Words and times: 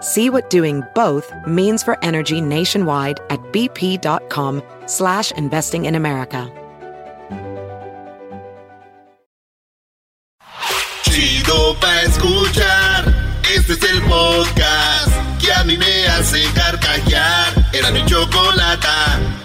See 0.00 0.30
what 0.30 0.48
doing 0.50 0.82
both 0.94 1.32
means 1.46 1.82
for 1.82 2.02
energy 2.02 2.40
nationwide 2.40 3.20
at 3.30 3.40
bp.com 3.52 4.62
slash 4.86 5.32
investing 5.32 5.84
in 5.84 5.94
America. 5.94 6.50
Chido 11.04 11.74
pa 11.80 12.02
escuchar, 12.02 13.04
este 13.54 13.72
es 13.72 13.82
el 13.82 14.02
podcast 14.02 15.10
que 15.40 15.52
a 15.52 15.64
mí 15.64 15.76
me 15.76 16.06
hace 16.06 16.44
carcajear. 16.54 17.70
Era 17.72 17.90
mi 17.90 18.04
chocolata. 18.06 19.37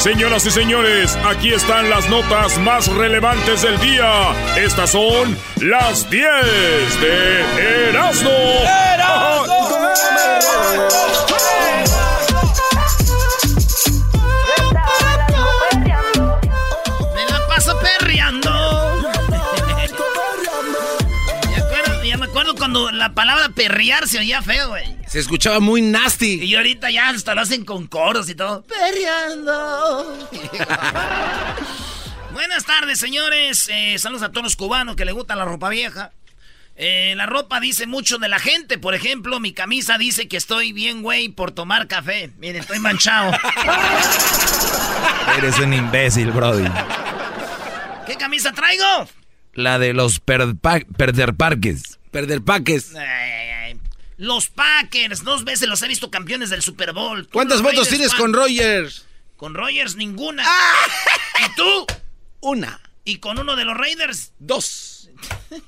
Señoras 0.00 0.46
y 0.46 0.50
señores, 0.50 1.14
aquí 1.26 1.52
están 1.52 1.90
las 1.90 2.08
notas 2.08 2.56
más 2.60 2.86
relevantes 2.86 3.60
del 3.60 3.78
día. 3.80 4.32
Estas 4.56 4.92
son 4.92 5.36
las 5.60 6.08
10 6.08 6.24
de 7.02 7.88
Erasmo. 7.90 8.30
Me 17.14 17.26
la 17.26 17.46
paso 17.46 17.78
perreando. 17.80 18.50
Ya 22.06 22.16
me 22.16 22.24
acuerdo 22.24 22.54
cuando 22.56 22.90
la 22.90 23.12
palabra 23.12 23.50
perrear 23.50 24.08
se 24.08 24.18
oía 24.18 24.40
feo, 24.40 24.70
güey. 24.70 24.99
Se 25.10 25.18
escuchaba 25.18 25.58
muy 25.60 25.82
nasty. 25.82 26.40
Y 26.44 26.54
ahorita 26.54 26.88
ya 26.90 27.08
hasta 27.08 27.34
lo 27.34 27.40
hacen 27.40 27.64
con 27.64 27.86
coros 27.88 28.28
y 28.30 28.34
todo. 28.36 28.62
Perreando. 28.64 30.28
Buenas 32.32 32.64
tardes, 32.64 33.00
señores. 33.00 33.68
Eh, 33.72 33.96
saludos 33.98 34.22
a 34.22 34.28
todos 34.30 34.44
los 34.44 34.56
cubanos 34.56 34.94
que 34.94 35.04
les 35.04 35.12
gusta 35.14 35.34
la 35.34 35.44
ropa 35.44 35.68
vieja. 35.68 36.12
Eh, 36.76 37.14
la 37.16 37.26
ropa 37.26 37.58
dice 37.58 37.88
mucho 37.88 38.18
de 38.18 38.28
la 38.28 38.38
gente. 38.38 38.78
Por 38.78 38.94
ejemplo, 38.94 39.40
mi 39.40 39.52
camisa 39.52 39.98
dice 39.98 40.28
que 40.28 40.36
estoy 40.36 40.72
bien, 40.72 41.02
güey, 41.02 41.28
por 41.28 41.50
tomar 41.50 41.88
café. 41.88 42.30
Miren, 42.38 42.60
estoy 42.62 42.78
manchado. 42.78 43.32
Eres 45.38 45.58
un 45.58 45.74
imbécil, 45.74 46.30
Brody. 46.30 46.68
¿Qué 48.06 48.14
camisa 48.14 48.52
traigo? 48.52 49.08
La 49.54 49.80
de 49.80 49.92
los 49.92 50.20
per- 50.20 50.54
pa- 50.56 50.80
perder 50.96 51.34
parques. 51.34 51.98
Perder 52.12 52.42
paques. 52.42 52.94
Ay, 52.94 53.04
ay, 53.04 53.48
ay. 53.50 53.59
Los 54.20 54.50
Packers, 54.50 55.24
dos 55.24 55.44
veces 55.44 55.66
los 55.66 55.80
he 55.80 55.88
visto 55.88 56.10
campeones 56.10 56.50
del 56.50 56.60
Super 56.60 56.92
Bowl. 56.92 57.22
¿Tú 57.24 57.30
¿Cuántas 57.32 57.62
Raiders, 57.62 57.88
tienes 57.88 58.12
con? 58.12 58.34
Rogers? 58.34 59.06
Con 59.38 59.54
Rogers 59.54 59.96
ninguna. 59.96 60.44
¡Ah! 60.46 60.86
¿Y 61.46 61.54
tú? 61.54 61.86
Una. 62.40 62.82
¿Y 63.02 63.16
con 63.16 63.38
uno 63.38 63.56
de 63.56 63.64
los 63.64 63.74
Raiders? 63.74 64.34
Dos. 64.38 65.08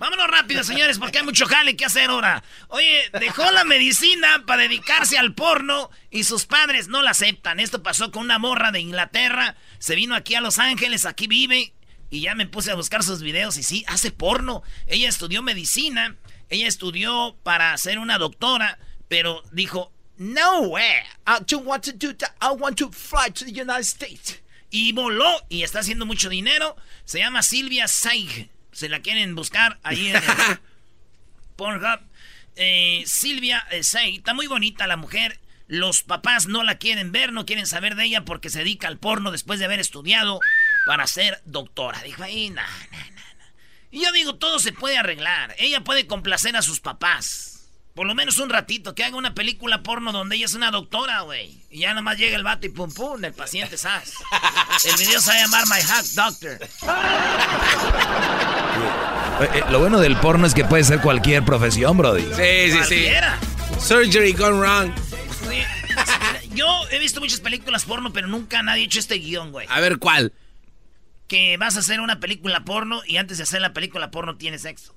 Vámonos 0.00 0.26
rápido, 0.26 0.64
señores, 0.64 0.98
porque 0.98 1.18
hay 1.18 1.24
mucho 1.24 1.46
jale 1.46 1.76
que 1.76 1.84
hacer 1.84 2.10
ahora. 2.10 2.42
Oye, 2.66 3.08
dejó 3.20 3.48
la 3.52 3.62
medicina 3.62 4.42
para 4.44 4.62
dedicarse 4.62 5.18
al 5.18 5.34
porno 5.34 5.88
y 6.10 6.24
sus 6.24 6.46
padres 6.46 6.88
no 6.88 7.00
la 7.00 7.12
aceptan. 7.12 7.60
Esto 7.60 7.84
pasó 7.84 8.10
con 8.10 8.24
una 8.24 8.40
morra 8.40 8.72
de 8.72 8.80
Inglaterra. 8.80 9.54
Se 9.78 9.94
vino 9.94 10.16
aquí 10.16 10.34
a 10.34 10.40
Los 10.40 10.58
Ángeles, 10.58 11.06
aquí 11.06 11.28
vive. 11.28 11.74
Y 12.10 12.20
ya 12.20 12.34
me 12.34 12.46
puse 12.46 12.70
a 12.70 12.74
buscar 12.74 13.02
sus 13.02 13.22
videos 13.22 13.56
y 13.56 13.62
sí, 13.62 13.84
hace 13.86 14.10
porno. 14.10 14.62
Ella 14.86 15.08
estudió 15.08 15.42
medicina. 15.42 16.16
Ella 16.48 16.66
estudió 16.66 17.36
para 17.42 17.76
ser 17.76 17.98
una 17.98 18.16
doctora, 18.16 18.78
pero 19.08 19.42
dijo, 19.52 19.92
no 20.16 20.62
way. 20.62 21.02
I 21.26 21.38
don't 21.46 21.66
want 21.66 21.84
to 21.84 21.92
do 21.92 22.14
that. 22.14 22.34
I 22.40 22.52
want 22.52 22.78
to 22.78 22.90
fly 22.90 23.30
to 23.30 23.44
the 23.44 23.52
United 23.52 23.84
States. 23.84 24.40
Y 24.70 24.92
voló 24.92 25.46
y 25.48 25.62
está 25.62 25.80
haciendo 25.80 26.06
mucho 26.06 26.28
dinero. 26.28 26.76
Se 27.04 27.18
llama 27.18 27.42
Silvia 27.42 27.88
Saig. 27.88 28.50
Se 28.72 28.88
la 28.88 29.00
quieren 29.00 29.34
buscar 29.34 29.78
ahí 29.82 30.08
en 30.08 30.16
el 30.16 30.22
Pornhub. 31.56 32.00
Eh, 32.56 33.02
Silvia 33.06 33.66
eh, 33.70 33.82
Saig. 33.82 34.18
Está 34.18 34.34
muy 34.34 34.46
bonita 34.46 34.86
la 34.86 34.96
mujer. 34.96 35.40
Los 35.68 36.02
papás 36.02 36.46
no 36.46 36.64
la 36.64 36.78
quieren 36.78 37.12
ver, 37.12 37.32
no 37.32 37.44
quieren 37.44 37.66
saber 37.66 37.94
de 37.94 38.04
ella 38.04 38.24
porque 38.24 38.48
se 38.48 38.60
dedica 38.60 38.88
al 38.88 38.98
porno 38.98 39.30
después 39.30 39.58
de 39.58 39.66
haber 39.66 39.80
estudiado 39.80 40.40
para 40.88 41.06
ser 41.06 41.42
doctora. 41.44 42.00
Dijo 42.02 42.22
ahí, 42.22 42.48
no, 42.48 42.62
no, 42.62 42.98
no. 42.98 43.44
Y 43.90 44.02
yo 44.02 44.10
digo, 44.12 44.36
todo 44.36 44.58
se 44.58 44.72
puede 44.72 44.96
arreglar. 44.96 45.54
Ella 45.58 45.84
puede 45.84 46.06
complacer 46.06 46.56
a 46.56 46.62
sus 46.62 46.80
papás. 46.80 47.68
Por 47.94 48.06
lo 48.06 48.14
menos 48.14 48.38
un 48.38 48.48
ratito, 48.48 48.94
que 48.94 49.04
haga 49.04 49.18
una 49.18 49.34
película 49.34 49.82
porno 49.82 50.12
donde 50.12 50.36
ella 50.36 50.46
es 50.46 50.54
una 50.54 50.70
doctora, 50.70 51.20
güey. 51.20 51.62
Y 51.70 51.80
ya 51.80 51.92
nomás 51.92 52.16
llega 52.16 52.38
el 52.38 52.42
vato 52.42 52.64
y 52.64 52.70
pum 52.70 52.90
pum, 52.90 53.22
el 53.22 53.34
paciente 53.34 53.76
sas. 53.76 54.14
El 54.86 54.96
video 54.96 55.20
se 55.20 55.30
va 55.30 55.36
a 55.36 55.40
llamar 55.42 55.64
My 55.66 55.82
Hack 55.82 56.06
Doctor. 56.06 56.58
Eh, 59.40 59.48
eh, 59.54 59.62
lo 59.70 59.78
bueno 59.78 60.00
del 60.00 60.16
porno 60.16 60.48
es 60.48 60.54
que 60.54 60.64
puede 60.64 60.82
ser 60.82 61.00
cualquier 61.00 61.44
profesión, 61.44 61.96
Brody. 61.96 62.22
Sí, 62.22 62.28
sí, 62.32 62.70
sí. 62.70 62.72
Cualquiera. 62.72 63.38
Surgery 63.78 64.32
gone 64.32 64.58
wrong. 64.58 64.92
Yo 66.50 66.66
he 66.90 66.98
visto 66.98 67.20
muchas 67.20 67.38
películas 67.38 67.84
porno, 67.84 68.12
pero 68.12 68.26
nunca 68.26 68.64
nadie 68.64 68.82
ha 68.82 68.84
hecho 68.86 68.98
este 68.98 69.14
guion, 69.14 69.52
güey. 69.52 69.68
A 69.70 69.78
ver, 69.78 69.98
¿cuál? 69.98 70.32
Que 71.28 71.56
vas 71.58 71.76
a 71.76 71.80
hacer 71.80 72.00
una 72.00 72.20
película 72.20 72.64
porno 72.64 73.02
y 73.06 73.18
antes 73.18 73.36
de 73.36 73.44
hacer 73.44 73.60
la 73.60 73.72
película 73.72 74.10
porno 74.10 74.36
tienes 74.36 74.62
sexo. 74.62 74.94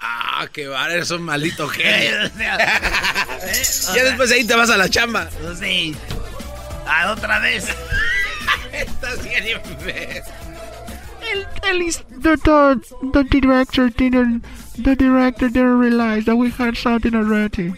Ah, 0.00 0.46
qué 0.52 0.68
bar, 0.68 0.90
eres 0.90 1.10
un 1.10 1.22
maldito 1.22 1.68
genio. 1.68 2.26
O 2.26 2.36
sea, 2.36 2.56
¿eh? 3.42 3.62
O 3.90 3.94
Ya 3.94 4.04
después 4.04 4.30
ahí 4.30 4.44
te 4.44 4.54
vas 4.54 4.70
a 4.70 4.76
la 4.76 4.88
chamba. 4.88 5.28
Sí. 5.58 5.94
Ah, 6.86 7.12
otra 7.12 7.40
vez. 7.40 7.66
Estás 8.72 9.22
bien. 9.24 9.44
At 11.62 11.74
least 11.74 12.04
the, 12.08 12.36
the 12.36 12.80
the 13.12 13.24
director 13.24 13.90
didn't 13.90 14.44
the 14.78 14.94
director 14.94 15.48
didn't 15.48 15.80
realize 15.80 16.24
that 16.26 16.36
we 16.36 16.50
had 16.50 16.76
something 16.76 17.14
already. 17.14 17.72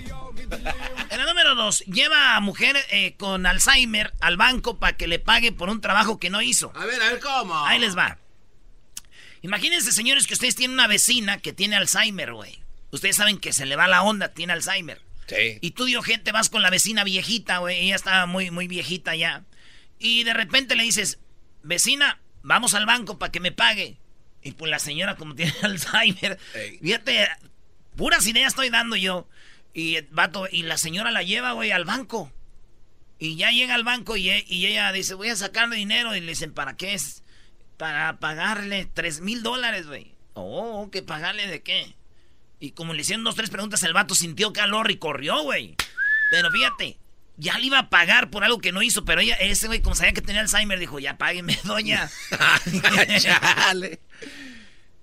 Lleva 1.87 2.37
a 2.37 2.41
mujer 2.41 2.77
eh, 2.91 3.15
con 3.17 3.47
Alzheimer 3.47 4.13
al 4.21 4.37
banco 4.37 4.79
para 4.79 4.97
que 4.97 5.07
le 5.07 5.19
pague 5.19 5.53
por 5.53 5.69
un 5.69 5.81
trabajo 5.81 6.19
que 6.19 6.31
no 6.31 6.43
hizo. 6.43 6.73
A 6.75 6.87
ver, 6.87 7.01
a 7.03 7.11
ver 7.11 7.21
cómo. 7.21 7.67
Ahí 7.67 7.79
les 7.79 7.97
va. 7.97 8.19
Imagínense, 9.43 9.93
señores, 9.93 10.27
que 10.27 10.35
ustedes 10.35 10.57
tienen 10.57 10.75
una 10.75 10.87
vecina 10.87 11.39
que 11.39 11.53
tiene 11.53 11.77
Alzheimer, 11.77 12.33
güey. 12.33 12.59
Ustedes 12.91 13.17
saben 13.17 13.39
que 13.39 13.53
se 13.53 13.67
le 13.67 13.77
va 13.77 13.87
la 13.87 14.03
onda, 14.03 14.33
tiene 14.35 14.53
Alzheimer. 14.53 15.01
Sí. 15.27 15.59
Y 15.61 15.73
tú, 15.73 15.85
dio 15.85 16.03
gente, 16.03 16.33
vas 16.33 16.49
con 16.51 16.63
la 16.63 16.71
vecina 16.71 17.05
viejita, 17.05 17.59
güey. 17.59 17.79
Ella 17.85 17.97
estaba 17.97 18.27
muy, 18.27 18.51
muy 18.51 18.67
viejita 18.67 19.15
ya. 19.15 19.45
Y 19.99 20.25
de 20.25 20.33
repente 20.33 20.75
le 20.75 20.83
dices, 20.85 21.19
vecina, 21.63 22.21
vamos 22.43 22.75
al 22.75 22.87
banco 22.87 23.19
para 23.19 23.31
que 23.31 23.41
me 23.41 23.53
pague. 23.53 23.99
Y 24.43 24.53
pues 24.53 24.71
la 24.71 24.79
señora, 24.79 25.17
como 25.17 25.35
tiene 25.35 25.55
Alzheimer, 25.63 26.39
Ey. 26.55 26.79
fíjate, 26.79 27.29
puras 27.97 28.27
ideas 28.27 28.49
estoy 28.49 28.71
dando 28.71 28.97
yo. 28.97 29.29
Y, 29.75 30.01
vato, 30.11 30.47
y 30.51 30.63
la 30.63 30.77
señora 30.79 31.11
la 31.11 31.23
lleva, 31.23 31.53
güey, 31.53 31.71
al 31.71 31.85
banco. 31.85 32.33
Y 33.19 33.37
ya 33.37 33.51
llega 33.51 33.75
al 33.75 33.85
banco 33.85 34.17
y, 34.17 34.31
e- 34.31 34.45
y 34.49 34.67
ella 34.67 34.91
dice, 34.93 35.15
voy 35.15 35.29
a 35.29 35.37
sacarle 35.37 35.77
dinero. 35.77 36.15
Y 36.15 36.21
le 36.21 36.31
dicen, 36.33 36.53
¿para 36.53 36.77
qué 36.77 36.95
es? 36.95 37.23
Para 37.77 38.19
pagarle 38.19 38.89
tres 38.93 39.21
mil 39.21 39.43
dólares, 39.43 39.87
güey. 39.87 40.15
Oh, 40.35 40.89
¿que 40.91 41.03
pagarle 41.03 41.47
de 41.47 41.63
qué? 41.63 41.95
Y 42.61 42.73
como 42.73 42.93
le 42.95 43.03
hicieron 43.03 43.25
dos, 43.25 43.35
tres 43.37 43.51
preguntas, 43.51 43.83
el 43.85 43.93
vato 43.93 44.15
sintió 44.15 44.53
calor 44.53 44.91
y 44.91 44.97
corrió, 44.97 45.43
güey. 45.43 45.77
Pero 46.31 46.51
fíjate, 46.51 46.99
ya 47.37 47.57
le 47.59 47.67
iba 47.67 47.79
a 47.79 47.91
pagar 47.91 48.31
por 48.31 48.43
algo 48.45 48.59
que 48.59 48.73
no 48.73 48.83
hizo, 48.83 49.05
pero 49.05 49.21
ella, 49.21 49.35
ese 49.37 49.69
güey, 49.69 49.81
como 49.81 49.95
sabía 49.95 50.13
que 50.13 50.23
tenía 50.23 50.41
Alzheimer, 50.41 50.79
dijo, 50.79 50.99
ya 50.99 51.17
págueme, 51.19 51.57
doña. 51.65 52.11
Chale. 53.21 54.01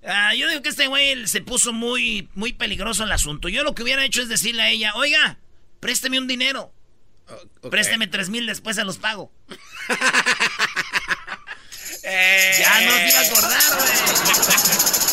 Ah, 0.06 0.34
yo 0.34 0.48
digo 0.48 0.62
que 0.62 0.68
este 0.68 0.86
güey 0.86 1.26
se 1.26 1.40
puso 1.40 1.72
muy, 1.72 2.28
muy 2.34 2.52
peligroso 2.52 3.04
el 3.04 3.12
asunto. 3.12 3.48
Yo 3.48 3.64
lo 3.64 3.74
que 3.74 3.82
hubiera 3.82 4.04
hecho 4.04 4.22
es 4.22 4.28
decirle 4.28 4.62
a 4.62 4.70
ella, 4.70 4.94
oiga, 4.94 5.38
présteme 5.80 6.18
un 6.18 6.28
dinero. 6.28 6.72
Présteme 7.70 8.06
tres 8.06 8.28
mil, 8.28 8.46
después 8.46 8.76
se 8.76 8.84
los 8.84 8.98
pago. 8.98 9.32
Ya 12.08 12.80
no 12.82 12.92
te 12.94 13.08
iba 13.08 13.18
a 13.18 13.22
acordar, 13.22 13.62
güey. 13.78 13.88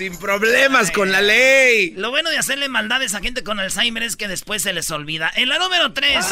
Sin 0.00 0.16
problemas 0.16 0.90
con 0.92 1.12
la 1.12 1.20
ley. 1.20 1.90
Lo 1.90 2.10
bueno 2.10 2.30
de 2.30 2.38
hacerle 2.38 2.70
maldades 2.70 3.14
a 3.14 3.20
gente 3.20 3.42
con 3.42 3.60
Alzheimer 3.60 4.02
es 4.02 4.16
que 4.16 4.28
después 4.28 4.62
se 4.62 4.72
les 4.72 4.90
olvida. 4.90 5.30
En 5.34 5.50
la 5.50 5.58
número 5.58 5.92
3, 5.92 6.24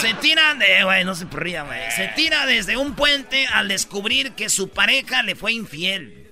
se 0.00 0.14
tira 0.14 0.54
de. 0.54 0.84
Güey, 0.84 1.04
no 1.04 1.16
se 1.16 1.24
ría, 1.24 1.62
güey. 1.62 1.80
Se 1.96 2.08
tira 2.14 2.46
desde 2.46 2.76
un 2.76 2.94
puente 2.94 3.46
al 3.48 3.66
descubrir 3.66 4.32
que 4.32 4.48
su 4.48 4.68
pareja 4.68 5.24
le 5.24 5.34
fue 5.34 5.52
infiel. 5.52 6.27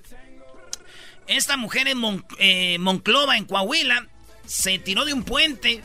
Esta 1.26 1.56
mujer 1.56 1.88
en 1.88 2.24
eh, 2.38 2.78
Monclova, 2.78 3.36
en 3.36 3.44
Coahuila, 3.44 4.06
se 4.46 4.78
tiró 4.78 5.04
de 5.04 5.12
un 5.12 5.24
puente 5.24 5.82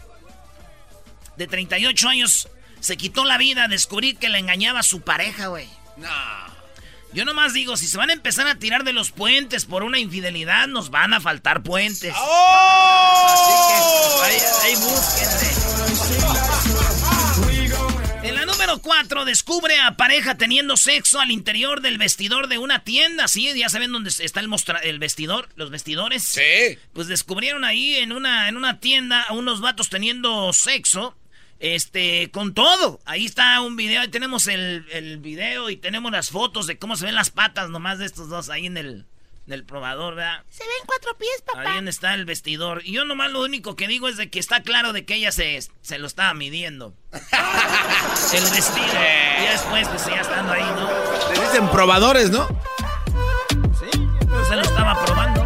de 1.37 1.47
38 1.47 2.09
años. 2.09 2.47
Se 2.79 2.97
quitó 2.97 3.25
la 3.25 3.37
vida 3.37 3.65
a 3.65 3.67
descubrir 3.67 4.17
que 4.17 4.29
le 4.29 4.39
engañaba 4.39 4.79
a 4.79 4.83
su 4.83 5.01
pareja, 5.01 5.47
güey. 5.47 5.67
No. 5.97 6.09
Yo 7.13 7.25
nomás 7.25 7.53
digo, 7.53 7.75
si 7.75 7.87
se 7.87 7.97
van 7.97 8.09
a 8.09 8.13
empezar 8.13 8.47
a 8.47 8.55
tirar 8.55 8.83
de 8.85 8.93
los 8.93 9.11
puentes 9.11 9.65
por 9.65 9.83
una 9.83 9.99
infidelidad, 9.99 10.67
nos 10.67 10.89
van 10.91 11.13
a 11.13 11.19
faltar 11.19 11.61
puentes. 11.61 12.15
¡Oh! 12.17 13.25
Así 13.27 13.51
que 14.31 14.67
ahí, 14.67 14.75
búsquense. 14.75 16.60
Número 18.71 18.83
4 18.83 19.25
descubre 19.25 19.77
a 19.81 19.97
pareja 19.97 20.37
teniendo 20.37 20.77
sexo 20.77 21.19
al 21.19 21.29
interior 21.29 21.81
del 21.81 21.97
vestidor 21.97 22.47
de 22.47 22.57
una 22.57 22.85
tienda. 22.85 23.27
Sí, 23.27 23.51
ya 23.53 23.67
saben 23.67 23.91
dónde 23.91 24.09
está 24.09 24.39
el, 24.39 24.49
el 24.83 24.97
vestidor, 24.97 25.49
los 25.57 25.69
vestidores. 25.71 26.23
Sí. 26.23 26.77
Pues 26.93 27.07
descubrieron 27.07 27.65
ahí 27.65 27.95
en 27.95 28.13
una, 28.13 28.47
en 28.47 28.55
una 28.55 28.79
tienda 28.79 29.23
a 29.23 29.33
unos 29.33 29.59
vatos 29.59 29.89
teniendo 29.89 30.53
sexo. 30.53 31.17
Este, 31.59 32.31
con 32.31 32.53
todo. 32.53 33.01
Ahí 33.03 33.25
está 33.25 33.59
un 33.59 33.75
video, 33.75 34.01
ahí 34.01 34.07
tenemos 34.07 34.47
el, 34.47 34.85
el, 34.93 35.17
video 35.17 35.69
y 35.69 35.75
tenemos 35.75 36.09
las 36.13 36.29
fotos 36.29 36.65
de 36.65 36.79
cómo 36.79 36.95
se 36.95 37.05
ven 37.05 37.13
las 37.13 37.29
patas 37.29 37.69
nomás 37.69 37.99
de 37.99 38.05
estos 38.05 38.29
dos 38.29 38.49
ahí 38.49 38.67
en 38.67 38.77
el, 38.77 39.05
en 39.47 39.65
probador, 39.65 40.15
¿verdad? 40.15 40.43
Se 40.49 40.63
ven 40.63 40.85
cuatro 40.85 41.17
pies, 41.17 41.41
papá. 41.45 41.73
Ahí 41.73 41.87
está 41.87 42.13
el 42.13 42.25
vestidor. 42.25 42.81
Y 42.85 42.93
yo 42.93 43.05
nomás 43.05 43.31
lo 43.31 43.41
único 43.41 43.75
que 43.75 43.87
digo 43.87 44.07
es 44.07 44.17
de 44.17 44.29
que 44.29 44.39
está 44.39 44.63
claro 44.63 44.93
de 44.93 45.05
que 45.05 45.15
ella 45.15 45.31
se, 45.31 45.59
se 45.81 45.97
lo 45.97 46.07
estaba 46.07 46.33
midiendo. 46.33 46.93
el 47.11 48.43
vestido. 48.43 48.87
Y 49.41 49.47
después, 49.47 49.87
pues 49.87 50.05
ya 50.05 50.21
estando 50.21 50.53
ahí, 50.53 50.63
¿no? 50.63 51.33
Le 51.33 51.41
dicen 51.41 51.69
probadores, 51.69 52.29
¿no? 52.29 52.47
Sí, 53.79 54.07
pues 54.27 54.47
se 54.47 54.55
lo 54.55 54.61
estaba 54.61 55.03
probando. 55.05 55.45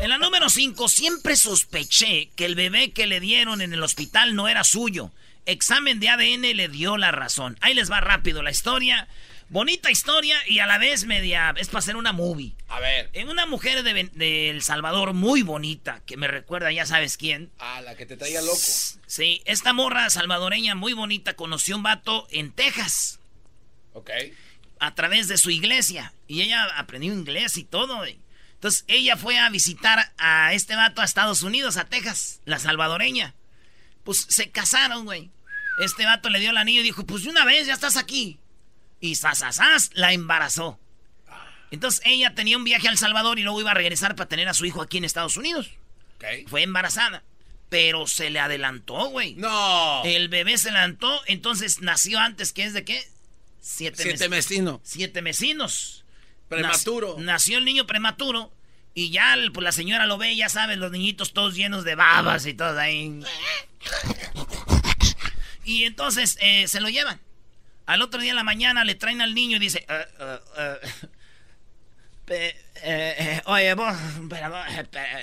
En 0.00 0.10
la 0.10 0.18
número 0.18 0.48
5, 0.48 0.88
siempre 0.88 1.36
sospeché 1.36 2.30
que 2.36 2.46
el 2.46 2.54
bebé 2.54 2.92
que 2.92 3.06
le 3.06 3.20
dieron 3.20 3.60
en 3.60 3.72
el 3.72 3.82
hospital 3.82 4.34
no 4.34 4.48
era 4.48 4.64
suyo. 4.64 5.12
Examen 5.46 6.00
de 6.00 6.08
ADN 6.08 6.56
le 6.56 6.68
dio 6.68 6.96
la 6.96 7.10
razón. 7.10 7.58
Ahí 7.60 7.74
les 7.74 7.90
va 7.90 8.00
rápido 8.00 8.42
la 8.42 8.50
historia. 8.50 9.08
Bonita 9.48 9.90
historia 9.90 10.36
y 10.48 10.58
a 10.58 10.66
la 10.66 10.78
vez 10.78 11.04
media. 11.04 11.54
Es 11.56 11.68
para 11.68 11.80
hacer 11.80 11.96
una 11.96 12.12
movie. 12.12 12.54
A 12.68 12.80
ver. 12.80 13.10
En 13.12 13.28
una 13.28 13.46
mujer 13.46 13.82
de, 13.82 14.50
El 14.50 14.62
Salvador 14.62 15.12
muy 15.12 15.42
bonita, 15.42 16.02
que 16.06 16.16
me 16.16 16.28
recuerda, 16.28 16.72
ya 16.72 16.86
sabes 16.86 17.16
quién. 17.16 17.50
Ah, 17.58 17.80
la 17.82 17.96
que 17.96 18.06
te 18.06 18.16
traía 18.16 18.40
loco. 18.40 18.58
Sí, 19.06 19.42
esta 19.44 19.72
morra 19.72 20.08
salvadoreña 20.10 20.74
muy 20.74 20.92
bonita 20.92 21.34
conoció 21.34 21.76
un 21.76 21.82
vato 21.82 22.26
en 22.30 22.52
Texas. 22.52 23.20
Ok. 23.92 24.10
A 24.80 24.94
través 24.94 25.28
de 25.28 25.38
su 25.38 25.50
iglesia. 25.50 26.12
Y 26.26 26.42
ella 26.42 26.64
aprendió 26.76 27.12
inglés 27.12 27.56
y 27.56 27.64
todo. 27.64 28.04
Entonces 28.64 28.84
ella 28.88 29.16
fue 29.16 29.38
a 29.38 29.50
visitar 29.50 30.12
a 30.16 30.52
este 30.54 30.74
vato 30.74 31.00
a 31.00 31.04
Estados 31.04 31.42
Unidos, 31.42 31.76
a 31.76 31.84
Texas, 31.84 32.40
la 32.44 32.58
salvadoreña. 32.58 33.34
Pues 34.04 34.26
se 34.28 34.50
casaron, 34.50 35.04
güey. 35.04 35.30
Este 35.78 36.04
vato 36.04 36.30
le 36.30 36.40
dio 36.40 36.50
el 36.50 36.56
anillo 36.56 36.80
y 36.80 36.84
dijo, 36.84 37.04
pues 37.04 37.24
de 37.24 37.30
una 37.30 37.44
vez 37.44 37.66
ya 37.66 37.74
estás 37.74 37.96
aquí. 37.96 38.38
Y 39.04 39.16
sasasas 39.16 39.90
la 39.92 40.14
embarazó. 40.14 40.80
Entonces 41.70 42.00
ella 42.06 42.34
tenía 42.34 42.56
un 42.56 42.64
viaje 42.64 42.88
al 42.88 42.96
Salvador 42.96 43.38
y 43.38 43.42
luego 43.42 43.60
iba 43.60 43.72
a 43.72 43.74
regresar 43.74 44.16
para 44.16 44.30
tener 44.30 44.48
a 44.48 44.54
su 44.54 44.64
hijo 44.64 44.80
aquí 44.80 44.96
en 44.96 45.04
Estados 45.04 45.36
Unidos. 45.36 45.68
Fue 46.46 46.62
embarazada. 46.62 47.22
Pero 47.68 48.06
se 48.06 48.30
le 48.30 48.40
adelantó, 48.40 49.10
güey. 49.10 49.34
No. 49.34 50.02
El 50.06 50.30
bebé 50.30 50.56
se 50.56 50.70
adelantó, 50.70 51.20
entonces 51.26 51.82
nació 51.82 52.18
antes, 52.18 52.54
¿qué 52.54 52.64
es 52.64 52.72
de 52.72 52.86
qué? 52.86 53.06
Siete, 53.60 54.04
Siete 54.04 54.30
mesinos. 54.30 54.80
Siete 54.84 55.20
mesinos. 55.20 56.06
Prematuro. 56.48 57.16
nació 57.18 57.58
el 57.58 57.66
niño 57.66 57.86
prematuro. 57.86 58.54
Y 58.94 59.10
ya 59.10 59.36
pues 59.52 59.64
la 59.64 59.72
señora 59.72 60.06
lo 60.06 60.16
ve, 60.16 60.34
ya 60.34 60.48
sabes, 60.48 60.78
los 60.78 60.90
niñitos 60.90 61.34
todos 61.34 61.54
llenos 61.54 61.84
de 61.84 61.94
babas 61.94 62.46
y 62.46 62.54
todo 62.54 62.78
ahí. 62.80 63.20
Y 65.66 65.84
entonces 65.84 66.36
eh, 66.40 66.68
se 66.68 66.80
lo 66.80 66.90
llevan. 66.90 67.20
Al 67.86 68.02
otro 68.02 68.20
día 68.20 68.30
en 68.30 68.36
la 68.36 68.44
mañana 68.44 68.84
le 68.84 68.94
traen 68.94 69.20
al 69.20 69.34
niño 69.34 69.56
y 69.56 69.60
dice... 69.60 69.86
Eh, 72.26 72.54
eh, 72.82 73.42
oye, 73.46 73.74
vos, 73.74 73.94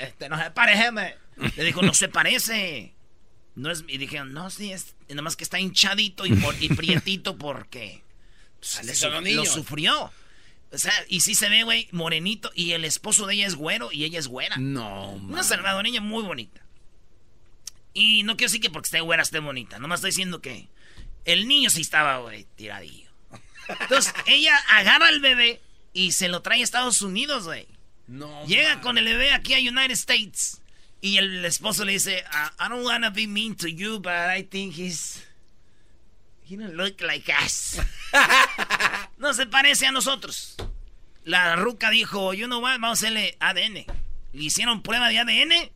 este, 0.03 0.29
no 0.29 0.37
se 0.37 0.51
parece. 0.51 1.17
Le 1.55 1.63
dijo, 1.63 1.81
no 1.81 1.93
se 1.93 2.07
parece. 2.07 2.93
No 3.55 3.71
es, 3.71 3.83
y 3.87 3.97
dijeron, 3.97 4.33
no, 4.33 4.49
sí, 4.49 4.71
es 4.71 4.95
nomás 5.09 5.35
que 5.35 5.43
está 5.43 5.59
hinchadito 5.59 6.25
y, 6.25 6.39
y 6.59 6.69
prietito 6.75 7.37
porque 7.37 8.03
pues, 8.59 9.03
lo 9.03 9.45
sufrió. 9.45 10.11
O 10.71 10.77
sea, 10.77 10.93
y 11.09 11.19
sí 11.19 11.35
se 11.35 11.49
ve, 11.49 11.63
güey, 11.63 11.89
morenito. 11.91 12.51
Y 12.55 12.71
el 12.71 12.85
esposo 12.85 13.27
de 13.27 13.33
ella 13.35 13.47
es 13.47 13.55
güero 13.55 13.91
y 13.91 14.05
ella 14.05 14.19
es 14.19 14.27
güera. 14.27 14.55
No, 14.57 15.11
Una 15.11 15.43
salvadoreña 15.43 15.99
muy 15.99 16.23
bonita. 16.23 16.61
Y 17.93 18.23
no 18.23 18.37
quiero 18.37 18.49
decir 18.49 18.61
que 18.61 18.69
porque 18.69 18.87
esté 18.87 19.01
güera 19.01 19.21
esté 19.21 19.39
bonita. 19.39 19.79
Nomás 19.79 19.97
estoy 19.97 20.11
diciendo 20.11 20.41
que 20.41 20.69
el 21.25 21.47
niño 21.47 21.69
sí 21.69 21.81
estaba, 21.81 22.19
güey, 22.19 22.45
tiradillo. 22.55 23.09
Entonces, 23.79 24.13
ella 24.25 24.57
agarra 24.69 25.07
al 25.07 25.19
bebé 25.19 25.61
y 25.93 26.11
se 26.11 26.27
lo 26.27 26.41
trae 26.41 26.61
a 26.61 26.63
Estados 26.63 27.01
Unidos, 27.01 27.45
güey. 27.45 27.67
No. 28.07 28.45
Llega 28.45 28.81
con 28.81 28.97
el 28.97 29.05
bebé 29.05 29.31
aquí 29.31 29.53
a 29.53 29.59
United 29.59 29.91
States. 29.91 30.61
Y 31.01 31.17
el 31.17 31.43
esposo 31.45 31.83
le 31.83 31.93
dice, 31.93 32.23
I, 32.59 32.69
don't 32.69 32.85
wanna 32.85 33.09
be 33.09 33.27
mean 33.27 33.55
to 33.55 33.67
you, 33.67 33.99
but 33.99 34.11
I 34.11 34.43
think 34.43 34.75
he's... 34.75 35.23
He 36.43 36.57
don't 36.57 36.75
look 36.75 37.01
like 37.01 37.31
us. 37.31 37.77
no 39.17 39.33
se 39.33 39.45
parece 39.45 39.87
a 39.87 39.91
nosotros. 39.91 40.57
La 41.23 41.55
ruca 41.55 41.89
dijo, 41.89 42.33
you 42.33 42.45
know 42.45 42.59
what, 42.59 42.73
vamos 42.73 42.89
a 42.89 43.07
hacerle 43.07 43.37
ADN. 43.39 43.85
Le 44.33 44.43
hicieron 44.43 44.81
prueba 44.81 45.07
de 45.09 45.19
ADN. 45.19 45.71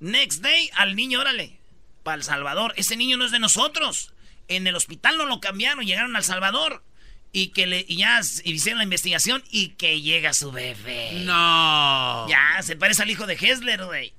Next 0.00 0.42
day, 0.42 0.70
al 0.74 0.96
niño, 0.96 1.20
órale. 1.20 1.58
Para 2.02 2.16
El 2.16 2.24
Salvador. 2.24 2.74
Ese 2.76 2.96
niño 2.96 3.16
no 3.16 3.24
es 3.24 3.30
de 3.30 3.38
nosotros. 3.38 4.12
En 4.48 4.66
el 4.66 4.76
hospital 4.76 5.18
no 5.18 5.26
lo 5.26 5.40
cambiaron, 5.40 5.84
llegaron 5.84 6.16
al 6.16 6.24
Salvador. 6.24 6.82
Y 7.32 7.48
que 7.48 7.66
le, 7.66 7.84
y 7.86 7.96
ya 7.98 8.20
hicieron 8.44 8.78
la 8.78 8.84
investigación 8.84 9.44
y 9.50 9.70
que 9.70 10.00
llega 10.00 10.32
su 10.32 10.52
bebé. 10.52 11.12
No. 11.24 12.26
Ya, 12.28 12.62
se 12.62 12.76
parece 12.76 13.02
al 13.02 13.10
hijo 13.10 13.26
de 13.26 13.34
Hessler, 13.34 13.84
güey. 13.84 14.14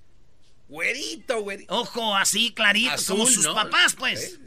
Güerito, 0.67 1.41
güerito. 1.41 1.73
Ojo, 1.73 2.15
así 2.15 2.51
clarito, 2.53 2.95
como 3.07 3.25
sus 3.25 3.47
papás, 3.47 3.95
pues. 3.95 4.39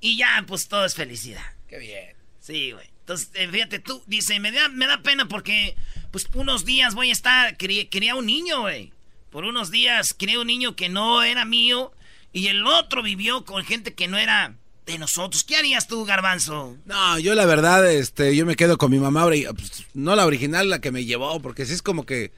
Y 0.00 0.16
ya, 0.16 0.44
pues 0.46 0.68
todo 0.68 0.84
es 0.84 0.94
felicidad. 0.94 1.44
Qué 1.68 1.78
bien. 1.78 2.16
Sí, 2.40 2.72
güey. 2.72 2.86
Entonces, 3.00 3.30
eh, 3.34 3.48
fíjate 3.48 3.80
tú, 3.80 4.02
dice, 4.06 4.38
me 4.38 4.52
da, 4.52 4.68
me 4.68 4.86
da 4.86 5.02
pena 5.02 5.26
porque, 5.26 5.76
pues, 6.10 6.28
unos 6.34 6.64
días 6.64 6.94
voy 6.94 7.10
a 7.10 7.12
estar, 7.12 7.56
quería, 7.56 8.14
un 8.14 8.26
niño, 8.26 8.60
güey. 8.60 8.92
Por 9.30 9.44
unos 9.44 9.70
días 9.70 10.14
crié 10.16 10.38
un 10.38 10.46
niño 10.46 10.74
que 10.74 10.88
no 10.88 11.22
era 11.22 11.44
mío 11.44 11.92
y 12.32 12.48
el 12.48 12.66
otro 12.66 13.02
vivió 13.02 13.44
con 13.44 13.64
gente 13.64 13.94
que 13.94 14.08
no 14.08 14.18
era 14.18 14.54
de 14.86 14.98
nosotros. 14.98 15.44
¿Qué 15.44 15.56
harías 15.56 15.86
tú, 15.86 16.04
Garbanzo? 16.04 16.76
No, 16.84 17.18
yo 17.18 17.34
la 17.34 17.46
verdad, 17.46 17.90
este, 17.90 18.34
yo 18.36 18.46
me 18.46 18.56
quedo 18.56 18.78
con 18.78 18.90
mi 18.90 18.98
mamá, 18.98 19.24
pues, 19.24 19.84
no 19.94 20.16
la 20.16 20.26
original, 20.26 20.70
la 20.70 20.80
que 20.80 20.90
me 20.90 21.04
llevó, 21.04 21.40
porque 21.40 21.66
si 21.66 21.74
es 21.74 21.82
como 21.82 22.06
que 22.06 22.32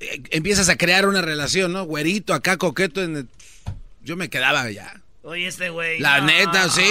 eh, 0.00 0.22
empiezas 0.30 0.68
a 0.68 0.76
crear 0.76 1.06
una 1.06 1.22
relación, 1.22 1.72
¿no? 1.72 1.84
Güerito, 1.84 2.34
acá 2.34 2.56
coqueto, 2.56 3.02
en 3.02 3.28
yo 4.02 4.16
me 4.16 4.30
quedaba 4.30 4.70
ya. 4.70 5.02
Oye, 5.22 5.46
este 5.46 5.70
güey. 5.70 6.00
La 6.00 6.20
neta, 6.20 6.70
sí, 6.70 6.82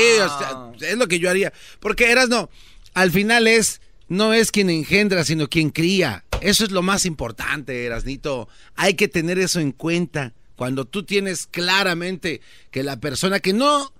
es 0.82 0.98
lo 0.98 1.08
que 1.08 1.20
yo 1.20 1.30
haría. 1.30 1.52
Porque 1.80 2.12
eras 2.12 2.30
no, 2.30 2.50
al 2.94 3.12
final 3.12 3.48
es, 3.48 3.82
no 4.08 4.34
es 4.34 4.52
quien 4.52 4.70
engendra, 4.70 5.24
sino 5.24 5.50
quien 5.50 5.72
cría. 5.72 6.24
Eso 6.42 6.64
es 6.64 6.72
lo 6.72 6.82
más 6.82 7.06
importante, 7.06 7.86
Erasnito. 7.86 8.48
Hay 8.76 8.94
que 8.94 9.08
tener 9.08 9.40
eso 9.40 9.60
en 9.60 9.72
cuenta. 9.72 10.34
Cuando 10.60 10.84
tú 10.84 11.04
tienes 11.04 11.48
claramente 11.48 12.42
que 12.70 12.84
la 12.84 13.00
persona 13.00 13.40
que 13.40 13.54
no, 13.54 13.94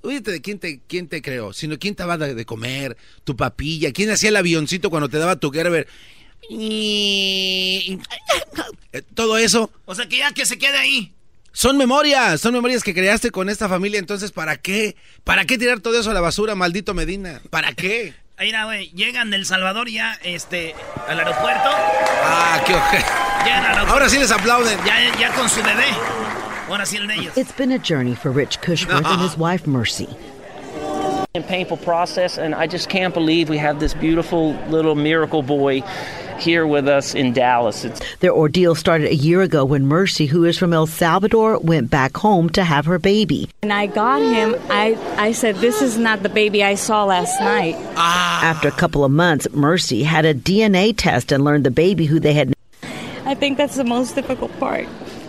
oíste 0.00 0.30
de 0.30 0.40
quién 0.40 0.58
te, 0.58 0.80
quién 0.88 1.08
te 1.08 1.20
creó, 1.20 1.52
sino 1.52 1.78
quién 1.78 1.94
te 1.94 2.04
va 2.04 2.16
de, 2.16 2.34
de 2.34 2.46
comer, 2.46 2.96
tu 3.24 3.36
papilla, 3.36 3.92
quién 3.92 4.08
hacía 4.08 4.30
el 4.30 4.36
avioncito 4.36 4.88
cuando 4.88 5.10
te 5.10 5.18
daba 5.18 5.36
tu 5.36 5.50
Gerber. 5.50 5.86
Eh, 6.48 7.98
todo 9.12 9.36
eso. 9.36 9.70
O 9.84 9.94
sea 9.94 10.08
que 10.08 10.16
ya 10.16 10.32
que 10.32 10.46
se 10.46 10.56
quede 10.56 10.78
ahí. 10.78 11.12
Son 11.52 11.76
memorias, 11.76 12.40
son 12.40 12.54
memorias 12.54 12.82
que 12.82 12.94
creaste 12.94 13.30
con 13.30 13.50
esta 13.50 13.68
familia, 13.68 13.98
entonces 13.98 14.32
¿para 14.32 14.56
qué? 14.56 14.96
¿Para 15.22 15.44
qué 15.44 15.58
tirar 15.58 15.80
todo 15.80 16.00
eso 16.00 16.12
a 16.12 16.14
la 16.14 16.22
basura, 16.22 16.54
maldito 16.54 16.94
Medina? 16.94 17.42
¿Para 17.50 17.74
qué? 17.74 18.14
Ahí 18.38 18.50
era, 18.50 18.66
güey, 18.66 18.90
llegan 18.90 19.30
del 19.30 19.46
Salvador 19.46 19.88
ya, 19.88 20.18
este, 20.22 20.74
al 21.08 21.18
aeropuerto. 21.18 21.70
Ah, 22.22 22.60
qué 22.66 22.74
ojete. 22.74 23.06
Ahora 23.88 24.10
sí 24.10 24.18
les 24.18 24.30
aplauden. 24.30 24.78
Ya, 24.84 24.98
ya 25.18 25.30
con 25.32 25.48
su 25.48 25.62
bebé. 25.62 25.86
Ahora 26.68 26.84
sí 26.84 26.98
el 26.98 27.06
de 27.06 27.14
ellos. 27.14 27.38
It's 27.38 27.56
been 27.56 27.72
a 27.72 27.78
journey 27.78 28.14
for 28.14 28.30
Rich 28.30 28.60
Cushworth 28.60 29.06
and 29.06 29.22
his 29.22 29.38
wife 29.38 29.66
Mercy. 29.66 30.06
And 31.34 31.46
painful 31.46 31.78
process, 31.78 32.36
and 32.36 32.54
I 32.54 32.66
just 32.66 32.90
can't 32.90 33.14
believe 33.14 33.48
we 33.48 33.56
have 33.56 33.80
this 33.80 33.94
beautiful 33.94 34.54
little 34.68 34.94
miracle 34.94 35.42
boy 35.42 35.82
here 36.40 36.66
with 36.66 36.88
us 36.88 37.14
in 37.14 37.32
Dallas. 37.32 37.84
It's 37.84 38.00
Their 38.18 38.32
ordeal 38.32 38.74
started 38.74 39.08
a 39.08 39.14
year 39.14 39.42
ago 39.42 39.64
when 39.64 39.86
Mercy, 39.86 40.26
who 40.26 40.44
is 40.44 40.58
from 40.58 40.72
El 40.72 40.86
Salvador, 40.86 41.58
went 41.58 41.90
back 41.90 42.16
home 42.16 42.50
to 42.50 42.64
have 42.64 42.86
her 42.86 42.98
baby. 42.98 43.48
When 43.62 43.72
I 43.72 43.86
got 43.86 44.22
him, 44.22 44.54
I, 44.70 44.96
I 45.16 45.32
said, 45.32 45.56
This 45.56 45.82
is 45.82 45.98
not 45.98 46.22
the 46.22 46.28
baby 46.28 46.62
I 46.62 46.74
saw 46.74 47.04
last 47.04 47.40
night. 47.40 47.76
Ah. 47.96 48.44
After 48.44 48.68
a 48.68 48.72
couple 48.72 49.04
of 49.04 49.10
months, 49.10 49.46
Mercy 49.52 50.02
had 50.02 50.24
a 50.24 50.34
DNA 50.34 50.94
test 50.96 51.32
and 51.32 51.44
learned 51.44 51.64
the 51.64 51.70
baby 51.70 52.06
who 52.06 52.20
they 52.20 52.32
had. 52.32 52.54
I 53.24 53.34
think 53.34 53.58
that's 53.58 53.76
the 53.76 53.84
most 53.84 54.14
difficult 54.14 54.56
part 54.60 54.86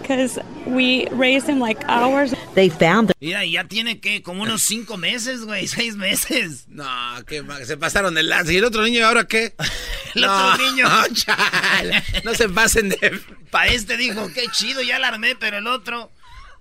because 0.07 0.39
we 0.65 1.07
raised 1.11 1.47
him 1.47 1.59
like 1.59 1.83
hours. 1.87 2.33
They 2.53 2.69
found 2.69 3.09
the 3.09 3.13
Mira, 3.19 3.45
ya 3.45 3.65
tiene 3.65 3.99
que 3.99 4.21
como 4.21 4.43
unos 4.43 4.61
cinco 4.61 4.97
meses, 4.97 5.43
güey, 5.43 5.67
seis 5.67 5.95
meses. 5.95 6.65
No, 6.69 6.85
que 7.25 7.43
se 7.65 7.77
pasaron 7.77 8.13
de 8.13 8.23
lanza. 8.23 8.53
¿Y 8.53 8.57
el 8.57 8.65
otro 8.65 8.83
niño 8.83 9.05
ahora 9.05 9.25
qué? 9.25 9.53
El 10.15 10.23
otro 10.23 10.57
niño. 10.57 10.89
No, 10.89 11.07
chale, 11.13 12.03
no 12.23 12.33
se 12.33 12.49
pasen 12.49 12.89
de... 12.89 13.21
Pa' 13.51 13.67
este 13.67 13.97
dijo, 13.97 14.31
qué 14.33 14.47
chido, 14.51 14.81
ya 14.81 14.97
la 14.97 15.09
armé, 15.09 15.35
pero 15.35 15.57
el 15.57 15.67
otro... 15.67 16.11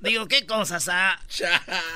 Digo, 0.00 0.29
¿qué 0.29 0.45
cosas? 0.45 0.91
Ah, 0.93 1.19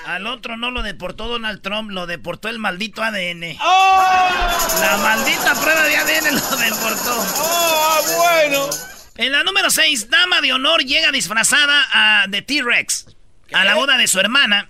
al 0.06 0.26
otro 0.26 0.56
no 0.56 0.70
lo 0.70 0.82
deportó 0.82 1.28
Donald 1.28 1.60
Trump, 1.60 1.90
lo 1.90 2.06
deportó 2.06 2.48
el 2.48 2.58
maldito 2.58 3.02
ADN. 3.02 3.58
La 3.58 4.98
maldita 5.02 5.54
prueba 5.60 5.82
de 5.82 5.96
ADN 5.96 6.34
lo 6.34 6.56
deportó. 6.56 7.24
¡Oh, 7.36 8.00
bueno! 8.16 8.89
En 9.16 9.32
la 9.32 9.44
número 9.44 9.70
6, 9.70 10.08
Dama 10.08 10.40
de 10.40 10.52
Honor 10.52 10.82
llega 10.84 11.12
disfrazada 11.12 11.86
a, 11.92 12.26
de 12.28 12.42
T-Rex 12.42 13.06
a 13.52 13.64
la 13.64 13.74
boda 13.74 13.96
de 13.98 14.06
su 14.06 14.18
hermana. 14.20 14.68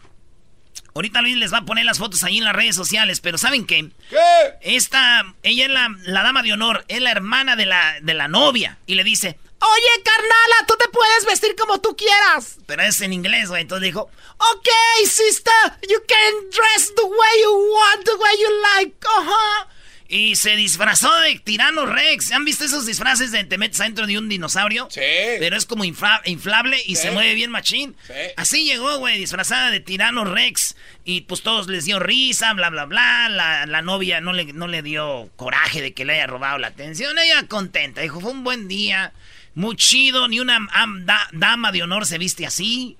Ahorita 0.94 1.22
Luis 1.22 1.36
les 1.36 1.52
va 1.52 1.58
a 1.58 1.64
poner 1.64 1.84
las 1.84 1.98
fotos 1.98 2.24
ahí 2.24 2.38
en 2.38 2.44
las 2.44 2.54
redes 2.54 2.74
sociales, 2.74 3.20
pero 3.20 3.38
¿saben 3.38 3.64
qué? 3.64 3.90
¿Qué? 4.08 4.16
Esta, 4.62 5.34
ella 5.42 5.66
es 5.66 5.70
la, 5.70 5.88
la 6.02 6.22
dama 6.22 6.42
de 6.42 6.52
honor, 6.52 6.84
es 6.88 7.00
la 7.00 7.12
hermana 7.12 7.54
de 7.54 7.66
la, 7.66 7.96
de 8.02 8.14
la 8.14 8.26
novia. 8.26 8.78
Y 8.86 8.96
le 8.96 9.04
dice, 9.04 9.38
oye, 9.60 10.02
carnala, 10.04 10.66
tú 10.66 10.74
te 10.78 10.88
puedes 10.88 11.26
vestir 11.26 11.54
como 11.56 11.80
tú 11.80 11.96
quieras. 11.96 12.56
Pero 12.66 12.82
es 12.82 13.00
en 13.02 13.12
inglés, 13.12 13.50
güey. 13.50 13.62
Entonces 13.62 13.84
dijo, 13.84 14.10
ok, 14.36 14.68
sister, 15.06 15.54
you 15.88 15.98
can 16.08 16.50
dress 16.50 16.92
the 16.96 17.04
way 17.04 17.42
you 17.42 17.72
want, 17.72 18.04
the 18.04 18.14
way 18.14 18.32
you 18.40 18.48
like. 18.76 18.96
Ajá. 19.18 19.68
Y 20.12 20.34
se 20.34 20.56
disfrazó 20.56 21.08
de 21.20 21.38
tirano 21.38 21.86
Rex. 21.86 22.32
¿Han 22.32 22.44
visto 22.44 22.64
esos 22.64 22.84
disfraces 22.84 23.30
de 23.30 23.44
te 23.44 23.58
metes 23.58 23.80
adentro 23.80 24.08
de 24.08 24.18
un 24.18 24.28
dinosaurio? 24.28 24.88
Sí. 24.90 25.00
Pero 25.38 25.56
es 25.56 25.66
como 25.66 25.84
infla- 25.84 26.20
inflable 26.24 26.78
y 26.84 26.96
Sí. 26.96 27.02
se 27.02 27.10
mueve 27.12 27.34
bien 27.34 27.52
machín. 27.52 27.94
Sí. 28.08 28.12
Así 28.36 28.64
llegó, 28.64 28.98
güey, 28.98 29.18
disfrazada 29.20 29.70
de 29.70 29.78
tirano 29.78 30.24
Rex. 30.24 30.74
Y 31.04 31.20
pues 31.22 31.42
todos 31.42 31.68
les 31.68 31.84
dio 31.84 32.00
risa, 32.00 32.52
bla, 32.54 32.70
bla, 32.70 32.86
bla. 32.86 33.28
La, 33.28 33.66
la 33.66 33.82
novia 33.82 34.20
no 34.20 34.32
le, 34.32 34.46
no 34.52 34.66
le 34.66 34.82
dio 34.82 35.30
coraje 35.36 35.80
de 35.80 35.92
que 35.94 36.04
le 36.04 36.14
haya 36.14 36.26
robado 36.26 36.58
la 36.58 36.66
atención. 36.66 37.16
Ella 37.16 37.46
contenta. 37.46 38.00
Dijo, 38.00 38.18
fue 38.20 38.32
un 38.32 38.42
buen 38.42 38.66
día. 38.66 39.12
Muy 39.54 39.76
chido. 39.76 40.26
Ni 40.26 40.40
una 40.40 40.56
am- 40.72 41.06
da- 41.06 41.28
dama 41.30 41.70
de 41.70 41.84
honor 41.84 42.04
se 42.04 42.18
viste 42.18 42.44
así. 42.46 42.96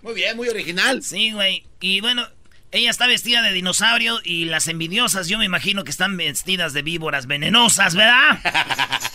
Muy 0.00 0.14
bien, 0.14 0.34
muy 0.38 0.48
original. 0.48 1.02
Sí, 1.02 1.32
güey. 1.32 1.64
Y 1.78 2.00
bueno, 2.00 2.26
ella 2.72 2.90
está 2.90 3.06
vestida 3.06 3.42
de 3.42 3.52
dinosaurio 3.52 4.18
y 4.24 4.46
las 4.46 4.66
envidiosas 4.66 5.28
yo 5.28 5.36
me 5.36 5.44
imagino 5.44 5.84
que 5.84 5.90
están 5.90 6.16
vestidas 6.16 6.72
de 6.72 6.80
víboras 6.80 7.26
venenosas, 7.26 7.94
¿verdad? 7.94 8.40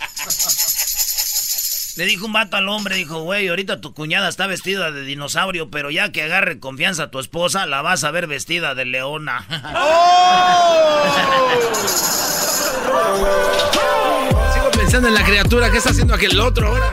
Le 1.96 2.06
dijo 2.06 2.26
un 2.26 2.32
vato 2.32 2.56
al 2.56 2.68
hombre, 2.68 2.94
dijo, 2.94 3.22
güey, 3.22 3.48
ahorita 3.48 3.80
tu 3.80 3.92
cuñada 3.92 4.28
está 4.28 4.46
vestida 4.46 4.92
de 4.92 5.02
dinosaurio, 5.02 5.68
pero 5.68 5.90
ya 5.90 6.12
que 6.12 6.22
agarre 6.22 6.60
confianza 6.60 7.02
a 7.04 7.10
tu 7.10 7.18
esposa, 7.18 7.66
la 7.66 7.82
vas 7.82 8.04
a 8.04 8.12
ver 8.12 8.28
vestida 8.28 8.76
de 8.76 8.84
leona. 8.84 9.44
Sigo 14.54 14.70
pensando 14.70 15.08
en 15.08 15.14
la 15.14 15.24
criatura. 15.24 15.72
¿Qué 15.72 15.78
está 15.78 15.90
haciendo 15.90 16.14
aquel 16.14 16.38
otro 16.38 16.68
ahora? 16.68 16.92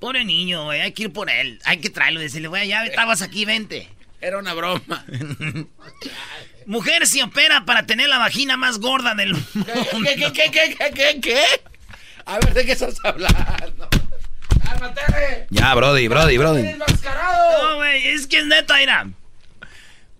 Pobre 0.00 0.24
niño, 0.24 0.64
güey, 0.64 0.80
hay 0.80 0.90
que 0.90 1.04
ir 1.04 1.12
por 1.12 1.30
él. 1.30 1.60
Hay 1.64 1.76
que 1.76 1.88
traerlo 1.88 2.18
y 2.18 2.24
decirle, 2.24 2.48
güey, 2.48 2.66
ya 2.66 2.84
estabas 2.84 3.22
aquí, 3.22 3.44
vente. 3.44 3.88
Era 4.22 4.38
una 4.38 4.54
broma. 4.54 5.04
Mujer 6.66 7.08
se 7.08 7.24
opera 7.24 7.64
para 7.64 7.86
tener 7.86 8.08
la 8.08 8.18
vagina 8.18 8.56
más 8.56 8.78
gorda 8.78 9.16
del 9.16 9.32
mundo. 9.32 9.72
¿Qué, 10.04 10.14
qué, 10.14 10.32
qué, 10.32 10.50
qué, 10.52 10.76
qué, 10.78 10.90
qué, 10.94 11.20
qué? 11.20 11.44
A 12.24 12.38
ver, 12.38 12.54
¿de 12.54 12.64
qué 12.64 12.72
estás 12.72 12.94
hablando? 13.02 13.88
¡Cálmate! 14.64 15.48
Ya, 15.50 15.74
Brody, 15.74 16.06
Brody, 16.06 16.38
Brody. 16.38 16.62
No, 16.62 17.76
güey, 17.76 18.06
es 18.06 18.28
que 18.28 18.38
es 18.38 18.46
neta, 18.46 18.76
mira. 18.76 19.10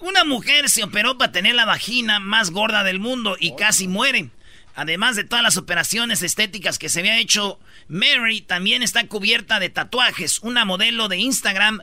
Una 0.00 0.24
mujer 0.24 0.68
se 0.68 0.82
operó 0.82 1.16
para 1.16 1.30
tener 1.30 1.54
la 1.54 1.64
vagina 1.64 2.18
más 2.18 2.50
gorda 2.50 2.82
del 2.82 2.98
mundo 2.98 3.36
y 3.38 3.54
casi 3.54 3.86
muere. 3.86 4.30
Además 4.74 5.14
de 5.14 5.22
todas 5.22 5.44
las 5.44 5.56
operaciones 5.56 6.22
estéticas 6.22 6.80
que 6.80 6.88
se 6.88 7.00
había 7.00 7.18
hecho, 7.18 7.60
Mary 7.86 8.40
también 8.40 8.82
está 8.82 9.06
cubierta 9.06 9.60
de 9.60 9.68
tatuajes. 9.68 10.40
Una 10.40 10.64
modelo 10.64 11.06
de 11.06 11.18
Instagram 11.18 11.82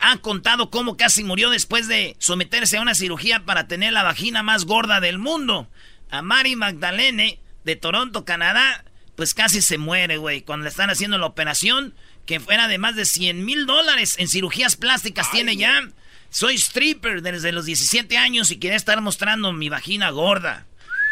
ha 0.00 0.16
contado 0.18 0.70
cómo 0.70 0.96
casi 0.96 1.24
murió 1.24 1.50
después 1.50 1.88
de 1.88 2.16
someterse 2.18 2.76
a 2.76 2.82
una 2.82 2.94
cirugía 2.94 3.44
para 3.44 3.68
tener 3.68 3.92
la 3.92 4.02
vagina 4.02 4.42
más 4.42 4.64
gorda 4.64 5.00
del 5.00 5.18
mundo. 5.18 5.68
A 6.10 6.22
Mary 6.22 6.56
Magdalene 6.56 7.40
de 7.64 7.76
Toronto, 7.76 8.24
Canadá, 8.24 8.84
pues 9.16 9.34
casi 9.34 9.62
se 9.62 9.78
muere, 9.78 10.18
güey, 10.18 10.42
cuando 10.42 10.64
le 10.64 10.70
están 10.70 10.90
haciendo 10.90 11.18
la 11.18 11.26
operación, 11.26 11.94
que 12.26 12.40
fuera 12.40 12.68
de 12.68 12.78
más 12.78 12.96
de 12.96 13.04
100 13.04 13.44
mil 13.44 13.66
dólares 13.66 14.16
en 14.18 14.28
cirugías 14.28 14.76
plásticas 14.76 15.30
tiene 15.30 15.56
ya. 15.56 15.88
Soy 16.30 16.56
stripper 16.56 17.22
desde 17.22 17.52
los 17.52 17.64
17 17.64 18.18
años 18.18 18.50
y 18.50 18.56
quería 18.56 18.76
estar 18.76 19.00
mostrando 19.00 19.52
mi 19.52 19.68
vagina 19.68 20.10
gorda. 20.10 20.66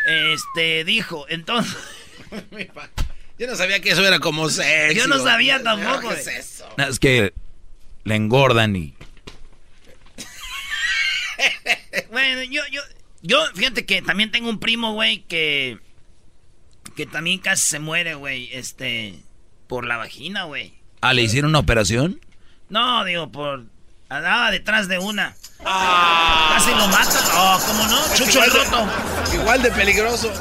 Este, 0.06 0.84
dijo, 0.84 1.26
entonces... 1.28 1.76
Yo 3.38 3.48
no 3.48 3.56
sabía 3.56 3.80
que 3.80 3.90
eso 3.90 4.06
era 4.06 4.20
como 4.20 4.48
sexy. 4.48 4.96
Yo 4.96 5.08
no 5.08 5.18
sabía 5.18 5.60
tampoco, 5.62 6.10
¿Qué 6.10 6.20
es 6.20 6.26
eso? 6.26 6.68
Es 6.76 7.00
que 7.00 7.32
le 8.04 8.16
engordan 8.16 8.76
y... 8.76 8.94
Bueno, 12.10 12.42
yo, 12.44 12.62
yo, 12.70 12.80
yo, 13.22 13.38
fíjate 13.54 13.84
que 13.86 14.02
también 14.02 14.30
tengo 14.30 14.48
un 14.48 14.58
primo, 14.60 14.92
güey, 14.92 15.22
que, 15.24 15.78
que 16.96 17.06
también 17.06 17.38
casi 17.40 17.62
se 17.68 17.78
muere, 17.80 18.14
güey, 18.14 18.50
este, 18.52 19.16
por 19.66 19.84
la 19.86 19.96
vagina, 19.96 20.44
güey. 20.44 20.74
Ah, 21.00 21.12
¿le 21.12 21.22
hicieron 21.22 21.50
una 21.50 21.58
operación? 21.60 22.20
No, 22.68 23.04
digo, 23.04 23.30
por, 23.32 23.64
andaba 24.08 24.50
detrás 24.50 24.86
de 24.88 24.98
una. 24.98 25.34
Casi 25.58 26.70
lo 26.70 26.86
mata. 26.88 27.20
Oh, 27.34 27.60
¿cómo 27.66 27.86
no? 27.88 28.00
Chucho 28.16 28.42
el 28.44 28.52
de- 28.52 28.58
roto. 28.64 28.88
Igual 29.34 29.62
de 29.62 29.70
peligroso. 29.72 30.32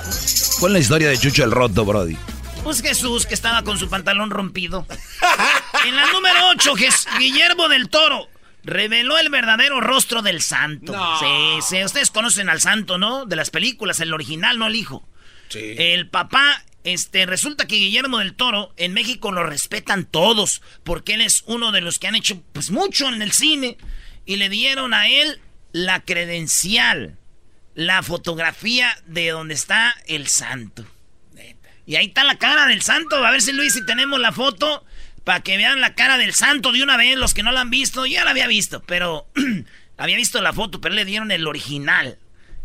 ¿Cuál 0.60 0.72
es 0.72 0.74
la 0.74 0.80
historia 0.80 1.10
de 1.10 1.18
Chucho 1.18 1.44
el 1.44 1.52
Roto, 1.52 1.86
Brody? 1.86 2.18
Pues 2.64 2.82
Jesús, 2.82 3.26
que 3.26 3.34
estaba 3.34 3.64
con 3.64 3.78
su 3.78 3.90
pantalón 3.90 4.30
rompido. 4.30 4.86
En 5.86 5.96
la 5.96 6.06
número 6.12 6.48
8, 6.52 6.76
Guillermo 7.20 7.68
del 7.68 7.90
Toro 7.90 8.30
reveló 8.64 9.18
el 9.18 9.30
verdadero 9.30 9.82
rostro 9.82 10.22
del 10.22 10.42
santo. 10.42 10.94
No. 10.94 11.20
Sí, 11.20 11.62
sí, 11.68 11.84
ustedes 11.84 12.10
conocen 12.12 12.50
al 12.50 12.62
santo, 12.62 12.98
¿no? 12.98 13.26
De 13.26 13.36
las 13.36 13.50
películas, 13.50 14.00
el 14.00 14.14
original, 14.14 14.58
no 14.58 14.68
el 14.68 14.76
hijo. 14.76 15.08
Sí. 15.50 15.76
El 15.78 16.10
papá, 16.10 16.64
este, 16.84 17.26
resulta 17.26 17.68
que 17.68 17.76
Guillermo 17.76 18.20
del 18.20 18.34
Toro 18.34 18.74
en 18.78 18.94
México 18.94 19.32
lo 19.32 19.44
respetan 19.44 20.06
todos, 20.06 20.62
porque 20.84 21.16
él 21.16 21.22
es 21.22 21.44
uno 21.48 21.72
de 21.72 21.82
los 21.82 22.00
que 22.00 22.08
han 22.08 22.16
hecho, 22.16 22.42
pues, 22.54 22.72
mucho 22.72 23.10
en 23.10 23.22
el 23.22 23.34
cine, 23.34 23.78
y 24.26 24.38
le 24.38 24.48
dieron 24.48 24.94
a 24.94 25.10
él 25.10 25.42
la 25.74 26.00
credencial, 26.00 27.18
la 27.76 28.04
fotografía 28.04 28.98
de 29.06 29.30
donde 29.30 29.54
está 29.54 29.94
el 30.08 30.28
santo. 30.28 30.86
Y 31.86 31.98
ahí 31.98 32.06
está 32.06 32.24
la 32.24 32.38
cara 32.38 32.66
del 32.68 32.82
santo. 32.82 33.18
A 33.26 33.32
ver 33.32 33.42
si 33.42 33.52
Luis, 33.52 33.74
si 33.74 33.86
tenemos 33.86 34.20
la 34.20 34.32
foto, 34.32 34.86
para 35.24 35.42
que 35.42 35.58
vean 35.58 35.82
la 35.82 35.96
cara 35.96 36.18
del 36.18 36.34
santo 36.34 36.72
de 36.72 36.84
una 36.84 36.98
vez, 36.98 37.18
los 37.18 37.34
que 37.34 37.44
no 37.44 37.52
la 37.52 37.62
han 37.62 37.70
visto. 37.70 38.06
Ya 38.06 38.24
la 38.24 38.32
había 38.32 38.48
visto, 38.48 38.84
pero 38.86 39.28
había 39.98 40.18
visto 40.18 40.42
la 40.42 40.54
foto, 40.54 40.82
pero 40.82 40.96
le 40.96 41.06
dieron 41.06 41.32
el 41.32 41.48
original. 41.48 42.18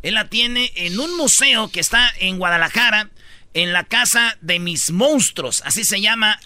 Él 0.02 0.14
la 0.14 0.28
tiene 0.28 0.72
en 0.76 0.98
un 0.98 1.16
museo 1.16 1.70
que 1.70 1.80
está 1.80 2.12
en 2.18 2.38
Guadalajara, 2.38 3.10
en 3.54 3.72
la 3.72 3.84
casa 3.84 4.36
de 4.40 4.58
mis 4.58 4.90
monstruos. 4.90 5.62
Así 5.64 5.84
se 5.84 6.00
llama 6.00 6.38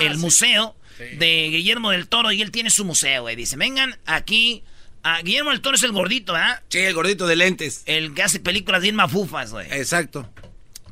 el, 0.00 0.06
el 0.08 0.18
museo 0.18 0.76
de 0.98 1.48
Guillermo 1.50 1.90
del 1.90 2.08
Toro. 2.08 2.32
Y 2.32 2.42
él 2.42 2.50
tiene 2.50 2.70
su 2.70 2.84
museo, 2.84 3.22
güey. 3.22 3.36
Dice, 3.36 3.56
vengan 3.56 3.96
aquí. 4.06 4.62
a 5.02 5.22
Guillermo 5.22 5.50
del 5.50 5.60
Toro 5.60 5.76
es 5.76 5.82
el 5.84 5.92
gordito, 5.92 6.34
¿verdad? 6.34 6.62
Sí, 6.68 6.78
el 6.78 6.92
gordito 6.94 7.26
de 7.26 7.36
lentes. 7.36 7.82
El 7.86 8.14
que 8.14 8.22
hace 8.22 8.40
películas 8.40 8.82
bien 8.82 8.94
mafufas, 8.96 9.52
güey. 9.52 9.66
Exacto. 9.72 10.28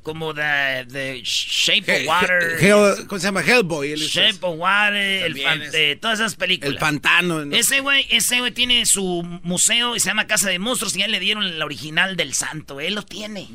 Como 0.06 0.32
de, 0.32 0.84
de 0.88 1.20
Shape 1.24 1.80
of 1.80 1.88
He- 1.88 2.06
Water. 2.06 2.56
He- 2.60 3.06
¿Cómo 3.08 3.18
se 3.18 3.26
llama? 3.26 3.40
Hellboy. 3.42 3.90
es- 3.90 4.00
Shape 4.02 4.38
of 4.42 4.54
Water, 4.56 4.94
el 5.26 5.36
es- 5.36 5.74
eh, 5.74 5.98
todas 6.00 6.20
esas 6.20 6.36
películas. 6.36 6.72
El 6.74 6.78
pantano. 6.78 7.44
¿no? 7.44 7.56
Ese 7.56 7.80
güey, 7.80 8.06
ese 8.10 8.38
güey 8.38 8.52
tiene 8.52 8.86
su 8.86 9.24
museo 9.42 9.96
y 9.96 10.00
se 10.00 10.06
llama 10.06 10.28
Casa 10.28 10.48
de 10.48 10.60
Monstruos 10.60 10.94
y 10.94 11.00
ya 11.00 11.08
le 11.08 11.18
dieron 11.18 11.42
el 11.42 11.60
original 11.60 12.14
del 12.16 12.34
santo. 12.34 12.78
Él 12.78 12.94
lo 12.94 13.02
tiene. 13.02 13.48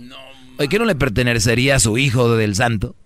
Oye, 0.57 0.67
¿qué 0.67 0.77
no 0.77 0.83
le 0.83 0.95
pertenecería 0.95 1.77
a 1.77 1.79
su 1.79 1.97
hijo 1.97 2.35
del 2.35 2.53
santo? 2.53 2.97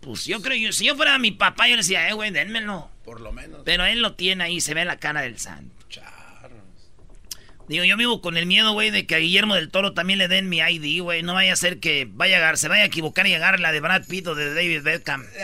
Pues 0.00 0.24
yo 0.24 0.40
creo, 0.40 0.56
yo, 0.56 0.72
si 0.72 0.86
yo 0.86 0.96
fuera 0.96 1.18
mi 1.18 1.32
papá, 1.32 1.68
yo 1.68 1.72
le 1.76 1.82
decía, 1.82 2.08
eh, 2.08 2.14
güey, 2.14 2.30
dénmelo. 2.30 2.90
Por 3.04 3.20
lo 3.20 3.30
menos. 3.30 3.60
Pero 3.66 3.84
él 3.84 4.00
lo 4.00 4.14
tiene 4.14 4.44
ahí, 4.44 4.62
se 4.62 4.72
ve 4.72 4.86
la 4.86 4.96
cara 4.98 5.20
del 5.20 5.38
santo. 5.38 5.73
Digo, 7.68 7.84
yo 7.84 7.96
vivo 7.96 8.20
con 8.20 8.36
el 8.36 8.44
miedo, 8.44 8.72
güey, 8.72 8.90
de 8.90 9.06
que 9.06 9.14
a 9.14 9.18
Guillermo 9.18 9.54
del 9.54 9.70
Toro 9.70 9.94
también 9.94 10.18
le 10.18 10.28
den 10.28 10.50
mi 10.50 10.58
ID, 10.58 11.02
güey. 11.02 11.22
No 11.22 11.32
vaya 11.32 11.54
a 11.54 11.56
ser 11.56 11.80
que 11.80 12.06
vaya 12.10 12.48
a, 12.48 12.56
se 12.56 12.68
vaya 12.68 12.82
a 12.82 12.86
equivocar 12.86 13.26
y 13.26 13.34
agarre 13.34 13.58
la 13.58 13.72
de 13.72 13.80
Brad 13.80 14.04
Pitt 14.06 14.26
o 14.26 14.34
de 14.34 14.52
David 14.52 14.82
Beckham. 14.82 15.24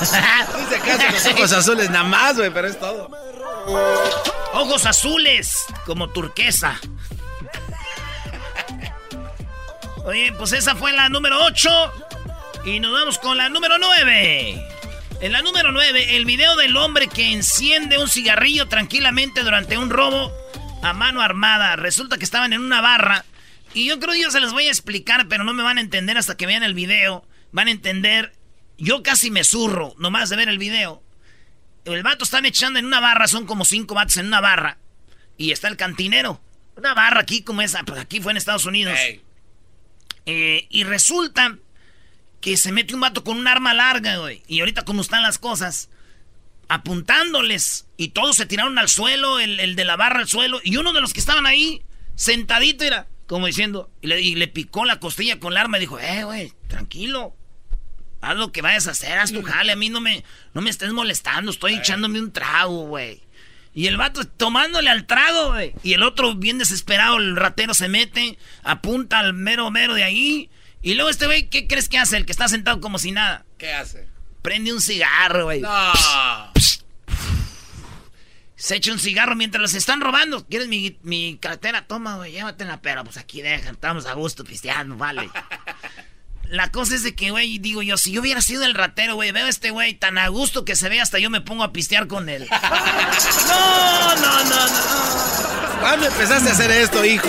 Dice 0.00 0.76
acaso 0.76 1.10
los 1.10 1.26
ojos 1.26 1.52
azules 1.52 1.90
nada 1.90 2.04
más, 2.04 2.36
güey, 2.36 2.50
pero 2.50 2.68
es 2.68 2.78
todo. 2.78 3.10
Ojos 4.54 4.86
azules, 4.86 5.64
como 5.84 6.10
turquesa. 6.10 6.80
Oye, 10.04 10.32
pues 10.36 10.52
esa 10.52 10.76
fue 10.76 10.92
la 10.92 11.08
número 11.08 11.42
8. 11.44 11.92
Y 12.66 12.78
nos 12.78 12.92
vamos 12.92 13.18
con 13.18 13.36
la 13.36 13.48
número 13.48 13.78
9. 13.78 14.81
En 15.22 15.30
la 15.30 15.40
número 15.40 15.70
9, 15.70 16.16
el 16.16 16.24
video 16.24 16.56
del 16.56 16.76
hombre 16.76 17.06
que 17.06 17.32
enciende 17.32 17.96
un 17.96 18.08
cigarrillo 18.08 18.66
tranquilamente 18.66 19.44
durante 19.44 19.78
un 19.78 19.88
robo 19.88 20.32
a 20.82 20.92
mano 20.94 21.22
armada. 21.22 21.76
Resulta 21.76 22.18
que 22.18 22.24
estaban 22.24 22.52
en 22.52 22.60
una 22.60 22.80
barra. 22.80 23.24
Y 23.72 23.86
yo 23.86 24.00
creo 24.00 24.14
que 24.14 24.22
yo 24.22 24.32
se 24.32 24.40
les 24.40 24.50
voy 24.50 24.66
a 24.66 24.70
explicar, 24.70 25.28
pero 25.28 25.44
no 25.44 25.54
me 25.54 25.62
van 25.62 25.78
a 25.78 25.80
entender 25.80 26.18
hasta 26.18 26.36
que 26.36 26.46
vean 26.46 26.64
el 26.64 26.74
video. 26.74 27.24
Van 27.52 27.68
a 27.68 27.70
entender. 27.70 28.32
Yo 28.78 29.04
casi 29.04 29.30
me 29.30 29.44
zurro, 29.44 29.94
nomás 29.96 30.28
de 30.28 30.34
ver 30.34 30.48
el 30.48 30.58
video. 30.58 31.04
El 31.84 32.02
vato 32.02 32.24
están 32.24 32.44
echando 32.44 32.80
en 32.80 32.86
una 32.86 32.98
barra, 32.98 33.28
son 33.28 33.46
como 33.46 33.64
cinco 33.64 33.94
vatos 33.94 34.16
en 34.16 34.26
una 34.26 34.40
barra. 34.40 34.78
Y 35.36 35.52
está 35.52 35.68
el 35.68 35.76
cantinero. 35.76 36.42
Una 36.74 36.94
barra 36.94 37.20
aquí 37.20 37.42
como 37.42 37.62
esa, 37.62 37.84
pues 37.84 38.00
aquí 38.00 38.20
fue 38.20 38.32
en 38.32 38.38
Estados 38.38 38.66
Unidos. 38.66 38.98
Eh, 40.26 40.66
y 40.68 40.82
resulta 40.82 41.58
que 42.42 42.58
se 42.58 42.72
mete 42.72 42.94
un 42.94 43.00
vato 43.00 43.24
con 43.24 43.38
un 43.38 43.48
arma 43.48 43.72
larga, 43.72 44.18
güey. 44.18 44.42
Y 44.46 44.60
ahorita 44.60 44.84
como 44.84 45.00
están 45.00 45.22
las 45.22 45.38
cosas, 45.38 45.88
apuntándoles. 46.68 47.86
Y 47.96 48.08
todos 48.08 48.36
se 48.36 48.44
tiraron 48.44 48.78
al 48.78 48.90
suelo, 48.90 49.40
el, 49.40 49.60
el 49.60 49.76
de 49.76 49.86
la 49.86 49.96
barra 49.96 50.20
al 50.20 50.28
suelo. 50.28 50.60
Y 50.62 50.76
uno 50.76 50.92
de 50.92 51.00
los 51.00 51.14
que 51.14 51.20
estaban 51.20 51.46
ahí, 51.46 51.82
sentadito, 52.16 52.84
era 52.84 53.06
como 53.32 53.46
diciendo, 53.46 53.90
y 54.02 54.08
le, 54.08 54.20
y 54.20 54.34
le 54.34 54.46
picó 54.46 54.84
la 54.84 55.00
costilla 55.00 55.40
con 55.40 55.52
el 55.52 55.56
arma 55.56 55.78
y 55.78 55.80
dijo, 55.80 55.98
eh, 55.98 56.24
güey, 56.24 56.52
tranquilo. 56.68 57.34
Haz 58.20 58.36
lo 58.36 58.52
que 58.52 58.60
vayas 58.60 58.86
a 58.88 58.90
hacer, 58.90 59.18
haz 59.18 59.32
tu 59.32 59.42
jale. 59.42 59.72
A 59.72 59.76
mí 59.76 59.88
no 59.88 60.02
me, 60.02 60.22
no 60.52 60.60
me 60.60 60.68
estés 60.68 60.92
molestando, 60.92 61.50
estoy 61.50 61.74
echándome 61.74 62.20
un 62.20 62.30
trago, 62.30 62.86
güey. 62.88 63.22
Y 63.74 63.86
el 63.86 63.96
vato 63.96 64.24
tomándole 64.24 64.90
al 64.90 65.06
trago, 65.06 65.52
güey. 65.52 65.72
Y 65.82 65.94
el 65.94 66.02
otro, 66.02 66.34
bien 66.34 66.58
desesperado, 66.58 67.16
el 67.16 67.36
ratero 67.36 67.72
se 67.72 67.88
mete, 67.88 68.36
apunta 68.62 69.18
al 69.18 69.32
mero 69.32 69.70
mero 69.70 69.94
de 69.94 70.04
ahí. 70.04 70.50
Y 70.82 70.94
luego 70.94 71.10
este 71.10 71.26
güey, 71.26 71.48
¿qué 71.48 71.68
crees 71.68 71.88
que 71.88 71.98
hace? 71.98 72.16
El 72.16 72.26
que 72.26 72.32
está 72.32 72.48
sentado 72.48 72.80
como 72.80 72.98
si 72.98 73.12
nada. 73.12 73.44
¿Qué 73.56 73.72
hace? 73.72 74.08
Prende 74.42 74.72
un 74.72 74.80
cigarro, 74.80 75.44
güey. 75.44 75.60
No. 75.60 75.92
Se 78.56 78.76
echa 78.76 78.92
un 78.92 78.98
cigarro 78.98 79.36
mientras 79.36 79.62
los 79.62 79.74
están 79.74 80.00
robando. 80.00 80.44
¿Quieres 80.46 80.68
mi, 80.68 80.98
mi 81.02 81.38
cartera? 81.40 81.86
Toma, 81.86 82.16
güey, 82.16 82.32
llévatela. 82.32 82.80
Pero 82.80 83.04
pues 83.04 83.16
aquí 83.16 83.42
dejan, 83.42 83.74
estamos 83.74 84.06
a 84.06 84.12
gusto 84.14 84.44
pisteando, 84.44 84.96
vale. 84.96 85.30
La 86.48 86.70
cosa 86.70 86.96
es 86.96 87.02
de 87.02 87.14
que, 87.14 87.30
güey, 87.30 87.58
digo 87.58 87.82
yo, 87.82 87.96
si 87.96 88.12
yo 88.12 88.20
hubiera 88.20 88.42
sido 88.42 88.64
el 88.64 88.74
ratero, 88.74 89.14
güey, 89.14 89.32
veo 89.32 89.46
a 89.46 89.48
este 89.48 89.70
güey 89.70 89.94
tan 89.94 90.18
a 90.18 90.28
gusto 90.28 90.64
que 90.66 90.76
se 90.76 90.88
ve, 90.88 91.00
hasta 91.00 91.18
yo 91.18 91.30
me 91.30 91.40
pongo 91.40 91.64
a 91.64 91.72
pistear 91.72 92.08
con 92.08 92.28
él. 92.28 92.46
No, 93.48 94.14
no, 94.16 94.44
no, 94.44 94.66
no. 94.66 95.80
¿Cuándo 95.80 96.06
empezaste 96.06 96.48
a 96.50 96.52
hacer 96.52 96.70
esto, 96.70 97.04
hijo? 97.04 97.28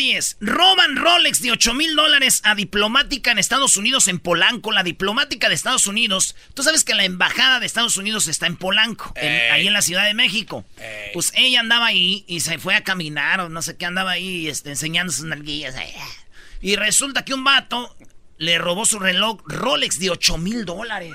10, 0.00 0.38
roban 0.40 0.96
Rolex 0.96 1.42
de 1.42 1.52
8 1.52 1.74
mil 1.74 1.94
dólares 1.94 2.40
a 2.44 2.54
diplomática 2.54 3.30
en 3.32 3.38
Estados 3.38 3.76
Unidos, 3.76 4.08
en 4.08 4.18
Polanco. 4.18 4.72
La 4.72 4.82
diplomática 4.82 5.50
de 5.50 5.54
Estados 5.54 5.86
Unidos, 5.86 6.34
tú 6.54 6.62
sabes 6.62 6.84
que 6.84 6.94
la 6.94 7.04
embajada 7.04 7.60
de 7.60 7.66
Estados 7.66 7.98
Unidos 7.98 8.26
está 8.26 8.46
en 8.46 8.56
Polanco, 8.56 9.12
en- 9.16 9.52
ahí 9.52 9.66
en 9.66 9.74
la 9.74 9.82
Ciudad 9.82 10.04
de 10.06 10.14
México. 10.14 10.64
Ey. 10.78 11.10
Pues 11.12 11.32
ella 11.34 11.60
andaba 11.60 11.84
ahí 11.86 12.24
y 12.26 12.40
se 12.40 12.58
fue 12.58 12.74
a 12.76 12.82
caminar 12.82 13.40
o 13.40 13.50
no 13.50 13.60
sé 13.60 13.76
qué, 13.76 13.84
andaba 13.84 14.12
ahí 14.12 14.48
este, 14.48 14.70
enseñando 14.70 15.12
sus 15.12 15.26
nalguillas. 15.26 15.74
Y 16.62 16.76
resulta 16.76 17.22
que 17.24 17.34
un 17.34 17.44
vato 17.44 17.94
le 18.38 18.56
robó 18.56 18.86
su 18.86 18.98
reloj 18.98 19.42
Rolex 19.46 19.98
de 19.98 20.08
8 20.08 20.38
mil 20.38 20.64
dólares. 20.64 21.12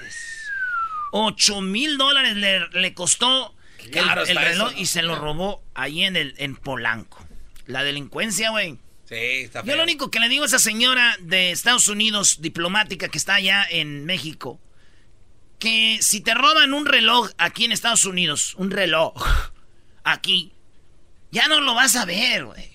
8 1.12 1.62
mil 1.62 1.98
dólares 1.98 2.36
le, 2.36 2.68
le 2.70 2.94
costó 2.94 3.56
el, 3.80 3.98
el 3.98 4.36
reloj 4.36 4.70
eso, 4.70 4.72
¿no? 4.76 4.80
y 4.80 4.86
se 4.86 5.02
lo 5.02 5.16
robó 5.16 5.64
ahí 5.74 6.04
en, 6.04 6.16
el, 6.18 6.36
en 6.38 6.56
Polanco. 6.56 7.25
La 7.66 7.84
delincuencia, 7.84 8.52
güey. 8.52 8.78
Sí, 9.08 9.16
está 9.16 9.60
Yo 9.62 9.68
feo. 9.68 9.78
lo 9.78 9.84
único 9.84 10.10
que 10.10 10.20
le 10.20 10.30
digo 10.30 10.44
a 10.44 10.48
esa 10.48 10.60
señora 10.60 11.16
de 11.22 11.52
Estados 11.52 11.88
Unidos, 11.88 12.42
diplomática, 12.42 13.08
que 13.10 13.18
está 13.18 13.36
allá 13.36 13.66
en 13.70 14.06
México, 14.06 14.60
que 15.60 16.00
si 16.02 16.22
te 16.22 16.34
roban 16.34 16.74
un 16.74 16.86
reloj 16.86 17.30
aquí 17.38 17.66
en 17.66 17.72
Estados 17.72 18.06
Unidos, 18.06 18.56
un 18.56 18.72
reloj, 18.72 19.14
aquí, 20.04 20.54
ya 21.32 21.48
no 21.48 21.62
lo 21.62 21.76
vas 21.76 21.96
a 21.96 22.06
ver, 22.06 22.46
güey. 22.46 22.75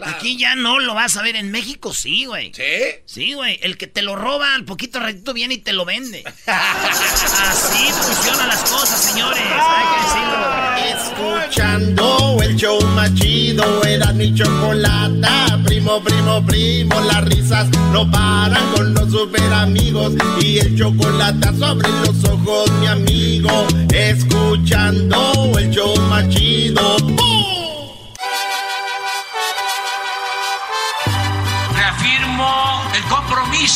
Aquí 0.00 0.36
ya 0.36 0.54
no 0.54 0.78
lo 0.78 0.94
vas 0.94 1.16
a 1.16 1.22
ver. 1.22 1.36
En 1.36 1.50
México 1.50 1.92
sí, 1.92 2.24
güey. 2.24 2.52
¿Sí? 2.54 2.62
Sí, 3.04 3.34
güey. 3.34 3.58
El 3.62 3.76
que 3.76 3.86
te 3.86 4.02
lo 4.02 4.16
roba 4.16 4.54
al 4.54 4.64
poquito 4.64 5.00
ratito 5.00 5.32
viene 5.32 5.54
y 5.54 5.58
te 5.58 5.72
lo 5.72 5.84
vende. 5.84 6.24
Así 6.46 7.92
funcionan 7.92 8.48
las 8.48 8.62
cosas, 8.70 9.00
señores. 9.00 9.42
Hay 9.42 9.86
que 9.94 10.86
decirlo. 10.86 11.48
Escuchando 11.48 12.38
el 12.42 12.56
show 12.56 12.80
más 12.94 13.14
chido, 13.14 13.84
era 13.84 14.12
mi 14.12 14.34
chocolata. 14.34 15.58
Primo, 15.64 16.02
primo, 16.02 16.44
primo, 16.46 17.00
las 17.00 17.24
risas 17.24 17.68
no 17.92 18.10
paran 18.10 18.72
con 18.72 18.94
los 18.94 19.10
super 19.10 19.52
amigos. 19.52 20.12
Y 20.40 20.58
el 20.58 20.78
chocolate 20.78 21.48
sobre 21.58 21.88
los 21.88 22.24
ojos, 22.24 22.70
mi 22.80 22.86
amigo. 22.86 23.66
Escuchando 23.92 25.52
el 25.58 25.70
show 25.70 25.94
más 26.08 26.28
chido. 26.28 27.27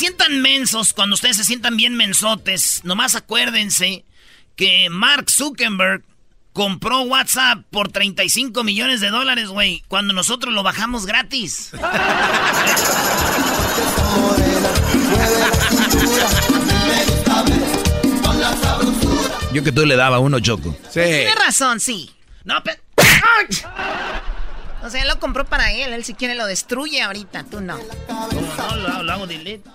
Sientan 0.00 0.40
mensos, 0.40 0.94
cuando 0.94 1.12
ustedes 1.12 1.36
se 1.36 1.44
sientan 1.44 1.76
bien 1.76 1.94
mensotes, 1.94 2.80
nomás 2.84 3.14
acuérdense 3.14 4.06
que 4.56 4.88
Mark 4.88 5.30
Zuckerberg 5.30 6.02
compró 6.54 7.02
WhatsApp 7.02 7.66
por 7.70 7.92
35 7.92 8.64
millones 8.64 9.02
de 9.02 9.10
dólares, 9.10 9.50
güey, 9.50 9.84
cuando 9.88 10.14
nosotros 10.14 10.54
lo 10.54 10.62
bajamos 10.62 11.04
gratis. 11.04 11.72
Yo 19.52 19.62
que 19.62 19.70
tú 19.70 19.84
le 19.84 19.96
daba 19.96 20.18
uno, 20.18 20.40
Choco. 20.40 20.74
Sí. 20.84 21.00
Tiene 21.00 21.34
razón, 21.34 21.78
sí. 21.78 22.10
No, 22.44 22.62
pero... 22.64 22.80
O 24.82 24.88
sea, 24.88 25.02
él 25.02 25.08
lo 25.08 25.18
compró 25.18 25.44
para 25.44 25.72
él. 25.72 25.92
Él 25.92 26.04
si 26.04 26.14
quiere 26.14 26.34
lo 26.34 26.46
destruye 26.46 27.02
ahorita. 27.02 27.44
Tú 27.44 27.60
no. 27.60 27.78
No, 28.08 28.76
lo, 28.76 29.02
lo 29.02 29.12
hago 29.12 29.26
delete. 29.26 29.68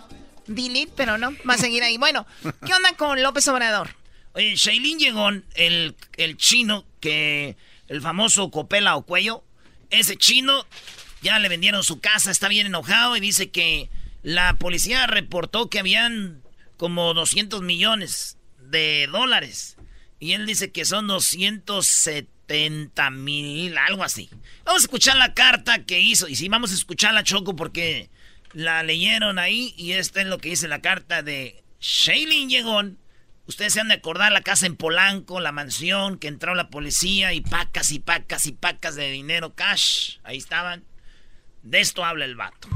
Delete, 0.47 0.91
pero 0.95 1.17
no. 1.17 1.31
Va 1.47 1.55
a 1.55 1.57
seguir 1.57 1.83
ahí. 1.83 1.97
Bueno, 1.97 2.25
¿qué 2.65 2.73
onda 2.73 2.93
con 2.97 3.21
López 3.21 3.47
Obrador? 3.47 3.89
Oye, 4.33 4.55
Shailin 4.55 4.99
Llegón, 4.99 5.45
el, 5.55 5.95
el 6.17 6.37
chino 6.37 6.85
que... 6.99 7.55
El 7.87 8.01
famoso 8.01 8.49
Copela 8.49 8.95
o 8.95 9.03
Cuello, 9.03 9.43
ese 9.91 10.17
chino 10.17 10.65
ya 11.21 11.37
le 11.39 11.49
vendieron 11.49 11.83
su 11.83 11.99
casa, 11.99 12.31
está 12.31 12.47
bien 12.47 12.65
enojado 12.67 13.15
y 13.15 13.19
dice 13.19 13.51
que 13.51 13.89
la 14.23 14.57
policía 14.57 15.05
reportó 15.05 15.69
que 15.69 15.77
habían 15.79 16.41
como 16.77 17.13
200 17.13 17.61
millones 17.61 18.39
de 18.59 19.07
dólares. 19.11 19.77
Y 20.19 20.33
él 20.33 20.47
dice 20.47 20.71
que 20.71 20.85
son 20.85 21.07
270 21.07 23.09
mil, 23.11 23.77
algo 23.77 24.03
así. 24.03 24.29
Vamos 24.63 24.81
a 24.81 24.85
escuchar 24.85 25.17
la 25.17 25.33
carta 25.33 25.83
que 25.85 25.99
hizo. 25.99 26.27
Y 26.27 26.35
sí, 26.35 26.49
vamos 26.49 26.71
a 26.71 26.75
escuchar 26.75 27.13
la 27.13 27.23
Choco 27.23 27.55
porque 27.55 28.09
la 28.55 28.81
leyeron 28.83 29.37
ahí. 29.37 29.73
Y 29.77 29.93
esta 29.93 30.21
es 30.21 30.27
lo 30.27 30.39
que 30.39 30.49
dice 30.49 30.67
la 30.67 30.81
carta 30.81 31.21
de 31.21 31.63
Shailene 31.79 32.49
Llegón. 32.49 32.97
Ustedes 33.47 33.73
se 33.73 33.81
han 33.81 33.89
de 33.89 33.95
acordar 33.95 34.31
la 34.31 34.41
casa 34.41 34.65
en 34.65 34.75
Polanco, 34.75 35.39
la 35.39 35.51
mansión, 35.51 36.17
que 36.17 36.27
entró 36.27 36.55
la 36.55 36.69
policía 36.69 37.33
y 37.33 37.41
pacas 37.41 37.91
y 37.91 37.99
pacas 37.99 38.47
y 38.47 38.53
pacas 38.53 38.95
de 38.95 39.11
dinero 39.11 39.53
cash. 39.53 40.17
Ahí 40.23 40.37
estaban. 40.37 40.83
De 41.61 41.79
esto 41.79 42.03
habla 42.03 42.25
el 42.25 42.35
vato. 42.35 42.67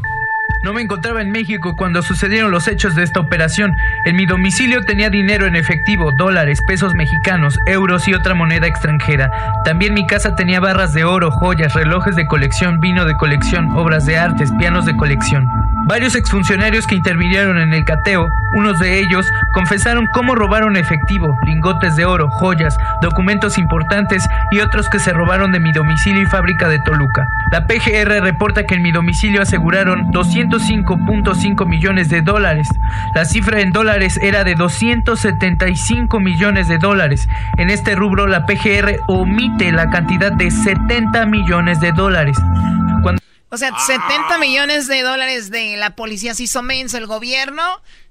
No 0.61 0.73
me 0.73 0.81
encontraba 0.81 1.21
en 1.21 1.31
México 1.31 1.77
cuando 1.77 2.01
sucedieron 2.01 2.51
los 2.51 2.67
hechos 2.67 2.93
de 2.93 3.03
esta 3.03 3.21
operación. 3.21 3.77
En 4.03 4.17
mi 4.17 4.25
domicilio 4.25 4.81
tenía 4.81 5.09
dinero 5.09 5.47
en 5.47 5.55
efectivo, 5.55 6.11
dólares, 6.11 6.59
pesos 6.67 6.93
mexicanos, 6.95 7.57
euros 7.65 8.09
y 8.09 8.13
otra 8.13 8.33
moneda 8.33 8.67
extranjera. 8.67 9.31
También 9.63 9.93
mi 9.93 10.05
casa 10.05 10.35
tenía 10.35 10.59
barras 10.59 10.93
de 10.93 11.05
oro, 11.05 11.31
joyas, 11.31 11.73
relojes 11.73 12.17
de 12.17 12.27
colección, 12.27 12.81
vino 12.81 13.05
de 13.05 13.15
colección, 13.15 13.71
obras 13.71 14.05
de 14.05 14.17
artes, 14.17 14.51
pianos 14.59 14.85
de 14.85 14.97
colección. 14.97 15.47
Varios 15.87 16.13
exfuncionarios 16.13 16.85
que 16.85 16.95
intervinieron 16.95 17.57
en 17.57 17.73
el 17.73 17.85
cateo, 17.85 18.27
unos 18.53 18.77
de 18.79 18.99
ellos, 18.99 19.25
confesaron 19.53 20.07
cómo 20.13 20.35
robaron 20.35 20.75
efectivo, 20.75 21.35
lingotes 21.45 21.95
de 21.95 22.05
oro, 22.05 22.29
joyas, 22.29 22.77
documentos 23.01 23.57
importantes 23.57 24.27
y 24.51 24.59
otros 24.59 24.87
que 24.89 24.99
se 24.99 25.13
robaron 25.13 25.51
de 25.51 25.59
mi 25.59 25.71
domicilio 25.71 26.21
y 26.21 26.25
fábrica 26.25 26.67
de 26.67 26.79
Toluca. 26.79 27.27
La 27.51 27.65
PGR 27.65 28.21
reporta 28.21 28.65
que 28.65 28.75
en 28.75 28.83
mi 28.83 28.91
domicilio 28.91 29.41
aseguraron 29.41 30.11
205.5 30.49 31.65
millones 31.67 32.09
de 32.09 32.21
dólares. 32.21 32.67
La 33.15 33.25
cifra 33.25 33.61
en 33.61 33.71
dólares 33.71 34.19
era 34.21 34.43
de 34.43 34.55
275 34.55 36.19
millones 36.19 36.67
de 36.67 36.77
dólares. 36.77 37.27
En 37.57 37.69
este 37.69 37.95
rubro 37.95 38.27
la 38.27 38.45
PGR 38.45 38.99
omite 39.07 39.71
la 39.71 39.89
cantidad 39.89 40.31
de 40.31 40.51
70 40.51 41.25
millones 41.25 41.79
de 41.79 41.91
dólares. 41.91 42.37
O 43.51 43.57
sea, 43.57 43.71
70 43.77 44.37
millones 44.37 44.87
de 44.87 45.01
dólares 45.01 45.49
de 45.49 45.75
la 45.77 45.95
policía 45.95 46.35
se 46.35 46.43
hizo 46.43 46.61
menso, 46.61 46.97
el 46.97 47.07
gobierno 47.07 47.63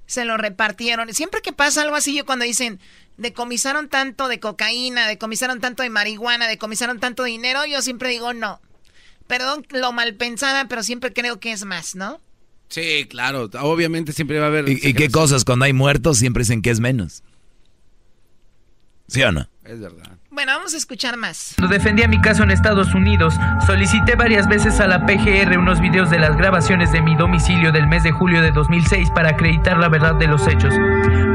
se 0.05 0.25
lo 0.25 0.35
repartieron. 0.35 1.13
Siempre 1.13 1.41
que 1.41 1.53
pasa 1.53 1.81
algo 1.81 1.95
así, 1.95 2.13
yo 2.13 2.25
cuando 2.25 2.43
dicen, 2.43 2.79
decomisaron 3.15 3.87
tanto 3.87 4.27
de 4.27 4.39
cocaína, 4.39 5.07
decomisaron 5.07 5.61
tanto 5.61 5.83
de 5.83 5.89
marihuana, 5.89 6.47
decomisaron 6.47 6.99
tanto 6.99 7.23
dinero, 7.23 7.65
yo 7.65 7.81
siempre 7.81 8.09
digo 8.09 8.33
no. 8.33 8.59
Perdón 9.27 9.65
lo 9.69 9.93
mal 9.93 10.15
pensada, 10.15 10.67
pero 10.67 10.83
siempre 10.83 11.13
creo 11.13 11.39
que 11.39 11.51
es 11.51 11.63
más, 11.63 11.95
¿no? 11.95 12.19
Sí, 12.69 13.07
claro, 13.09 13.49
obviamente 13.61 14.13
siempre 14.13 14.39
va 14.39 14.45
a 14.45 14.49
haber... 14.49 14.69
¿Y, 14.69 14.79
y 14.81 14.93
qué 14.93 15.09
cosas? 15.09 15.43
Cuando 15.43 15.65
hay 15.65 15.73
muertos 15.73 16.19
siempre 16.19 16.41
dicen 16.41 16.61
que 16.61 16.69
es 16.69 16.79
menos. 16.79 17.23
¿Sí 19.07 19.23
o 19.23 19.31
no? 19.31 19.49
Es 19.63 19.79
verdad. 19.79 20.18
Bueno, 20.39 20.53
vamos 20.53 20.73
a 20.73 20.77
escuchar 20.77 21.17
más. 21.17 21.55
Cuando 21.57 21.75
defendía 21.75 22.07
mi 22.07 22.21
caso 22.21 22.43
en 22.43 22.51
Estados 22.51 22.95
Unidos, 22.95 23.33
solicité 23.67 24.15
varias 24.15 24.47
veces 24.47 24.79
a 24.79 24.87
la 24.87 25.05
PGR 25.05 25.57
unos 25.57 25.81
videos 25.81 26.09
de 26.09 26.17
las 26.17 26.37
grabaciones 26.37 26.93
de 26.93 27.01
mi 27.01 27.13
domicilio 27.13 27.73
del 27.73 27.87
mes 27.87 28.03
de 28.03 28.13
julio 28.13 28.41
de 28.41 28.51
2006 28.51 29.11
para 29.11 29.31
acreditar 29.31 29.77
la 29.77 29.89
verdad 29.89 30.15
de 30.15 30.27
los 30.27 30.47
hechos, 30.47 30.73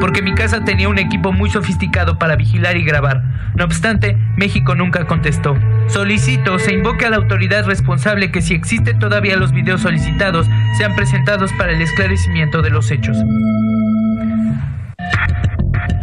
porque 0.01 0.23
mi 0.23 0.33
casa 0.33 0.65
tenía 0.65 0.89
un 0.89 0.99
equipo 0.99 1.33
muy 1.33 1.51
sofisticado 1.51 2.19
para 2.19 2.37
vigilar 2.37 2.79
y 2.79 2.85
grabar. 2.85 3.23
No 3.55 3.67
obstante, 3.67 4.17
México 4.39 4.75
nunca 4.75 5.07
contestó. 5.07 5.55
Solicito 5.89 6.59
se 6.59 6.73
invoque 6.73 7.05
a 7.05 7.11
la 7.11 7.17
autoridad 7.17 7.67
responsable 7.67 8.33
que 8.33 8.41
si 8.41 8.55
existen 8.55 8.99
todavía 8.99 9.37
los 9.37 9.53
videos 9.53 9.83
solicitados, 9.83 10.47
sean 10.79 10.97
presentados 10.97 11.53
para 11.59 11.73
el 11.73 11.83
esclarecimiento 11.83 12.63
de 12.63 12.71
los 12.71 12.91
hechos. 12.91 13.19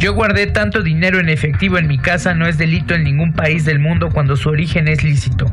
Yo 0.02 0.14
guardé 0.14 0.48
tanto 0.48 0.82
dinero 0.82 1.20
en 1.20 1.28
efectivo 1.28 1.78
en 1.78 1.86
mi 1.86 1.96
casa 1.96 2.34
no 2.34 2.48
es 2.48 2.58
delito 2.58 2.92
en 2.92 3.04
ningún 3.04 3.34
país 3.34 3.64
del 3.64 3.78
mundo 3.78 4.08
cuando 4.10 4.34
su 4.34 4.48
origen 4.48 4.88
es 4.88 5.04
lícito. 5.04 5.46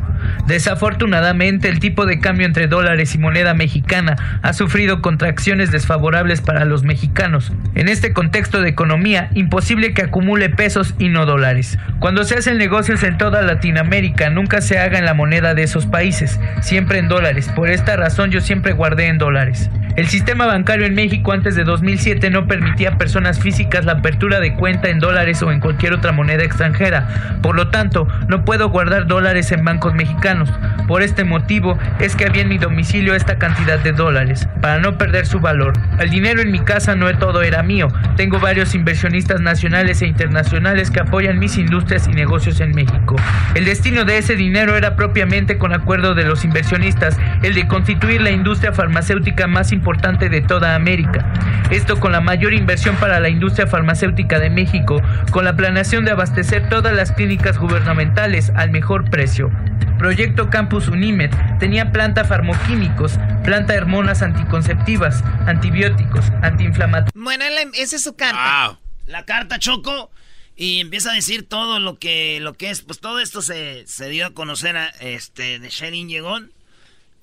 Desafortunadamente, 0.47 1.69
el 1.69 1.77
tipo 1.77 2.07
de 2.07 2.19
cambio 2.19 2.47
entre 2.47 2.65
dólares 2.65 3.13
y 3.13 3.19
moneda 3.19 3.53
mexicana 3.53 4.39
ha 4.41 4.53
sufrido 4.53 5.03
contracciones 5.03 5.69
desfavorables 5.69 6.41
para 6.41 6.65
los 6.65 6.81
mexicanos. 6.81 7.51
En 7.75 7.89
este 7.89 8.11
contexto 8.11 8.59
de 8.59 8.69
economía, 8.69 9.29
imposible 9.35 9.93
que 9.93 10.01
acumule 10.01 10.49
pesos 10.49 10.95
y 10.97 11.09
no 11.09 11.27
dólares. 11.27 11.77
Cuando 11.99 12.23
se 12.23 12.33
hacen 12.33 12.57
negocios 12.57 13.03
en 13.03 13.19
toda 13.19 13.43
Latinoamérica, 13.43 14.31
nunca 14.31 14.61
se 14.61 14.79
haga 14.79 14.97
en 14.97 15.05
la 15.05 15.13
moneda 15.13 15.53
de 15.53 15.61
esos 15.61 15.85
países, 15.85 16.39
siempre 16.61 16.97
en 16.97 17.07
dólares. 17.07 17.51
Por 17.55 17.69
esta 17.69 17.97
razón 17.97 18.31
yo 18.31 18.41
siempre 18.41 18.73
guardé 18.73 19.09
en 19.09 19.19
dólares. 19.19 19.69
El 19.95 20.07
sistema 20.07 20.45
bancario 20.45 20.85
en 20.85 20.95
México 20.95 21.33
antes 21.33 21.55
de 21.55 21.65
2007 21.65 22.29
no 22.29 22.47
permitía 22.47 22.91
a 22.91 22.97
personas 22.97 23.39
físicas 23.39 23.83
la 23.83 23.93
apertura 23.93 24.38
de 24.39 24.55
cuenta 24.55 24.89
en 24.89 24.99
dólares 24.99 25.41
o 25.43 25.51
en 25.51 25.59
cualquier 25.59 25.93
otra 25.93 26.11
moneda 26.11 26.43
extranjera. 26.43 27.39
Por 27.41 27.55
lo 27.55 27.67
tanto, 27.69 28.07
no 28.27 28.45
puedo 28.45 28.69
guardar 28.69 29.07
dólares 29.07 29.51
en 29.51 29.65
bancos 29.65 29.93
mexicanos. 29.93 30.49
Por 30.87 31.01
este 31.01 31.23
motivo 31.23 31.77
es 31.99 32.15
que 32.15 32.25
había 32.25 32.43
en 32.43 32.49
mi 32.49 32.57
domicilio 32.57 33.13
esta 33.13 33.37
cantidad 33.37 33.79
de 33.79 33.91
dólares, 33.91 34.47
para 34.61 34.79
no 34.79 34.97
perder 34.97 35.25
su 35.25 35.39
valor. 35.39 35.73
El 35.99 36.09
dinero 36.09 36.41
en 36.41 36.51
mi 36.51 36.59
casa 36.59 36.95
no 36.95 37.09
todo 37.17 37.41
era 37.41 37.63
mío. 37.63 37.87
Tengo 38.15 38.39
varios 38.39 38.75
inversionistas 38.75 39.41
nacionales 39.41 40.01
e 40.01 40.07
internacionales 40.07 40.91
que 40.91 40.99
apoyan 40.99 41.39
mis 41.39 41.57
industrias 41.57 42.07
y 42.07 42.11
negocios 42.11 42.59
en 42.59 42.75
México. 42.75 43.15
El 43.55 43.65
destino 43.65 44.05
de 44.05 44.17
ese 44.17 44.35
dinero 44.35 44.77
era 44.77 44.95
propiamente 44.95 45.57
con 45.57 45.73
acuerdo 45.73 46.13
de 46.13 46.23
los 46.23 46.45
inversionistas, 46.45 47.17
el 47.41 47.55
de 47.55 47.67
constituir 47.67 48.21
la 48.21 48.31
industria 48.31 48.73
farmacéutica 48.73 49.47
más 49.47 49.71
importante 49.71 50.29
de 50.29 50.41
toda 50.41 50.75
América. 50.75 51.25
Esto 51.71 51.99
con 51.99 52.11
la 52.11 52.21
mayor 52.21 52.53
inversión 52.53 52.95
para 52.95 53.19
la 53.19 53.29
industria 53.29 53.67
farmacéutica 53.67 54.28
de 54.37 54.51
México, 54.51 55.01
con 55.31 55.45
la 55.45 55.55
planeación 55.55 56.05
de 56.05 56.11
abastecer 56.11 56.69
todas 56.69 56.93
las 56.93 57.11
clínicas 57.11 57.57
gubernamentales 57.57 58.51
al 58.55 58.69
mejor 58.69 59.09
precio. 59.09 59.49
Proyecto 59.97 60.49
Campus 60.49 60.87
Unimed 60.87 61.31
tenía 61.59 61.91
planta 61.91 62.23
farmoquímicos, 62.23 63.13
planta 63.43 63.73
de 63.73 63.79
hormonas 63.79 64.21
anticonceptivas, 64.21 65.23
antibióticos, 65.47 66.25
antiinflamatorios. 66.41 67.13
Bueno, 67.15 67.45
esa 67.73 67.95
es 67.95 68.03
su 68.03 68.15
carta. 68.15 68.79
La 69.07 69.25
carta 69.25 69.57
Choco 69.57 70.11
y 70.55 70.81
empieza 70.81 71.11
a 71.11 71.15
decir 71.15 71.47
todo 71.47 71.79
lo 71.79 71.97
que 71.97 72.39
lo 72.41 72.53
que 72.53 72.69
es, 72.69 72.81
pues 72.81 72.99
todo 72.99 73.19
esto 73.19 73.41
se, 73.41 73.87
se 73.87 74.09
dio 74.09 74.27
a 74.27 74.33
conocer 74.33 74.77
a, 74.77 74.89
este 74.99 75.57
de 75.57 75.69
Sherin 75.69 76.09
Llegón 76.09 76.53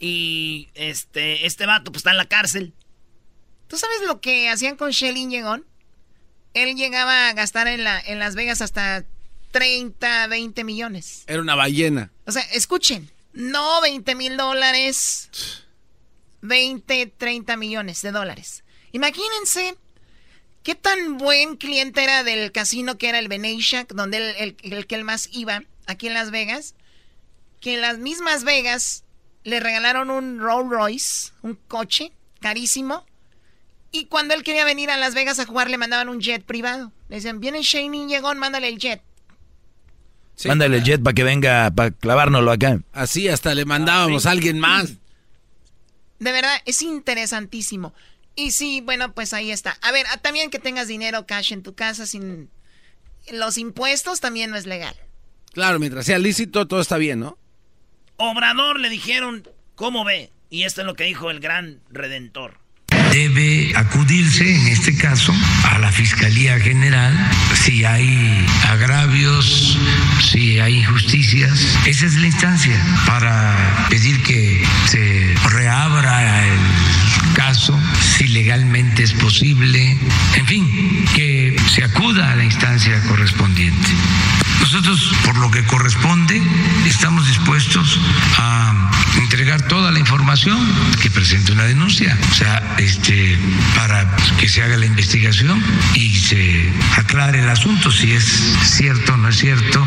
y 0.00 0.68
este 0.74 1.46
este 1.46 1.66
vato 1.66 1.92
pues 1.92 2.00
está 2.00 2.10
en 2.10 2.16
la 2.16 2.24
cárcel. 2.24 2.74
¿Tú 3.68 3.76
sabes 3.76 4.02
lo 4.06 4.20
que 4.20 4.48
hacían 4.48 4.76
con 4.76 4.90
Shelly 4.90 5.26
Llegón? 5.26 5.64
Él 6.56 6.74
llegaba 6.74 7.28
a 7.28 7.34
gastar 7.34 7.68
en, 7.68 7.84
la, 7.84 8.00
en 8.00 8.18
Las 8.18 8.34
Vegas 8.34 8.62
hasta 8.62 9.04
30, 9.50 10.26
20 10.28 10.64
millones. 10.64 11.24
Era 11.26 11.42
una 11.42 11.54
ballena. 11.54 12.10
O 12.24 12.32
sea, 12.32 12.40
escuchen, 12.52 13.10
no 13.34 13.82
20 13.82 14.14
mil 14.14 14.38
dólares, 14.38 15.28
20, 16.40 17.12
30 17.18 17.58
millones 17.58 18.00
de 18.00 18.10
dólares. 18.10 18.64
Imagínense 18.92 19.76
qué 20.62 20.74
tan 20.74 21.18
buen 21.18 21.56
cliente 21.56 22.02
era 22.02 22.24
del 22.24 22.50
casino 22.52 22.96
que 22.96 23.10
era 23.10 23.18
el 23.18 23.28
Venetian, 23.28 23.86
donde 23.90 24.16
el, 24.38 24.56
el 24.62 24.86
que 24.86 24.94
él 24.94 25.04
más 25.04 25.28
iba, 25.32 25.62
aquí 25.86 26.06
en 26.06 26.14
Las 26.14 26.30
Vegas, 26.30 26.74
que 27.60 27.74
en 27.74 27.82
las 27.82 27.98
mismas 27.98 28.44
Vegas 28.44 29.04
le 29.44 29.60
regalaron 29.60 30.10
un 30.10 30.38
Rolls 30.38 30.70
Royce, 30.70 31.32
un 31.42 31.54
coche 31.68 32.12
carísimo, 32.40 33.04
y 33.92 34.06
cuando 34.06 34.34
él 34.34 34.42
quería 34.42 34.64
venir 34.64 34.90
a 34.90 34.96
Las 34.96 35.14
Vegas 35.14 35.38
a 35.38 35.46
jugar 35.46 35.70
le 35.70 35.78
mandaban 35.78 36.08
un 36.08 36.20
jet 36.20 36.44
privado. 36.44 36.92
Le 37.08 37.16
decían, 37.16 37.40
viene 37.40 37.62
Shane 37.62 38.06
llegó, 38.06 38.34
mándale 38.34 38.68
el 38.68 38.78
jet. 38.78 39.02
Mándale 40.44 40.78
el 40.78 40.84
jet 40.84 41.02
para 41.02 41.14
que 41.14 41.24
venga, 41.24 41.70
para 41.70 41.90
clavárnoslo 41.92 42.50
acá. 42.50 42.80
Así 42.92 43.28
hasta 43.28 43.54
le 43.54 43.64
mandábamos 43.64 44.26
a 44.26 44.32
alguien 44.32 44.58
más. 44.58 44.94
De 46.18 46.32
verdad, 46.32 46.56
es 46.66 46.82
interesantísimo. 46.82 47.94
Y 48.34 48.50
sí, 48.50 48.82
bueno, 48.82 49.12
pues 49.14 49.32
ahí 49.32 49.50
está. 49.50 49.78
A 49.80 49.92
ver, 49.92 50.06
también 50.20 50.50
que 50.50 50.58
tengas 50.58 50.88
dinero 50.88 51.26
cash 51.26 51.52
en 51.52 51.62
tu 51.62 51.74
casa 51.74 52.06
sin 52.06 52.50
los 53.32 53.58
impuestos 53.58 54.20
también 54.20 54.50
no 54.50 54.56
es 54.56 54.66
legal. 54.66 54.94
Claro, 55.52 55.78
mientras 55.78 56.06
sea 56.06 56.18
lícito 56.18 56.68
todo 56.68 56.80
está 56.80 56.98
bien, 56.98 57.20
¿no? 57.20 57.38
Obrador 58.18 58.78
le 58.78 58.88
dijeron, 58.88 59.48
¿cómo 59.74 60.04
ve? 60.04 60.30
Y 60.50 60.64
esto 60.64 60.82
es 60.82 60.86
lo 60.86 60.94
que 60.94 61.04
dijo 61.04 61.30
el 61.30 61.40
gran 61.40 61.80
redentor 61.90 62.65
debe 63.16 63.72
acudirse, 63.74 64.44
en 64.54 64.66
este 64.66 64.94
caso, 64.94 65.34
a 65.64 65.78
la 65.78 65.90
Fiscalía 65.90 66.60
General 66.60 67.14
si 67.54 67.82
hay 67.82 68.46
agravios, 68.68 69.78
si 70.20 70.60
hay 70.60 70.80
injusticias. 70.80 71.78
Esa 71.86 72.04
es 72.04 72.16
la 72.16 72.26
instancia 72.26 72.78
para 73.06 73.86
pedir 73.88 74.22
que 74.22 74.62
se 74.84 75.34
reabra 75.48 76.46
el 76.46 76.60
caso, 77.34 77.80
si 78.18 78.28
legalmente 78.28 79.02
es 79.02 79.14
posible, 79.14 79.96
en 80.34 80.46
fin, 80.46 81.06
que 81.14 81.56
se 81.74 81.84
acuda 81.84 82.32
a 82.32 82.36
la 82.36 82.44
instancia 82.44 83.00
correspondiente. 83.08 83.88
Nosotros, 84.60 85.12
por 85.24 85.36
lo 85.38 85.50
que 85.50 85.64
corresponde, 85.64 86.42
estamos 86.86 87.26
dispuestos 87.26 87.98
a 88.38 88.90
entregar 89.18 89.62
toda 89.62 89.90
la 89.90 89.98
información, 89.98 90.58
que 91.00 91.10
presente 91.10 91.52
una 91.52 91.64
denuncia, 91.64 92.16
o 92.30 92.34
sea, 92.34 92.76
este, 92.78 93.38
para 93.74 94.16
que 94.38 94.48
se 94.48 94.62
haga 94.62 94.76
la 94.76 94.86
investigación 94.86 95.62
y 95.94 96.14
se 96.14 96.72
aclare 96.96 97.40
el 97.40 97.48
asunto, 97.48 97.90
si 97.90 98.12
es 98.12 98.24
cierto 98.62 99.14
o 99.14 99.16
no 99.16 99.28
es 99.28 99.36
cierto, 99.38 99.86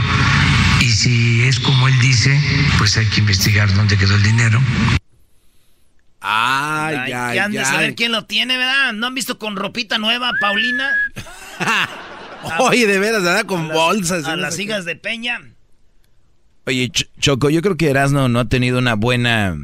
y 0.82 0.92
si 0.92 1.44
es 1.44 1.60
como 1.60 1.88
él 1.88 2.00
dice, 2.00 2.40
pues 2.78 2.98
hay 2.98 3.06
que 3.08 3.20
investigar 3.20 3.74
dónde 3.74 3.98
quedó 3.98 4.16
el 4.16 4.24
dinero. 4.24 4.62
Ay, 6.22 6.96
ay, 6.96 7.14
ay. 7.14 7.38
han 7.38 7.52
de 7.52 7.64
saber 7.64 7.96
quién 7.96 8.12
lo 8.12 8.26
tiene, 8.26 8.58
¿verdad? 8.58 8.94
¿No 8.94 9.08
han 9.08 9.16
visto 9.16 9.40
con 9.40 9.56
ropita 9.56 9.98
nueva, 9.98 10.32
Paulina? 10.40 10.90
Oye, 12.60 12.88
de 12.88 13.00
veras, 13.00 13.24
¿verdad? 13.24 13.46
Con 13.46 13.68
bolsas. 13.68 14.26
A 14.26 14.36
las 14.36 14.58
hijas 14.60 14.86
de 14.86 14.96
Peña. 14.96 15.40
Oye, 16.66 16.92
Choco, 17.20 17.50
yo 17.50 17.62
creo 17.62 17.78
que 17.78 17.90
Erasno 17.90 18.30
no 18.30 18.40
ha 18.40 18.46
tenido 18.46 18.78
una 18.80 18.96
buena... 18.96 19.58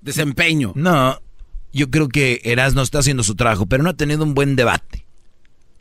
Desempeño. 0.00 0.72
No, 0.74 1.20
yo 1.72 1.90
creo 1.90 2.08
que 2.08 2.40
Erasno 2.44 2.82
está 2.82 3.00
haciendo 3.00 3.22
su 3.22 3.34
trabajo, 3.34 3.66
pero 3.66 3.82
no 3.82 3.90
ha 3.90 3.96
tenido 3.96 4.24
un 4.24 4.34
buen 4.34 4.56
debate. 4.56 5.04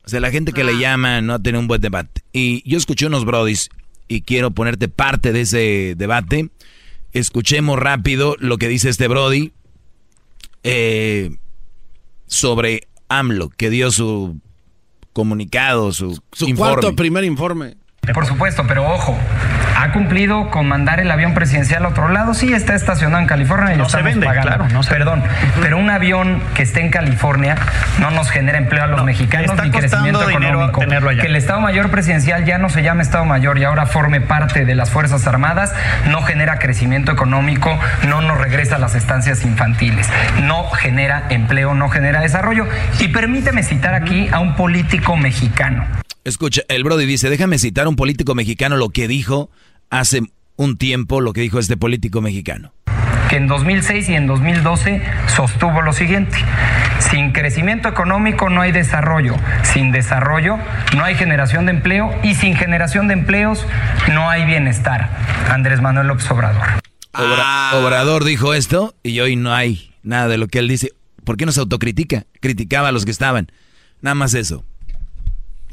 O 0.04 0.10
sea, 0.10 0.20
la 0.20 0.32
gente 0.32 0.54
que 0.54 0.64
le 0.64 0.74
ah. 0.74 0.80
llama 0.80 1.22
no 1.22 1.34
ha 1.34 1.40
tenido 1.40 1.60
un 1.60 1.68
buen 1.68 1.82
debate. 1.82 2.24
Y 2.34 2.68
yo 2.70 2.78
escuché 2.78 3.06
unos 3.06 3.26
brodis 3.26 3.70
y 4.08 4.22
quiero 4.22 4.52
ponerte 4.52 4.88
parte 4.88 5.32
de 5.34 5.42
ese 5.42 5.96
debate. 5.98 6.50
Escuchemos 7.14 7.80
rápido 7.80 8.36
lo 8.40 8.58
que 8.58 8.68
dice 8.68 8.90
este 8.90 9.08
brody 9.08 9.52
eh, 10.64 11.36
sobre 12.26 12.88
AMLO, 13.10 13.50
que 13.50 13.70
dio 13.70 13.92
su 13.92 14.40
comunicado, 15.18 15.92
su, 15.92 16.22
su 16.32 16.54
cuarto 16.56 16.96
primer 16.96 17.24
informe. 17.24 17.76
Por 18.14 18.26
supuesto, 18.26 18.66
pero 18.68 18.88
ojo, 18.88 19.18
¿ha 19.78 19.92
cumplido 19.92 20.50
con 20.50 20.68
mandar 20.68 21.00
el 21.00 21.12
avión 21.12 21.34
presidencial 21.34 21.86
a 21.86 21.90
otro 21.90 22.10
lado? 22.10 22.34
Sí, 22.34 22.54
está 22.54 22.76
estacionado 22.76 23.22
en 23.22 23.28
California 23.28 23.74
y 23.74 23.78
no 23.78 23.90
se 23.90 24.02
vende, 24.02 24.28
Claro, 24.28 24.68
no 24.70 24.82
Perdón, 24.82 25.24
pero 25.62 25.78
un 25.78 25.90
avión 25.90 26.42
que 26.54 26.64
esté 26.64 26.82
en 26.82 26.90
California 26.90 27.56
no 28.00 28.12
nos 28.12 28.30
genera 28.30 28.58
empleo 28.58 28.84
a 28.84 28.88
los 28.88 29.04
mexicanos 29.04 29.56
ni 29.62 29.72
crecimiento 29.72 30.30
económico. 30.30 30.82
Que 31.20 31.28
el 31.28 31.36
Estado 31.36 31.60
Mayor 31.60 31.90
presidencial 31.90 32.46
ya 32.46 32.58
no 32.58 32.70
se 32.70 32.84
llame 32.84 33.04
Estado 33.04 33.26
Mayor 33.26 33.58
y 33.58 33.64
ahora 33.64 33.86
forme 33.86 34.22
parte 34.22 34.66
de 34.66 34.76
las 34.76 34.90
Fuerzas 34.90 35.28
Armadas 35.28 35.74
no 36.10 36.22
genera 36.22 36.60
crecimiento 36.60 37.12
económico, 37.12 37.78
no 38.08 38.22
nos 38.22 38.38
regresa 38.38 38.76
a 38.76 38.80
las 38.80 38.96
estancias 38.96 39.44
infantiles, 39.46 40.10
no 40.44 40.70
genera 40.70 41.24
empleo, 41.30 41.74
no 41.74 41.90
genera 41.90 42.22
desarrollo. 42.22 42.68
Y 43.00 43.10
permíteme 43.10 43.64
citar 43.64 43.94
aquí 43.94 44.30
a 44.32 44.40
un 44.40 44.56
político 44.56 45.18
mexicano. 45.18 45.86
Escucha, 46.28 46.64
el 46.68 46.84
Brody 46.84 47.06
dice, 47.06 47.30
déjame 47.30 47.58
citar 47.58 47.86
a 47.86 47.90
un 47.90 47.96
político 47.96 48.36
mexicano 48.36 48.76
lo 48.76 48.90
que 48.90 49.08
dijo 49.08 49.50
hace 49.90 50.24
un 50.58 50.78
tiempo, 50.78 51.22
lo 51.22 51.32
que 51.32 51.40
dijo 51.40 51.58
este 51.58 51.78
político 51.78 52.20
mexicano. 52.20 52.74
Que 53.30 53.38
en 53.38 53.48
2006 53.48 54.10
y 54.10 54.16
en 54.16 54.28
2012 54.28 55.02
sostuvo 55.34 55.82
lo 55.82 55.94
siguiente. 55.94 56.38
Sin 57.00 57.32
crecimiento 57.32 57.88
económico 57.88 58.50
no 58.50 58.60
hay 58.60 58.74
desarrollo, 58.74 59.38
sin 59.64 59.94
desarrollo 59.94 60.58
no 60.98 61.06
hay 61.06 61.16
generación 61.16 61.66
de 61.66 61.72
empleo 61.72 62.14
y 62.26 62.36
sin 62.36 62.58
generación 62.58 63.08
de 63.08 63.14
empleos 63.14 63.66
no 64.12 64.30
hay 64.30 64.44
bienestar. 64.44 65.10
Andrés 65.50 65.82
Manuel 65.82 66.08
López 66.08 66.30
Obrador. 66.30 66.68
Ah. 67.14 67.72
Obrador 67.82 68.26
dijo 68.26 68.54
esto 68.54 68.96
y 69.02 69.18
hoy 69.22 69.38
no 69.38 69.54
hay 69.54 69.94
nada 70.04 70.28
de 70.28 70.38
lo 70.38 70.50
que 70.50 70.60
él 70.60 70.68
dice. 70.68 70.92
¿Por 71.24 71.38
qué 71.38 71.46
no 71.46 71.54
se 71.54 71.62
autocritica? 71.62 72.26
Criticaba 72.42 72.90
a 72.90 72.92
los 72.92 73.06
que 73.06 73.12
estaban. 73.12 73.50
Nada 74.02 74.16
más 74.16 74.34
eso. 74.34 74.66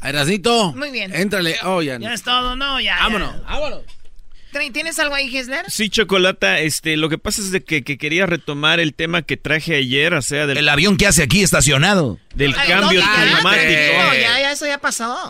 Erasnito. 0.09 0.73
Muy 0.73 0.91
bien. 0.91 1.13
Éntrale. 1.15 1.55
Oh, 1.63 1.81
ya. 1.81 1.97
Ya 1.99 2.13
es 2.13 2.23
todo, 2.23 2.55
¿no? 2.55 2.79
Ya. 2.79 2.97
Vámonos, 2.97 3.43
vámonos. 3.43 3.81
¿Tienes 4.71 4.97
algo 4.99 5.15
ahí, 5.15 5.35
Hesler? 5.35 5.65
Sí, 5.69 5.89
Chocolata, 5.89 6.59
este, 6.59 6.95
lo 6.95 7.09
que 7.09 7.17
pasa 7.17 7.41
es 7.41 7.51
de 7.51 7.61
que, 7.61 7.83
quería 7.83 8.25
retomar 8.25 8.79
el 8.79 8.93
tema 8.93 9.21
que 9.21 9.35
traje 9.35 9.75
ayer, 9.75 10.13
o 10.13 10.21
sea, 10.21 10.47
del... 10.47 10.57
El 10.57 10.69
avión 10.69 10.95
que 10.95 11.07
hace 11.07 11.23
aquí 11.23 11.43
estacionado. 11.43 12.19
Del 12.35 12.55
cambio 12.55 13.01
climático. 13.01 13.97
No, 13.97 14.13
ya, 14.13 14.39
ya, 14.39 14.51
eso 14.53 14.65
ya 14.65 14.77
pasó. 14.77 15.29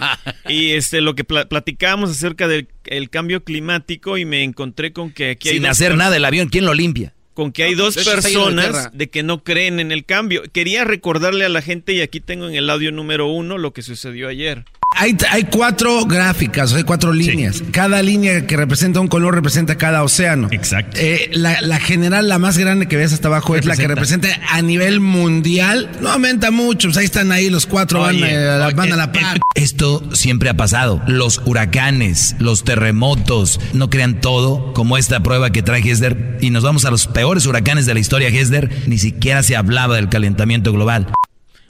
y 0.48 0.72
este, 0.72 1.00
lo 1.00 1.14
que 1.14 1.24
platicábamos 1.24 2.10
acerca 2.10 2.48
del 2.48 2.68
cambio 3.10 3.44
climático 3.44 4.18
y 4.18 4.26
me 4.26 4.42
encontré 4.42 4.92
con 4.92 5.10
que 5.10 5.30
aquí 5.30 5.48
hay... 5.48 5.54
Sin 5.54 5.66
hacer 5.66 5.96
nada 5.96 6.14
el 6.14 6.24
avión, 6.24 6.48
¿quién 6.48 6.66
lo 6.66 6.74
limpia? 6.74 7.14
Con 7.36 7.52
que 7.52 7.64
hay 7.64 7.74
dos 7.74 7.94
personas 7.96 8.90
de 8.94 9.10
que 9.10 9.22
no 9.22 9.44
creen 9.44 9.78
en 9.78 9.92
el 9.92 10.06
cambio. 10.06 10.42
Quería 10.54 10.84
recordarle 10.84 11.44
a 11.44 11.50
la 11.50 11.60
gente, 11.60 11.92
y 11.92 12.00
aquí 12.00 12.18
tengo 12.18 12.48
en 12.48 12.54
el 12.54 12.70
audio 12.70 12.92
número 12.92 13.26
uno 13.26 13.58
lo 13.58 13.74
que 13.74 13.82
sucedió 13.82 14.28
ayer. 14.28 14.64
Hay, 14.98 15.16
hay 15.30 15.44
cuatro 15.44 16.06
gráficas, 16.06 16.72
hay 16.72 16.82
cuatro 16.82 17.12
líneas. 17.12 17.62
Cada 17.70 18.02
línea 18.02 18.46
que 18.46 18.56
representa 18.56 19.00
un 19.00 19.08
color 19.08 19.34
representa 19.34 19.76
cada 19.76 20.02
océano. 20.02 20.48
Exacto. 20.50 20.96
Eh, 21.00 21.30
la, 21.32 21.78
general, 21.78 22.28
la 22.28 22.38
más 22.38 22.56
grande 22.58 22.86
que 22.88 22.96
ves 22.96 23.12
hasta 23.12 23.28
abajo, 23.28 23.56
es 23.56 23.66
la 23.66 23.76
que 23.76 23.86
representa 23.86 24.28
a 24.50 24.62
nivel 24.62 25.00
mundial. 25.00 25.90
No 26.00 26.10
aumenta 26.10 26.50
mucho, 26.50 26.88
pues 26.88 26.96
ahí 26.96 27.04
están 27.04 27.30
ahí 27.32 27.50
los 27.50 27.66
cuatro, 27.66 28.00
van, 28.00 28.16
eh, 28.16 28.72
van, 28.74 28.92
a 28.92 28.96
la 28.96 29.12
par. 29.12 29.38
Esto 29.54 30.02
siempre 30.14 30.48
ha 30.48 30.54
pasado. 30.54 31.02
Los 31.06 31.42
huracanes, 31.44 32.36
los 32.38 32.64
terremotos, 32.64 33.60
no 33.74 33.90
crean 33.90 34.20
todo 34.20 34.72
como 34.72 34.96
esta 34.96 35.22
prueba 35.22 35.50
que 35.50 35.62
trae 35.62 35.80
Hesder. 35.80 36.38
Y 36.40 36.50
nos 36.50 36.62
vamos 36.62 36.84
a 36.84 36.90
los 36.90 37.06
peores 37.06 37.46
huracanes 37.46 37.86
de 37.86 37.94
la 37.94 38.00
historia, 38.00 38.28
Hesder. 38.28 38.70
Ni 38.86 38.98
siquiera 38.98 39.42
se 39.42 39.56
hablaba 39.56 39.96
del 39.96 40.08
calentamiento 40.08 40.72
global. 40.72 41.08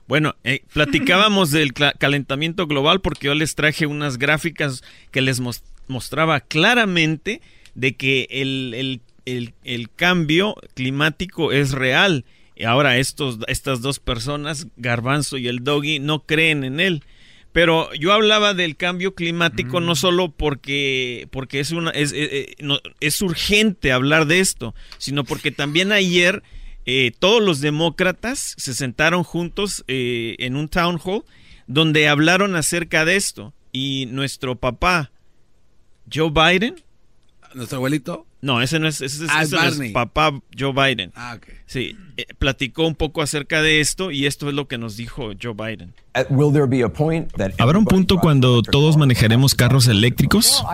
Bueno, 0.09 0.37
eh, 0.45 0.63
platicábamos 0.73 1.51
del 1.51 1.73
calentamiento 1.73 2.67
global 2.67 3.01
porque 3.01 3.27
yo 3.27 3.35
les 3.35 3.57
traje 3.57 3.87
unas 3.87 4.19
gráficas 4.19 4.83
que 5.11 5.21
les 5.21 5.41
mostraba 5.89 6.41
claramente 6.41 7.41
de 7.75 7.97
que 7.97 8.29
el, 8.31 9.01
el, 9.25 9.91
cambio 9.97 10.55
climático 10.75 11.51
es 11.51 11.73
real. 11.73 12.25
Y 12.55 12.65
ahora 12.65 12.99
estos, 12.99 13.39
estas 13.49 13.83
dos 13.83 13.99
personas, 13.99 14.69
Garbanzo 14.77 15.39
y 15.39 15.49
el 15.49 15.65
Doggy, 15.65 15.99
no 15.99 16.21
creen 16.21 16.63
en 16.63 16.79
él. 16.79 17.03
Pero 17.53 17.93
yo 17.95 18.13
hablaba 18.13 18.55
del 18.55 18.77
cambio 18.77 19.15
climático 19.15 19.81
no 19.81 19.93
mm. 19.93 19.97
solo 19.97 20.31
porque, 20.31 21.27
porque 21.33 21.59
es, 21.59 21.73
una, 21.73 21.91
es, 21.91 22.13
es, 22.13 22.31
eh, 22.31 22.55
eh, 22.59 22.81
es 23.01 23.23
urgente 23.23 23.93
hablar 23.93 24.27
de 24.27 24.41
esto, 24.41 24.75
sino 24.99 25.25
porque 25.25 25.51
también 25.51 25.91
ayer 25.91 26.43
eh, 26.87 27.13
todos 27.19 27.43
los 27.43 27.61
demócratas 27.61 28.55
se 28.57 28.73
sentaron 28.73 29.25
juntos 29.25 29.85
eh, 29.89 30.37
en 30.39 30.57
un 30.57 30.69
town 30.69 31.01
hall 31.03 31.25
donde 31.67 32.09
hablaron 32.09 32.55
acerca 32.55 33.05
de 33.05 33.17
esto. 33.17 33.53
Y 33.73 34.07
nuestro 34.07 34.57
papá, 34.57 35.11
Joe 36.13 36.31
Biden. 36.31 36.83
¿Nuestro 37.55 37.77
abuelito? 37.79 38.27
No, 38.41 38.63
ese 38.63 38.79
no 38.79 38.87
es, 38.87 39.01
ese, 39.01 39.27
ah, 39.29 39.43
es 39.43 39.93
papá 39.93 40.41
Joe 40.57 40.73
Biden. 40.73 41.11
Ah, 41.17 41.35
ok. 41.37 41.49
Sí, 41.67 41.97
eh, 42.17 42.27
platicó 42.39 42.87
un 42.87 42.95
poco 42.95 43.21
acerca 43.21 43.61
de 43.61 43.81
esto 43.81 44.13
y 44.13 44.27
esto 44.27 44.49
es 44.49 44.55
lo 44.55 44.69
que 44.69 44.79
nos 44.79 44.97
dijo 44.97 45.33
Joe 45.43 45.55
Biden. 45.55 45.95
¿Habrá 47.59 47.79
un 47.79 47.85
punto 47.85 48.19
cuando 48.19 48.63
todos 48.63 48.97
manejaremos 48.97 49.55
carros 49.55 49.87
eléctricos? 49.87 50.65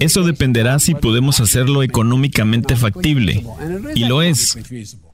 Eso 0.00 0.22
dependerá 0.22 0.78
si 0.78 0.94
podemos 0.94 1.40
hacerlo 1.40 1.82
económicamente 1.82 2.76
factible. 2.76 3.44
Y 3.94 4.04
lo 4.04 4.22
es. 4.22 4.58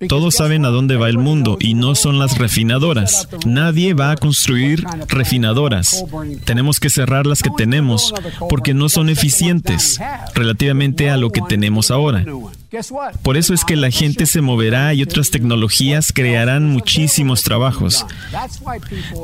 Todos 0.09 0.35
saben 0.35 0.67
a 0.67 0.69
dónde 0.69 0.97
va 0.97 1.09
el 1.09 1.19
mundo 1.19 1.57
y 1.59 1.75
no 1.75 1.95
son 1.95 2.19
las 2.19 2.39
refinadoras. 2.39 3.29
Nadie 3.47 3.95
va 3.95 4.11
a 4.11 4.17
construir 4.17 4.85
refinadoras. 5.09 6.05
Tenemos 6.45 6.79
que 6.79 6.91
cerrar 6.91 7.27
las 7.27 7.43
que 7.43 7.51
tenemos 7.57 8.13
porque 8.49 8.75
no 8.75 8.89
son 8.89 9.09
eficientes 9.09 9.99
relativamente 10.35 11.09
a 11.09 11.17
lo 11.17 11.31
que 11.31 11.41
tenemos 11.49 11.91
ahora. 11.91 12.25
Por 13.23 13.37
eso 13.37 13.53
es 13.53 13.65
que 13.65 13.77
la 13.77 13.91
gente 13.91 14.27
se 14.27 14.41
moverá 14.41 14.95
y 14.95 15.03
otras 15.03 15.31
tecnologías 15.31 16.13
crearán 16.13 16.67
muchísimos 16.71 17.43
trabajos. 17.43 18.07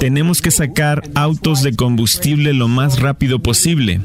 Tenemos 0.00 0.42
que 0.42 0.50
sacar 0.50 1.02
autos 1.14 1.62
de 1.62 1.74
combustible 1.74 2.52
lo 2.52 2.68
más 2.68 3.00
rápido 3.00 3.38
posible. 3.38 4.00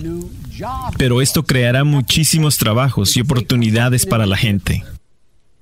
Pero 0.97 1.21
esto 1.21 1.43
creará 1.43 1.83
muchísimos 1.83 2.57
trabajos 2.57 3.17
y 3.17 3.21
oportunidades 3.21 4.05
para 4.05 4.25
la 4.25 4.37
gente. 4.37 4.83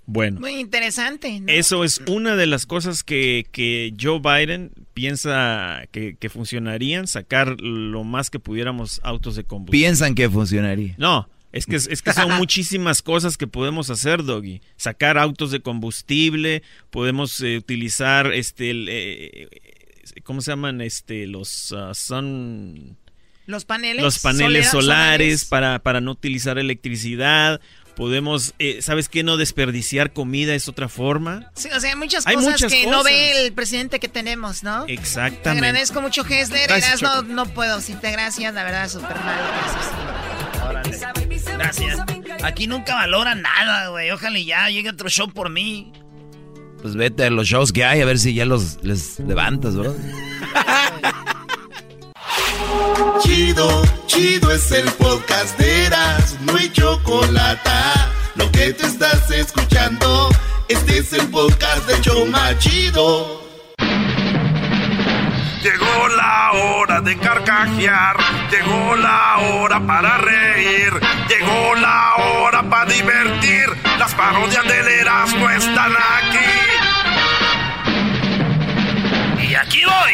Bueno. 0.05 0.41
Muy 0.41 0.59
interesante. 0.59 1.41
Eso 1.47 1.83
es 1.83 2.01
una 2.07 2.35
de 2.35 2.45
las 2.45 2.65
cosas 2.65 3.03
que, 3.03 3.93
Joe 3.99 4.19
Biden 4.19 4.71
piensa 4.93 5.83
que, 5.91 6.17
que, 6.17 6.29
funcionarían, 6.29 7.07
sacar 7.07 7.59
lo 7.61 8.03
más 8.03 8.29
que 8.29 8.39
pudiéramos 8.39 8.99
autos 9.03 9.35
de 9.35 9.43
combustible. 9.43 9.79
Piensan 9.79 10.13
que 10.13 10.29
funcionaría. 10.29 10.95
No, 10.97 11.29
es 11.51 11.65
que, 11.65 11.75
es 11.75 12.01
que 12.01 12.13
son 12.13 12.31
muchísimas 12.37 13.01
cosas 13.01 13.37
que 13.37 13.47
podemos 13.47 13.89
hacer, 13.89 14.23
Doggy. 14.23 14.61
Sacar 14.77 15.17
autos 15.17 15.51
de 15.51 15.61
combustible, 15.61 16.63
podemos 16.89 17.39
eh, 17.41 17.57
utilizar 17.57 18.33
este 18.33 18.71
eh, 18.71 19.49
¿cómo 20.23 20.41
se 20.41 20.51
llaman? 20.51 20.81
Este 20.81 21.27
los 21.27 21.71
uh, 21.71 21.93
son 21.93 22.97
los 23.45 23.65
paneles 23.65 24.03
los 24.03 24.19
paneles 24.19 24.69
solares, 24.69 25.45
Para, 25.45 25.79
para 25.79 26.01
no 26.01 26.11
utilizar 26.11 26.57
electricidad. 26.57 27.59
Podemos, 27.95 28.53
eh, 28.57 28.81
¿sabes 28.81 29.09
qué? 29.09 29.21
No 29.21 29.35
desperdiciar 29.35 30.13
comida 30.13 30.55
es 30.55 30.69
otra 30.69 30.87
forma. 30.87 31.51
Sí, 31.55 31.69
o 31.75 31.79
sea, 31.79 31.89
hay 31.89 31.97
muchas 31.97 32.23
cosas 32.23 32.71
que 32.71 32.87
no 32.87 33.03
ve 33.03 33.45
el 33.45 33.53
presidente 33.53 33.99
que 33.99 34.07
tenemos, 34.07 34.63
¿no? 34.63 34.85
Exactamente. 34.87 35.61
Te 35.61 35.67
agradezco 35.67 36.01
mucho, 36.01 36.25
Hesler. 36.25 36.71
no, 37.01 37.21
no 37.23 37.45
puedo 37.47 37.77
decirte 37.77 38.11
gracias, 38.11 38.53
la 38.53 38.63
verdad, 38.63 38.89
súper 38.89 39.17
mal. 39.19 39.37
Gracias. 39.37 40.40
Gracias. 41.57 41.99
Aquí 42.43 42.67
nunca 42.67 42.95
valoran 42.95 43.41
nada, 43.41 43.89
güey. 43.89 44.11
Ojalá 44.11 44.39
ya 44.39 44.69
llegue 44.69 44.89
otro 44.89 45.09
show 45.09 45.29
por 45.29 45.49
mí. 45.49 45.91
Pues 46.81 46.95
vete 46.95 47.25
a 47.25 47.29
los 47.29 47.47
shows 47.47 47.71
que 47.71 47.85
hay 47.85 48.01
a 48.01 48.05
ver 48.05 48.17
si 48.17 48.33
ya 48.33 48.45
los 48.45 48.83
les 48.83 49.19
levantas, 49.19 49.75
bro. 49.75 49.95
Chido, 53.21 53.83
chido 54.07 54.51
es 54.51 54.71
el 54.71 54.89
podcast 54.93 55.57
de 55.59 55.85
Eras, 55.85 56.37
no 56.41 56.55
hay 56.55 56.69
chocolate. 56.71 57.69
Lo 58.35 58.51
que 58.51 58.73
te 58.73 58.87
estás 58.87 59.29
escuchando, 59.29 60.29
este 60.67 60.97
es 60.97 61.13
el 61.13 61.27
podcast 61.29 61.87
de 61.87 62.01
Choma 62.01 62.57
Chido. 62.57 63.41
Llegó 65.63 66.08
la 66.17 66.52
hora 66.54 67.02
de 67.02 67.15
carcajear, 67.17 68.17
llegó 68.50 68.95
la 68.95 69.38
hora 69.38 69.80
para 69.86 70.17
reír, 70.17 70.91
llegó 71.30 71.76
la 71.76 72.15
hora 72.15 72.63
para 72.67 72.91
divertir. 72.91 73.65
Las 74.00 74.12
parodias 74.15 74.63
del 74.67 74.88
Erasmo 74.88 75.47
están 75.52 75.91
aquí. 75.91 76.39
Y 79.47 79.54
aquí 79.54 79.82
voy. 79.86 80.13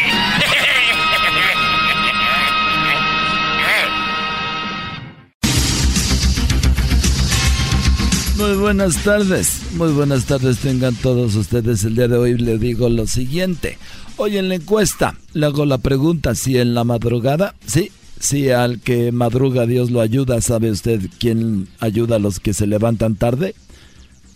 Muy 8.37 8.55
buenas 8.57 8.97
tardes, 8.97 9.61
muy 9.73 9.93
buenas 9.93 10.25
tardes 10.25 10.59
tengan 10.59 10.93
todos 10.95 11.35
ustedes. 11.35 11.85
El 11.85 11.95
día 11.95 12.07
de 12.09 12.17
hoy 12.17 12.37
le 12.37 12.57
digo 12.57 12.89
lo 12.89 13.07
siguiente. 13.07 13.77
Hoy 14.19 14.37
en 14.37 14.49
la 14.49 14.55
encuesta 14.55 15.15
le 15.33 15.45
hago 15.45 15.65
la 15.65 15.77
pregunta 15.77 16.33
si 16.33 16.57
en 16.57 16.73
la 16.73 16.83
madrugada, 16.83 17.53
sí, 17.67 17.91
si 18.19 18.49
al 18.49 18.79
que 18.79 19.11
madruga 19.11 19.67
Dios 19.67 19.91
lo 19.91 20.01
ayuda, 20.01 20.41
¿sabe 20.41 20.71
usted 20.71 21.01
quién 21.19 21.67
ayuda 21.79 22.15
a 22.15 22.19
los 22.19 22.39
que 22.39 22.55
se 22.55 22.65
levantan 22.65 23.15
tarde? 23.15 23.53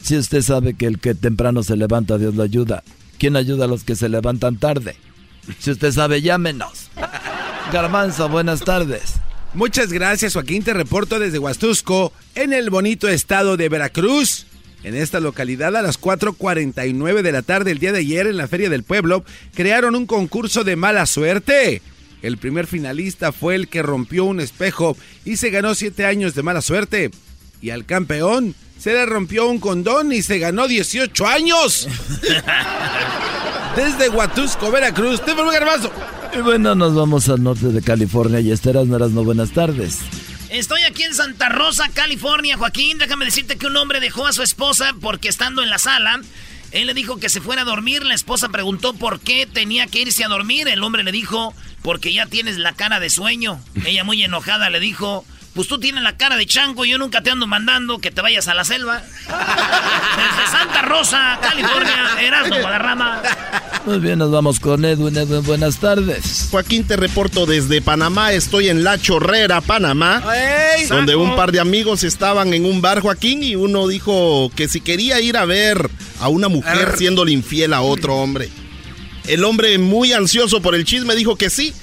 Si 0.03 0.15
usted 0.15 0.43
sabe 0.43 0.75
que 0.75 0.85
el 0.85 0.99
que 0.99 1.15
temprano 1.15 1.63
se 1.63 1.75
levanta 1.75 2.19
Dios 2.19 2.35
lo 2.35 2.43
ayuda, 2.43 2.83
¿quién 3.17 3.35
ayuda 3.35 3.65
a 3.65 3.67
los 3.67 3.83
que 3.83 3.95
se 3.95 4.07
levantan 4.07 4.57
tarde? 4.57 4.95
Si 5.57 5.71
usted 5.71 5.91
sabe, 5.91 6.21
llámenos. 6.21 6.91
Garbanzo, 7.73 8.29
buenas 8.29 8.61
tardes. 8.61 9.15
Muchas 9.55 9.91
gracias, 9.91 10.33
Joaquín. 10.33 10.63
Te 10.63 10.73
reporto 10.73 11.17
desde 11.17 11.39
Huastusco, 11.39 12.13
en 12.35 12.53
el 12.53 12.69
bonito 12.69 13.09
estado 13.09 13.57
de 13.57 13.67
Veracruz. 13.67 14.45
En 14.83 14.95
esta 14.95 15.19
localidad, 15.19 15.75
a 15.75 15.81
las 15.81 15.99
4.49 15.99 17.21
de 17.21 17.31
la 17.31 17.41
tarde 17.43 17.71
el 17.71 17.79
día 17.79 17.91
de 17.91 17.99
ayer, 17.99 18.27
en 18.27 18.37
la 18.37 18.47
Feria 18.47 18.69
del 18.69 18.83
Pueblo, 18.83 19.23
crearon 19.53 19.95
un 19.95 20.07
concurso 20.07 20.63
de 20.63 20.75
mala 20.75 21.05
suerte. 21.05 21.81
El 22.21 22.37
primer 22.37 22.67
finalista 22.67 23.31
fue 23.31 23.55
el 23.55 23.67
que 23.67 23.83
rompió 23.83 24.25
un 24.25 24.39
espejo 24.39 24.97
y 25.25 25.37
se 25.37 25.49
ganó 25.49 25.75
7 25.75 26.05
años 26.05 26.33
de 26.35 26.43
mala 26.43 26.61
suerte. 26.61 27.11
Y 27.61 27.69
al 27.69 27.85
campeón 27.85 28.55
se 28.79 28.93
le 28.93 29.05
rompió 29.05 29.47
un 29.47 29.59
condón 29.59 30.11
y 30.11 30.23
se 30.23 30.39
ganó 30.39 30.67
18 30.67 31.27
años. 31.27 31.87
Desde 33.75 34.09
Huatusco, 34.09 34.71
Veracruz, 34.71 35.23
te 35.23 35.33
Garbazo. 35.35 35.91
Y 36.35 36.41
bueno, 36.41 36.73
nos 36.75 36.95
vamos 36.95 37.29
al 37.29 37.43
norte 37.43 37.67
de 37.67 37.81
California 37.81 38.39
y 38.39 38.51
esteras 38.51 38.87
no 38.87 38.95
eras 38.95 39.11
no 39.11 39.23
buenas 39.23 39.51
tardes. 39.51 39.99
Estoy 40.51 40.83
aquí 40.83 41.03
en 41.03 41.15
Santa 41.15 41.47
Rosa, 41.47 41.87
California, 41.93 42.57
Joaquín. 42.57 42.97
Déjame 42.97 43.23
decirte 43.23 43.57
que 43.57 43.67
un 43.67 43.77
hombre 43.77 44.01
dejó 44.01 44.27
a 44.27 44.33
su 44.33 44.43
esposa 44.43 44.93
porque 44.99 45.29
estando 45.29 45.63
en 45.63 45.69
la 45.69 45.77
sala, 45.77 46.19
él 46.71 46.87
le 46.87 46.93
dijo 46.93 47.21
que 47.21 47.29
se 47.29 47.39
fuera 47.39 47.61
a 47.61 47.65
dormir. 47.65 48.03
La 48.03 48.15
esposa 48.15 48.49
preguntó 48.49 48.93
por 48.93 49.21
qué 49.21 49.45
tenía 49.45 49.87
que 49.87 50.01
irse 50.01 50.25
a 50.25 50.27
dormir. 50.27 50.67
El 50.67 50.83
hombre 50.83 51.03
le 51.03 51.13
dijo, 51.13 51.55
porque 51.83 52.11
ya 52.11 52.25
tienes 52.25 52.57
la 52.57 52.73
cara 52.73 52.99
de 52.99 53.09
sueño. 53.09 53.63
Ella 53.85 54.03
muy 54.03 54.21
enojada 54.21 54.69
le 54.69 54.81
dijo, 54.81 55.23
pues 55.53 55.67
tú 55.67 55.79
tienes 55.79 56.01
la 56.01 56.15
cara 56.15 56.37
de 56.37 56.45
chango, 56.45 56.85
yo 56.85 56.97
nunca 56.97 57.21
te 57.21 57.29
ando 57.29 57.45
mandando 57.45 57.99
que 57.99 58.09
te 58.09 58.21
vayas 58.21 58.47
a 58.47 58.53
la 58.53 58.63
selva. 58.63 59.01
Desde 59.01 60.51
Santa 60.51 60.81
Rosa, 60.83 61.39
California, 61.41 62.21
Erasmo 62.21 62.57
Guadarrama. 62.59 63.21
Muy 63.85 63.99
bien, 63.99 64.19
nos 64.19 64.31
vamos 64.31 64.59
con 64.61 64.85
Edwin. 64.85 65.17
Edwin, 65.17 65.43
buenas 65.43 65.77
tardes. 65.77 66.47
Joaquín, 66.51 66.85
te 66.85 66.95
reporto 66.95 67.45
desde 67.45 67.81
Panamá. 67.81 68.31
Estoy 68.31 68.69
en 68.69 68.83
La 68.83 68.97
Chorrera, 68.97 69.59
Panamá. 69.59 70.23
donde 70.87 71.15
un 71.15 71.35
par 71.35 71.51
de 71.51 71.59
amigos 71.59 72.03
estaban 72.03 72.53
en 72.53 72.65
un 72.65 72.81
bar, 72.81 73.01
Joaquín, 73.01 73.43
y 73.43 73.55
uno 73.55 73.87
dijo 73.87 74.51
que 74.55 74.69
si 74.69 74.79
quería 74.79 75.19
ir 75.19 75.35
a 75.35 75.45
ver 75.45 75.89
a 76.19 76.29
una 76.29 76.47
mujer 76.47 76.95
siéndole 76.97 77.33
infiel 77.33 77.73
a 77.73 77.81
otro 77.81 78.15
hombre. 78.15 78.49
El 79.27 79.43
hombre, 79.43 79.77
muy 79.77 80.13
ansioso 80.13 80.61
por 80.61 80.75
el 80.75 80.85
chisme, 80.85 81.15
dijo 81.15 81.35
que 81.35 81.49
sí 81.49 81.73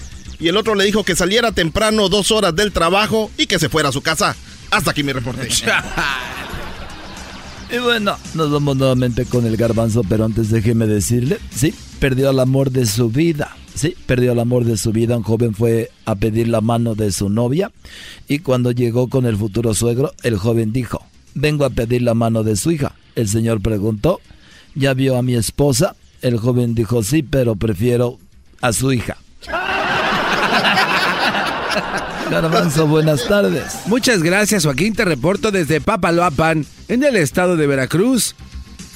y 0.41 0.49
el 0.49 0.57
otro 0.57 0.75
le 0.75 0.85
dijo 0.85 1.05
que 1.05 1.17
saliera 1.17 1.53
temprano 1.53 2.09
dos 2.09 2.31
horas 2.31 2.55
del 2.55 2.73
trabajo 2.73 3.31
y 3.37 3.47
que 3.47 3.59
se 3.59 3.69
fuera 3.69 3.89
a 3.89 3.93
su 3.93 4.03
casa. 4.03 4.37
Hasta 4.71 4.91
aquí 4.91 5.03
me 5.03 5.13
reporté. 5.13 5.49
y 7.75 7.79
bueno, 7.79 8.17
nos 8.35 8.51
vamos 8.51 8.77
nuevamente 8.77 9.25
con 9.25 9.47
el 9.47 9.57
garbanzo, 9.57 10.03
pero 10.09 10.25
antes 10.25 10.51
déjeme 10.51 10.87
decirle, 10.87 11.39
sí, 11.51 11.75
perdió 11.99 12.31
el 12.31 12.39
amor 12.39 12.71
de 12.71 12.87
su 12.87 13.11
vida. 13.11 13.57
Sí, 13.75 13.95
perdió 14.07 14.33
el 14.33 14.41
amor 14.41 14.65
de 14.65 14.77
su 14.77 14.93
vida. 14.93 15.17
Un 15.17 15.23
joven 15.23 15.55
fue 15.55 15.91
a 16.05 16.17
pedir 16.17 16.49
la 16.49 16.61
mano 16.61 16.95
de 16.95 17.13
su 17.13 17.29
novia 17.29 17.71
y 18.27 18.41
cuando 18.41 18.73
llegó 18.73 19.09
con 19.09 19.25
el 19.25 19.37
futuro 19.37 19.73
suegro, 19.73 20.13
el 20.25 20.37
joven 20.37 20.73
dijo, 20.73 21.07
vengo 21.35 21.65
a 21.65 21.71
pedir 21.71 22.03
la 22.03 22.15
mano 22.15 22.43
de 22.43 22.57
su 22.57 22.73
hija. 22.73 22.95
El 23.15 23.29
señor 23.29 23.61
preguntó, 23.61 24.21
¿ya 24.75 24.95
vio 24.95 25.17
a 25.17 25.23
mi 25.23 25.35
esposa? 25.35 25.95
El 26.23 26.39
joven 26.39 26.75
dijo, 26.75 27.05
sí, 27.05 27.23
pero 27.23 27.55
prefiero 27.55 28.19
a 28.61 28.73
su 28.73 28.93
hija. 28.93 29.17
Garbanzo, 32.31 32.87
buenas 32.87 33.27
tardes. 33.27 33.65
Muchas 33.87 34.23
gracias, 34.23 34.65
Joaquín. 34.65 34.95
Te 34.95 35.05
reporto 35.05 35.51
desde 35.51 35.81
Papaloapan, 35.81 36.67
en 36.89 37.05
el 37.05 37.17
estado 37.17 37.57
de 37.57 37.67
Veracruz. 37.67 38.35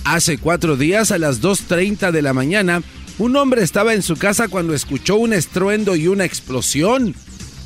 Hace 0.05 0.39
cuatro 0.39 0.77
días, 0.77 1.13
a 1.13 1.19
las 1.19 1.41
2.30 1.41 2.11
de 2.11 2.23
la 2.23 2.33
mañana, 2.33 2.83
un 3.19 3.37
hombre 3.37 3.63
estaba 3.63 3.95
en 3.95 4.03
su 4.03 4.17
casa 4.17 4.49
cuando 4.49 4.75
escuchó 4.75 5.17
un 5.17 5.33
estruendo 5.33 5.97
y 5.97 6.09
una 6.09 6.25
explosión. 6.25 7.15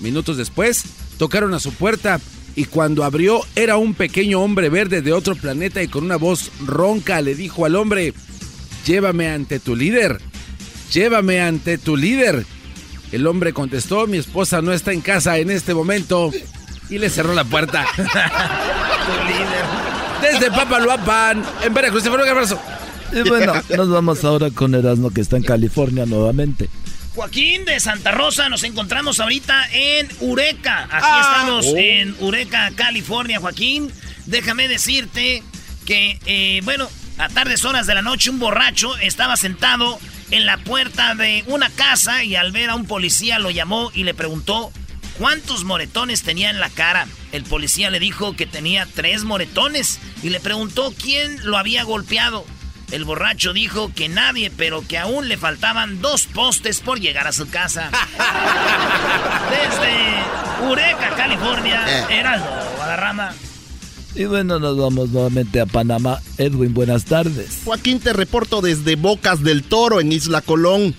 Minutos 0.01 0.37
después, 0.37 0.83
tocaron 1.19 1.55
a 1.55 1.61
su 1.61 1.73
puerta 1.73 2.21
y 2.55 2.65
cuando 2.65 3.05
abrió 3.05 3.41
era 3.55 3.77
un 3.77 3.95
pequeño 3.95 4.41
hombre 4.41 4.69
verde 4.69 5.03
de 5.03 5.13
otro 5.13 5.35
planeta 5.35 5.83
y 5.83 5.89
con 5.89 6.05
una 6.05 6.17
voz 6.17 6.51
ronca 6.65 7.21
le 7.21 7.35
dijo 7.35 7.65
al 7.65 7.77
hombre, 7.77 8.15
llévame 8.87 9.29
ante 9.29 9.61
tu 9.61 9.77
líder, 9.77 10.21
llévame 10.93 11.41
ante 11.41 11.79
tu 11.79 11.97
líder. 11.97 12.45
El 13.13 13.27
hombre 13.27 13.53
contestó, 13.53 14.07
mi 14.07 14.19
esposa 14.19 14.63
no 14.63 14.73
está 14.73 14.93
en 14.93 15.01
casa 15.01 15.39
en 15.39 15.51
este 15.51 15.75
momento 15.75 16.31
y 16.91 16.99
le 16.99 17.09
cerró 17.11 17.35
la 17.35 17.45
puerta. 17.45 17.87
Desde 20.23 20.51
Papaloapan, 20.51 21.45
en 21.63 21.75
Veracruz, 21.75 22.03
se 22.03 22.11
un 22.11 22.21
abrazo. 22.21 22.61
Y 23.13 23.29
bueno, 23.29 23.53
nos 23.77 23.89
vamos 23.91 24.25
ahora 24.25 24.51
con 24.51 24.75
Erasmo 24.75 25.11
que 25.11 25.21
está 25.21 25.37
en 25.37 25.45
California 25.45 26.07
nuevamente. 26.07 26.69
Joaquín 27.15 27.65
de 27.65 27.79
Santa 27.81 28.11
Rosa, 28.11 28.49
nos 28.49 28.63
encontramos 28.65 29.21
ahorita 29.21 29.69
en 29.73 30.09
Ureca. 30.21 30.85
Aquí 30.85 30.93
Ah. 31.01 31.31
estamos 31.33 31.67
Oh. 31.69 31.77
en 31.77 32.15
Ureca, 32.21 32.71
California, 32.75 33.39
Joaquín. 33.41 33.91
Déjame 34.27 34.69
decirte 34.69 35.43
que, 35.87 36.19
eh, 36.27 36.61
bueno, 36.65 36.89
a 37.19 37.29
tardes 37.29 37.65
horas 37.65 37.87
de 37.87 37.95
la 37.95 38.03
noche 38.03 38.29
un 38.31 38.39
borracho 38.39 38.97
estaba 38.99 39.37
sentado 39.37 39.99
en 40.31 40.47
la 40.47 40.59
puerta 40.59 41.15
de 41.15 41.45
una 41.47 41.71
casa 41.71 42.25
y 42.25 42.37
al 42.37 42.53
ver 42.53 42.71
a 42.71 42.75
un 42.75 42.87
policía 42.87 43.39
lo 43.39 43.51
llamó 43.51 43.91
y 43.95 44.05
le 44.05 44.15
preguntó 44.15 44.73
cuántos 45.19 45.65
moretones 45.65 46.23
tenía 46.23 46.51
en 46.51 46.61
la 46.61 46.71
cara. 46.71 47.07
El 47.33 47.45
policía 47.45 47.91
le 47.91 48.01
dijo 48.01 48.35
que 48.35 48.47
tenía 48.47 48.87
tres 48.95 49.25
moretones 49.25 50.01
y 50.23 50.31
le 50.31 50.41
preguntó 50.41 50.93
quién 51.01 51.39
lo 51.45 51.59
había 51.59 51.85
golpeado. 51.85 52.45
El 52.91 53.05
borracho 53.05 53.53
dijo 53.53 53.93
que 53.95 54.09
nadie, 54.09 54.51
pero 54.51 54.87
que 54.87 54.97
aún 54.97 55.29
le 55.29 55.37
faltaban 55.37 56.01
dos 56.01 56.27
postes 56.27 56.81
por 56.81 57.01
llegar 57.01 57.27
a 57.27 57.33
su 57.33 57.49
casa. 57.49 57.91
Desde 59.51 60.71
Ureca, 60.71 61.11
California, 61.17 62.07
Heraldo, 62.09 62.49
Guadarrama. 62.77 63.35
Y 64.17 64.25
bueno, 64.25 64.59
nos 64.59 64.79
vamos 64.79 65.11
nuevamente 65.11 65.61
a 65.61 65.67
Panamá. 65.67 66.21
Edwin, 66.39 66.73
buenas 66.73 67.05
tardes. 67.05 67.61
Joaquín, 67.65 68.01
te 68.01 68.15
reporto 68.15 68.63
desde 68.63 68.97
Bocas 68.97 69.43
del 69.43 69.63
Toro, 69.63 70.01
en 70.01 70.11
Isla 70.11 70.41
Colón. 70.41 70.95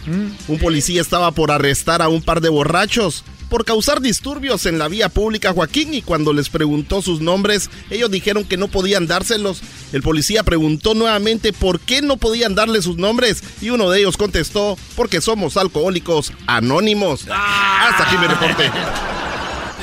Un 0.47 0.59
policía 0.59 1.01
estaba 1.01 1.31
por 1.31 1.51
arrestar 1.51 2.03
a 2.03 2.09
un 2.09 2.21
par 2.21 2.41
de 2.41 2.49
borrachos 2.49 3.23
por 3.49 3.65
causar 3.65 4.01
disturbios 4.01 4.65
en 4.65 4.77
la 4.77 4.87
vía 4.87 5.09
pública, 5.09 5.53
Joaquín, 5.53 5.93
y 5.93 6.01
cuando 6.01 6.33
les 6.33 6.49
preguntó 6.49 7.01
sus 7.01 7.21
nombres, 7.21 7.69
ellos 7.89 8.11
dijeron 8.11 8.43
que 8.43 8.57
no 8.57 8.67
podían 8.67 9.07
dárselos. 9.07 9.61
El 9.93 10.01
policía 10.01 10.43
preguntó 10.43 10.93
nuevamente 10.93 11.53
por 11.53 11.79
qué 11.79 12.01
no 12.01 12.17
podían 12.17 12.55
darle 12.55 12.81
sus 12.81 12.97
nombres 12.97 13.43
y 13.61 13.69
uno 13.69 13.89
de 13.89 13.99
ellos 13.99 14.17
contestó, 14.17 14.77
porque 14.95 15.21
somos 15.21 15.57
alcohólicos 15.57 16.33
anónimos. 16.45 17.25
Hasta 17.29 18.03
aquí 18.03 18.17
mi 18.17 18.27
reporte. 18.27 18.69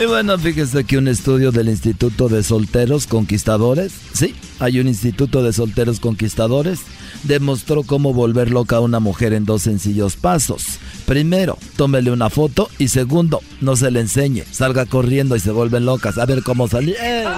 Y 0.01 0.07
bueno, 0.07 0.37
fíjese 0.39 0.83
que 0.83 0.99
un 0.99 1.07
estudio 1.07 1.53
del 1.53 1.69
Instituto 1.69 2.29
de 2.29 2.43
Solteros 2.43 3.07
Conquistadores, 3.07 3.93
sí, 4.13 4.35
hay 4.59 4.81
un 4.81 4.89
Instituto 4.89 5.43
de 5.45 5.53
Solteros 5.53 6.01
Conquistadores, 6.01 6.81
demostró 7.23 7.85
cómo 7.85 8.13
volver 8.13 8.51
loca 8.51 8.77
a 8.77 8.81
una 8.81 8.99
mujer 8.99 9.33
en 9.33 9.45
dos 9.45 9.63
sencillos 9.63 10.17
pasos. 10.17 10.65
Primero, 11.07 11.59
tómele 11.77 12.11
una 12.11 12.29
foto 12.29 12.69
y 12.79 12.89
segundo, 12.89 13.41
no 13.61 13.77
se 13.77 13.93
le 13.93 14.01
enseñe, 14.01 14.43
salga 14.51 14.85
corriendo 14.85 15.37
y 15.37 15.41
se 15.41 15.53
vuelven 15.53 15.87
locas. 15.87 16.19
A 16.19 16.27
ver 16.27 16.43
cómo. 16.43 16.67
¡Eh! 16.67 17.25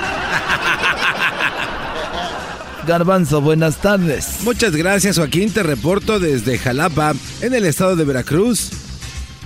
Garbanzo, 2.87 3.43
buenas 3.43 3.83
tardes. 3.83 4.39
Muchas 4.45 4.75
gracias, 4.75 5.19
Joaquín. 5.19 5.51
Te 5.51 5.63
reporto 5.63 6.21
desde 6.21 6.57
Jalapa, 6.57 7.15
en 7.43 7.53
el 7.53 7.67
estado 7.67 7.97
de 7.97 8.05
Veracruz. 8.05 8.71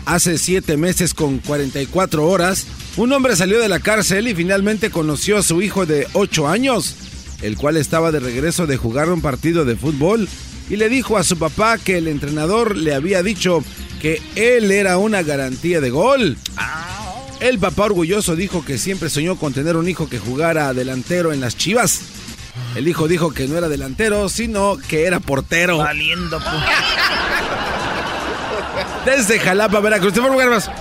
Hace 0.04 0.38
siete 0.38 0.76
meses 0.76 1.14
con 1.14 1.38
44 1.38 2.26
horas, 2.26 2.66
un 3.01 3.12
hombre 3.14 3.34
salió 3.34 3.59
de 3.61 3.68
la 3.70 3.80
cárcel 3.80 4.28
y 4.28 4.34
finalmente 4.34 4.90
conoció 4.90 5.38
a 5.38 5.42
su 5.42 5.62
hijo 5.62 5.86
de 5.86 6.07
8 6.12 6.48
años, 6.48 6.96
el 7.40 7.57
cual 7.57 7.78
estaba 7.78 8.12
de 8.12 8.20
regreso 8.20 8.66
de 8.66 8.76
jugar 8.76 9.09
un 9.09 9.22
partido 9.22 9.64
de 9.64 9.74
fútbol 9.74 10.28
y 10.68 10.76
le 10.76 10.90
dijo 10.90 11.16
a 11.16 11.24
su 11.24 11.38
papá 11.38 11.78
que 11.78 11.96
el 11.96 12.09
entrenador 12.09 12.76
le 12.76 12.92
había 12.94 13.22
dicho 13.22 13.64
que 14.03 14.20
él 14.36 14.70
era 14.70 14.98
una 14.98 15.22
garantía 15.22 15.80
de 15.80 15.88
gol. 15.88 16.36
El 17.40 17.59
papá 17.59 17.84
orgulloso 17.84 18.36
dijo 18.36 18.66
que 18.66 18.76
siempre 18.76 19.09
soñó 19.09 19.36
con 19.36 19.55
tener 19.55 19.78
un 19.78 19.88
hijo 19.88 20.11
que 20.11 20.18
jugara 20.18 20.74
delantero 20.74 21.32
en 21.32 21.40
las 21.40 21.57
Chivas. 21.57 22.03
El 22.76 22.86
hijo 22.86 23.09
dijo 23.09 23.32
que 23.32 23.48
no 23.48 23.57
era 23.57 23.70
delantero, 23.70 24.28
sino 24.28 24.76
que 24.76 25.07
era 25.07 25.20
portero. 25.20 25.78
Valiendo. 25.78 26.38
Desde 29.05 29.38
Jalapa, 29.38 29.80
Veracruz. 29.80 30.14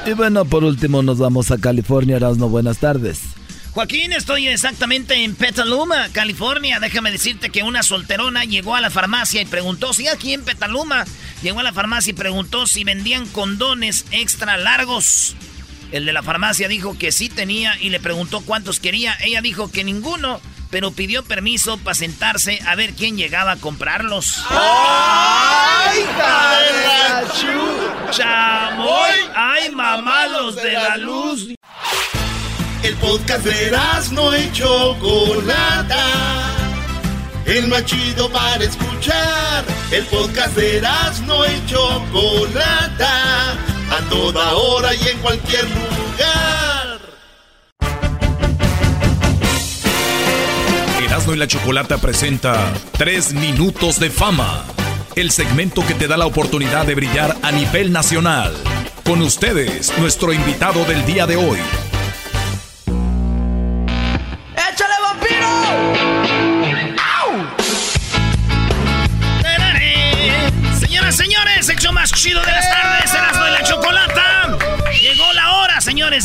Y 0.05 0.13
bueno, 0.13 0.45
por 0.45 0.63
último 0.63 1.01
nos 1.01 1.19
vamos 1.19 1.51
a 1.51 1.57
California. 1.57 2.17
Erasno, 2.17 2.49
buenas 2.49 2.79
tardes. 2.79 3.21
Joaquín, 3.71 4.11
estoy 4.11 4.47
exactamente 4.47 5.23
en 5.23 5.35
Petaluma, 5.35 6.09
California. 6.11 6.79
Déjame 6.79 7.11
decirte 7.11 7.49
que 7.49 7.63
una 7.63 7.81
solterona 7.81 8.43
llegó 8.43 8.75
a 8.75 8.81
la 8.81 8.89
farmacia 8.89 9.41
y 9.41 9.45
preguntó, 9.45 9.93
si 9.93 10.07
aquí 10.07 10.33
en 10.33 10.43
Petaluma, 10.43 11.05
llegó 11.41 11.61
a 11.61 11.63
la 11.63 11.71
farmacia 11.71 12.11
y 12.11 12.13
preguntó 12.13 12.67
si 12.67 12.83
vendían 12.83 13.25
condones 13.27 14.05
extra 14.11 14.57
largos. 14.57 15.35
El 15.91 16.05
de 16.05 16.13
la 16.13 16.23
farmacia 16.23 16.67
dijo 16.67 16.97
que 16.97 17.11
sí 17.11 17.29
tenía 17.29 17.79
y 17.79 17.89
le 17.89 17.99
preguntó 17.99 18.41
cuántos 18.41 18.79
quería. 18.79 19.15
Ella 19.21 19.41
dijo 19.41 19.71
que 19.71 19.83
ninguno, 19.83 20.41
pero 20.69 20.91
pidió 20.91 21.23
permiso 21.23 21.77
para 21.77 21.95
sentarse 21.95 22.59
a 22.65 22.75
ver 22.75 22.93
quién 22.93 23.17
llegaba 23.17 23.53
a 23.53 23.55
comprarlos. 23.57 24.43
¡Ay, 24.49 26.05
¡Chamoy! 28.11 29.11
¡Ay, 29.35 29.69
mamalos 29.71 30.55
de 30.55 30.73
la 30.73 30.97
luz! 30.97 31.49
El 32.83 32.95
podcast 32.95 33.43
de 33.43 33.77
no 34.11 34.33
hecho 34.33 34.95
Chocolata. 34.99 36.05
El 37.45 37.67
más 37.67 37.83
chido 37.85 38.29
para 38.31 38.63
escuchar. 38.63 39.65
El 39.91 40.05
podcast 40.05 40.55
de 40.55 40.81
no 41.25 41.45
hecho 41.45 42.05
Chocolata. 42.11 43.51
A 43.91 44.09
toda 44.09 44.53
hora 44.53 44.93
y 44.93 45.07
en 45.07 45.17
cualquier 45.19 45.65
lugar. 45.65 46.68
Erasmo 51.29 51.33
y 51.33 51.37
la 51.37 51.47
Chocolata 51.47 51.97
presenta 51.97 52.71
Tres 52.97 53.33
Minutos 53.33 53.99
de 53.99 54.09
Fama. 54.09 54.63
El 55.15 55.31
segmento 55.31 55.85
que 55.85 55.93
te 55.93 56.07
da 56.07 56.17
la 56.17 56.25
oportunidad 56.25 56.85
de 56.85 56.95
brillar 56.95 57.35
a 57.41 57.51
nivel 57.51 57.91
nacional. 57.91 58.53
Con 59.03 59.21
ustedes, 59.21 59.91
nuestro 59.97 60.33
invitado 60.33 60.85
del 60.85 61.05
día 61.05 61.25
de 61.27 61.35
hoy. 61.35 61.59
¡Échale 64.55 64.93
vampiro! 65.03 65.49
Señoras, 70.79 71.15
señores, 71.15 71.69
hecho 71.69 71.91
más 71.91 72.11
chido 72.13 72.41
de 72.41 72.51
las 72.51 72.69
tardes, 72.69 73.08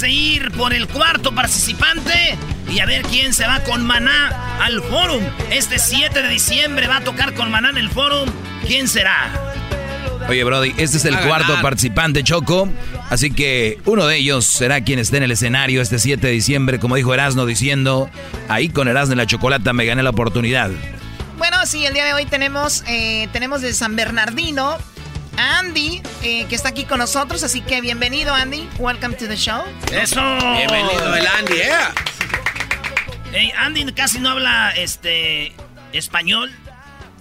de 0.01 0.11
ir 0.11 0.51
por 0.53 0.73
el 0.73 0.89
cuarto 0.89 1.35
participante 1.35 2.37
y 2.71 2.81
a 2.81 2.87
ver 2.87 3.03
quién 3.03 3.33
se 3.33 3.47
va 3.47 3.61
con 3.61 3.85
Maná 3.85 4.59
al 4.61 4.83
Forum. 4.83 5.23
Este 5.51 5.79
7 5.79 6.23
de 6.23 6.29
diciembre 6.29 6.89
va 6.89 6.99
a 6.99 7.01
tocar 7.01 7.35
con 7.35 7.51
Maná 7.51 7.71
en 7.71 7.79
el 7.79 7.91
Forum. 7.91 8.29
¿Quién 8.67 8.89
será? 8.89 9.31
Oye, 10.29 10.43
Brody, 10.43 10.75
este 10.79 10.97
es 10.97 11.05
el 11.05 11.19
cuarto 11.21 11.61
participante, 11.61 12.25
Choco. 12.25 12.69
Así 13.11 13.31
que 13.31 13.79
uno 13.85 14.07
de 14.07 14.17
ellos 14.17 14.47
será 14.47 14.81
quien 14.83 14.99
esté 14.99 15.19
en 15.19 15.25
el 15.25 15.31
escenario 15.31 15.83
este 15.83 15.99
7 15.99 16.27
de 16.27 16.33
diciembre, 16.33 16.81
como 16.81 16.97
dijo 16.97 17.13
Erasno, 17.13 17.47
diciendo, 17.47 18.11
ahí 18.49 18.71
con 18.71 18.89
Erasno 18.89 19.15
y 19.15 19.17
la 19.19 19.27
Chocolata 19.27 19.73
me 19.73 19.85
gané 19.85 20.03
la 20.03 20.11
oportunidad. 20.11 20.71
Bueno, 21.39 21.59
sí, 21.67 21.85
el 21.85 21.95
día 21.95 22.05
de 22.05 22.15
hoy 22.15 22.27
tenemos, 22.27 22.83
eh, 22.87 23.29
tenemos 23.33 23.61
de 23.61 23.75
San 23.75 23.97
Bernardino 23.97 24.79
Andy, 25.37 26.03
eh, 26.23 26.47
que 26.49 26.55
está 26.55 26.69
aquí 26.69 26.85
con 26.85 26.99
nosotros. 26.99 27.43
Así 27.43 27.61
que 27.61 27.81
bienvenido, 27.81 28.35
Andy. 28.35 28.69
Welcome 28.79 29.17
to 29.17 29.27
the 29.27 29.37
show. 29.37 29.65
¡Eso! 29.93 30.21
Bienvenido 30.57 31.15
el 31.15 31.27
Andy, 31.27 31.55
eh. 31.55 31.73
Hey, 33.33 33.53
Andy 33.57 33.93
casi 33.93 34.21
no 34.21 34.31
habla 34.31 34.71
este 34.71 35.53
español. 35.93 36.53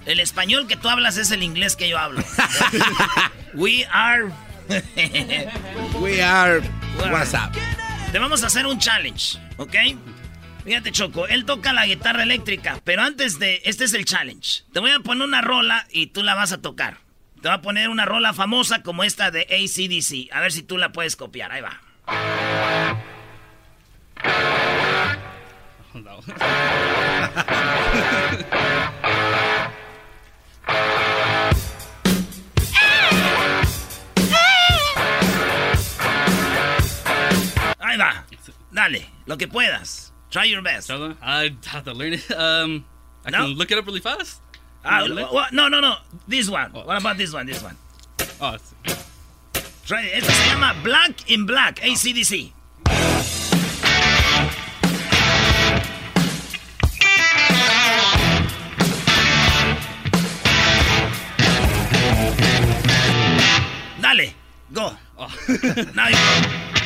El 0.05 0.19
español 0.19 0.67
que 0.67 0.75
tú 0.75 0.89
hablas 0.89 1.17
es 1.17 1.31
el 1.31 1.43
inglés 1.43 1.75
que 1.75 1.89
yo 1.89 1.97
hablo. 1.97 2.23
We 3.53 3.85
are. 3.91 4.31
We 5.99 6.21
are. 6.21 6.61
What's 7.11 7.33
up? 7.33 7.51
Te 8.11 8.19
vamos 8.19 8.43
a 8.43 8.47
hacer 8.47 8.67
un 8.67 8.77
challenge, 8.77 9.39
¿ok? 9.57 9.75
Fíjate, 10.63 10.91
Choco, 10.91 11.27
él 11.27 11.45
toca 11.45 11.73
la 11.73 11.85
guitarra 11.85 12.23
eléctrica, 12.23 12.79
pero 12.83 13.01
antes 13.01 13.39
de. 13.39 13.61
Este 13.65 13.85
es 13.85 13.93
el 13.93 14.05
challenge. 14.05 14.63
Te 14.71 14.79
voy 14.79 14.91
a 14.91 14.99
poner 14.99 15.27
una 15.27 15.41
rola 15.41 15.87
y 15.89 16.07
tú 16.07 16.21
la 16.21 16.35
vas 16.35 16.51
a 16.51 16.61
tocar. 16.61 16.97
Te 17.43 17.49
voy 17.49 17.57
a 17.57 17.61
poner 17.61 17.89
una 17.89 18.05
rola 18.05 18.31
famosa 18.31 18.83
como 18.83 19.03
esta 19.03 19.29
de 19.29 19.41
ACDC. 19.41 20.33
A 20.33 20.39
ver 20.39 20.53
si 20.53 20.63
tú 20.63 20.77
la 20.77 20.93
puedes 20.93 21.17
copiar. 21.17 21.51
Ahí 21.51 21.59
va. 21.59 21.81
Ahí 37.79 37.97
va. 37.97 38.25
Dale, 38.71 39.05
lo 39.25 39.37
que 39.37 39.47
puedas. 39.47 40.13
Try 40.29 40.49
your 40.49 40.61
best. 40.63 40.89
I 40.89 41.55
have 41.67 41.83
to 41.85 41.93
learn 41.93 42.13
it. 42.13 42.31
Um, 42.31 42.85
I 43.25 43.29
No? 43.31 43.37
can 43.39 43.47
look 43.55 43.71
it 43.71 43.77
up 43.77 43.85
really 43.85 43.99
fast. 43.99 44.41
Ah, 44.85 44.99
Really? 44.99 45.23
wha- 45.23 45.47
no, 45.51 45.67
no, 45.69 45.79
no. 45.79 45.95
This 46.27 46.49
one. 46.49 46.71
What 46.73 46.97
about 46.97 47.17
this 47.17 47.33
one? 47.33 47.45
This 47.45 47.61
one. 47.63 47.77
Oh, 48.41 48.55
it's- 48.55 48.73
Try 49.85 50.01
it. 50.03 50.23
Este 50.23 50.31
se 50.31 50.49
llama 50.49 50.73
Black 50.83 51.29
in 51.29 51.45
Black, 51.45 51.79
ACDC. 51.81 52.51
Dale, 64.01 64.33
go. 64.73 64.91
Now 65.95 66.07
you 66.09 66.15
go. 66.15 66.79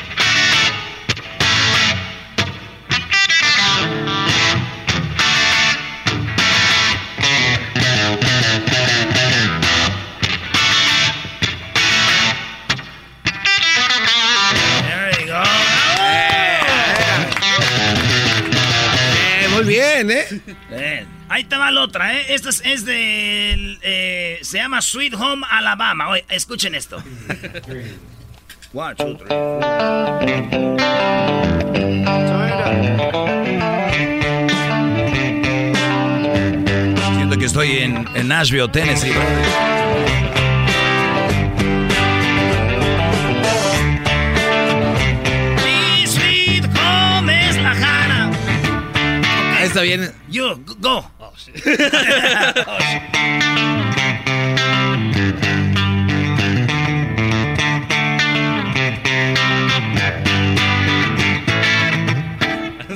¿eh? 19.80 21.06
Ahí 21.30 21.44
te 21.44 21.58
va 21.58 21.72
la 21.72 21.82
otra, 21.82 22.14
¿eh? 22.18 22.26
Esta 22.30 22.50
es, 22.50 22.62
es 22.66 22.86
del... 22.86 23.80
eh, 23.82 24.40
se 24.42 24.58
llama 24.58 24.82
Sweet 24.82 25.14
Home 25.16 25.46
Alabama. 25.50 26.10
Oye, 26.10 26.26
escuchen 26.30 26.76
esto. 26.76 27.04
One, 28.74 28.96
two, 28.96 29.18
three. 29.18 29.28
Siento 37.16 37.38
que 37.38 37.46
estoy 37.46 37.78
en 37.80 38.28
Nashville, 38.28 38.70
Tennessee. 38.70 39.14
Está 49.68 49.82
bien. 49.82 50.14
You, 50.30 50.64
go. 50.80 51.12
Oh, 51.20 51.34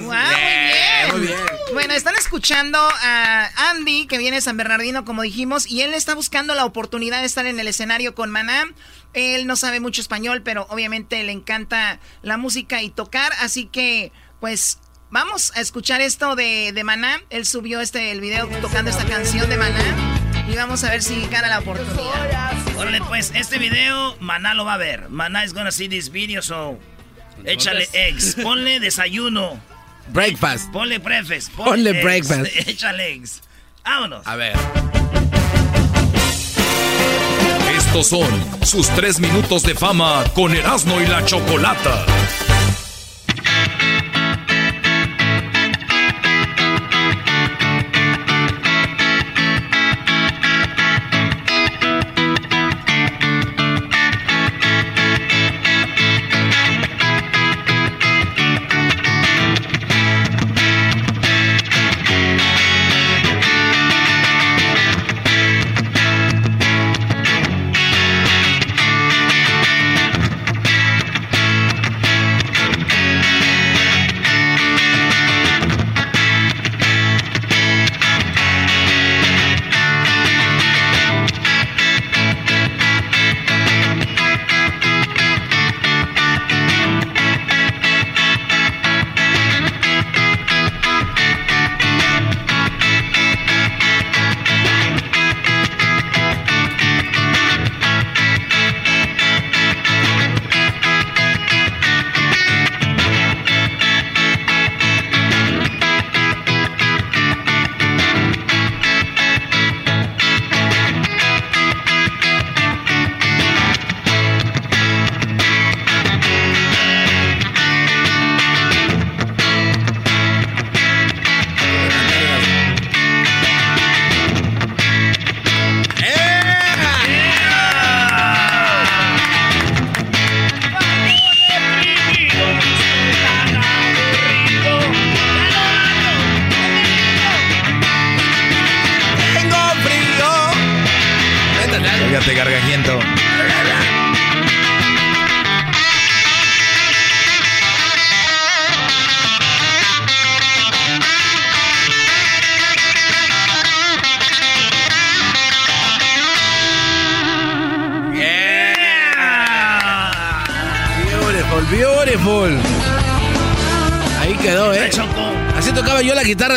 ¡Wow! 0.01 1.11
Muy 1.11 1.27
bien. 1.27 1.37
Bueno, 1.73 1.93
están 1.93 2.15
escuchando 2.15 2.77
a 2.79 3.49
Andy, 3.69 4.07
que 4.07 4.17
viene 4.17 4.37
de 4.37 4.41
San 4.41 4.55
Bernardino, 4.55 5.03
como 5.03 5.21
dijimos, 5.23 5.69
y 5.69 5.81
él 5.81 5.93
está 5.93 6.15
buscando 6.15 6.55
la 6.55 6.65
oportunidad 6.65 7.19
de 7.19 7.25
estar 7.25 7.45
en 7.45 7.59
el 7.59 7.67
escenario 7.67 8.15
con 8.15 8.29
Maná. 8.29 8.71
Él 9.13 9.45
no 9.45 9.57
sabe 9.57 9.79
mucho 9.81 10.01
español, 10.01 10.41
pero 10.41 10.67
obviamente 10.69 11.21
le 11.23 11.33
encanta 11.33 11.99
la 12.21 12.37
música 12.37 12.81
y 12.81 12.89
tocar, 12.89 13.33
así 13.39 13.65
que, 13.65 14.11
pues, 14.39 14.79
Vamos 15.11 15.51
a 15.55 15.59
escuchar 15.59 15.99
esto 15.99 16.37
de, 16.37 16.71
de 16.71 16.83
Maná. 16.85 17.21
Él 17.29 17.45
subió 17.45 17.81
este 17.81 18.11
el 18.11 18.21
video 18.21 18.47
tocando 18.61 18.89
esta 18.89 19.05
canción 19.05 19.49
de 19.49 19.57
Maná. 19.57 19.83
Y 20.49 20.55
vamos 20.55 20.85
a 20.85 20.89
ver 20.89 21.03
si 21.03 21.27
gana 21.27 21.49
la 21.49 21.59
oportunidad. 21.59 22.53
Órale, 22.77 23.01
pues, 23.01 23.33
este 23.35 23.57
video 23.57 24.15
Maná 24.21 24.53
lo 24.53 24.63
va 24.63 24.75
a 24.75 24.77
ver. 24.77 25.09
Maná 25.09 25.43
is 25.43 25.53
gonna 25.53 25.71
see 25.71 25.89
this 25.89 26.09
video, 26.09 26.41
so... 26.41 26.79
Échale 27.43 27.89
eggs. 27.91 28.35
Ponle 28.41 28.79
desayuno. 28.79 29.59
Breakfast. 30.13 30.71
Ponle 30.71 30.97
breakfast. 30.99 31.51
Ponle 31.53 31.91
breakfast. 32.03 32.45
Échale 32.65 33.11
eggs. 33.11 33.41
Vámonos. 33.83 34.25
A 34.25 34.37
ver. 34.37 34.55
Estos 37.75 38.07
son 38.07 38.65
sus 38.65 38.87
tres 38.89 39.19
minutos 39.19 39.63
de 39.63 39.75
fama 39.75 40.23
con 40.33 40.55
Erasmo 40.55 41.01
y 41.01 41.07
la 41.07 41.25
Chocolata. 41.25 42.05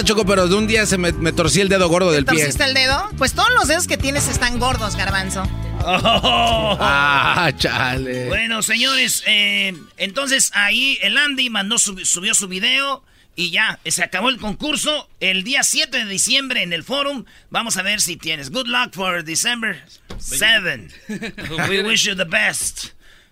Choco, 0.04 0.26
pero 0.26 0.46
de 0.48 0.54
un 0.54 0.66
día 0.66 0.84
se 0.86 0.98
me, 0.98 1.12
me 1.12 1.32
torcí 1.32 1.60
el 1.60 1.68
dedo 1.68 1.88
gordo 1.88 2.12
del 2.12 2.24
pie. 2.26 2.38
¿Torciste 2.38 2.64
el 2.64 2.74
dedo? 2.74 3.10
Pues 3.16 3.32
todos 3.32 3.48
los 3.54 3.68
dedos 3.68 3.86
que 3.86 3.96
tienes 3.96 4.28
están 4.28 4.58
gordos, 4.58 4.96
garbanzo. 4.96 5.42
Ah, 5.86 7.50
chale. 7.56 8.28
Bueno, 8.28 8.62
señores, 8.62 9.22
eh, 9.26 9.74
entonces 9.96 10.50
ahí 10.54 10.98
el 11.02 11.16
Andy 11.16 11.50
mandó 11.50 11.78
su- 11.78 12.04
subió 12.04 12.34
su 12.34 12.48
video 12.48 13.02
y 13.36 13.50
ya, 13.50 13.78
se 13.86 14.02
acabó 14.02 14.28
el 14.28 14.38
concurso. 14.38 15.08
El 15.20 15.42
día 15.44 15.62
7 15.62 16.04
de 16.04 16.10
diciembre 16.10 16.62
en 16.62 16.72
el 16.72 16.84
forum, 16.84 17.24
vamos 17.50 17.76
a 17.76 17.82
ver 17.82 18.00
si 18.00 18.16
tienes. 18.16 18.50
Good 18.50 18.66
luck 18.68 18.92
for 18.94 19.24
December 19.24 19.82
7. 20.18 20.88
We 21.68 21.82
wish 21.82 22.04
you 22.04 22.14
the 22.14 22.24
best. 22.24 22.88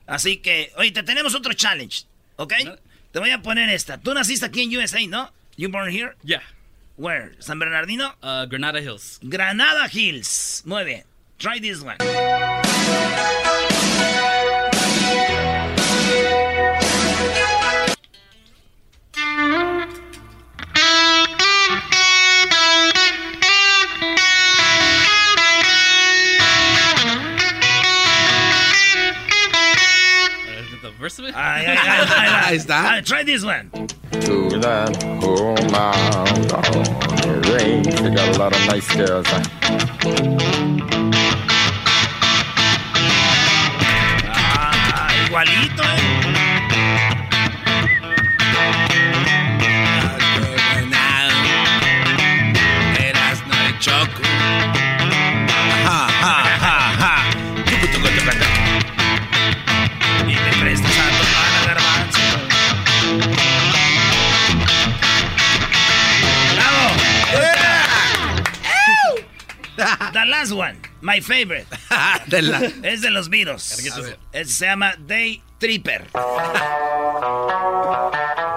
Así 0.06 0.38
que, 0.38 0.72
oye, 0.76 0.90
te 0.90 1.02
tenemos 1.02 1.34
otro 1.34 1.52
challenge, 1.54 2.04
¿ok? 2.36 2.54
Te 3.12 3.18
voy 3.18 3.30
a 3.30 3.40
poner 3.42 3.68
esta. 3.68 3.98
Tú 3.98 4.12
naciste 4.14 4.46
aquí 4.46 4.62
en 4.62 4.76
USA, 4.76 5.06
¿no? 5.06 5.32
You 5.56 5.70
born 5.70 5.90
here? 5.94 6.12
Yeah. 6.24 6.42
Where? 7.02 7.32
¿San 7.40 7.58
Bernardino? 7.58 8.14
Uh, 8.22 8.46
Granada 8.46 8.80
Hills. 8.80 9.18
Granada 9.24 9.88
Hills. 9.88 10.62
Muy 10.64 10.84
bien. 10.84 11.02
Try 11.36 11.58
this 11.58 11.82
one. 11.82 11.96
The 31.02 31.06
verse 31.06 31.18
of 31.18 31.24
it? 31.24 31.34
Ay, 31.34 31.64
ay, 31.66 31.72
ay, 31.72 31.76
ay, 31.76 32.28
ay. 32.30 32.52
Ahí 32.52 32.56
está. 32.58 32.78
Ah, 32.86 33.00
try 33.02 33.24
this 33.24 33.42
one. 33.44 33.70
to 33.72 34.50
that 34.60 35.02
home 35.20 35.56
down 35.66 36.24
the 37.26 37.42
range. 37.58 37.90
They 38.00 38.10
got 38.14 38.36
a 38.36 38.38
lot 38.38 38.52
of 38.54 38.60
nice 38.68 38.86
girls. 38.94 39.26
Ah, 44.30 45.10
igualito, 45.26 45.82
¿eh? 45.82 46.31
The 70.22 70.28
last 70.28 70.52
one, 70.52 70.78
my 71.00 71.18
favorite. 71.20 71.66
De 72.28 72.42
la- 72.42 72.60
Es 72.84 73.02
de 73.02 73.10
los 73.10 73.28
ver. 74.02 74.18
Se 74.46 74.66
llama 74.66 74.94
Day 74.96 75.42
Tripper. 75.58 76.06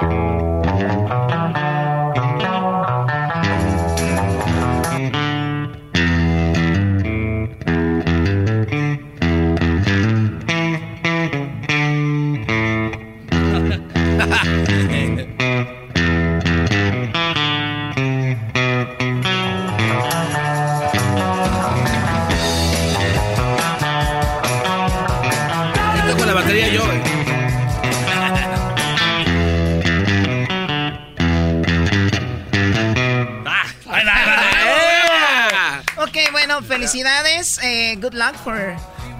felicidades. 36.85 37.59
eh, 37.63 37.95
good 37.99 38.13
luck 38.13 38.35
for 38.35 38.75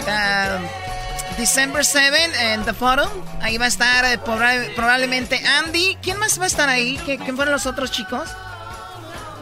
uh, 0.08 1.38
December 1.38 1.84
7 1.84 2.54
en 2.54 2.64
The 2.64 2.74
Forum. 2.74 3.10
Ahí 3.42 3.58
va 3.58 3.66
a 3.66 3.68
estar 3.68 4.06
eh, 4.06 4.20
probablemente 4.76 5.42
Andy. 5.46 5.98
¿Quién 6.02 6.20
más 6.20 6.40
va 6.40 6.44
a 6.44 6.48
estar 6.48 6.70
ahí? 6.70 6.98
¿Quién 7.06 7.36
fueron 7.36 7.52
los 7.52 7.66
otros 7.66 7.92
chicos? 7.92 8.30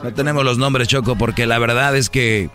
No 0.01 0.13
tenemos 0.13 0.43
los 0.43 0.57
nombres, 0.57 0.87
Choco, 0.87 1.15
porque 1.15 1.45
la 1.45 1.59
verdad 1.59 1.95
es 1.95 2.09
que 2.09 2.49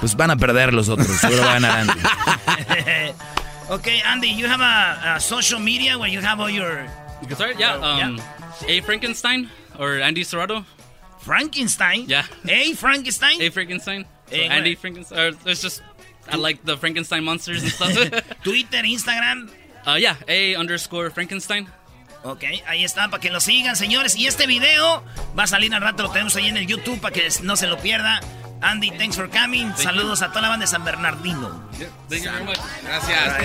pues 0.00 0.16
van 0.16 0.30
a 0.30 0.36
perder 0.36 0.74
los 0.74 0.88
otros. 0.88 1.08
Seguro 1.08 1.42
van 1.42 1.64
a 1.64 1.80
Andy. 1.80 1.92
ok, 3.68 3.88
Andy, 4.06 4.36
you 4.36 4.46
have 4.48 4.62
a, 4.62 5.20
social 5.20 5.60
media 5.60 5.96
where 5.98 6.12
you 6.12 6.20
have 6.20 6.40
all 6.40 6.50
your... 6.50 6.86
Start, 7.30 7.58
yeah. 7.58 7.76
Um, 7.76 8.20
A. 8.68 8.80
Frankenstein 8.82 9.48
or 9.78 10.00
Andy 10.02 10.24
Serrato. 10.24 10.64
Frankenstein? 11.20 12.06
Yeah. 12.06 12.26
A. 12.48 12.74
Frankenstein? 12.74 13.40
A. 13.40 13.50
Frankenstein. 13.50 14.04
So 14.30 14.36
Andy 14.36 14.74
Frankenstein. 14.74 15.36
It's 15.46 15.62
just 15.62 15.82
I 16.30 16.36
like 16.36 16.64
the 16.64 16.76
Frankenstein 16.76 17.24
monsters 17.24 17.62
and 17.62 17.72
stuff. 17.72 17.92
Twitter, 18.42 18.82
Instagram. 18.82 19.50
Uh, 19.86 19.96
yeah, 20.00 20.16
A 20.28 20.56
underscore 20.56 21.10
Frankenstein. 21.10 21.68
Ok, 22.22 22.42
ahí 22.66 22.84
está, 22.84 23.10
para 23.10 23.20
que 23.20 23.30
lo 23.30 23.38
sigan, 23.38 23.76
señores. 23.76 24.16
Y 24.16 24.26
este 24.26 24.46
video 24.46 25.04
va 25.38 25.42
a 25.42 25.46
salir 25.46 25.74
al 25.74 25.82
rato, 25.82 26.04
lo 26.04 26.10
tenemos 26.10 26.34
ahí 26.36 26.46
en 26.48 26.56
el 26.56 26.66
YouTube 26.66 26.98
para 26.98 27.12
que 27.12 27.28
no 27.42 27.54
se 27.54 27.66
lo 27.66 27.78
pierda. 27.78 28.20
Andy, 28.62 28.90
thanks 28.92 29.16
for 29.16 29.28
coming. 29.28 29.70
Saludos 29.76 30.22
a 30.22 30.30
toda 30.30 30.40
la 30.40 30.48
banda 30.48 30.64
de 30.64 30.68
San 30.68 30.84
Bernardino. 30.86 31.68
Gracias. 32.08 33.44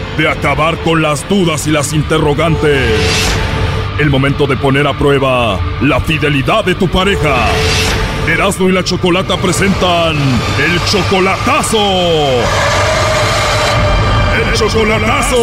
de 0.17 0.29
acabar 0.29 0.77
con 0.79 1.01
las 1.01 1.27
dudas 1.27 1.67
y 1.67 1.71
las 1.71 1.93
interrogantes. 1.93 2.91
El 3.99 4.09
momento 4.09 4.47
de 4.47 4.57
poner 4.57 4.87
a 4.87 4.97
prueba 4.97 5.59
la 5.81 5.99
fidelidad 6.01 6.65
de 6.65 6.75
tu 6.75 6.87
pareja. 6.87 7.47
Erasmo 8.27 8.69
y 8.69 8.71
la 8.71 8.83
Chocolata 8.83 9.37
presentan 9.37 10.15
el 10.15 10.83
chocolatazo. 10.85 11.77
El 14.37 14.53
chocolatazo. 14.53 15.37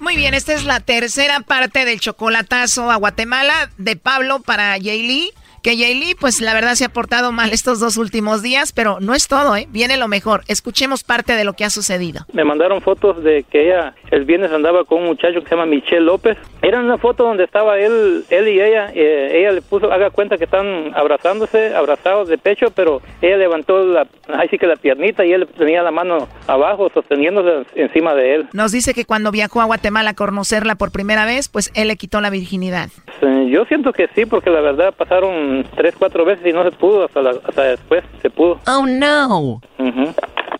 Muy 0.00 0.16
bien, 0.16 0.34
esta 0.34 0.54
es 0.54 0.64
la 0.64 0.80
tercera 0.80 1.40
parte 1.40 1.84
del 1.84 2.00
chocolatazo 2.00 2.90
a 2.90 2.96
Guatemala 2.96 3.70
de 3.78 3.96
Pablo 3.96 4.40
para 4.40 4.76
Lee 4.78 5.30
que 5.62 5.76
Yayli, 5.76 6.14
pues 6.14 6.40
la 6.40 6.54
verdad 6.54 6.74
se 6.74 6.84
ha 6.84 6.88
portado 6.88 7.32
mal 7.32 7.52
estos 7.52 7.80
dos 7.80 7.96
últimos 7.96 8.42
días, 8.42 8.72
pero 8.72 8.98
no 9.00 9.14
es 9.14 9.28
todo, 9.28 9.56
¿eh? 9.56 9.66
Viene 9.70 9.96
lo 9.96 10.08
mejor. 10.08 10.42
Escuchemos 10.48 11.04
parte 11.04 11.34
de 11.34 11.44
lo 11.44 11.52
que 11.52 11.64
ha 11.64 11.70
sucedido. 11.70 12.24
Me 12.32 12.44
mandaron 12.44 12.80
fotos 12.80 13.22
de 13.22 13.44
que 13.44 13.66
ella 13.66 13.94
el 14.10 14.24
viernes 14.24 14.52
andaba 14.52 14.84
con 14.84 15.00
un 15.00 15.06
muchacho 15.06 15.40
que 15.40 15.48
se 15.48 15.54
llama 15.54 15.66
Michelle 15.66 16.00
López. 16.00 16.38
Era 16.62 16.80
una 16.80 16.98
foto 16.98 17.24
donde 17.24 17.44
estaba 17.44 17.78
él, 17.78 18.24
él 18.30 18.48
y 18.48 18.60
ella. 18.60 18.90
Eh, 18.94 19.38
ella 19.40 19.52
le 19.52 19.62
puso, 19.62 19.92
haga 19.92 20.10
cuenta 20.10 20.38
que 20.38 20.44
están 20.44 20.92
abrazándose, 20.94 21.74
abrazados 21.74 22.28
de 22.28 22.38
pecho, 22.38 22.70
pero 22.70 23.02
ella 23.20 23.36
levantó 23.36 23.84
la, 23.84 24.06
ahí 24.34 24.48
sí 24.48 24.58
que 24.58 24.66
la 24.66 24.76
piernita 24.76 25.24
y 25.24 25.32
él 25.32 25.46
tenía 25.58 25.82
la 25.82 25.90
mano 25.90 26.28
abajo 26.46 26.90
sosteniéndose 26.92 27.66
encima 27.74 28.14
de 28.14 28.34
él. 28.34 28.48
Nos 28.52 28.72
dice 28.72 28.94
que 28.94 29.04
cuando 29.04 29.30
viajó 29.30 29.60
a 29.60 29.64
Guatemala 29.64 30.10
a 30.10 30.14
conocerla 30.14 30.74
por 30.74 30.92
primera 30.92 31.24
vez, 31.24 31.48
pues 31.48 31.70
él 31.74 31.88
le 31.88 31.96
quitó 31.96 32.20
la 32.20 32.30
virginidad. 32.30 32.90
Yo 33.48 33.64
siento 33.66 33.92
que 33.92 34.08
sí, 34.14 34.26
porque 34.26 34.50
la 34.50 34.60
verdad 34.60 34.94
pasaron 34.96 35.64
tres, 35.76 35.94
cuatro 35.98 36.24
veces 36.24 36.46
y 36.46 36.52
no 36.52 36.62
se 36.62 36.72
pudo, 36.72 37.04
hasta, 37.04 37.20
hasta 37.20 37.62
después 37.62 38.04
se 38.22 38.30
pudo. 38.30 38.58
Oh, 38.66 38.86
no. 38.86 39.60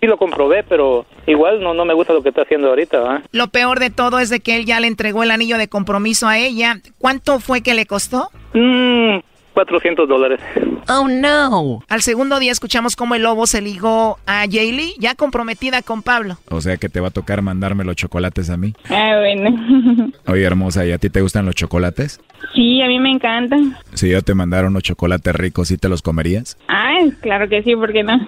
Sí 0.00 0.06
lo 0.06 0.16
comprobé, 0.16 0.62
pero 0.62 1.04
igual 1.26 1.62
no, 1.62 1.74
no 1.74 1.84
me 1.84 1.92
gusta 1.92 2.14
lo 2.14 2.22
que 2.22 2.30
está 2.30 2.42
haciendo 2.42 2.68
ahorita. 2.68 3.22
Lo 3.32 3.48
peor 3.48 3.80
de 3.80 3.90
todo 3.90 4.18
es 4.18 4.30
de 4.30 4.40
que 4.40 4.56
él 4.56 4.64
ya 4.64 4.80
le 4.80 4.86
entregó 4.86 5.22
el 5.22 5.30
anillo 5.30 5.58
de 5.58 5.68
compromiso 5.68 6.26
a 6.26 6.38
ella. 6.38 6.76
¿Cuánto 6.98 7.38
fue 7.38 7.62
que 7.62 7.74
le 7.74 7.84
costó? 7.84 8.30
Mmm, 8.54 9.18
400 9.60 10.08
dólares. 10.08 10.40
Oh, 10.88 11.06
no. 11.06 11.82
Al 11.88 12.00
segundo 12.00 12.38
día 12.38 12.50
escuchamos 12.50 12.96
cómo 12.96 13.14
el 13.14 13.22
lobo 13.22 13.46
se 13.46 13.60
ligó 13.60 14.18
a 14.26 14.46
Jaylee, 14.50 14.94
ya 14.98 15.14
comprometida 15.14 15.82
con 15.82 16.02
Pablo. 16.02 16.38
O 16.48 16.62
sea 16.62 16.78
que 16.78 16.88
te 16.88 17.00
va 17.00 17.08
a 17.08 17.10
tocar 17.10 17.42
mandarme 17.42 17.84
los 17.84 17.96
chocolates 17.96 18.48
a 18.48 18.56
mí. 18.56 18.72
Ah, 18.88 19.18
bueno. 19.18 20.10
Oye, 20.26 20.44
hermosa, 20.44 20.86
¿y 20.86 20.92
a 20.92 20.98
ti 20.98 21.10
te 21.10 21.20
gustan 21.20 21.44
los 21.44 21.54
chocolates? 21.54 22.20
Sí, 22.54 22.80
a 22.80 22.88
mí 22.88 22.98
me 22.98 23.10
encantan. 23.10 23.76
Si 23.92 24.08
yo 24.08 24.22
te 24.22 24.34
mandara 24.34 24.68
unos 24.68 24.82
chocolates 24.82 25.34
ricos, 25.34 25.68
¿sí 25.68 25.76
te 25.76 25.90
los 25.90 26.00
comerías? 26.00 26.56
Ah, 26.68 26.96
claro 27.20 27.48
que 27.48 27.62
sí, 27.62 27.76
¿por 27.76 27.92
qué 27.92 28.02
no? 28.02 28.18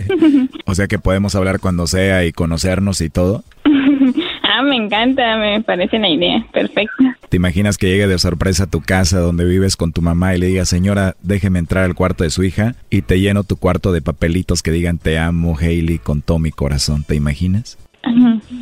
o 0.64 0.74
sea 0.76 0.86
que 0.86 1.00
podemos 1.00 1.34
hablar 1.34 1.58
cuando 1.58 1.88
sea 1.88 2.24
y 2.24 2.32
conocernos 2.32 3.00
y 3.00 3.10
todo. 3.10 3.42
Ah, 4.58 4.62
me 4.62 4.76
encanta, 4.76 5.36
me 5.36 5.60
parece 5.62 5.98
una 5.98 6.08
idea 6.08 6.44
perfecta. 6.52 7.18
¿Te 7.28 7.36
imaginas 7.36 7.76
que 7.76 7.88
llegue 7.88 8.06
de 8.06 8.18
sorpresa 8.18 8.64
a 8.64 8.66
tu 8.66 8.80
casa 8.80 9.18
donde 9.18 9.44
vives 9.44 9.76
con 9.76 9.92
tu 9.92 10.00
mamá 10.00 10.34
y 10.34 10.38
le 10.38 10.46
diga, 10.46 10.64
señora, 10.64 11.16
déjeme 11.22 11.58
entrar 11.58 11.84
al 11.84 11.94
cuarto 11.94 12.24
de 12.24 12.30
su 12.30 12.42
hija 12.44 12.74
y 12.88 13.02
te 13.02 13.20
lleno 13.20 13.44
tu 13.44 13.56
cuarto 13.56 13.92
de 13.92 14.00
papelitos 14.00 14.62
que 14.62 14.70
digan 14.70 14.96
te 14.96 15.18
amo, 15.18 15.56
Hailey, 15.58 15.98
con 15.98 16.22
todo 16.22 16.38
mi 16.38 16.50
corazón? 16.50 17.04
¿Te 17.04 17.14
imaginas? 17.14 17.76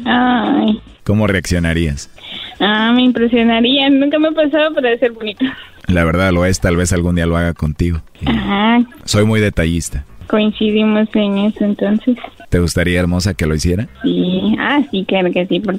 Ay. 0.05 0.81
¿Cómo 1.05 1.29
reaccionarías? 1.29 2.11
Ah, 2.59 2.93
me 2.93 3.03
impresionaría. 3.05 3.89
Nunca 3.89 4.19
me 4.19 4.29
ha 4.29 4.33
pasado, 4.33 4.71
pero 4.75 4.89
debe 4.89 4.99
ser 4.99 5.13
bonito. 5.13 5.45
La 5.87 6.05
verdad 6.05 6.33
lo 6.33 6.45
es, 6.47 6.59
tal 6.59 6.77
vez 6.77 6.93
algún 6.93 7.15
día 7.15 7.27
lo 7.27 7.37
haga 7.37 7.55
contigo. 7.55 8.03
Ajá. 8.25 8.85
Soy 9.05 9.25
muy 9.25 9.41
detallista. 9.41 10.05
Coincidimos 10.29 11.09
en 11.15 11.39
eso 11.39 11.65
entonces. 11.65 12.17
¿Te 12.49 12.59
gustaría, 12.59 13.01
hermosa, 13.01 13.35
que 13.35 13.47
lo 13.47 13.55
hiciera? 13.55 13.89
Sí, 14.03 14.57
ah, 14.59 14.83
sí, 14.91 15.05
claro 15.07 15.31
que 15.33 15.47
sí, 15.47 15.61
por 15.61 15.79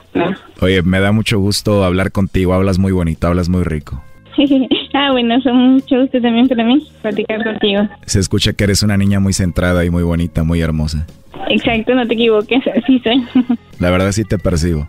Oye, 0.62 0.82
me 0.84 1.00
da 1.00 1.12
mucho 1.12 1.40
gusto 1.40 1.84
hablar 1.84 2.12
contigo, 2.12 2.54
hablas 2.54 2.80
muy 2.80 2.92
bonito, 2.92 3.28
hablas 3.28 3.50
muy 3.50 3.64
rico. 3.64 4.02
ah, 4.94 5.12
bueno, 5.12 5.42
son 5.42 5.74
mucho 5.74 6.02
gusto 6.02 6.22
también 6.22 6.48
para 6.48 6.64
mí 6.64 6.86
platicar 7.02 7.44
contigo. 7.44 7.88
Se 8.06 8.20
escucha 8.20 8.54
que 8.54 8.66
eres 8.66 8.84
una 8.84 8.98
niña 8.98 9.20
muy 9.20 9.34
centrada 9.34 9.84
y 9.86 9.90
muy 9.90 10.04
bonita, 10.04 10.44
muy 10.44 10.62
hermosa. 10.62 11.06
Exacto, 11.50 11.96
no 11.96 12.08
te 12.08 12.14
equivoques, 12.14 12.62
así 12.68 13.00
soy. 13.00 13.26
La 13.80 13.90
verdad 13.90 14.12
sí 14.12 14.24
te 14.24 14.38
percibo. 14.38 14.88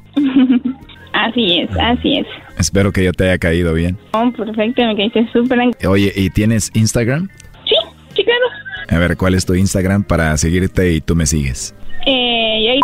así 1.13 1.61
es, 1.61 1.71
así 1.81 2.19
es. 2.19 2.27
Espero 2.59 2.93
que 2.93 3.05
yo 3.05 3.13
te 3.13 3.25
haya 3.25 3.39
caído 3.39 3.73
bien. 3.75 3.97
Oh, 4.13 4.31
perfecto, 4.33 4.85
me 4.85 4.97
caíste 4.97 5.29
súper. 5.33 5.59
Oye, 5.87 6.13
¿y 6.15 6.31
tienes 6.31 6.71
Instagram? 6.75 7.29
Sí, 7.65 7.75
sí, 8.15 8.25
claro. 8.25 8.68
A 8.91 8.99
ver, 8.99 9.17
¿cuál 9.17 9.35
es 9.35 9.45
tu 9.45 9.55
Instagram 9.55 10.03
para 10.05 10.37
seguirte 10.37 10.93
y 10.93 11.01
tú 11.01 11.15
me 11.15 11.27
sigues? 11.27 11.75
Eh, 12.07 12.81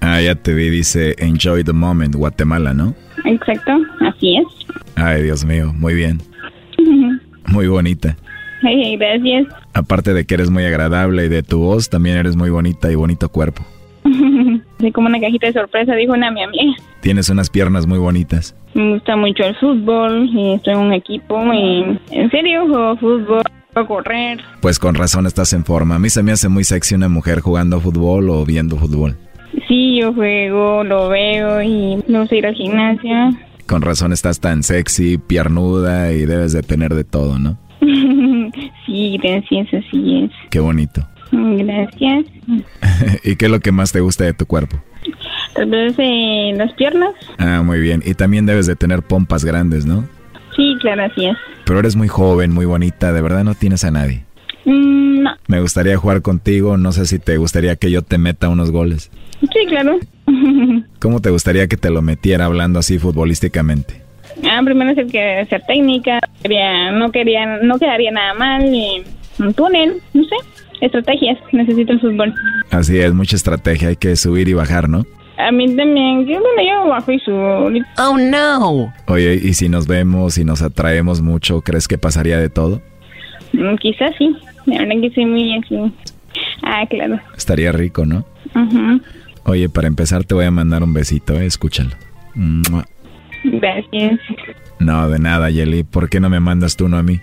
Ah, 0.00 0.20
ya 0.20 0.34
te 0.36 0.54
vi, 0.54 0.70
dice 0.70 1.16
Enjoy 1.18 1.64
the 1.64 1.72
Moment, 1.72 2.14
Guatemala, 2.14 2.72
¿no? 2.72 2.94
Exacto, 3.24 3.72
así 4.00 4.36
es. 4.36 4.44
Ay, 4.94 5.24
Dios 5.24 5.44
mío, 5.44 5.72
muy 5.74 5.94
bien. 5.94 6.20
muy 7.48 7.66
bonita. 7.66 8.16
Ay, 8.62 8.96
gracias. 8.96 9.46
Aparte 9.74 10.14
de 10.14 10.24
que 10.24 10.34
eres 10.34 10.48
muy 10.48 10.64
agradable 10.64 11.26
y 11.26 11.28
de 11.28 11.42
tu 11.42 11.58
voz, 11.58 11.90
también 11.90 12.16
eres 12.16 12.36
muy 12.36 12.50
bonita 12.50 12.90
y 12.90 12.94
bonito 12.94 13.28
cuerpo. 13.28 13.62
Soy 14.80 14.92
como 14.92 15.08
una 15.08 15.20
cajita 15.20 15.48
de 15.48 15.52
sorpresa, 15.54 15.94
dijo 15.94 16.12
una 16.12 16.30
mi 16.30 16.42
amiga. 16.42 16.74
Tienes 17.00 17.28
unas 17.28 17.50
piernas 17.50 17.86
muy 17.86 17.98
bonitas. 17.98 18.54
Me 18.74 18.94
gusta 18.94 19.16
mucho 19.16 19.44
el 19.44 19.56
fútbol 19.56 20.28
y 20.32 20.52
estoy 20.54 20.74
en 20.74 20.80
un 20.80 20.92
equipo 20.92 21.42
y 21.52 21.98
en 22.12 22.30
serio 22.30 22.66
juego 22.68 22.96
fútbol 22.96 23.42
correr. 23.84 24.40
Pues 24.60 24.78
con 24.78 24.94
razón 24.94 25.26
estás 25.26 25.52
en 25.52 25.64
forma. 25.64 25.96
A 25.96 25.98
mí 25.98 26.08
se 26.08 26.22
me 26.22 26.32
hace 26.32 26.48
muy 26.48 26.64
sexy 26.64 26.94
una 26.94 27.08
mujer 27.08 27.40
jugando 27.40 27.80
fútbol 27.80 28.30
o 28.30 28.44
viendo 28.44 28.76
fútbol. 28.76 29.16
Sí, 29.68 29.98
yo 30.00 30.12
juego, 30.14 30.84
lo 30.84 31.08
veo 31.08 31.60
y 31.62 32.02
no 32.08 32.26
sé 32.26 32.36
ir 32.36 32.46
al 32.46 32.54
gimnasio. 32.54 33.36
Con 33.66 33.82
razón 33.82 34.12
estás 34.12 34.38
tan 34.38 34.62
sexy, 34.62 35.18
piernuda 35.18 36.12
y 36.12 36.24
debes 36.24 36.52
de 36.52 36.62
tener 36.62 36.94
de 36.94 37.04
todo, 37.04 37.38
¿no? 37.38 37.58
sí, 38.86 39.18
gracias, 39.22 39.66
así 39.74 40.24
es. 40.24 40.30
Qué 40.50 40.60
bonito. 40.60 41.06
Gracias. 41.32 42.26
¿Y 43.24 43.36
qué 43.36 43.46
es 43.46 43.50
lo 43.50 43.60
que 43.60 43.72
más 43.72 43.92
te 43.92 44.00
gusta 44.00 44.24
de 44.24 44.34
tu 44.34 44.46
cuerpo? 44.46 44.76
Tal 45.54 45.70
vez 45.70 45.94
eh, 45.98 46.52
las 46.56 46.72
piernas. 46.74 47.14
Ah, 47.38 47.62
muy 47.62 47.80
bien. 47.80 48.02
Y 48.04 48.14
también 48.14 48.46
debes 48.46 48.66
de 48.66 48.76
tener 48.76 49.02
pompas 49.02 49.44
grandes, 49.44 49.86
¿no? 49.86 50.04
Sí, 50.56 50.74
claro, 50.80 51.04
así 51.04 51.26
es. 51.26 51.36
Pero 51.64 51.78
eres 51.78 51.96
muy 51.96 52.08
joven, 52.08 52.52
muy 52.52 52.64
bonita, 52.64 53.12
de 53.12 53.20
verdad 53.20 53.44
no 53.44 53.54
tienes 53.54 53.84
a 53.84 53.90
nadie. 53.90 54.24
Mm, 54.64 55.22
no. 55.22 55.30
Me 55.46 55.60
gustaría 55.60 55.96
jugar 55.96 56.22
contigo, 56.22 56.76
no 56.76 56.92
sé 56.92 57.06
si 57.06 57.18
te 57.18 57.36
gustaría 57.36 57.76
que 57.76 57.90
yo 57.90 58.02
te 58.02 58.18
meta 58.18 58.48
unos 58.48 58.70
goles. 58.70 59.10
Sí, 59.40 59.66
claro. 59.68 59.98
¿Cómo 61.00 61.20
te 61.20 61.30
gustaría 61.30 61.68
que 61.68 61.76
te 61.76 61.90
lo 61.90 62.02
metiera 62.02 62.46
hablando 62.46 62.78
así 62.78 62.98
futbolísticamente? 62.98 64.02
Ah, 64.44 64.60
primero 64.64 64.90
es 64.90 64.98
el 64.98 65.10
que 65.10 65.46
ser 65.48 65.62
técnica, 65.66 66.20
quería, 66.42 66.90
no 66.92 67.10
quería, 67.10 67.58
no 67.62 67.78
quedaría 67.78 68.10
nada 68.10 68.34
mal, 68.34 68.64
y 68.74 69.02
un 69.38 69.54
túnel, 69.54 69.94
no 70.12 70.24
sé, 70.24 70.36
estrategias, 70.80 71.38
necesito 71.52 71.92
el 71.92 72.00
fútbol. 72.00 72.34
Así 72.70 72.98
es, 72.98 73.14
mucha 73.14 73.36
estrategia, 73.36 73.88
hay 73.88 73.96
que 73.96 74.14
subir 74.16 74.48
y 74.48 74.52
bajar, 74.52 74.88
¿no? 74.88 75.06
A 75.38 75.52
mí 75.52 75.66
también, 75.76 76.26
yo 76.26 76.40
bueno, 76.40 76.62
yo 76.66 76.88
bajo 76.88 77.12
y 77.12 77.18
subo. 77.20 77.68
Oh 77.98 78.16
no. 78.18 78.92
Oye, 79.06 79.34
¿y 79.34 79.52
si 79.54 79.68
nos 79.68 79.86
vemos 79.86 80.38
y 80.38 80.44
nos 80.44 80.62
atraemos 80.62 81.20
mucho, 81.20 81.60
crees 81.60 81.88
que 81.88 81.98
pasaría 81.98 82.38
de 82.38 82.48
todo? 82.48 82.80
Mm, 83.52 83.76
quizás 83.76 84.12
sí, 84.16 84.34
la 84.64 84.78
verdad 84.78 85.00
que 85.00 85.10
soy 85.10 85.26
muy 85.26 85.58
así. 85.58 85.92
Ah, 86.62 86.86
claro. 86.88 87.20
Estaría 87.36 87.70
rico, 87.72 88.06
¿no? 88.06 88.24
Ajá. 88.54 88.98
Oye, 89.44 89.68
para 89.68 89.86
empezar 89.88 90.24
te 90.24 90.34
voy 90.34 90.46
a 90.46 90.50
mandar 90.50 90.82
un 90.82 90.92
besito, 90.94 91.38
¿eh? 91.38 91.46
escúchalo. 91.46 91.90
Gracias. 93.44 94.20
No, 94.78 95.08
de 95.08 95.18
nada, 95.18 95.50
Yeli. 95.50 95.84
¿Por 95.84 96.08
qué 96.08 96.18
no 96.20 96.28
me 96.28 96.40
mandas 96.40 96.76
tú 96.76 96.86
uno 96.86 96.96
a 96.98 97.02
mí? 97.02 97.20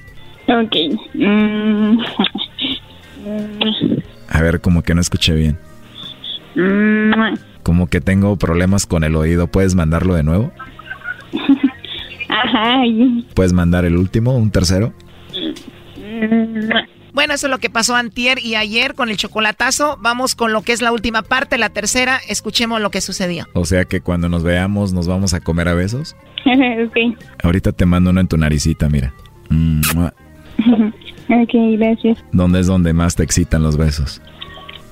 Ok. 0.48 0.76
Mm. 1.14 2.00
A 4.30 4.42
ver, 4.42 4.62
como 4.62 4.82
que 4.84 4.96
no 4.96 5.02
escuché 5.02 5.34
bien. 5.34 5.58
Mm. 6.56 7.34
Como 7.64 7.88
que 7.88 8.02
tengo 8.02 8.36
problemas 8.36 8.86
con 8.86 9.04
el 9.04 9.16
oído. 9.16 9.48
¿Puedes 9.48 9.76
mandarlo 9.76 10.14
de 10.16 10.24
nuevo? 10.24 10.52
Ajá. 12.30 12.82
¿Puedes 13.34 13.54
mandar 13.54 13.86
el 13.86 13.98
último, 13.98 14.36
un 14.36 14.52
tercero? 14.52 14.94
Mm. 15.98 16.70
Bueno, 17.14 17.36
eso 17.36 17.46
es 17.46 17.52
lo 17.52 17.60
que 17.60 17.70
pasó 17.70 17.96
antier 17.96 18.40
y 18.40 18.56
ayer 18.56 18.96
con 18.96 19.10
el 19.10 19.18
chocolatazo. 19.18 19.98
Vamos 20.02 20.34
con 20.34 20.52
lo 20.52 20.64
que 20.64 20.72
es 20.72 20.82
la 20.82 20.92
última 20.92 21.22
parte, 21.22 21.60
la 21.60 21.70
tercera. 21.70 22.20
Escuchemos 22.28 22.82
lo 22.82 22.90
que 22.90 23.02
sucedió. 23.02 23.46
O 23.54 23.66
sea 23.66 23.86
que 23.86 24.02
cuando 24.02 24.30
nos 24.30 24.44
veamos 24.44 24.94
nos 24.94 25.08
vamos 25.08 25.36
a 25.36 25.40
comer 25.40 25.68
a 25.68 25.76
besos. 25.76 26.16
ok. 26.46 27.18
Ahorita 27.44 27.72
te 27.72 27.86
mando 27.86 28.10
uno 28.10 28.20
en 28.20 28.28
tu 28.28 28.38
naricita, 28.38 28.90
mira. 28.90 29.14
ok, 31.30 31.54
gracias. 31.78 32.18
¿Dónde 32.32 32.62
es 32.62 32.68
donde 32.68 32.94
más 32.94 33.16
te 33.16 33.24
excitan 33.24 33.62
los 33.62 33.78
besos? 33.78 34.20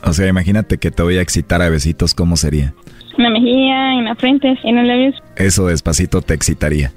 O 0.03 0.13
sea, 0.13 0.27
imagínate 0.27 0.77
que 0.77 0.91
te 0.91 1.03
voy 1.03 1.17
a 1.17 1.21
excitar 1.21 1.61
a 1.61 1.69
besitos, 1.69 2.13
¿cómo 2.13 2.37
sería? 2.37 2.73
En 3.17 3.23
la 3.23 3.29
mejilla, 3.29 3.93
en 3.93 4.05
la 4.05 4.15
frente, 4.15 4.57
en 4.63 4.77
el 4.77 4.87
labios. 4.87 5.15
Eso 5.35 5.67
despacito 5.67 6.21
te 6.21 6.33
excitaría. 6.33 6.91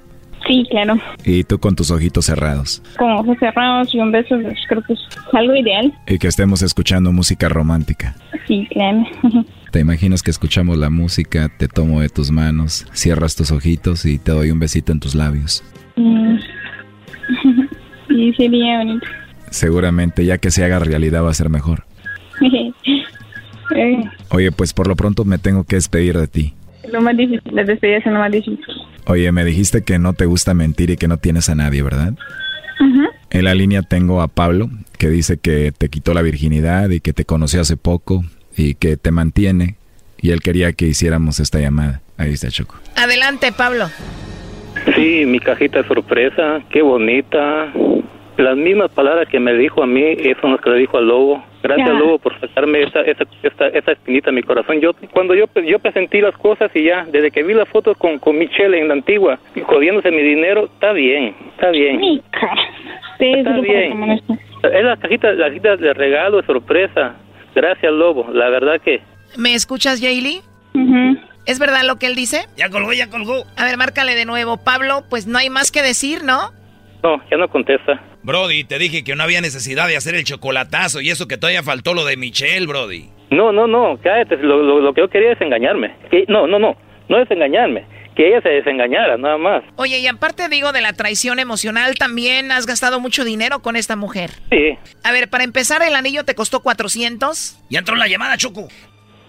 Sí, 0.46 0.66
claro. 0.70 0.98
Y 1.24 1.44
tú 1.44 1.59
con 1.59 1.74
tus 1.74 1.90
ojitos 1.90 2.26
cerrados. 2.26 2.82
Con 2.98 3.11
ojos 3.12 3.36
cerrados 3.38 3.94
y 3.94 3.98
un 3.98 4.12
beso, 4.12 4.38
pues, 4.40 4.59
creo 4.68 4.82
que 4.82 4.92
es 4.92 5.00
algo 5.32 5.55
ideal. 5.55 5.92
Y 6.07 6.18
que 6.18 6.28
estemos 6.28 6.62
escuchando 6.62 7.12
música 7.12 7.48
romántica. 7.48 8.14
Sí, 8.46 8.68
claro. 8.70 9.05
¿Te 9.70 9.80
imaginas 9.80 10.22
que 10.22 10.30
escuchamos 10.30 10.76
la 10.78 10.90
música, 10.90 11.50
te 11.59 11.66
tomo 11.66 12.00
de 12.00 12.09
tus 12.09 12.30
manos, 12.30 12.86
cierras 12.92 13.34
tus 13.36 13.50
ojitos 13.50 14.05
y 14.05 14.18
te 14.18 14.32
doy 14.32 14.50
un 14.50 14.61
besito 14.61 14.92
en 14.92 15.00
tus 15.00 15.14
labios? 15.14 15.64
Mm. 15.96 16.36
Sí, 18.07 18.32
sería 18.36 18.78
bonito. 18.78 19.07
Seguramente 19.50 20.24
ya 20.24 20.38
que 20.38 20.50
se 20.52 20.62
haga 20.62 20.78
realidad 20.78 21.24
va 21.24 21.30
a 21.30 21.34
ser 21.34 21.48
mejor. 21.48 21.84
Oye, 24.30 24.53
pues 24.53 24.72
por 24.72 24.87
lo 24.87 24.97
pronto 24.97 25.24
me 25.24 25.39
tengo 25.39 25.64
que 25.64 25.76
despedir 25.76 26.18
de 26.18 26.26
ti. 26.26 26.55
lo 26.93 27.01
más 27.01 27.16
difícil, 27.16 27.55
las 27.55 27.66
despedidas 27.66 28.05
son 28.05 28.14
lo 28.14 28.20
más 28.20 28.30
difícil. 28.30 28.61
Oye, 29.07 29.30
me 29.32 29.45
dijiste 29.45 29.82
que 29.82 29.99
no 29.99 30.12
te 30.12 30.26
gusta 30.26 30.55
mentir 30.55 30.91
y 30.91 30.97
que 30.97 31.09
no 31.09 31.18
tienes 31.18 31.49
a 31.49 31.55
nadie, 31.55 31.82
¿verdad? 31.82 32.14
En 33.30 33.45
la 33.45 33.55
línea 33.55 33.82
tengo 33.82 34.22
a 34.22 34.28
Pablo, 34.28 34.68
que 34.97 35.09
dice 35.09 35.39
que 35.39 35.72
te 35.76 35.89
quitó 35.89 36.14
la 36.14 36.22
virginidad 36.22 36.91
y 36.91 37.01
que 37.01 37.12
te 37.12 37.24
conoció 37.24 37.61
hace 37.61 37.76
poco 37.76 38.24
y 38.57 38.74
que 38.74 38.97
te 38.97 39.11
mantiene. 39.11 39.76
Y 40.20 40.30
él 40.30 40.41
quería 40.41 40.72
que 40.72 40.87
hiciéramos 40.87 41.41
esta 41.41 41.59
llamada. 41.59 42.01
Ahí 42.16 42.32
está 42.32 42.49
Choco. 42.49 42.76
Adelante, 42.97 43.51
Pablo. 43.53 43.87
Sí, 44.95 45.24
mi 45.26 45.41
cajita 45.41 45.87
sorpresa, 45.89 46.61
qué 46.70 46.82
bonita. 46.82 47.72
Las 48.37 48.57
mismas 48.57 48.91
palabras 48.91 49.28
que 49.28 49.39
me 49.39 49.55
dijo 49.55 49.82
a 49.82 49.87
mí, 49.87 50.03
eso 50.18 50.41
son 50.41 50.53
las 50.53 50.61
que 50.61 50.70
le 50.70 50.78
dijo 50.78 50.99
al 50.99 51.07
lobo. 51.07 51.45
Gracias, 51.62 51.89
lobo, 51.89 52.18
por 52.18 52.39
sacarme 52.41 52.82
esa, 52.82 53.01
esa, 53.03 53.24
esa, 53.43 53.68
esa 53.68 53.93
espinita 53.93 54.30
en 54.30 54.37
mi 54.37 54.43
corazón. 54.43 54.80
Yo, 54.80 54.93
cuando 55.12 55.35
yo, 55.35 55.47
yo 55.66 55.78
presentí 55.78 56.20
las 56.20 56.37
cosas 56.37 56.70
y 56.74 56.85
ya, 56.85 57.07
desde 57.11 57.30
que 57.30 57.43
vi 57.43 57.55
las 57.55 57.68
fotos 57.68 57.97
con, 57.97 58.18
con 58.18 58.37
Michelle 58.37 58.78
en 58.78 58.89
la 58.89 58.95
antigua, 58.95 59.39
y 59.55 59.61
jodiéndose 59.61 60.11
mi 60.11 60.22
dinero, 60.22 60.64
está 60.64 60.93
bien, 60.93 61.35
está 61.55 61.70
bien. 61.70 62.01
Sí, 63.18 63.32
Está 63.32 63.59
bien. 63.61 64.20
Es 64.62 64.85
la 64.85 64.97
cajita, 64.97 65.32
la 65.32 65.49
cajita 65.49 65.76
de 65.76 65.95
regalo, 65.95 66.41
de 66.41 66.47
sorpresa. 66.47 67.14
Gracias, 67.55 67.93
lobo. 67.93 68.26
La 68.32 68.49
verdad 68.49 68.80
que 68.80 69.01
¿Me 69.37 69.55
escuchas, 69.55 70.01
Jaylee? 70.01 70.43
¿Es 71.47 71.59
verdad 71.59 71.82
lo 71.85 71.97
que 71.97 72.07
él 72.07 72.14
dice? 72.14 72.47
Ya 72.57 72.70
colgó, 72.70 72.93
ya 72.93 73.11
colgó. 73.11 73.45
A 73.57 73.64
ver, 73.64 73.76
márcale 73.76 74.14
de 74.14 74.24
nuevo. 74.24 74.57
Pablo, 74.57 75.05
pues 75.11 75.26
no 75.26 75.39
hay 75.39 75.51
más 75.51 75.70
que 75.70 75.82
decir, 75.82 76.24
¿no? 76.24 76.51
no, 77.03 77.20
ya 77.30 77.37
no 77.37 77.49
contesta. 77.49 78.01
Brody, 78.25 78.64
te 78.64 78.79
dije 78.79 79.05
que 79.05 79.14
no 79.14 79.22
había 79.22 79.41
necesidad 79.43 79.87
de 79.87 79.97
hacer 79.97 80.14
el 80.14 80.25
chocolatazo 80.25 81.01
y 81.01 81.11
eso 81.11 81.29
que 81.29 81.37
todavía 81.37 81.62
faltó 81.62 81.93
lo 81.95 82.05
de 82.05 82.16
Michelle, 82.16 82.66
Brody. 82.66 83.11
No, 83.31 83.53
no, 83.53 83.66
no, 83.66 83.99
cállate. 84.03 84.37
Lo, 84.39 84.62
lo, 84.62 84.81
lo 84.81 84.95
que 84.95 85.03
yo 85.03 85.09
quería 85.11 85.33
es 85.33 85.41
engañarme. 85.41 85.95
Que- 86.11 86.25
no, 86.29 86.47
no, 86.47 86.59
no, 86.59 86.75
no 87.09 87.18
es 87.22 87.31
engañarme. 87.31 87.85
Que 88.16 88.29
ella 88.29 88.41
se 88.43 88.49
desengañara, 88.49 89.16
nada 89.18 89.37
más. 89.37 89.64
Oye, 89.77 89.99
y 89.99 90.07
aparte 90.07 90.49
digo 90.49 90.70
de 90.72 90.81
la 90.81 90.93
traición 90.93 91.39
emocional, 91.41 91.97
también 91.99 92.53
has 92.53 92.64
gastado 92.64 93.01
mucho 93.01 93.25
dinero 93.25 93.59
con 93.61 93.75
esta 93.77 93.97
mujer. 93.97 94.31
Sí. 94.51 94.79
A 95.03 95.11
ver, 95.12 95.29
para 95.29 95.43
empezar, 95.45 95.83
el 95.83 95.95
anillo 95.97 96.25
te 96.25 96.35
costó 96.37 96.61
400. 96.61 97.59
Ya 97.70 97.81
entró 97.81 97.97
la 97.97 98.07
llamada, 98.07 98.37
Choco. 98.37 98.68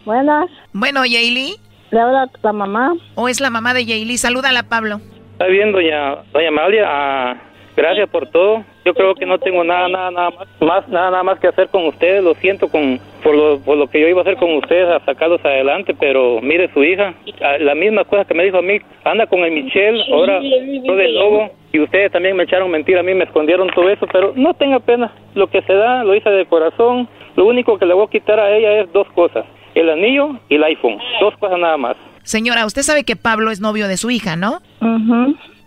Buenas. 0.06 0.46
Bueno, 0.72 1.02
Jaylee. 1.02 1.56
Le 1.92 2.00
habla 2.00 2.30
la 2.44 2.54
mamá. 2.54 2.94
¿O 3.16 3.28
es 3.28 3.40
la 3.42 3.50
mamá 3.50 3.74
de 3.74 3.86
Jaylee? 3.86 4.18
Salúdala, 4.20 4.64
Pablo. 4.70 5.02
Está 5.34 5.48
bien, 5.48 5.72
doña, 5.72 6.16
doña 6.32 6.48
Amalia. 6.50 6.84
ah, 6.88 7.42
gracias 7.76 8.10
por 8.10 8.28
todo. 8.28 8.64
Yo 8.86 8.94
creo 8.94 9.16
que 9.16 9.26
no 9.26 9.38
tengo 9.40 9.64
nada, 9.64 9.88
nada, 9.88 10.12
nada 10.12 10.30
más, 10.32 10.48
más 10.62 10.88
nada, 10.90 11.12
nada 11.12 11.24
más 11.24 11.40
que 11.40 11.48
hacer 11.48 11.70
con 11.70 11.86
ustedes. 11.88 12.24
Lo 12.24 12.34
siento 12.36 12.68
con 12.68 13.00
por 13.24 13.36
lo, 13.36 13.60
por 13.60 13.78
lo 13.78 13.88
que 13.88 14.00
yo 14.00 14.08
iba 14.08 14.20
a 14.20 14.22
hacer 14.22 14.38
con 14.38 14.54
ustedes 14.56 14.88
a 14.88 15.04
sacarlos 15.04 15.44
adelante, 15.44 15.96
pero 16.00 16.40
mire 16.42 16.72
su 16.74 16.84
hija, 16.84 17.16
la 17.60 17.74
misma 17.74 18.04
cosa 18.04 18.26
que 18.26 18.36
me 18.36 18.44
dijo 18.44 18.58
a 18.58 18.62
mí, 18.62 18.78
anda 19.04 19.26
con 19.26 19.40
el 19.40 19.52
Michelle, 19.52 20.04
ahora 20.12 20.40
todo 20.86 20.96
del 20.96 21.16
lobo. 21.16 21.52
Y 21.74 21.80
ustedes 21.80 22.12
también 22.12 22.38
me 22.38 22.44
echaron 22.44 22.72
mentira, 22.72 23.02
a 23.02 23.04
mí 23.04 23.14
me 23.14 23.26
escondieron 23.26 23.68
todo 23.70 23.90
eso, 23.90 24.08
pero 24.12 24.32
no 24.36 24.54
tenga 24.54 24.80
pena. 24.80 25.12
Lo 25.34 25.48
que 25.48 25.62
se 25.64 25.74
da, 25.74 26.04
lo 26.04 26.16
hice 26.16 26.30
de 26.30 26.46
corazón. 26.46 27.10
Lo 27.36 27.46
único 27.46 27.78
que 27.78 27.86
le 27.86 27.94
voy 27.94 28.06
a 28.06 28.10
quitar 28.10 28.40
a 28.40 28.56
ella 28.56 28.80
es 28.82 28.94
dos 28.94 29.08
cosas, 29.14 29.46
el 29.74 29.90
anillo 29.90 30.40
y 30.48 30.56
el 30.56 30.64
iPhone. 30.64 30.98
Dos 31.20 31.36
cosas 31.38 31.60
nada 31.60 31.76
más. 31.76 31.98
Señora, 32.24 32.66
usted 32.66 32.82
sabe 32.84 33.04
que 33.04 33.16
Pablo 33.16 33.52
es 33.52 33.60
novio 33.60 33.88
de 33.88 33.98
su 33.98 34.10
hija, 34.10 34.36
¿no? 34.36 34.60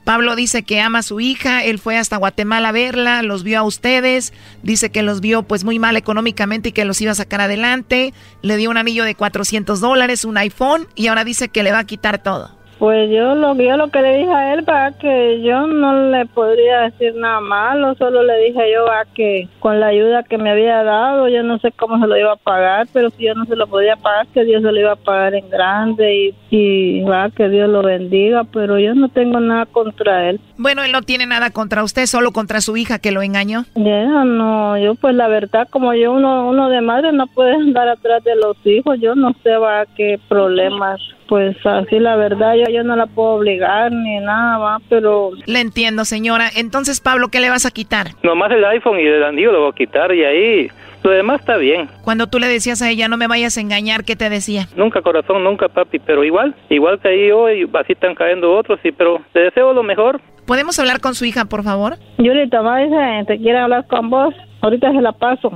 Pablo 0.09 0.37
dice 0.37 0.63
que 0.63 0.81
ama 0.81 1.01
a 1.01 1.03
su 1.03 1.21
hija, 1.21 1.63
él 1.63 1.79
fue 1.79 1.99
hasta 1.99 2.17
Guatemala 2.17 2.71
a 2.71 2.73
verla, 2.73 3.23
los 3.23 3.43
vio 3.43 3.59
a 3.59 3.63
ustedes, 3.63 4.33
dice 4.63 4.89
que 4.89 5.03
los 5.03 5.21
vio 5.21 5.43
pues 5.43 5.65
muy 5.65 5.79
mal 5.79 5.99
económicamente 5.99 6.71
y 6.71 6.73
que 6.73 6.87
los 6.87 6.99
iba 7.03 7.13
a 7.13 7.15
sacar 7.15 7.43
adelante, 7.43 8.15
le 8.41 8.57
dio 8.57 8.71
un 8.71 8.79
anillo 8.79 9.05
de 9.05 9.15
400 9.15 9.81
dólares, 9.81 10.25
un 10.25 10.39
iPhone 10.39 10.89
y 10.95 11.09
ahora 11.09 11.25
dice 11.25 11.51
que 11.51 11.63
le 11.63 11.73
va 11.73 11.81
a 11.81 11.85
quitar 11.85 12.23
todo. 12.23 12.58
Pues 12.79 13.11
yo 13.11 13.35
lo, 13.35 13.57
yo 13.57 13.77
lo 13.77 13.89
que 13.89 14.03
le 14.03 14.19
dije 14.19 14.33
a 14.33 14.55
él 14.55 14.65
para 14.65 14.93
que 14.93 15.43
yo 15.43 15.67
no 15.67 16.11
le 16.11 16.27
podría 16.27 16.83
decir 16.83 17.15
nada 17.17 17.41
malo, 17.41 17.95
solo 17.97 18.23
le 18.23 18.39
dije 18.39 18.61
yo 18.73 18.91
a 18.91 19.05
que 19.05 19.49
con 19.59 19.81
la 19.81 19.89
ayuda 19.89 20.23
que 20.23 20.39
me 20.39 20.51
había 20.51 20.85
dado, 20.85 21.29
yo 21.29 21.43
no 21.43 21.59
sé 21.59 21.73
cómo 21.73 21.99
se 21.99 22.07
lo 22.07 22.17
iba 22.17 22.33
a 22.33 22.37
pagar, 22.37 22.87
pero 22.93 23.11
si 23.11 23.25
yo 23.25 23.35
no 23.35 23.47
se 23.47 23.57
lo 23.57 23.67
podía 23.67 23.97
pagar, 23.97 24.29
que 24.29 24.45
Dios 24.45 24.63
se 24.63 24.71
lo 24.71 24.79
iba 24.79 24.93
a 24.93 24.97
pagar 24.97 25.35
en 25.35 25.51
grande 25.51 26.15
y, 26.15 26.35
y 26.51 27.03
va, 27.03 27.31
que 27.31 27.49
Dios 27.49 27.69
lo 27.69 27.83
bendiga, 27.83 28.45
pero 28.45 28.79
yo 28.79 28.95
no 28.95 29.09
tengo 29.09 29.41
nada 29.41 29.67
contra 29.67 30.31
él. 30.31 30.41
Bueno, 30.57 30.85
él 30.85 30.93
no 30.93 31.03
tiene 31.03 31.27
nada 31.27 31.51
contra 31.51 31.83
usted, 31.83 32.07
solo 32.07 32.33
contra 32.33 32.61
su 32.61 32.77
hija 32.77 33.01
que 33.01 33.11
lo 33.11 33.23
engañó. 33.23 33.65
Ya, 33.75 34.25
no, 34.25 34.79
yo 34.79 34.95
pues 34.95 35.15
la 35.15 35.27
verdad, 35.27 35.67
como 35.69 35.95
yo 35.95 36.13
uno, 36.13 36.49
uno 36.49 36.69
de 36.69 36.81
madre 36.81 37.13
no 37.13 37.27
puede 37.27 37.55
andar 37.55 37.89
atrás 37.89 38.23
de 38.23 38.37
los 38.37 38.57
hijos, 38.65 38.99
yo 39.01 39.15
no 39.17 39.33
sé 39.43 39.57
va 39.57 39.85
qué 39.97 40.21
problemas, 40.29 41.01
pues 41.29 41.57
así 41.65 41.99
la 41.99 42.17
verdad, 42.17 42.55
yo, 42.55 42.73
yo 42.73 42.83
no 42.83 42.97
la 42.97 43.07
puedo 43.07 43.35
obligar 43.35 43.93
ni 43.93 44.19
nada, 44.19 44.59
va, 44.59 44.79
pero... 44.89 45.31
Le 45.47 45.61
entiendo, 45.61 46.05
señora. 46.05 46.49
Entonces, 46.57 47.01
Pablo, 47.01 47.29
¿qué 47.29 47.41
le 47.41 47.51
vas 47.51 47.67
a 47.67 47.71
quitar? 47.71 48.09
Nomás 48.23 48.51
el 48.51 48.65
iPhone 48.65 48.99
y 48.99 49.07
el 49.07 49.23
anillo 49.23 49.53
lo 49.53 49.61
voy 49.61 49.71
a 49.71 49.75
quitar 49.75 50.13
y 50.15 50.25
ahí 50.25 50.69
lo 51.03 51.11
demás 51.11 51.41
está 51.41 51.57
bien. 51.57 51.89
Cuando 52.03 52.27
tú 52.27 52.39
le 52.39 52.49
decías 52.49 52.83
a 52.83 52.91
ella, 52.91 53.09
no 53.09 53.17
me 53.17 53.29
vayas 53.29 53.57
a 53.57 53.61
engañar, 53.61 54.05
¿qué 54.05 54.17
te 54.17 54.31
decía? 54.31 54.69
Nunca 54.75 55.03
corazón, 55.03 55.45
nunca 55.45 55.69
papi, 55.69 55.99
pero 55.99 56.25
igual, 56.25 56.55
igual 56.71 56.99
que 56.99 57.09
ahí 57.09 57.29
yo 57.29 57.51
y 57.51 57.69
así 57.75 57.93
están 57.93 58.15
cayendo 58.15 58.57
otros, 58.57 58.81
sí, 58.83 58.91
pero 58.91 59.21
te 59.33 59.41
deseo 59.41 59.73
lo 59.73 59.83
mejor. 59.83 60.21
¿Podemos 60.47 60.79
hablar 60.79 61.01
con 61.01 61.15
su 61.15 61.25
hija, 61.25 61.45
por 61.45 61.63
favor? 61.63 61.97
Yulita, 62.17 62.63
va, 62.63 62.79
dice, 62.79 62.97
te 63.27 63.37
quiere 63.39 63.59
hablar 63.59 63.87
con 63.87 64.09
vos, 64.09 64.35
ahorita 64.63 64.93
se 64.93 65.01
la 65.01 65.13
paso. 65.13 65.53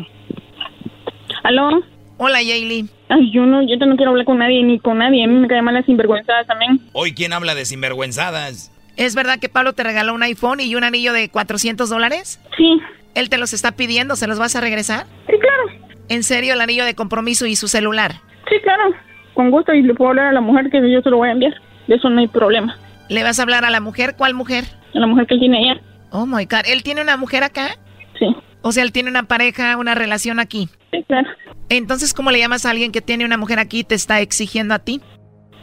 ¿Aló? 1.42 1.82
Hola, 2.18 2.38
Jaylee. 2.38 2.86
Ay, 3.14 3.30
yo 3.30 3.44
no, 3.44 3.60
yo 3.62 3.76
no 3.84 3.96
quiero 3.96 4.12
hablar 4.12 4.24
con 4.24 4.38
nadie, 4.38 4.62
ni 4.62 4.78
con 4.78 4.96
nadie, 4.96 5.22
a 5.22 5.26
mí 5.26 5.34
me 5.34 5.46
caen 5.46 5.64
mal 5.64 5.74
las 5.74 5.84
sinvergüenzadas 5.84 6.46
también. 6.46 6.80
Hoy, 6.94 7.12
¿quién 7.12 7.34
habla 7.34 7.54
de 7.54 7.66
sinvergüenzadas? 7.66 8.72
¿Es 8.96 9.14
verdad 9.14 9.38
que 9.38 9.50
Pablo 9.50 9.74
te 9.74 9.82
regaló 9.82 10.14
un 10.14 10.22
iPhone 10.22 10.60
y 10.60 10.74
un 10.76 10.84
anillo 10.84 11.12
de 11.12 11.28
400 11.28 11.90
dólares? 11.90 12.40
Sí. 12.56 12.80
¿Él 13.14 13.28
te 13.28 13.36
los 13.36 13.52
está 13.52 13.72
pidiendo? 13.72 14.16
¿Se 14.16 14.26
los 14.26 14.38
vas 14.38 14.56
a 14.56 14.62
regresar? 14.62 15.04
Sí, 15.26 15.34
claro. 15.38 15.92
¿En 16.08 16.22
serio 16.22 16.54
el 16.54 16.60
anillo 16.62 16.86
de 16.86 16.94
compromiso 16.94 17.44
y 17.44 17.54
su 17.54 17.68
celular? 17.68 18.12
Sí, 18.48 18.56
claro, 18.62 18.94
con 19.34 19.50
gusto 19.50 19.74
y 19.74 19.82
le 19.82 19.92
puedo 19.94 20.10
hablar 20.10 20.28
a 20.28 20.32
la 20.32 20.40
mujer 20.40 20.70
que 20.70 20.78
yo 20.90 21.02
se 21.02 21.10
lo 21.10 21.18
voy 21.18 21.28
a 21.28 21.32
enviar, 21.32 21.52
de 21.88 21.96
eso 21.96 22.08
no 22.08 22.18
hay 22.18 22.28
problema. 22.28 22.78
¿Le 23.10 23.22
vas 23.22 23.38
a 23.38 23.42
hablar 23.42 23.66
a 23.66 23.70
la 23.70 23.80
mujer? 23.80 24.14
¿Cuál 24.16 24.32
mujer? 24.32 24.64
A 24.94 24.98
la 24.98 25.06
mujer 25.06 25.26
que 25.26 25.36
tiene 25.36 25.60
ella. 25.60 25.80
Oh 26.12 26.24
my 26.24 26.46
God. 26.46 26.62
¿Él 26.66 26.82
tiene 26.82 27.02
una 27.02 27.18
mujer 27.18 27.44
acá? 27.44 27.76
Sí. 28.18 28.26
O 28.62 28.72
sea, 28.72 28.82
él 28.84 28.92
tiene 28.92 29.10
una 29.10 29.24
pareja, 29.24 29.76
una 29.76 29.94
relación 29.94 30.40
aquí. 30.40 30.70
Sí, 30.92 31.04
claro. 31.06 31.28
Entonces, 31.68 32.12
¿cómo 32.14 32.30
le 32.30 32.38
llamas 32.38 32.66
a 32.66 32.70
alguien 32.70 32.92
que 32.92 33.00
tiene 33.00 33.24
una 33.24 33.36
mujer 33.36 33.58
aquí 33.58 33.80
y 33.80 33.84
te 33.84 33.94
está 33.94 34.20
exigiendo 34.20 34.74
a 34.74 34.78
ti? 34.78 35.00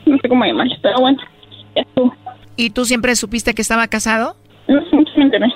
No 0.05 0.17
sé 0.17 0.29
cómo 0.29 0.43
llamar, 0.43 0.67
pero 0.81 0.99
bueno. 0.99 1.19
Ya 1.75 1.83
tú. 1.95 2.11
¿Y 2.55 2.71
tú 2.71 2.85
siempre 2.85 3.15
supiste 3.15 3.53
que 3.53 3.61
estaba 3.61 3.87
casado? 3.87 4.35
No, 4.67 4.81
me 4.91 5.23
enteré. 5.23 5.47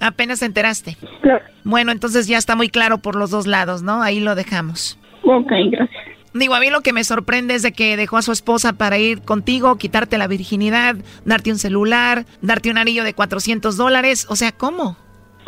Apenas 0.00 0.40
te 0.40 0.46
enteraste. 0.46 0.96
Claro. 1.22 1.44
Bueno, 1.64 1.92
entonces 1.92 2.26
ya 2.26 2.36
está 2.36 2.56
muy 2.56 2.68
claro 2.68 2.98
por 2.98 3.16
los 3.16 3.30
dos 3.30 3.46
lados, 3.46 3.82
¿no? 3.82 4.02
Ahí 4.02 4.20
lo 4.20 4.34
dejamos. 4.34 4.98
Ok, 5.22 5.50
gracias. 5.70 6.04
Digo, 6.34 6.54
a 6.54 6.60
mí 6.60 6.68
lo 6.68 6.80
que 6.80 6.92
me 6.92 7.04
sorprende 7.04 7.54
es 7.54 7.62
de 7.62 7.72
que 7.72 7.96
dejó 7.96 8.16
a 8.16 8.22
su 8.22 8.32
esposa 8.32 8.72
para 8.72 8.98
ir 8.98 9.22
contigo, 9.22 9.78
quitarte 9.78 10.18
la 10.18 10.26
virginidad, 10.26 10.96
darte 11.24 11.52
un 11.52 11.58
celular, 11.58 12.24
darte 12.42 12.70
un 12.70 12.78
anillo 12.78 13.04
de 13.04 13.14
400 13.14 13.76
dólares. 13.76 14.26
O 14.28 14.34
sea, 14.34 14.50
¿cómo? 14.50 14.96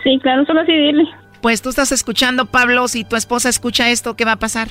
Sí, 0.04 0.18
claro, 0.22 0.44
solo 0.46 0.60
así 0.60 0.72
dile. 0.72 1.04
Pues 1.46 1.62
tú 1.62 1.68
estás 1.68 1.92
escuchando, 1.92 2.46
Pablo, 2.46 2.88
si 2.88 3.04
tu 3.04 3.14
esposa 3.14 3.48
escucha 3.48 3.88
esto, 3.88 4.16
¿qué 4.16 4.24
va 4.24 4.32
a 4.32 4.36
pasar? 4.36 4.66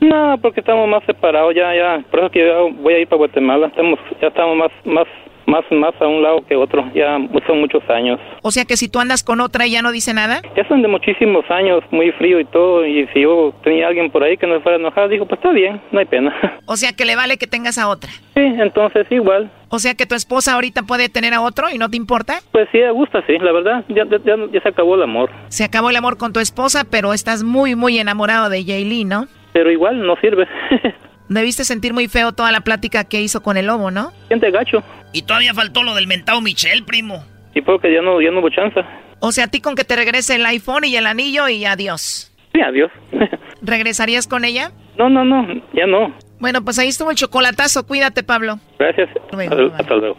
No, 0.00 0.38
porque 0.40 0.60
estamos 0.60 0.88
más 0.88 1.02
separados 1.04 1.52
ya, 1.52 1.74
ya. 1.74 2.00
Por 2.08 2.20
eso 2.20 2.30
que 2.30 2.48
voy 2.78 2.94
a 2.94 3.00
ir 3.00 3.08
para 3.08 3.18
Guatemala. 3.18 3.66
Estamos, 3.66 3.98
ya 4.22 4.28
estamos 4.28 4.56
más, 4.56 4.70
más 4.84 5.08
más 5.46 5.64
más 5.70 5.94
a 6.00 6.06
un 6.06 6.22
lado 6.22 6.44
que 6.46 6.56
otro, 6.56 6.84
ya 6.94 7.18
son 7.46 7.60
muchos 7.60 7.82
años. 7.88 8.20
O 8.42 8.50
sea 8.50 8.64
que 8.64 8.76
si 8.76 8.88
tú 8.88 8.98
andas 9.00 9.22
con 9.22 9.40
otra 9.40 9.66
ya 9.66 9.82
no 9.82 9.92
dice 9.92 10.12
nada. 10.14 10.40
Ya 10.56 10.66
son 10.68 10.82
de 10.82 10.88
muchísimos 10.88 11.44
años, 11.50 11.82
muy 11.90 12.12
frío 12.12 12.40
y 12.40 12.44
todo, 12.44 12.84
y 12.86 13.06
si 13.12 13.22
yo 13.22 13.54
tenía 13.62 13.88
alguien 13.88 14.10
por 14.10 14.22
ahí 14.22 14.36
que 14.36 14.46
no 14.46 14.60
fuera 14.60 14.78
enojado, 14.78 15.08
dijo, 15.08 15.26
pues 15.26 15.38
está 15.38 15.50
bien, 15.50 15.80
no 15.92 15.98
hay 15.98 16.06
pena. 16.06 16.34
O 16.68 16.76
sea 16.76 16.92
que 16.92 17.04
le 17.04 17.14
vale 17.14 17.38
que 17.38 17.46
tengas 17.46 17.78
a 17.78 17.88
otra. 17.88 18.10
Sí, 18.34 18.40
entonces 18.40 19.06
igual. 19.10 19.50
O 19.68 19.78
sea 19.78 19.94
que 19.94 20.04
tu 20.04 20.14
esposa 20.14 20.54
ahorita 20.54 20.82
puede 20.82 21.08
tener 21.08 21.32
a 21.32 21.40
otro 21.40 21.68
y 21.72 21.78
no 21.78 21.88
te 21.88 21.96
importa. 21.96 22.40
Pues 22.50 22.68
sí, 22.72 22.78
me 22.78 22.90
gusta, 22.90 23.22
sí, 23.26 23.38
la 23.38 23.52
verdad, 23.52 23.84
ya, 23.88 24.04
ya, 24.04 24.36
ya 24.52 24.60
se 24.60 24.68
acabó 24.68 24.96
el 24.96 25.02
amor. 25.02 25.30
Se 25.48 25.64
acabó 25.64 25.90
el 25.90 25.96
amor 25.96 26.18
con 26.18 26.32
tu 26.32 26.40
esposa, 26.40 26.84
pero 26.90 27.12
estás 27.12 27.44
muy, 27.44 27.76
muy 27.76 27.98
enamorado 27.98 28.48
de 28.48 28.64
Jaylee, 28.64 29.04
¿no? 29.04 29.26
Pero 29.52 29.70
igual 29.70 30.04
no 30.04 30.16
sirve. 30.16 30.46
Debiste 31.28 31.64
sentir 31.64 31.92
muy 31.92 32.08
feo 32.08 32.32
toda 32.32 32.52
la 32.52 32.60
plática 32.60 33.04
que 33.04 33.20
hizo 33.20 33.42
con 33.42 33.56
el 33.56 33.66
lobo, 33.66 33.90
¿no? 33.90 34.12
Siente 34.28 34.50
gacho. 34.50 34.82
Y 35.12 35.22
todavía 35.22 35.54
faltó 35.54 35.82
lo 35.82 35.94
del 35.94 36.06
mentado 36.06 36.40
Michelle, 36.40 36.82
primo. 36.84 37.24
Y 37.54 37.62
porque 37.62 37.92
ya 37.92 38.02
no, 38.02 38.20
ya 38.20 38.30
no 38.30 38.40
hubo 38.40 38.50
chance. 38.50 38.80
O 39.20 39.32
sea, 39.32 39.44
a 39.44 39.48
ti 39.48 39.60
con 39.60 39.74
que 39.74 39.84
te 39.84 39.96
regrese 39.96 40.36
el 40.36 40.46
iPhone 40.46 40.84
y 40.84 40.94
el 40.96 41.06
anillo 41.06 41.48
y 41.48 41.64
adiós. 41.64 42.32
Sí, 42.52 42.60
adiós. 42.60 42.90
¿Regresarías 43.62 44.26
con 44.26 44.44
ella? 44.44 44.72
No, 44.98 45.08
no, 45.08 45.24
no, 45.24 45.46
ya 45.72 45.86
no. 45.86 46.14
Bueno, 46.38 46.62
pues 46.62 46.78
ahí 46.78 46.88
estuvo 46.88 47.10
el 47.10 47.16
chocolatazo. 47.16 47.86
Cuídate, 47.86 48.22
Pablo. 48.22 48.58
Gracias. 48.78 49.08
Bueno, 49.32 49.72
hasta 49.76 49.94
luego. 49.96 50.18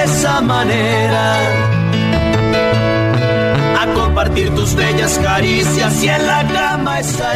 de 0.00 0.06
esa 0.06 0.40
manera. 0.40 1.36
A 3.78 3.86
compartir 3.94 4.54
tus 4.54 4.74
bellas 4.74 5.18
caricias 5.18 6.02
y 6.02 6.08
en 6.08 6.26
la 6.26 6.46
cama 6.48 7.00
esa 7.00 7.32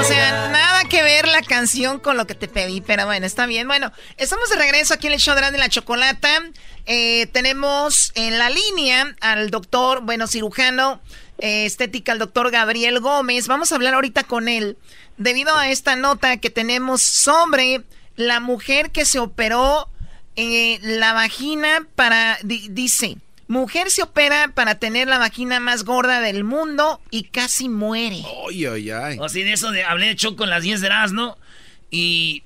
O 0.00 0.04
sea, 0.04 0.48
nada 0.48 0.84
que 0.84 1.02
ver 1.02 1.28
la 1.28 1.42
canción 1.42 1.98
con 1.98 2.16
lo 2.16 2.26
que 2.26 2.34
te 2.34 2.48
pedí, 2.48 2.80
pero 2.80 3.04
bueno, 3.06 3.26
está 3.26 3.46
bien. 3.46 3.68
Bueno, 3.68 3.92
estamos 4.16 4.48
de 4.48 4.56
regreso 4.56 4.94
aquí 4.94 5.06
en 5.06 5.14
el 5.14 5.18
show 5.18 5.34
de 5.34 5.58
la 5.58 5.68
Chocolata. 5.68 6.28
Eh, 6.86 7.26
tenemos 7.32 8.12
en 8.14 8.38
la 8.38 8.48
línea 8.48 9.14
al 9.20 9.50
doctor, 9.50 10.00
bueno, 10.00 10.26
cirujano 10.26 11.00
eh, 11.38 11.66
estética, 11.66 12.12
el 12.12 12.18
doctor 12.18 12.50
Gabriel 12.50 13.00
Gómez. 13.00 13.48
Vamos 13.48 13.70
a 13.70 13.74
hablar 13.74 13.94
ahorita 13.94 14.24
con 14.24 14.48
él 14.48 14.78
debido 15.18 15.54
a 15.56 15.68
esta 15.68 15.96
nota 15.96 16.38
que 16.38 16.48
tenemos 16.48 17.02
sobre 17.02 17.82
la 18.16 18.40
mujer 18.40 18.90
que 18.92 19.04
se 19.04 19.18
operó 19.18 19.90
eh, 20.40 20.78
la 20.82 21.14
vagina 21.14 21.84
para, 21.96 22.38
dice, 22.44 23.16
mujer 23.48 23.90
se 23.90 24.04
opera 24.04 24.52
para 24.54 24.76
tener 24.76 25.08
la 25.08 25.18
vagina 25.18 25.58
más 25.58 25.82
gorda 25.82 26.20
del 26.20 26.44
mundo 26.44 27.00
y 27.10 27.24
casi 27.24 27.68
muere. 27.68 28.22
Ay, 28.48 28.66
ay, 28.66 28.90
ay. 28.92 29.18
O 29.18 29.24
así 29.24 29.42
de 29.42 29.52
eso 29.52 29.72
de, 29.72 29.82
hablé 29.82 30.14
de 30.14 30.36
con 30.36 30.48
las 30.48 30.62
10 30.62 30.80
de 30.80 30.90
¿no? 31.12 31.36
y 31.90 32.44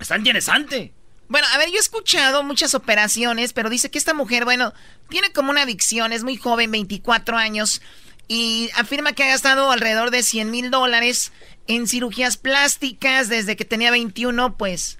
está 0.00 0.16
interesante. 0.16 0.92
Bueno, 1.28 1.46
a 1.52 1.58
ver, 1.58 1.68
yo 1.68 1.76
he 1.76 1.78
escuchado 1.78 2.42
muchas 2.42 2.74
operaciones, 2.74 3.52
pero 3.52 3.70
dice 3.70 3.92
que 3.92 3.98
esta 3.98 4.12
mujer, 4.12 4.44
bueno, 4.44 4.74
tiene 5.08 5.30
como 5.30 5.52
una 5.52 5.62
adicción, 5.62 6.12
es 6.12 6.24
muy 6.24 6.36
joven, 6.36 6.72
24 6.72 7.36
años, 7.36 7.80
y 8.26 8.70
afirma 8.74 9.12
que 9.12 9.22
ha 9.22 9.28
gastado 9.28 9.70
alrededor 9.70 10.10
de 10.10 10.24
100 10.24 10.50
mil 10.50 10.72
dólares 10.72 11.30
en 11.68 11.86
cirugías 11.86 12.38
plásticas 12.38 13.28
desde 13.28 13.54
que 13.54 13.64
tenía 13.64 13.92
21, 13.92 14.56
pues 14.56 14.98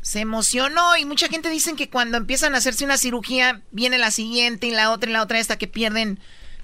se 0.00 0.20
emocionó 0.20 0.96
y 0.96 1.04
mucha 1.04 1.28
gente 1.28 1.50
dice 1.50 1.74
que 1.74 1.90
cuando 1.90 2.16
empiezan 2.16 2.54
a 2.54 2.58
hacerse 2.58 2.84
una 2.84 2.98
cirugía 2.98 3.62
viene 3.72 3.98
la 3.98 4.10
siguiente 4.10 4.66
y 4.66 4.70
la 4.70 4.90
otra 4.90 5.10
y 5.10 5.12
la 5.12 5.22
otra 5.22 5.38
hasta 5.38 5.58
que 5.58 5.66
pierden 5.66 6.18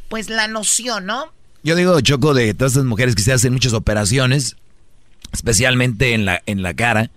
pues 0.08 0.28
la 0.28 0.48
noción, 0.48 1.06
¿no? 1.06 1.32
Yo 1.62 1.76
digo, 1.76 1.98
Choco, 2.00 2.34
de 2.34 2.52
todas 2.54 2.72
estas 2.72 2.84
mujeres 2.84 3.14
que 3.14 3.22
se 3.22 3.32
hacen 3.32 3.52
muchas 3.52 3.72
operaciones, 3.72 4.56
especialmente 5.32 6.12
en 6.12 6.26
la, 6.26 6.42
en 6.46 6.62
la 6.62 6.74
cara, 6.74 7.10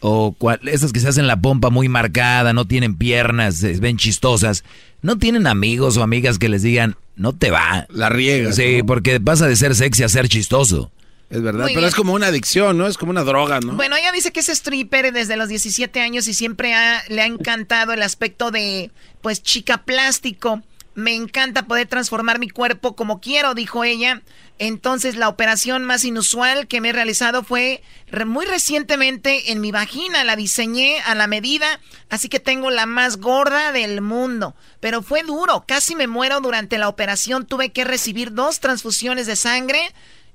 o 0.00 0.34
esas 0.64 0.92
que 0.92 1.00
se 1.00 1.08
hacen 1.08 1.26
la 1.26 1.40
pompa 1.40 1.70
muy 1.70 1.88
marcada, 1.88 2.52
no 2.52 2.66
tienen 2.66 2.96
piernas, 2.96 3.56
se 3.56 3.72
ven 3.80 3.96
chistosas, 3.96 4.64
no 5.02 5.18
tienen 5.18 5.46
amigos 5.46 5.96
o 5.96 6.02
amigas 6.02 6.38
que 6.38 6.48
les 6.48 6.62
digan, 6.62 6.96
no 7.16 7.34
te 7.34 7.50
va. 7.50 7.86
La 7.90 8.08
riega. 8.08 8.52
Sí, 8.52 8.82
porque 8.86 9.20
pasa 9.20 9.46
de 9.46 9.56
ser 9.56 9.74
sexy 9.74 10.04
a 10.04 10.08
ser 10.08 10.28
chistoso. 10.28 10.90
Es 11.30 11.42
verdad, 11.42 11.68
pero 11.72 11.86
es 11.86 11.94
como 11.94 12.12
una 12.12 12.26
adicción, 12.26 12.76
¿no? 12.76 12.88
Es 12.88 12.98
como 12.98 13.10
una 13.10 13.22
droga, 13.22 13.60
¿no? 13.60 13.74
Bueno, 13.74 13.94
ella 13.96 14.10
dice 14.10 14.32
que 14.32 14.40
es 14.40 14.48
stripper 14.48 15.12
desde 15.12 15.36
los 15.36 15.48
17 15.48 16.00
años 16.00 16.26
y 16.26 16.34
siempre 16.34 16.74
le 17.08 17.22
ha 17.22 17.26
encantado 17.26 17.92
el 17.92 18.02
aspecto 18.02 18.50
de, 18.50 18.90
pues, 19.22 19.40
chica 19.40 19.84
plástico. 19.84 20.60
Me 20.96 21.14
encanta 21.14 21.66
poder 21.66 21.86
transformar 21.86 22.40
mi 22.40 22.50
cuerpo 22.50 22.96
como 22.96 23.20
quiero, 23.20 23.54
dijo 23.54 23.84
ella. 23.84 24.22
Entonces, 24.58 25.14
la 25.14 25.28
operación 25.28 25.84
más 25.84 26.04
inusual 26.04 26.66
que 26.66 26.80
me 26.80 26.88
he 26.88 26.92
realizado 26.92 27.44
fue 27.44 27.82
muy 28.26 28.44
recientemente 28.44 29.52
en 29.52 29.60
mi 29.60 29.70
vagina. 29.70 30.24
La 30.24 30.34
diseñé 30.34 31.00
a 31.02 31.14
la 31.14 31.28
medida, 31.28 31.80
así 32.10 32.28
que 32.28 32.40
tengo 32.40 32.70
la 32.70 32.86
más 32.86 33.18
gorda 33.18 33.70
del 33.70 34.00
mundo. 34.00 34.56
Pero 34.80 35.00
fue 35.00 35.22
duro, 35.22 35.64
casi 35.66 35.94
me 35.94 36.08
muero 36.08 36.40
durante 36.40 36.76
la 36.76 36.88
operación. 36.88 37.46
Tuve 37.46 37.70
que 37.70 37.84
recibir 37.84 38.34
dos 38.34 38.58
transfusiones 38.58 39.28
de 39.28 39.36
sangre 39.36 39.94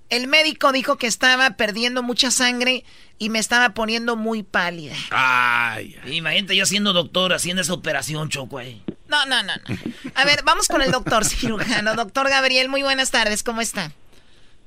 el 0.09 0.27
médico 0.27 0.71
dijo 0.71 0.97
que 0.97 1.07
estaba 1.07 1.51
perdiendo 1.51 2.03
mucha 2.03 2.31
sangre 2.31 2.83
y 3.17 3.29
me 3.29 3.39
estaba 3.39 3.73
poniendo 3.73 4.15
muy 4.15 4.43
pálida. 4.43 4.95
Ay, 5.11 5.95
imagínate 6.07 6.55
yo 6.55 6.65
siendo 6.65 6.93
doctor 6.93 7.33
haciendo 7.33 7.61
esa 7.61 7.73
operación, 7.73 8.29
Choco. 8.29 8.59
No, 9.07 9.25
no, 9.25 9.43
no, 9.43 9.53
no. 9.67 9.75
A 10.15 10.25
ver, 10.25 10.41
vamos 10.43 10.67
con 10.67 10.81
el 10.81 10.91
doctor 10.91 11.25
cirujano. 11.25 11.95
Doctor 11.95 12.29
Gabriel, 12.29 12.69
muy 12.69 12.83
buenas 12.83 13.11
tardes, 13.11 13.43
¿cómo 13.43 13.61
está? 13.61 13.91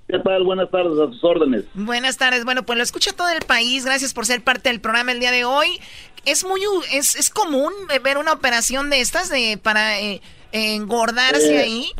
¿Qué 0.08 0.18
tal? 0.20 0.42
Buenas 0.42 0.70
tardes, 0.70 0.98
a 0.98 1.12
sus 1.12 1.22
órdenes. 1.22 1.64
Buenas 1.74 2.16
tardes. 2.16 2.44
Bueno, 2.46 2.62
pues 2.62 2.78
lo 2.78 2.82
escucha 2.82 3.12
todo 3.12 3.28
el 3.28 3.44
país. 3.44 3.84
Gracias 3.84 4.14
por 4.14 4.24
ser 4.24 4.42
parte 4.42 4.70
del 4.70 4.80
programa 4.80 5.12
el 5.12 5.20
día 5.20 5.30
de 5.30 5.44
hoy. 5.44 5.80
Es 6.24 6.44
muy, 6.44 6.62
es, 6.92 7.14
es 7.14 7.28
común 7.28 7.72
ver 8.02 8.16
una 8.16 8.32
operación 8.32 8.88
de 8.88 9.02
estas 9.02 9.28
de 9.28 9.58
para 9.62 10.00
eh, 10.00 10.22
engordarse 10.52 11.56
eh, 11.56 11.60
ahí. 11.60 11.92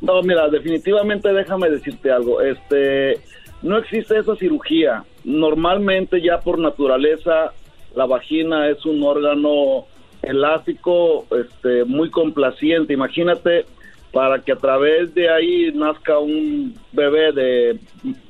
No, 0.00 0.22
mira, 0.22 0.48
definitivamente 0.48 1.32
déjame 1.32 1.70
decirte 1.70 2.10
algo. 2.10 2.40
Este, 2.40 3.20
no 3.62 3.78
existe 3.78 4.18
esa 4.18 4.34
cirugía. 4.36 5.04
Normalmente 5.24 6.20
ya 6.22 6.40
por 6.40 6.58
naturaleza 6.58 7.52
la 7.94 8.06
vagina 8.06 8.68
es 8.68 8.84
un 8.86 9.02
órgano 9.02 9.86
elástico, 10.22 11.26
este, 11.38 11.84
muy 11.84 12.10
complaciente. 12.10 12.94
Imagínate 12.94 13.66
para 14.12 14.40
que 14.40 14.52
a 14.52 14.56
través 14.56 15.14
de 15.14 15.28
ahí 15.28 15.70
nazca 15.74 16.18
un 16.18 16.74
bebé 16.92 17.32
de 17.32 17.78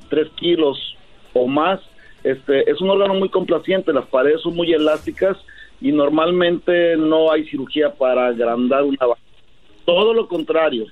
3 0.09 0.29
kilos 0.35 0.95
o 1.33 1.47
más. 1.47 1.79
Este, 2.23 2.69
es 2.69 2.79
un 2.81 2.89
órgano 2.89 3.15
muy 3.15 3.29
complaciente, 3.29 3.93
las 3.93 4.05
paredes 4.05 4.41
son 4.41 4.55
muy 4.55 4.71
elásticas 4.73 5.37
y 5.79 5.91
normalmente 5.91 6.95
no 6.95 7.31
hay 7.31 7.45
cirugía 7.47 7.91
para 7.93 8.27
agrandar 8.27 8.83
una 8.83 9.07
vagina. 9.07 9.27
Todo 9.85 10.13
lo 10.13 10.27
contrario, 10.27 10.85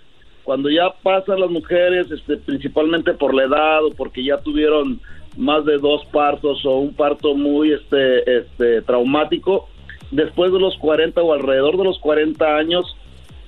cuando 0.43 0.69
ya 0.69 0.91
pasan 1.03 1.39
las 1.39 1.49
mujeres, 1.49 2.09
este, 2.11 2.37
principalmente 2.37 3.13
por 3.13 3.33
la 3.33 3.43
edad 3.43 3.85
o 3.85 3.91
porque 3.91 4.23
ya 4.23 4.37
tuvieron 4.37 4.99
más 5.37 5.65
de 5.65 5.77
dos 5.77 6.05
partos 6.07 6.65
o 6.65 6.79
un 6.79 6.93
parto 6.93 7.35
muy 7.35 7.73
este, 7.73 8.37
este, 8.37 8.81
traumático, 8.81 9.69
después 10.11 10.51
de 10.51 10.59
los 10.59 10.77
40 10.77 11.21
o 11.21 11.33
alrededor 11.33 11.77
de 11.77 11.83
los 11.83 11.99
40 11.99 12.57
años, 12.57 12.95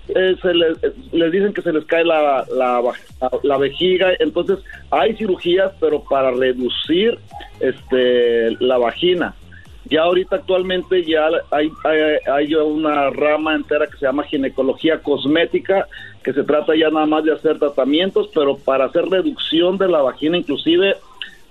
eh, 0.08 0.36
se 0.42 0.54
les, 0.54 0.84
eh, 0.84 0.94
les 1.12 1.32
dicen 1.32 1.54
que 1.54 1.62
se 1.62 1.74
les 1.74 1.86
cae 1.86 2.04
la, 2.04 2.46
la, 2.54 2.82
la 3.44 3.58
vejiga, 3.58 4.12
entonces 4.20 4.60
hay 4.90 5.16
cirugías, 5.16 5.72
pero 5.80 6.04
para 6.04 6.32
reducir 6.32 7.18
este 7.60 8.52
la 8.60 8.78
vagina. 8.78 9.36
Ya 9.92 10.04
ahorita 10.04 10.38
actualmente 10.38 11.04
ya 11.04 11.28
hay, 11.52 11.70
hay, 11.84 12.00
hay, 12.34 12.56
una 12.56 13.10
rama 13.10 13.56
entera 13.56 13.88
que 13.88 13.98
se 13.98 14.06
llama 14.06 14.24
ginecología 14.24 15.00
cosmética, 15.00 15.86
que 16.24 16.32
se 16.32 16.44
trata 16.44 16.74
ya 16.78 16.90
nada 16.90 17.06
más 17.06 17.26
de 17.26 17.34
hacer 17.34 17.60
tratamientos, 17.60 18.30
pero 18.34 18.56
para 18.56 18.86
hacer 18.86 19.04
reducción 19.10 19.78
de 19.78 19.90
la 19.90 20.02
vagina, 20.02 20.38
inclusive 20.38 20.96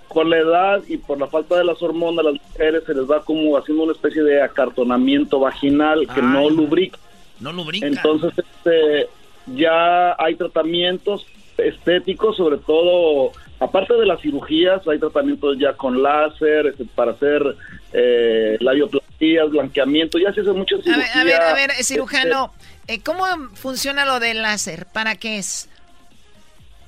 con 0.09 0.31
la 0.31 0.39
edad 0.39 0.83
y 0.89 0.97
por 0.97 1.21
la 1.21 1.27
falta 1.27 1.59
de 1.59 1.65
las 1.65 1.83
hormonas, 1.83 2.25
las 2.25 2.35
mujeres 2.35 2.83
se 2.85 2.95
les 2.95 3.09
va 3.09 3.23
como 3.23 3.59
haciendo 3.59 3.85
una 3.85 3.93
especie 3.93 4.23
de 4.23 4.43
acartonamiento 4.43 5.39
vaginal 5.39 6.09
que 6.13 6.23
no 6.23 6.49
lubrica. 6.49 6.99
No 7.41 7.53
lubrica. 7.53 7.87
Entonces, 7.87 8.33
este, 8.39 9.07
ya 9.55 10.17
hay 10.19 10.35
tratamientos 10.35 11.27
estéticos, 11.59 12.39
sobre 12.39 12.57
todo, 12.57 13.33
aparte 13.61 13.95
de 13.95 14.07
las 14.07 14.21
cirugías, 14.21 14.87
hay 14.89 14.99
tratamientos 14.99 15.59
ya 15.59 15.75
con 15.75 16.03
láser 16.03 16.69
este, 16.69 16.87
para 16.87 17.13
hacer 17.13 17.55
eh, 17.93 18.57
labioplastías, 18.61 19.51
blanqueamiento, 19.51 20.19
ya 20.19 20.33
se 20.33 20.41
hace 20.41 20.53
muchas 20.53 20.83
cirugías. 20.83 21.17
A 21.17 21.25
ver, 21.25 21.35
a 21.35 21.39
ver, 21.39 21.43
a 21.43 21.55
ver 21.55 21.71
cirujano, 21.85 22.53
eh, 22.87 23.01
¿cómo 23.03 23.25
funciona 23.55 24.05
lo 24.05 24.21
del 24.21 24.43
láser? 24.43 24.87
¿Para 24.93 25.17
qué 25.17 25.39
es? 25.39 25.69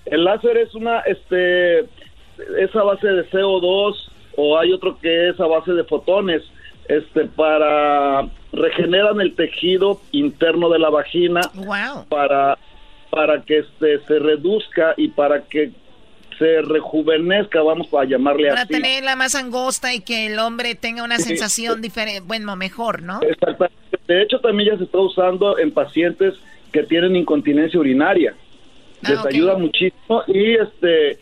El 0.06 0.24
láser 0.24 0.56
es 0.58 0.74
una, 0.74 1.00
este, 1.00 1.80
esa 2.58 2.82
base 2.82 3.06
de 3.06 3.28
CO2 3.30 3.94
o 4.36 4.58
hay 4.58 4.72
otro 4.72 4.98
que 4.98 5.28
es 5.28 5.40
a 5.40 5.46
base 5.46 5.72
de 5.72 5.84
fotones, 5.84 6.42
este, 6.88 7.26
para 7.26 8.28
regeneran 8.52 9.20
el 9.20 9.34
tejido 9.34 10.00
interno 10.10 10.68
de 10.68 10.78
la 10.78 10.90
vagina 10.90 11.40
para 12.08 12.58
para 13.10 13.42
que 13.42 13.58
este, 13.58 14.00
se 14.06 14.18
reduzca 14.18 14.94
y 14.96 15.08
para 15.08 15.42
que 15.42 15.70
se 16.38 16.62
rejuvenezca, 16.62 17.62
vamos 17.62 17.92
a 17.94 18.04
llamarle 18.04 18.50
así. 18.50 18.56
Para 18.56 18.66
tenerla 18.66 19.16
más 19.16 19.34
angosta 19.34 19.94
y 19.94 20.00
que 20.00 20.26
el 20.26 20.38
hombre 20.38 20.74
tenga 20.74 21.02
una 21.02 21.18
sensación 21.18 21.80
diferente, 21.80 22.20
bueno, 22.20 22.56
mejor, 22.56 23.02
¿no? 23.02 23.20
Exactamente. 23.22 23.76
De 24.06 24.22
hecho, 24.22 24.38
también 24.40 24.72
ya 24.72 24.78
se 24.78 24.84
está 24.84 24.98
usando 24.98 25.58
en 25.58 25.72
pacientes 25.72 26.34
que 26.72 26.82
tienen 26.82 27.16
incontinencia 27.16 27.78
urinaria. 27.78 28.34
Ah, 29.02 29.10
Les 29.10 29.26
ayuda 29.26 29.56
muchísimo 29.58 30.22
y 30.26 30.54
este 30.54 31.18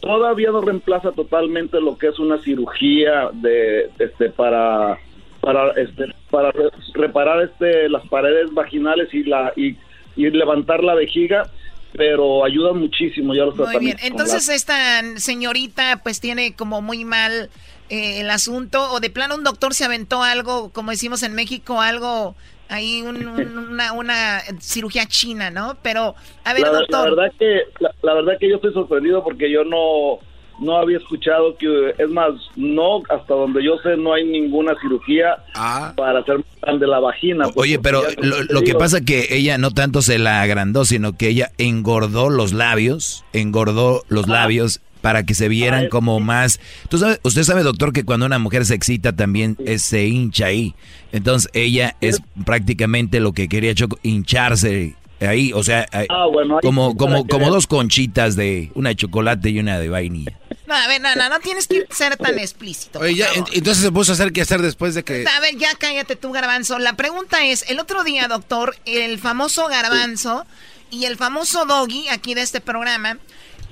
todavía 0.00 0.50
no 0.50 0.60
reemplaza 0.60 1.10
totalmente 1.12 1.80
lo 1.80 1.98
que 1.98 2.08
es 2.08 2.18
una 2.18 2.38
cirugía 2.38 3.30
de 3.32 3.90
este 3.98 4.30
para 4.30 4.98
para 5.40 5.70
este 5.72 6.06
para 6.30 6.52
reparar 6.94 7.42
este 7.42 7.88
las 7.88 8.06
paredes 8.06 8.52
vaginales 8.54 9.12
y 9.12 9.24
la 9.24 9.52
y 9.56 9.76
y 10.18 10.30
levantar 10.30 10.82
la 10.82 10.94
vejiga, 10.94 11.48
pero 11.92 12.44
ayuda 12.44 12.72
muchísimo 12.72 13.34
ya 13.34 13.44
los 13.44 13.56
Muy 13.56 13.78
bien, 13.78 13.96
entonces 14.02 14.48
esta 14.48 15.02
señorita 15.16 16.00
pues 16.02 16.20
tiene 16.20 16.54
como 16.54 16.82
muy 16.82 17.04
mal 17.04 17.50
eh, 17.88 18.20
el 18.20 18.30
asunto, 18.30 18.92
o 18.92 19.00
de 19.00 19.10
plano 19.10 19.34
un 19.34 19.44
doctor 19.44 19.74
se 19.74 19.84
aventó 19.84 20.22
algo, 20.22 20.70
como 20.70 20.90
decimos 20.90 21.22
en 21.22 21.34
México, 21.34 21.80
algo 21.80 22.36
ahí 22.68 23.02
una, 23.02 23.92
una 23.92 24.40
cirugía 24.60 25.06
china, 25.06 25.50
¿no? 25.50 25.76
Pero, 25.82 26.14
a 26.44 26.52
ver, 26.52 26.64
doctor. 26.64 27.10
La 27.10 27.14
verdad, 27.14 27.32
que, 27.38 27.62
la 28.02 28.14
verdad 28.14 28.34
que 28.38 28.48
yo 28.48 28.56
estoy 28.56 28.72
sorprendido 28.72 29.24
porque 29.24 29.50
yo 29.50 29.64
no 29.64 30.18
no 30.60 30.76
había 30.76 30.98
escuchado 30.98 31.56
que, 31.56 31.94
es 31.98 32.10
más, 32.10 32.32
no, 32.56 33.02
hasta 33.08 33.34
donde 33.34 33.64
yo 33.64 33.78
sé, 33.82 33.96
no 33.96 34.12
hay 34.12 34.24
ninguna 34.24 34.74
cirugía 34.80 35.36
ah. 35.54 35.92
para 35.96 36.20
hacer 36.20 36.44
de 36.78 36.86
la 36.86 37.00
vagina. 37.00 37.46
Oye, 37.54 37.78
pero 37.78 38.02
lo, 38.20 38.62
que 38.62 38.74
pasa 38.74 39.00
que 39.00 39.28
ella 39.30 39.58
no 39.58 39.70
tanto 39.70 40.02
se 40.02 40.18
la 40.18 40.42
agrandó, 40.42 40.84
sino 40.84 41.16
que 41.16 41.28
ella 41.28 41.50
engordó 41.58 42.30
los 42.30 42.52
labios, 42.52 43.24
engordó 43.32 44.02
los 44.08 44.28
labios 44.28 44.80
para 45.00 45.24
que 45.24 45.34
se 45.34 45.48
vieran 45.48 45.84
ah, 45.86 45.88
como 45.88 46.20
más... 46.20 46.60
¿Tú 46.88 46.98
sabes, 46.98 47.20
usted 47.22 47.44
sabe, 47.44 47.62
doctor, 47.62 47.92
que 47.92 48.04
cuando 48.04 48.26
una 48.26 48.38
mujer 48.38 48.66
se 48.66 48.74
excita 48.74 49.14
también 49.14 49.56
se 49.78 50.06
hincha 50.06 50.46
ahí. 50.46 50.74
Entonces 51.12 51.50
ella 51.54 51.96
es 52.00 52.20
prácticamente 52.44 53.20
lo 53.20 53.32
que 53.32 53.48
quería 53.48 53.72
hincharse 54.02 54.96
ahí, 55.20 55.52
o 55.52 55.62
sea, 55.62 55.86
ah, 55.92 56.26
como, 56.62 56.96
como, 56.96 57.26
como 57.26 57.50
dos 57.50 57.66
conchitas 57.66 58.36
de 58.36 58.70
una 58.74 58.90
de 58.90 58.96
chocolate 58.96 59.50
y 59.50 59.58
una 59.58 59.78
de 59.78 59.88
vainilla. 59.88 60.38
No, 60.68 60.74
a 60.74 60.86
ver, 60.86 61.00
no, 61.00 61.14
no, 61.14 61.30
no 61.30 61.40
tienes 61.40 61.66
que 61.66 61.86
ser 61.90 62.18
tan 62.18 62.38
explícito. 62.38 62.98
Oye, 62.98 63.14
ya, 63.14 63.28
entonces 63.52 63.82
se 63.82 63.90
puso 63.90 64.12
a 64.12 64.14
hacer 64.14 64.34
qué 64.34 64.42
hacer 64.42 64.60
después 64.60 64.94
de 64.94 65.02
que... 65.02 65.24
A 65.26 65.40
ver, 65.40 65.56
ya 65.56 65.74
cállate 65.74 66.14
tú, 66.14 66.30
Garbanzo. 66.30 66.78
La 66.78 66.92
pregunta 66.92 67.42
es, 67.46 67.64
el 67.68 67.80
otro 67.80 68.04
día, 68.04 68.28
doctor, 68.28 68.76
el 68.84 69.18
famoso 69.18 69.66
Garbanzo 69.68 70.46
y 70.90 71.06
el 71.06 71.16
famoso 71.16 71.64
Doggy, 71.64 72.10
aquí 72.10 72.34
de 72.34 72.42
este 72.42 72.60
programa, 72.60 73.16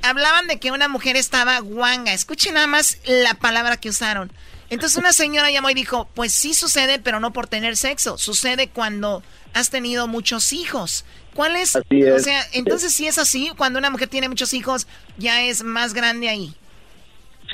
hablaban 0.00 0.46
de 0.46 0.58
que 0.58 0.70
una 0.70 0.88
mujer 0.88 1.16
estaba 1.16 1.58
guanga. 1.58 2.14
Escuchen 2.14 2.54
nada 2.54 2.66
más 2.66 2.96
la 3.04 3.34
palabra 3.34 3.76
que 3.76 3.90
usaron. 3.90 4.32
Entonces 4.70 4.96
una 4.96 5.12
señora 5.12 5.50
llamó 5.50 5.68
y 5.68 5.74
dijo, 5.74 6.08
pues 6.14 6.32
sí 6.32 6.54
sucede, 6.54 6.98
pero 6.98 7.20
no 7.20 7.30
por 7.34 7.46
tener 7.46 7.76
sexo. 7.76 8.16
Sucede 8.16 8.68
cuando 8.68 9.22
has 9.52 9.68
tenido 9.68 10.08
muchos 10.08 10.54
hijos. 10.54 11.04
¿Cuál 11.34 11.56
es? 11.56 11.76
O 11.76 12.18
sea, 12.20 12.48
entonces 12.52 12.94
si 12.94 13.06
es 13.06 13.18
así, 13.18 13.52
cuando 13.54 13.78
una 13.78 13.90
mujer 13.90 14.08
tiene 14.08 14.30
muchos 14.30 14.54
hijos, 14.54 14.86
ya 15.18 15.42
es 15.42 15.62
más 15.62 15.92
grande 15.92 16.30
ahí. 16.30 16.54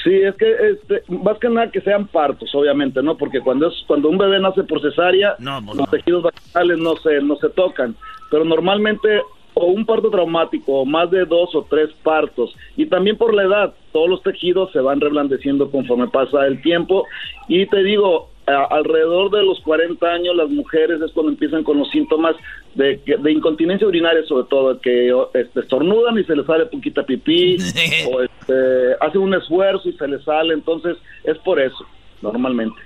Sí, 0.03 0.14
es 0.14 0.34
que 0.34 0.50
este, 0.50 1.03
más 1.09 1.38
que 1.38 1.48
nada 1.48 1.70
que 1.70 1.80
sean 1.80 2.07
partos, 2.09 2.53
obviamente, 2.55 3.03
¿no? 3.03 3.16
Porque 3.16 3.40
cuando 3.40 3.68
es 3.68 3.74
cuando 3.86 4.09
un 4.09 4.18
bebé 4.18 4.40
nace 4.40 4.64
por 4.64 4.80
cesárea, 4.80 5.36
los 5.38 5.90
tejidos 5.90 6.24
vaginales 6.24 6.78
no 6.78 6.96
se 6.96 7.20
no 7.20 7.36
se 7.36 7.48
tocan, 7.50 7.94
pero 8.30 8.44
normalmente 8.44 9.22
o 9.55 9.66
un 9.66 9.84
parto 9.84 10.11
traumático 10.11 10.80
o 10.80 10.84
más 10.84 11.11
de 11.11 11.24
dos 11.24 11.55
o 11.55 11.66
tres 11.68 11.90
partos 12.03 12.55
y 12.76 12.86
también 12.86 13.16
por 13.16 13.34
la 13.34 13.42
edad, 13.44 13.74
todos 13.92 14.09
los 14.09 14.22
tejidos 14.22 14.72
se 14.72 14.80
van 14.80 15.00
reblandeciendo 15.00 15.70
conforme 15.70 16.09
pasa 16.09 16.46
el 16.46 16.61
tiempo. 16.62 17.07
Y 17.48 17.66
te 17.66 17.82
digo, 17.82 18.30
alrededor 18.47 19.30
de 19.30 19.43
los 19.43 19.61
40 19.61 20.05
años 20.07 20.34
las 20.34 20.51
mujeres 20.51 21.01
es 21.01 21.12
cuando 21.12 21.32
empiezan 21.32 21.62
con 21.62 21.78
los 21.78 21.90
síntomas 21.90 22.34
de, 22.74 23.01
de 23.07 23.32
incontinencia 23.32 23.86
urinaria 23.86 24.24
sobre 24.26 24.47
todo 24.49 24.80
que 24.80 25.14
este, 25.34 25.61
estornudan 25.61 26.18
y 26.18 26.24
se 26.24 26.34
les 26.34 26.47
sale 26.47 26.66
poquita 26.66 27.05
pipí 27.05 27.57
o 28.12 28.22
este, 28.22 28.95
hacen 29.01 29.20
un 29.20 29.34
esfuerzo 29.34 29.88
y 29.88 29.93
se 29.93 30.09
les 30.09 30.24
sale 30.24 30.55
entonces 30.55 30.97
es 31.24 31.38
por 31.38 31.61
eso 31.61 31.86
normalmente 32.20 32.80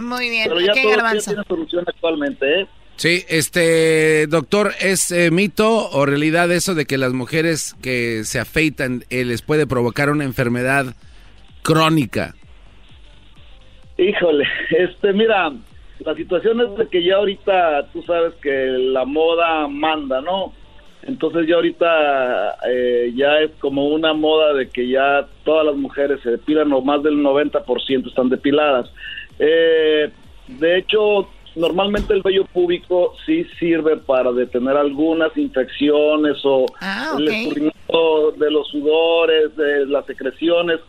muy 0.00 0.30
bien 0.30 0.48
pero 0.48 0.60
ya 0.60 0.72
todo 0.72 1.20
tiene 1.24 1.42
solución 1.48 1.84
actualmente 1.86 2.60
¿eh? 2.60 2.66
Sí, 2.96 3.24
este 3.28 4.26
doctor, 4.28 4.74
¿es 4.78 5.10
eh, 5.10 5.30
mito 5.30 5.90
o 5.90 6.06
realidad 6.06 6.52
eso 6.52 6.74
de 6.74 6.84
que 6.84 6.98
las 6.98 7.12
mujeres 7.12 7.74
que 7.82 8.22
se 8.24 8.38
afeitan 8.38 9.04
eh, 9.10 9.24
les 9.24 9.42
puede 9.42 9.66
provocar 9.66 10.10
una 10.10 10.24
enfermedad 10.24 10.94
crónica? 11.62 12.34
Híjole, 13.98 14.46
este, 14.70 15.12
mira, 15.12 15.52
la 16.00 16.14
situación 16.14 16.60
es 16.60 16.76
de 16.76 16.88
que 16.88 17.04
ya 17.04 17.16
ahorita 17.16 17.88
tú 17.92 18.02
sabes 18.02 18.34
que 18.42 18.50
la 18.50 19.04
moda 19.04 19.68
manda, 19.68 20.20
¿no? 20.20 20.52
Entonces 21.02 21.48
ya 21.48 21.56
ahorita 21.56 22.58
eh, 22.68 23.12
ya 23.14 23.40
es 23.40 23.50
como 23.58 23.88
una 23.88 24.12
moda 24.12 24.54
de 24.54 24.68
que 24.68 24.88
ya 24.88 25.26
todas 25.44 25.66
las 25.66 25.76
mujeres 25.76 26.20
se 26.22 26.30
depilan 26.30 26.72
o 26.72 26.80
más 26.80 27.02
del 27.02 27.16
90% 27.16 28.06
están 28.06 28.28
depiladas. 28.28 28.88
Eh, 29.38 30.10
de 30.46 30.78
hecho, 30.78 31.28
normalmente 31.56 32.14
el 32.14 32.22
vello 32.22 32.44
púbico 32.44 33.14
sí 33.26 33.44
sirve 33.58 33.96
para 33.96 34.32
detener 34.32 34.76
algunas 34.76 35.36
infecciones 35.36 36.36
o 36.44 36.66
ah, 36.80 37.14
el 37.18 37.28
escurrimiento 37.28 38.32
de 38.38 38.50
los 38.50 38.68
sudores, 38.68 39.56
de 39.56 39.86
las 39.86 40.06
secreciones 40.06 40.80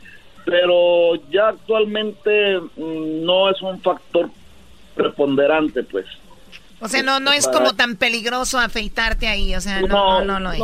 pero 0.45 1.15
ya 1.31 1.49
actualmente 1.49 2.59
mm, 2.59 3.23
no 3.23 3.49
es 3.49 3.61
un 3.61 3.81
factor 3.81 4.29
preponderante, 4.95 5.83
pues. 5.83 6.05
O 6.79 6.87
sea, 6.87 7.01
no 7.01 7.19
no 7.19 7.31
es 7.31 7.47
como 7.47 7.73
tan 7.73 7.95
peligroso 7.95 8.59
afeitarte 8.59 9.27
ahí, 9.27 9.55
o 9.55 9.61
sea, 9.61 9.81
no, 9.81 10.23
no, 10.23 10.39
no, 10.39 10.51
es. 10.51 10.61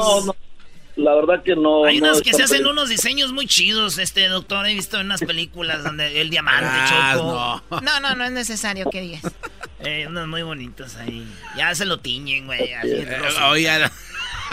La 0.99 1.15
verdad 1.15 1.41
que 1.43 1.55
no. 1.55 1.85
Hay 1.85 1.99
unos 1.99 2.21
que 2.21 2.33
se 2.33 2.43
hacen 2.43 2.67
unos 2.67 2.89
diseños 2.89 3.31
muy 3.31 3.47
chidos, 3.47 3.97
este 3.97 4.27
doctor. 4.27 4.65
He 4.67 4.73
visto 4.73 4.99
en 4.99 5.05
unas 5.05 5.21
películas 5.21 5.81
donde 5.81 6.19
el 6.19 6.29
diamante 6.29 6.67
ah, 6.69 7.13
choco. 7.15 7.81
No. 7.81 7.99
no, 8.01 8.15
no, 8.15 8.25
es 8.25 8.31
necesario 8.31 8.89
que 8.89 9.01
digas. 9.01 9.23
Eh, 9.81 10.07
unos 10.09 10.27
muy 10.27 10.41
bonitos 10.41 10.97
ahí. 10.97 11.25
Ya 11.55 11.73
se 11.73 11.85
lo 11.85 12.01
tiñen, 12.01 12.47
güey. 12.47 12.73
Así 12.73 12.89
eh, 12.91 13.89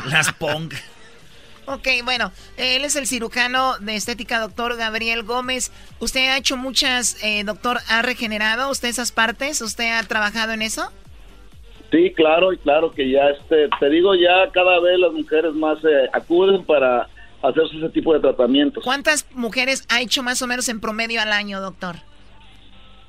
Las 0.04 0.32
punk. 0.34 0.72
Ok, 1.66 1.88
bueno, 2.04 2.30
él 2.56 2.84
es 2.84 2.94
el 2.94 3.06
cirujano 3.06 3.76
de 3.80 3.96
estética, 3.96 4.38
doctor 4.38 4.76
Gabriel 4.76 5.24
Gómez. 5.24 5.72
¿Usted 5.98 6.28
ha 6.28 6.36
hecho 6.36 6.56
muchas, 6.56 7.22
eh, 7.24 7.42
doctor, 7.44 7.78
ha 7.88 8.02
regenerado 8.02 8.70
usted 8.70 8.88
esas 8.88 9.10
partes? 9.10 9.60
¿Usted 9.60 9.98
ha 9.98 10.02
trabajado 10.04 10.52
en 10.52 10.62
eso? 10.62 10.92
Sí, 11.90 12.12
claro, 12.14 12.52
y 12.52 12.58
claro 12.58 12.92
que 12.92 13.10
ya, 13.10 13.30
este, 13.30 13.68
te 13.80 13.90
digo, 13.90 14.14
ya 14.14 14.50
cada 14.52 14.78
vez 14.80 14.98
las 14.98 15.12
mujeres 15.12 15.54
más 15.54 15.78
eh, 15.84 16.08
acuden 16.12 16.64
para 16.64 17.08
hacerse 17.42 17.76
ese 17.78 17.88
tipo 17.88 18.14
de 18.14 18.20
tratamientos. 18.20 18.84
¿Cuántas 18.84 19.26
mujeres 19.32 19.84
ha 19.88 20.00
hecho 20.00 20.22
más 20.22 20.40
o 20.42 20.46
menos 20.46 20.68
en 20.68 20.80
promedio 20.80 21.20
al 21.20 21.32
año, 21.32 21.60
doctor? 21.60 21.96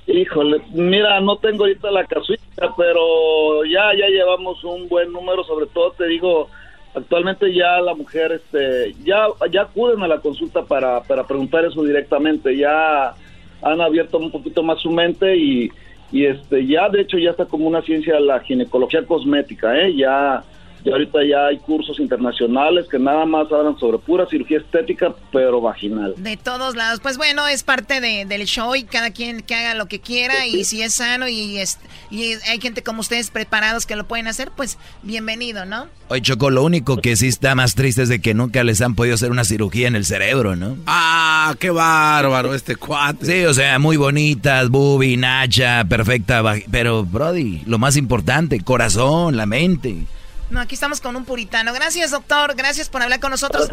Híjole, 0.08 0.62
mira, 0.74 1.20
no 1.22 1.38
tengo 1.38 1.66
ahorita 1.66 1.92
la 1.92 2.06
casuística, 2.06 2.74
pero 2.78 3.66
ya 3.66 3.92
ya 3.98 4.08
llevamos 4.08 4.64
un 4.64 4.88
buen 4.88 5.12
número, 5.12 5.44
sobre 5.44 5.66
todo 5.68 5.92
te 5.92 6.08
digo, 6.08 6.50
actualmente 6.98 7.54
ya 7.54 7.80
la 7.80 7.94
mujer 7.94 8.32
este 8.32 8.94
ya 9.04 9.28
ya 9.52 9.62
acuden 9.64 10.02
a 10.02 10.08
la 10.08 10.20
consulta 10.20 10.64
para, 10.64 11.02
para 11.02 11.26
preguntar 11.26 11.66
eso 11.66 11.84
directamente, 11.84 12.58
ya 12.58 13.14
han 13.62 13.82
abierto 13.82 14.18
un 14.18 14.32
poquito 14.32 14.64
más 14.64 14.80
su 14.80 14.92
mente 14.92 15.36
y, 15.36 15.72
y 16.12 16.26
este 16.26 16.66
ya 16.66 16.90
de 16.90 17.02
hecho 17.02 17.18
ya 17.18 17.32
está 17.32 17.46
como 17.46 17.68
una 17.68 17.82
ciencia 17.82 18.20
la 18.20 18.40
ginecología 18.40 19.06
cosmética, 19.06 19.78
¿eh? 19.80 19.96
Ya 19.96 20.44
y 20.84 20.92
ahorita 20.92 21.20
ya 21.30 21.48
hay 21.48 21.58
cursos 21.58 22.00
internacionales 22.00 22.88
que 22.90 23.00
nada 23.00 23.26
más 23.26 23.52
hablan 23.52 23.78
sobre 23.78 23.98
pura 23.98 24.26
cirugía 24.28 24.60
estética, 24.60 25.14
pero 25.32 25.62
vaginal. 25.62 26.14
De 26.18 26.38
todos 26.38 26.76
lados. 26.76 27.00
Pues 27.02 27.18
bueno, 27.18 27.48
es 27.48 27.64
parte 27.64 28.00
de, 28.00 28.26
del 28.26 28.46
show 28.46 28.76
y 28.76 28.84
cada 28.84 29.12
quien 29.12 29.42
que 29.42 29.56
haga 29.56 29.74
lo 29.74 29.88
que 29.88 30.00
quiera 30.00 30.48
y 30.48 30.64
si 30.64 30.82
es 30.82 30.96
sano 30.96 31.28
y, 31.28 31.58
es, 31.58 31.80
y 32.10 32.34
hay 32.50 32.60
gente 32.62 32.84
como 32.84 33.02
ustedes 33.02 33.32
preparados 33.32 33.86
que 33.86 33.96
lo 33.96 34.08
pueden 34.08 34.28
hacer, 34.28 34.52
pues 34.56 34.78
bienvenido, 35.04 35.66
¿no? 35.66 35.88
Oye, 36.10 36.22
Choco, 36.22 36.50
lo 36.50 36.64
único 36.64 36.98
que 36.98 37.16
sí 37.18 37.28
está 37.28 37.54
más 37.54 37.76
triste 37.76 38.04
es 38.04 38.10
de 38.10 38.22
que 38.22 38.34
nunca 38.34 38.64
les 38.64 38.82
han 38.82 38.96
podido 38.96 39.16
hacer 39.16 39.30
una 39.32 39.44
cirugía 39.44 39.88
en 39.90 39.96
el 39.96 40.06
cerebro, 40.06 40.56
¿no? 40.56 40.78
Ah, 40.86 41.54
qué 41.60 41.70
bárbaro 41.70 42.54
este 42.54 42.78
cuate. 42.78 43.26
Sí, 43.26 43.46
o 43.46 43.54
sea, 43.54 43.78
muy 43.78 43.98
bonitas, 43.98 44.70
bubi, 44.70 45.18
nacha, 45.18 45.84
perfecta, 45.84 46.42
pero 46.72 47.04
Brody, 47.04 47.64
lo 47.66 47.78
más 47.78 47.98
importante, 47.98 48.62
corazón, 48.62 49.36
la 49.36 49.46
mente. 49.46 50.06
No, 50.50 50.62
aquí 50.62 50.76
estamos 50.76 51.02
con 51.02 51.16
un 51.16 51.26
puritano. 51.26 51.74
Gracias, 51.74 52.12
doctor. 52.12 52.56
Gracias 52.56 52.90
por 52.90 53.02
hablar 53.02 53.20
con 53.20 53.32
nosotros. 53.32 53.68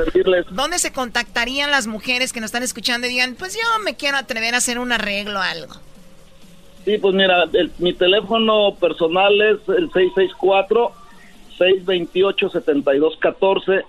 ¿Dónde 0.50 0.78
se 0.78 0.92
contactarían 0.92 1.70
las 1.70 1.86
mujeres 1.86 2.32
que 2.32 2.40
nos 2.40 2.48
están 2.48 2.64
escuchando 2.64 3.06
y 3.06 3.10
digan, 3.10 3.36
pues 3.38 3.54
yo 3.54 3.60
me 3.84 3.94
quiero 3.94 4.16
atrever 4.16 4.54
a 4.54 4.56
hacer 4.58 4.80
un 4.80 4.90
arreglo 4.90 5.38
o 5.38 5.42
algo? 5.42 5.74
Sí, 6.84 6.98
pues 6.98 7.14
mira, 7.14 7.44
mi 7.78 7.92
teléfono 7.94 8.74
personal 8.74 9.40
es 9.40 9.60
el 9.68 9.88
664-628-7214 11.58 13.84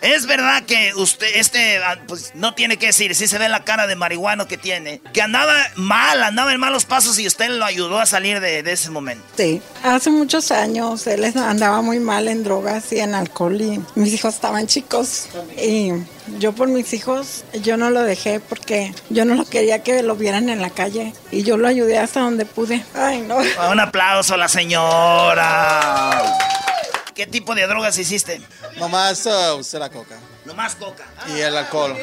Es 0.01 0.26
verdad 0.26 0.64
que 0.64 0.93
usted, 0.95 1.28
este, 1.36 1.78
ah, 1.78 1.99
pues 2.07 2.32
no 2.34 2.53
tiene 2.53 2.78
que 2.78 2.88
decir, 2.88 3.14
si 3.16 3.28
se 3.28 3.38
ve 3.38 3.47
la 3.49 3.64
cara 3.64 3.88
de 3.88 3.95
marihuano 3.95 4.47
que 4.47 4.57
tiene, 4.57 5.01
que 5.14 5.22
andaba 5.22 5.53
mal, 5.76 6.24
andaba 6.24 6.51
en 6.51 6.59
malos 6.59 6.86
pasos 6.86 7.20
y 7.20 7.28
usted 7.28 7.49
lo 7.49 7.66
ayudó 7.66 7.99
a 7.99 8.05
salir 8.05 8.39
de, 8.39 8.59
ese 8.72 8.89
momento. 8.89 9.24
Sí, 9.36 9.62
hace 9.84 10.09
muchos 10.09 10.51
años 10.51 11.05
él 11.07 11.26
andaba 11.36 11.82
muy 11.82 11.99
mal 11.99 12.28
en 12.28 12.43
drogas 12.43 12.91
y 12.93 12.99
en 12.99 13.14
alcohol 13.14 13.59
y 13.62 13.82
mis 13.95 14.14
hijos 14.14 14.36
estaban 14.36 14.68
chicos 14.68 15.28
y 15.62 15.91
yo 16.39 16.53
por 16.53 16.68
mis 16.68 16.93
hijos, 16.93 17.43
yo 17.62 17.78
no 17.78 17.89
lo 17.89 18.01
dejé 18.03 18.39
porque 18.39 18.93
yo 19.09 19.26
no 19.26 19.36
lo 19.36 19.45
quería 19.45 19.84
que 19.84 20.03
lo 20.03 20.16
vieran 20.16 20.49
en 20.49 20.62
la 20.62 20.70
calle 20.70 21.14
y 21.32 21.43
yo 21.43 21.57
lo 21.57 21.68
ayudé 21.68 21.97
hasta 21.97 22.22
donde 22.22 22.45
pude. 22.45 22.84
Ay, 22.95 23.22
no. 23.22 23.38
Un 23.70 23.80
aplauso 23.80 24.36
a 24.36 24.38
la 24.38 24.47
señora. 24.47 26.22
¿Qué 27.16 27.28
tipo 27.28 27.55
de 27.55 27.68
drogas 27.68 27.97
hiciste? 27.97 28.41
Nomás 28.78 29.26
uh, 29.26 29.57
usé 29.57 29.80
la 29.80 29.89
coca. 29.89 30.18
Nomás 30.45 30.75
coca. 30.75 31.05
y 31.27 31.39
el 31.39 31.55
alcohol. 31.55 31.95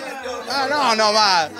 Ah, 0.48 0.66
no, 0.70 0.94
no 0.94 1.12
más. 1.12 1.50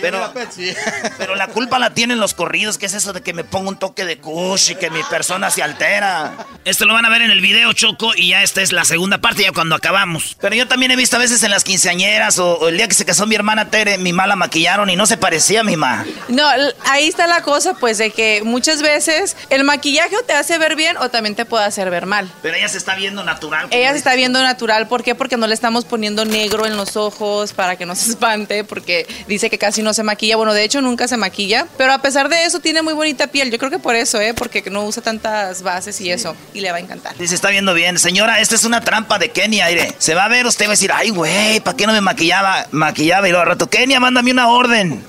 Pero, 0.00 0.32
pero 1.18 1.34
la 1.34 1.48
culpa 1.48 1.78
la 1.78 1.90
tienen 1.90 2.18
los 2.18 2.34
corridos, 2.34 2.78
que 2.78 2.86
es 2.86 2.94
eso 2.94 3.12
de 3.12 3.20
que 3.20 3.34
me 3.34 3.44
pongo 3.44 3.68
un 3.68 3.78
toque 3.78 4.04
de 4.04 4.18
kush 4.18 4.70
y 4.70 4.74
que 4.76 4.90
mi 4.90 5.02
persona 5.04 5.50
se 5.50 5.62
altera. 5.62 6.32
Esto 6.64 6.86
lo 6.86 6.94
van 6.94 7.04
a 7.04 7.10
ver 7.10 7.22
en 7.22 7.30
el 7.30 7.40
video, 7.40 7.72
Choco, 7.72 8.14
y 8.14 8.30
ya 8.30 8.42
esta 8.42 8.62
es 8.62 8.72
la 8.72 8.84
segunda 8.84 9.18
parte, 9.18 9.42
ya 9.42 9.52
cuando 9.52 9.74
acabamos. 9.74 10.36
Pero 10.40 10.54
yo 10.54 10.66
también 10.66 10.92
he 10.92 10.96
visto 10.96 11.16
a 11.16 11.18
veces 11.18 11.42
en 11.42 11.50
las 11.50 11.64
quinceañeras 11.64 12.38
o, 12.38 12.68
el 12.68 12.76
día 12.76 12.88
que 12.88 12.94
se 12.94 13.04
casó 13.04 13.26
mi 13.26 13.34
hermana 13.34 13.70
Tere, 13.70 13.98
mi 13.98 14.12
mala 14.12 14.34
maquillaron 14.36 14.88
y 14.88 14.96
no 14.96 15.06
se 15.06 15.16
parecía 15.16 15.60
a 15.60 15.64
mi 15.64 15.76
ma. 15.76 16.04
No, 16.28 16.48
ahí 16.86 17.06
está 17.06 17.26
la 17.26 17.42
cosa, 17.42 17.74
pues, 17.74 17.98
de 17.98 18.10
que 18.10 18.42
muchas 18.44 18.82
veces 18.82 19.36
el 19.50 19.64
maquillaje 19.64 20.16
te 20.26 20.32
hace 20.32 20.58
ver 20.58 20.74
bien 20.74 20.96
o 20.96 21.10
también 21.10 21.34
te 21.34 21.44
puede 21.44 21.64
hacer 21.64 21.90
ver 21.90 22.06
mal. 22.06 22.30
Pero 22.42 22.56
ella 22.56 22.68
se 22.68 22.78
está 22.78 22.94
viendo 22.94 23.22
natural. 23.24 23.68
Ella 23.70 23.92
se 23.92 23.98
está 23.98 24.14
viendo 24.14 24.42
natural, 24.42 24.88
¿por 24.88 25.02
qué? 25.02 25.14
Porque 25.14 25.36
no 25.36 25.46
le 25.46 25.54
estamos 25.66 25.84
poniendo 25.84 26.24
negro 26.24 26.64
en 26.64 26.76
los 26.76 26.96
ojos 26.96 27.52
para 27.52 27.74
que 27.74 27.86
no 27.86 27.96
se 27.96 28.10
espante, 28.10 28.62
porque 28.62 29.04
dice 29.26 29.50
que 29.50 29.58
casi 29.58 29.82
no 29.82 29.94
se 29.94 30.04
maquilla. 30.04 30.36
Bueno, 30.36 30.54
de 30.54 30.62
hecho 30.62 30.80
nunca 30.80 31.08
se 31.08 31.16
maquilla, 31.16 31.66
pero 31.76 31.92
a 31.92 32.00
pesar 32.00 32.28
de 32.28 32.44
eso 32.44 32.60
tiene 32.60 32.82
muy 32.82 32.92
bonita 32.92 33.26
piel. 33.26 33.50
Yo 33.50 33.58
creo 33.58 33.68
que 33.68 33.80
por 33.80 33.96
eso, 33.96 34.20
¿eh? 34.20 34.32
Porque 34.32 34.62
no 34.70 34.84
usa 34.84 35.02
tantas 35.02 35.62
bases 35.62 36.00
y 36.00 36.08
eso, 36.08 36.36
y 36.54 36.60
le 36.60 36.70
va 36.70 36.76
a 36.76 36.80
encantar. 36.80 37.16
Sí, 37.18 37.26
se 37.26 37.34
está 37.34 37.50
viendo 37.50 37.74
bien. 37.74 37.98
Señora, 37.98 38.38
esta 38.38 38.54
es 38.54 38.62
una 38.62 38.80
trampa 38.80 39.18
de 39.18 39.32
Kenia, 39.32 39.64
aire. 39.64 39.92
Se 39.98 40.14
va 40.14 40.26
a 40.26 40.28
ver, 40.28 40.46
usted 40.46 40.66
va 40.66 40.68
a 40.68 40.74
decir, 40.74 40.92
ay, 40.94 41.10
güey, 41.10 41.58
¿para 41.58 41.76
qué 41.76 41.84
no 41.88 41.92
me 41.92 42.00
maquillaba? 42.00 42.68
Maquillaba 42.70 43.26
y 43.26 43.32
luego 43.32 43.42
al 43.42 43.48
rato, 43.48 43.68
Kenia, 43.68 43.98
mándame 43.98 44.30
una 44.30 44.46
orden. 44.46 45.04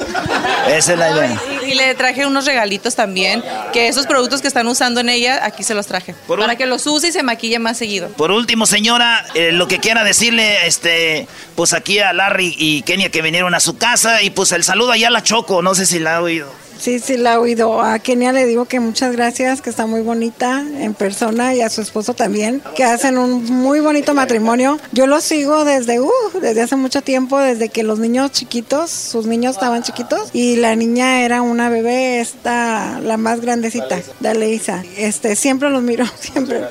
Esa 0.69 0.93
es 0.93 0.99
la 0.99 1.11
idea. 1.11 1.41
Y, 1.67 1.75
le 1.75 1.93
traje 1.95 2.25
unos 2.25 2.45
regalitos 2.45 2.95
también, 2.95 3.43
que 3.73 3.89
esos 3.89 4.07
productos 4.07 4.41
que 4.41 4.47
están 4.47 4.67
usando 4.67 5.01
en 5.01 5.09
ella, 5.09 5.45
aquí 5.45 5.63
se 5.63 5.75
los 5.75 5.85
traje. 5.85 6.15
para 6.27 6.55
que 6.55 6.65
los 6.65 6.87
use 6.87 7.09
y 7.09 7.11
se 7.11 7.21
maquille 7.21 7.59
más 7.59 7.77
seguido. 7.77 8.07
Por 8.09 8.31
último, 8.31 8.65
señora, 8.65 9.25
eh, 9.35 9.51
lo 9.51 9.67
que 9.67 9.79
quiera 9.79 10.03
decirle, 10.03 10.46
este, 10.65 11.27
pues 11.55 11.73
aquí 11.73 11.99
a 11.99 12.13
Larry 12.13 12.55
y 12.57 12.81
Kenia 12.83 13.09
que 13.09 13.21
vinieron 13.21 13.53
a 13.53 13.59
su 13.59 13.77
casa 13.77 14.21
y 14.21 14.29
pues 14.29 14.51
el 14.51 14.63
saludo 14.63 14.91
allá 14.91 15.07
a 15.07 15.11
la 15.11 15.23
Choco, 15.23 15.61
no 15.61 15.75
sé 15.75 15.85
si 15.85 15.99
la 15.99 16.17
ha 16.17 16.21
oído. 16.21 16.51
Sí, 16.79 16.99
sí, 16.99 17.17
la 17.17 17.33
he 17.33 17.37
oído. 17.37 17.81
A 17.81 17.99
Kenia 17.99 18.31
le 18.31 18.45
digo 18.45 18.65
que 18.65 18.79
muchas 18.79 19.11
gracias, 19.11 19.61
que 19.61 19.69
está 19.69 19.87
muy 19.87 20.01
bonita 20.01 20.63
en 20.79 20.93
persona 20.93 21.55
y 21.55 21.61
a 21.61 21.69
su 21.69 21.81
esposo 21.81 22.13
también, 22.13 22.61
que 22.75 22.83
hacen 22.83 23.17
un 23.17 23.43
muy 23.45 23.79
bonito 23.79 24.13
matrimonio. 24.13 24.79
Yo 24.91 25.07
lo 25.07 25.19
sigo 25.21 25.65
desde, 25.65 25.99
uh, 25.99 26.11
desde 26.39 26.61
hace 26.61 26.75
mucho 26.75 27.01
tiempo, 27.01 27.39
desde 27.39 27.69
que 27.69 27.83
los 27.83 27.99
niños 27.99 28.31
chiquitos, 28.31 28.91
sus 28.91 29.25
niños 29.25 29.55
estaban 29.55 29.83
chiquitos 29.83 30.29
y 30.33 30.57
la 30.57 30.75
niña 30.75 31.21
era 31.21 31.41
una 31.41 31.69
bebé, 31.69 32.19
esta, 32.19 32.99
la 33.01 33.17
más 33.17 33.41
grandecita, 33.41 33.99
de 34.19 34.29
Aleisa. 34.29 34.83
Este, 34.97 35.35
siempre 35.35 35.69
los 35.69 35.81
miro, 35.81 36.05
siempre. 36.19 36.61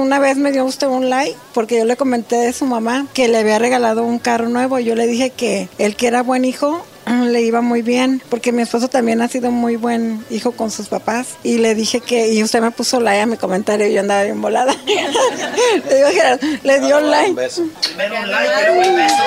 Una 0.00 0.18
vez 0.18 0.36
me 0.38 0.50
dio 0.50 0.64
usted 0.64 0.86
un 0.86 1.10
like 1.10 1.36
porque 1.52 1.76
yo 1.76 1.84
le 1.84 1.94
comenté 1.94 2.36
de 2.36 2.54
su 2.54 2.64
mamá 2.64 3.06
que 3.12 3.28
le 3.28 3.36
había 3.36 3.58
regalado 3.58 4.02
un 4.02 4.18
carro 4.18 4.48
nuevo. 4.48 4.78
y 4.78 4.84
Yo 4.84 4.94
le 4.94 5.06
dije 5.06 5.28
que 5.28 5.68
el 5.76 5.94
que 5.94 6.06
era 6.06 6.22
buen 6.22 6.46
hijo 6.46 6.86
le 7.06 7.42
iba 7.42 7.60
muy 7.60 7.82
bien 7.82 8.22
porque 8.30 8.50
mi 8.50 8.62
esposo 8.62 8.88
también 8.88 9.20
ha 9.20 9.28
sido 9.28 9.50
muy 9.50 9.76
buen 9.76 10.24
hijo 10.30 10.52
con 10.52 10.70
sus 10.70 10.88
papás. 10.88 11.36
Y 11.42 11.58
le 11.58 11.74
dije 11.74 12.00
que 12.00 12.32
y 12.32 12.42
usted 12.42 12.62
me 12.62 12.70
puso 12.70 12.98
like 12.98 13.20
a 13.20 13.26
mi 13.26 13.36
comentario 13.36 13.86
y 13.88 13.92
yo 13.92 14.00
andaba 14.00 14.22
bien 14.22 14.40
volada. 14.40 14.74
Le 14.86 15.96
digo 15.96 16.08
que 16.08 16.38
le 16.62 16.80
dio 16.80 16.96
un 16.96 17.10
like. 17.10 17.34
Primero 17.34 18.22
un 18.22 18.30
like 18.30 18.52
pero 18.58 18.72
un 18.72 18.96
beso. 18.96 19.14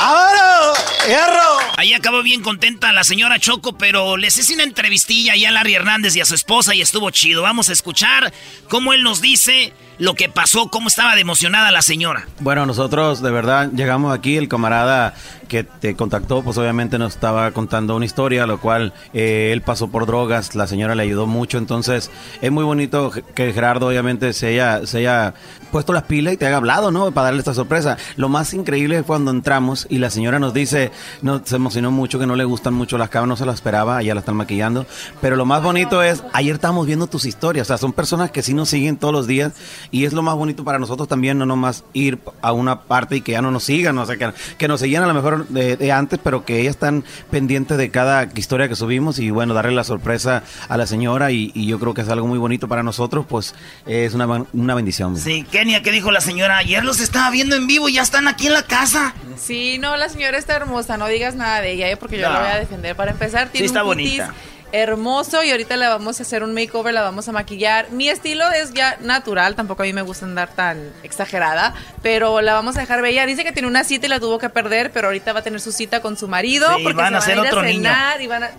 Ahora 0.00 0.72
hierro 1.08 1.58
Ahí 1.76 1.92
acabó 1.92 2.22
bien 2.22 2.42
contenta 2.42 2.92
la 2.92 3.04
señora 3.04 3.38
Choco, 3.38 3.78
pero 3.78 4.16
les 4.16 4.36
hice 4.36 4.54
una 4.54 4.64
entrevistilla 4.64 5.34
ahí 5.34 5.44
a 5.44 5.52
Larry 5.52 5.74
Hernández 5.74 6.16
y 6.16 6.20
a 6.20 6.24
su 6.24 6.34
esposa 6.34 6.74
y 6.74 6.80
estuvo 6.80 7.10
chido. 7.10 7.42
Vamos 7.42 7.68
a 7.68 7.72
escuchar 7.72 8.32
cómo 8.68 8.92
él 8.92 9.02
nos 9.04 9.20
dice 9.20 9.72
lo 9.98 10.14
que 10.14 10.28
pasó, 10.28 10.68
cómo 10.68 10.88
estaba 10.88 11.14
de 11.14 11.20
emocionada 11.20 11.70
la 11.70 11.82
señora. 11.82 12.26
Bueno, 12.40 12.66
nosotros 12.66 13.20
de 13.20 13.30
verdad 13.30 13.70
llegamos 13.72 14.16
aquí, 14.16 14.36
el 14.36 14.48
camarada 14.48 15.14
que 15.48 15.64
te 15.64 15.96
contactó, 15.96 16.42
pues 16.42 16.56
obviamente 16.58 16.98
nos 16.98 17.14
estaba 17.14 17.50
contando 17.52 17.96
una 17.96 18.04
historia, 18.04 18.46
lo 18.46 18.60
cual 18.60 18.92
eh, 19.12 19.50
él 19.52 19.62
pasó 19.62 19.88
por 19.88 20.06
drogas, 20.06 20.54
la 20.54 20.66
señora 20.66 20.94
le 20.94 21.02
ayudó 21.02 21.26
mucho, 21.26 21.58
entonces 21.58 22.10
es 22.40 22.52
muy 22.52 22.64
bonito 22.64 23.10
que 23.34 23.52
Gerardo 23.52 23.88
obviamente 23.88 24.32
se 24.34 24.48
haya, 24.48 24.86
se 24.86 24.98
haya 24.98 25.34
puesto 25.72 25.92
las 25.92 26.04
pilas 26.04 26.34
y 26.34 26.36
te 26.36 26.46
haya 26.46 26.58
hablado, 26.58 26.90
¿no? 26.90 27.10
Para 27.10 27.26
darle 27.26 27.40
esta 27.40 27.54
sorpresa. 27.54 27.96
Lo 28.16 28.28
más 28.28 28.54
increíble 28.54 28.98
es 28.98 29.04
cuando 29.04 29.30
entramos 29.30 29.86
y 29.90 29.98
la 29.98 30.10
señora 30.10 30.38
nos 30.38 30.54
dice, 30.54 30.92
no, 31.22 31.42
se 31.44 31.56
emocionó 31.56 31.90
mucho, 31.90 32.18
que 32.18 32.26
no 32.26 32.36
le 32.36 32.44
gustan 32.44 32.74
mucho 32.74 32.98
las 32.98 33.08
cabras, 33.08 33.28
no 33.28 33.36
se 33.36 33.46
la 33.46 33.52
esperaba, 33.52 34.02
ya 34.02 34.14
la 34.14 34.20
están 34.20 34.36
maquillando, 34.36 34.86
pero 35.20 35.36
lo 35.36 35.44
más 35.44 35.62
bonito 35.62 36.02
es, 36.02 36.22
ayer 36.32 36.54
estábamos 36.54 36.86
viendo 36.86 37.06
tus 37.06 37.24
historias, 37.24 37.66
o 37.66 37.68
sea, 37.68 37.78
son 37.78 37.92
personas 37.92 38.30
que 38.30 38.42
sí 38.42 38.54
nos 38.54 38.68
siguen 38.68 38.96
todos 38.96 39.12
los 39.12 39.26
días 39.26 39.52
y 39.90 40.04
es 40.04 40.12
lo 40.12 40.22
más 40.22 40.34
bonito 40.34 40.64
para 40.64 40.78
nosotros 40.78 41.08
también, 41.08 41.38
no 41.38 41.46
nomás 41.46 41.84
ir 41.92 42.18
a 42.42 42.52
una 42.52 42.82
parte 42.82 43.16
y 43.16 43.20
que 43.20 43.32
ya 43.32 43.42
no 43.42 43.50
nos 43.50 43.64
sigan, 43.64 43.98
o 43.98 44.06
sea, 44.06 44.16
que, 44.16 44.32
que 44.56 44.68
nos 44.68 44.80
seguían 44.80 45.02
a 45.02 45.06
lo 45.06 45.14
mejor 45.14 45.48
de, 45.48 45.92
antes, 45.92 46.18
pero 46.22 46.44
que 46.44 46.60
ellas 46.60 46.76
están 46.76 47.04
pendientes 47.30 47.76
de 47.78 47.90
cada 47.90 48.28
historia 48.34 48.68
que 48.68 48.76
subimos 48.76 49.18
y 49.18 49.30
bueno, 49.30 49.54
darle 49.54 49.72
la 49.72 49.84
sorpresa 49.84 50.42
a 50.68 50.76
la 50.76 50.86
señora 50.86 51.30
y, 51.30 51.52
yo 51.68 51.78
creo 51.78 51.92
que 51.92 52.00
es 52.00 52.08
algo 52.08 52.26
muy 52.26 52.38
bonito 52.38 52.66
para 52.66 52.82
nosotros, 52.82 53.26
pues 53.28 53.54
es 53.84 54.14
una, 54.14 54.26
una 54.54 54.74
bendición. 54.74 55.16
Sí, 55.18 55.44
Kenia, 55.50 55.82
¿qué 55.82 55.90
dijo 55.90 56.10
la 56.10 56.22
señora? 56.22 56.56
Ayer 56.56 56.82
los 56.82 57.00
estaba 57.00 57.30
viendo 57.30 57.56
en 57.56 57.66
vivo 57.66 57.90
y 57.90 57.94
ya 57.94 58.02
están 58.02 58.26
aquí 58.26 58.46
en 58.46 58.54
la 58.54 58.62
casa. 58.62 59.14
Sí, 59.36 59.78
no, 59.78 59.96
la 59.96 60.08
señora 60.08 60.38
está 60.38 60.56
hermosa, 60.56 60.77
no 60.98 61.06
digas 61.06 61.34
nada 61.34 61.60
de 61.60 61.72
ella, 61.72 61.90
¿eh? 61.90 61.96
porque 61.96 62.18
yo 62.18 62.28
la 62.28 62.40
voy 62.40 62.48
a 62.50 62.58
defender. 62.58 62.94
Para 62.96 63.10
empezar, 63.10 63.48
tiene 63.48 63.66
sí, 63.66 63.70
está 63.70 63.82
un 63.82 63.88
bonita 63.88 64.34
hermoso 64.72 65.42
y 65.42 65.50
ahorita 65.50 65.76
le 65.76 65.86
vamos 65.86 66.20
a 66.20 66.22
hacer 66.22 66.42
un 66.42 66.54
makeover, 66.54 66.94
la 66.94 67.02
vamos 67.02 67.28
a 67.28 67.32
maquillar. 67.32 67.90
Mi 67.90 68.08
estilo 68.08 68.50
es 68.50 68.72
ya 68.72 68.96
natural, 69.00 69.54
tampoco 69.54 69.82
a 69.82 69.86
mí 69.86 69.92
me 69.92 70.02
gusta 70.02 70.26
andar 70.26 70.48
tan 70.50 70.92
exagerada, 71.02 71.74
pero 72.02 72.40
la 72.40 72.54
vamos 72.54 72.76
a 72.76 72.80
dejar 72.80 73.02
bella. 73.02 73.26
Dice 73.26 73.44
que 73.44 73.52
tiene 73.52 73.68
una 73.68 73.84
cita 73.84 74.06
y 74.06 74.08
la 74.08 74.20
tuvo 74.20 74.38
que 74.38 74.48
perder, 74.48 74.90
pero 74.92 75.08
ahorita 75.08 75.32
va 75.32 75.40
a 75.40 75.42
tener 75.42 75.60
su 75.60 75.72
cita 75.72 76.00
con 76.00 76.16
su 76.16 76.28
marido 76.28 76.68
porque 76.82 76.94
van 76.94 77.14
a 77.14 77.18
hacer 77.18 77.38
otro 77.38 77.62
niño. 77.62 77.90
Y 78.20 78.26
van 78.26 78.44
a, 78.44 78.50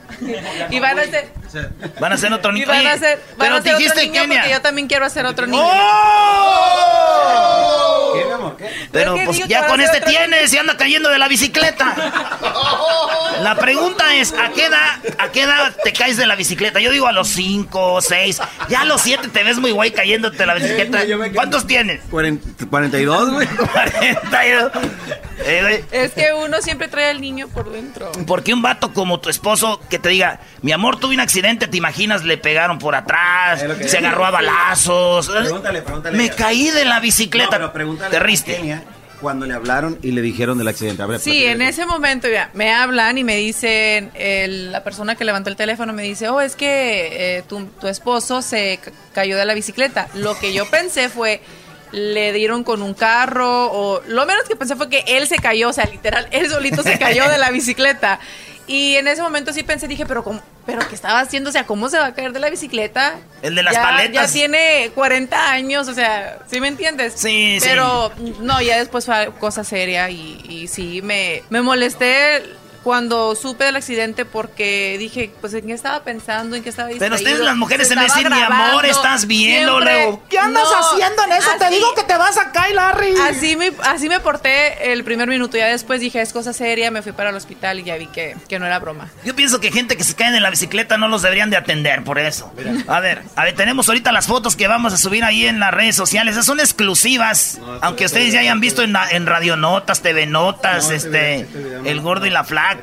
y 0.70 0.80
van 0.80 1.00
a 1.00 1.02
hacer 1.02 1.30
van 2.00 2.12
a 2.12 2.16
hacer 2.16 2.32
otro 2.34 2.52
niño. 2.52 2.66
Y 2.66 2.68
van 2.68 2.88
a 2.88 2.94
hacer, 2.94 3.22
van 3.38 3.54
a 3.54 3.58
hacer 3.58 3.76
otro 3.76 3.96
niño 4.02 4.22
porque 4.28 4.50
yo 4.52 4.62
también 4.62 4.88
quiero 4.88 5.06
hacer 5.06 5.26
otro 5.26 5.48
niño. 5.48 5.62
¡Oh! 5.64 6.90
Pero 8.92 9.16
pues 9.26 9.48
ya 9.48 9.68
con 9.68 9.80
este 9.82 10.02
tienes 10.02 10.54
y 10.54 10.58
anda 10.58 10.76
cayendo 10.78 11.10
de 11.10 11.20
la 11.20 11.28
bicicleta. 11.28 11.96
La 13.42 13.56
pregunta 13.56 14.16
es, 14.16 14.34
¿a 14.34 14.50
qué 14.50 14.66
edad, 14.66 15.00
a 15.18 15.30
qué 15.30 15.44
edad 15.44 15.74
te 15.84 15.94
caes 16.00 16.16
de 16.16 16.26
la 16.26 16.36
bicicleta? 16.36 16.80
Yo 16.80 16.92
digo 16.92 17.08
a 17.08 17.12
los 17.12 17.28
5, 17.28 18.02
6. 18.02 18.42
Ya 18.70 18.82
a 18.82 18.86
los 18.86 19.02
7 19.02 19.28
te 19.28 19.44
ves 19.44 19.58
muy 19.60 19.72
guay 19.72 19.92
cayéndote 19.92 20.38
de 20.38 20.46
la 20.46 20.54
bicicleta. 20.54 21.02
¿Cuántos 21.36 21.68
tienes? 21.68 22.00
42, 22.10 23.32
güey. 23.34 23.48
42. 23.74 24.72
Eh, 25.46 25.84
es 25.92 26.12
que 26.12 26.34
uno 26.34 26.62
siempre 26.62 26.88
trae 26.88 27.10
al 27.10 27.20
niño 27.20 27.50
por 27.50 27.72
dentro. 27.72 28.12
Porque 28.26 28.54
un 28.54 28.62
vato 28.62 28.94
como 28.94 29.20
tu 29.20 29.30
esposo 29.30 29.82
que 29.90 30.00
te 30.00 30.10
diga, 30.10 30.40
mi 30.62 30.72
amor, 30.72 31.00
tuve 31.00 31.16
un 31.16 31.20
accidente, 31.20 31.68
te 31.68 31.78
imaginas, 31.78 32.24
le 32.24 32.38
pegaron 32.38 32.80
por 32.80 32.96
atrás, 32.96 33.66
se 33.86 33.98
agarró 33.98 34.26
a 34.26 34.32
balazos. 34.32 35.28
Pregúntale, 35.28 35.82
pregúntale. 35.82 36.18
Me 36.18 36.30
caí 36.30 36.70
de 36.72 36.86
la 36.86 37.00
bicicleta. 37.02 37.74
te 38.10 38.20
riste. 38.20 38.82
Cuando 39.22 39.46
le 39.46 39.54
hablaron 39.54 40.00
y 40.02 40.12
le 40.12 40.22
dijeron 40.22 40.58
del 40.58 40.68
accidente. 40.68 41.04
sí, 41.20 41.46
en 41.46 41.62
ese 41.62 41.86
momento 41.86 42.30
ya 42.30 42.50
me 42.54 42.72
hablan 42.72 43.18
y 43.18 43.24
me 43.24 43.36
dicen, 43.36 44.12
la 44.72 44.84
persona 44.84 45.16
que 45.16 45.26
levantó 45.26 45.50
el 45.50 45.56
teléfono 45.56 45.94
me 45.94 46.04
dice, 46.04 46.30
oh, 46.30 46.40
es 46.40 46.56
que 46.56 47.38
eh, 47.38 47.44
tu, 47.48 47.66
tu 47.80 47.88
esposo 47.88 48.42
se 48.42 48.80
cayó 49.14 49.38
de 49.38 49.46
la 49.46 49.54
bicicleta. 49.54 50.08
Lo 50.16 50.40
que 50.40 50.54
yo 50.54 50.70
pensé 50.70 51.10
fue, 51.10 51.42
le 51.92 52.34
dieron 52.34 52.64
con 52.64 52.82
un 52.82 52.94
carro 52.94 53.72
o 53.72 54.02
lo 54.08 54.26
menos 54.26 54.44
que 54.48 54.56
pensé 54.56 54.76
fue 54.76 54.90
que 54.90 55.04
él 55.08 55.28
se 55.28 55.38
cayó, 55.38 55.70
o 55.70 55.74
sea, 55.74 55.86
literal, 55.86 56.28
él 56.32 56.50
solito 56.50 56.84
se 56.84 57.00
cayó 57.00 57.28
de 57.30 57.38
la 57.38 57.52
bicicleta. 57.52 58.20
Y 58.70 58.98
en 58.98 59.08
ese 59.08 59.24
momento 59.24 59.52
sí 59.52 59.64
pensé, 59.64 59.88
dije, 59.88 60.06
pero 60.06 60.24
¿cómo, 60.24 60.44
pero 60.68 60.88
qué 60.88 60.94
estaba 60.94 61.22
haciendo? 61.22 61.50
O 61.50 61.52
sea, 61.52 61.66
¿cómo 61.66 61.90
se 61.90 61.98
va 61.98 62.06
a 62.06 62.14
caer 62.14 62.34
de 62.34 62.40
la 62.40 62.52
bicicleta? 62.52 63.16
El 63.42 63.56
de 63.56 63.64
las 63.64 63.74
ya, 63.74 63.82
paletas. 63.82 64.28
Ya 64.28 64.32
tiene 64.32 64.92
40 64.94 65.52
años, 65.52 65.88
o 65.88 65.94
sea, 65.96 66.38
¿sí 66.46 66.62
me 66.62 66.68
entiendes? 66.68 67.14
Sí, 67.16 67.58
pero, 67.62 68.12
sí. 68.16 68.22
Pero 68.28 68.38
no, 68.42 68.62
ya 68.62 68.78
después 68.78 69.06
fue 69.08 69.32
cosa 69.40 69.64
seria 69.64 70.12
y, 70.12 70.46
y 70.48 70.68
sí, 70.68 71.02
me, 71.02 71.42
me 71.50 71.64
molesté 71.64 72.44
cuando 72.90 73.36
supe 73.36 73.66
del 73.66 73.76
accidente 73.76 74.26
porque 74.26 74.96
dije, 74.98 75.32
pues 75.42 75.54
en 75.54 75.68
qué 75.68 75.74
estaba 75.74 76.04
pensando, 76.04 76.56
en 76.56 76.64
qué 76.64 76.70
estaba 76.70 76.90
Pero 76.98 77.14
ustedes 77.14 77.38
las 77.38 77.56
mujeres 77.56 77.88
se 77.88 77.96
me 77.96 78.04
dicen, 78.06 78.34
mi 78.34 78.42
amor, 78.42 78.84
estás 78.84 79.28
viendo, 79.28 79.80
Leo. 79.80 80.24
¿Qué 80.28 80.40
andas 80.40 80.68
haciendo 80.68 81.24
en 81.26 81.34
eso? 81.34 81.52
te 81.60 81.70
digo 81.70 81.94
que 81.94 82.02
te 82.02 82.18
vas 82.18 82.40
a 82.40 82.52
caer, 82.52 82.74
Larry. 82.74 83.14
Así 83.30 83.56
me, 83.56 83.74
así 83.84 84.10
me 84.10 84.20
porté 84.20 84.92
el 84.92 85.04
primer 85.04 85.30
minuto. 85.30 85.56
Ya 85.56 85.68
después 85.68 86.02
dije, 86.02 86.20
es 86.20 86.34
cosa 86.34 86.52
seria, 86.52 86.90
me 86.90 87.04
fui 87.04 87.12
para 87.12 87.30
el 87.30 87.36
hospital 87.36 87.80
y 87.80 87.84
ya 87.84 87.96
vi 87.96 88.08
que, 88.08 88.36
que 88.48 88.58
no 88.58 88.66
era 88.66 88.80
broma. 88.80 89.12
Yo 89.24 89.36
pienso 89.36 89.60
que 89.60 89.72
gente 89.72 89.96
que 89.96 90.04
se 90.04 90.16
cae 90.16 90.36
en 90.36 90.42
la 90.42 90.50
bicicleta 90.50 90.98
no 90.98 91.08
los 91.08 91.22
deberían 91.22 91.52
de 91.52 91.58
atender 91.58 92.04
por 92.04 92.18
eso. 92.18 92.52
A 92.88 93.00
ver, 93.02 93.22
a 93.36 93.44
ver, 93.44 93.54
tenemos 93.54 93.88
ahorita 93.88 94.12
las 94.12 94.26
fotos 94.26 94.56
que 94.56 94.68
vamos 94.68 94.94
a 94.94 94.98
subir 94.98 95.24
ahí 95.24 95.46
en 95.46 95.60
las 95.60 95.72
redes 95.72 95.96
sociales. 95.96 96.32
Esas 96.34 96.48
son 96.48 96.60
exclusivas. 96.60 97.60
aunque 97.82 98.06
ustedes 98.06 98.34
ya 98.34 98.40
hayan 98.40 98.60
visto 98.60 98.82
en, 98.82 98.96
en 99.12 99.28
Radio 99.28 99.58
Notas, 99.58 100.02
TV 100.02 100.26
Notas, 100.26 100.90
este, 100.90 101.46
El 101.86 102.02
Gordo 102.02 102.26
y 102.26 102.32
la 102.32 102.44
Flaca. 102.44 102.79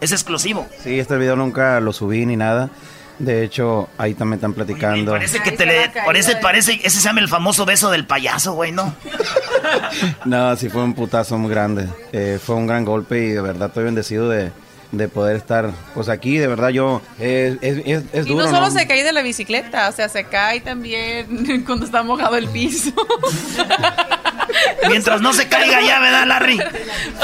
Es 0.00 0.12
exclusivo. 0.12 0.66
Sí, 0.82 0.98
este 0.98 1.16
video 1.16 1.36
nunca 1.36 1.80
lo 1.80 1.92
subí 1.92 2.26
ni 2.26 2.36
nada. 2.36 2.70
De 3.18 3.44
hecho, 3.44 3.88
ahí 3.96 4.14
también 4.14 4.38
están 4.38 4.54
platicando. 4.54 5.12
parece 5.12 5.40
que 5.40 5.52
te 5.52 5.66
le. 5.66 5.88
Parece, 6.04 6.36
parece. 6.36 6.80
Ese 6.82 6.98
se 6.98 7.04
llama 7.04 7.20
el 7.20 7.28
famoso 7.28 7.64
beso 7.64 7.90
del 7.90 8.06
payaso, 8.06 8.54
güey, 8.54 8.72
¿no? 8.72 8.94
no, 10.24 10.56
sí 10.56 10.68
fue 10.68 10.82
un 10.82 10.94
putazo 10.94 11.38
muy 11.38 11.50
grande. 11.50 11.88
Eh, 12.12 12.40
fue 12.42 12.56
un 12.56 12.66
gran 12.66 12.84
golpe 12.84 13.18
y 13.18 13.28
de 13.28 13.40
verdad 13.40 13.68
estoy 13.68 13.84
bendecido 13.84 14.28
de, 14.28 14.50
de 14.96 15.08
poder 15.08 15.36
estar 15.36 15.70
pues 15.94 16.08
aquí, 16.08 16.38
de 16.38 16.46
verdad 16.46 16.70
yo 16.70 17.02
es, 17.18 17.56
es, 17.60 18.04
es, 18.12 18.26
y 18.26 18.34
no 18.34 18.48
solo 18.48 18.70
se 18.70 18.86
cae 18.86 19.04
de 19.04 19.12
la 19.12 19.22
bicicleta, 19.22 19.88
o 19.88 19.92
sea, 19.92 20.08
se 20.08 20.24
cae 20.24 20.60
también 20.60 21.62
cuando 21.66 21.84
está 21.84 22.02
mojado 22.02 22.36
el 22.36 22.48
piso. 22.48 22.90
Mientras 24.88 25.20
no 25.20 25.32
se 25.32 25.48
caiga 25.48 25.80
ya, 25.80 26.00
¿verdad, 26.00 26.26
Larry? 26.26 26.58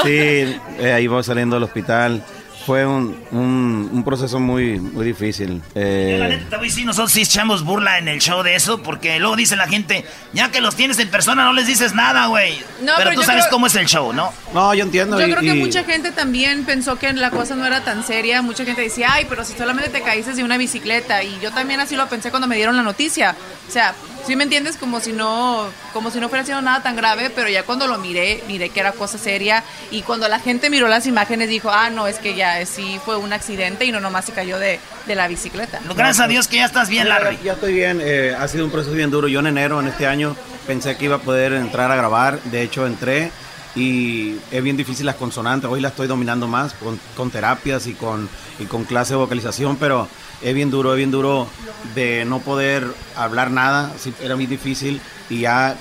Sí, 0.03 0.55
eh, 0.79 0.93
ahí 0.95 1.07
voy 1.07 1.23
saliendo 1.23 1.55
del 1.55 1.63
hospital 1.63 2.23
fue 2.65 2.85
un, 2.85 3.17
un, 3.31 4.03
proceso 4.03 4.39
muy, 4.39 4.79
muy 4.79 5.05
difícil. 5.05 5.61
Eh... 5.75 6.17
La 6.19 6.27
neta, 6.27 6.59
sí, 6.69 6.85
nosotros 6.85 7.11
sí 7.11 7.21
echamos 7.21 7.63
burla 7.63 7.97
en 7.97 8.07
el 8.07 8.19
show 8.19 8.43
de 8.43 8.55
eso, 8.55 8.81
porque 8.81 9.19
luego 9.19 9.35
dice 9.35 9.55
la 9.55 9.67
gente, 9.67 10.05
ya 10.33 10.51
que 10.51 10.61
los 10.61 10.75
tienes 10.75 10.99
en 10.99 11.09
persona 11.09 11.43
no 11.43 11.53
les 11.53 11.67
dices 11.67 11.93
nada, 11.93 12.27
güey. 12.27 12.61
No, 12.81 12.93
pero, 12.97 13.13
tú 13.13 13.23
sabes 13.23 13.47
cómo 13.49 13.67
es 13.67 13.75
el 13.75 13.87
show, 13.87 14.13
¿no? 14.13 14.31
No, 14.53 14.73
yo 14.73 14.83
entiendo. 14.83 15.19
Yo 15.19 15.25
creo 15.25 15.41
que 15.41 15.53
mucha 15.55 15.83
gente 15.83 16.11
también 16.11 16.63
pensó 16.65 16.97
que 16.97 17.11
la 17.13 17.31
cosa 17.31 17.55
no 17.55 17.65
era 17.65 17.83
tan 17.83 18.03
seria. 18.05 18.41
Mucha 18.41 18.63
gente 18.63 18.81
decía, 18.81 19.09
ay, 19.11 19.25
pero 19.27 19.43
si 19.43 19.53
solamente 19.53 19.89
te 19.89 20.01
caíste 20.01 20.33
de 20.33 20.43
una 20.43 20.57
bicicleta. 20.57 21.23
Y 21.23 21.39
yo 21.41 21.51
también 21.51 21.79
así 21.79 21.95
lo 21.95 22.07
pensé 22.07 22.29
cuando 22.29 22.47
me 22.47 22.55
dieron 22.55 22.77
la 22.77 22.83
noticia. 22.83 23.35
O 23.67 23.71
sea, 23.71 23.93
¿Sí 24.25 24.35
me 24.35 24.43
entiendes? 24.43 24.77
Como 24.77 24.99
si 24.99 25.13
no, 25.13 25.67
como 25.93 26.11
si 26.11 26.19
no 26.19 26.29
fuera 26.29 26.45
sido 26.45 26.61
nada 26.61 26.83
tan 26.83 26.95
grave, 26.95 27.29
pero 27.29 27.49
ya 27.49 27.63
cuando 27.63 27.87
lo 27.87 27.97
miré, 27.97 28.43
miré 28.47 28.69
que 28.69 28.79
era 28.79 28.91
cosa 28.91 29.17
seria 29.17 29.63
y 29.89 30.03
cuando 30.03 30.27
la 30.27 30.39
gente 30.39 30.69
miró 30.69 30.87
las 30.87 31.07
imágenes 31.07 31.49
dijo, 31.49 31.69
ah, 31.71 31.89
no, 31.89 32.07
es 32.07 32.19
que 32.19 32.35
ya 32.35 32.65
sí 32.65 32.99
fue 33.03 33.17
un 33.17 33.33
accidente 33.33 33.85
y 33.85 33.91
no 33.91 33.99
nomás 33.99 34.25
se 34.25 34.31
cayó 34.31 34.59
de, 34.59 34.79
de 35.07 35.15
la 35.15 35.27
bicicleta. 35.27 35.79
Gracias 35.95 36.19
a 36.19 36.27
Dios 36.27 36.47
que 36.47 36.57
ya 36.57 36.65
estás 36.65 36.89
bien, 36.89 37.09
Larry. 37.09 37.39
Ya, 37.43 37.53
estoy 37.53 37.73
bien, 37.73 37.99
eh, 38.01 38.35
ha 38.37 38.47
sido 38.47 38.65
un 38.65 38.71
proceso 38.71 38.95
bien 38.95 39.09
duro. 39.11 39.27
Yo 39.27 39.39
en 39.39 39.47
enero, 39.47 39.79
en 39.79 39.87
este 39.87 40.05
año, 40.07 40.35
pensé 40.67 40.95
que 40.97 41.05
iba 41.05 41.17
a 41.17 41.21
poder 41.21 41.53
entrar 41.53 41.91
a 41.91 41.95
grabar, 41.95 42.39
de 42.43 42.61
hecho 42.61 42.85
entré 42.85 43.31
y 43.75 44.35
es 44.51 44.63
bien 44.63 44.77
difícil 44.77 45.05
las 45.05 45.15
consonantes. 45.15 45.69
Hoy 45.69 45.81
la 45.81 45.89
estoy 45.89 46.07
dominando 46.07 46.47
más 46.47 46.75
con, 47.15 47.31
terapias 47.31 47.87
y 47.87 47.93
con, 47.93 48.29
y 48.59 48.65
con 48.65 48.83
clase 48.83 49.13
de 49.13 49.19
vocalización, 49.19 49.77
pero 49.77 50.07
es 50.41 50.53
bien 50.53 50.71
duro, 50.71 50.91
es 50.93 50.97
bien 50.97 51.11
duro 51.11 51.47
de 51.95 52.25
no 52.25 52.39
poder 52.39 52.85
hablar 53.15 53.51
nada, 53.51 53.91
era 54.21 54.35
muy 54.35 54.45
difícil 54.45 54.99
y 55.29 55.41
ya 55.41 55.77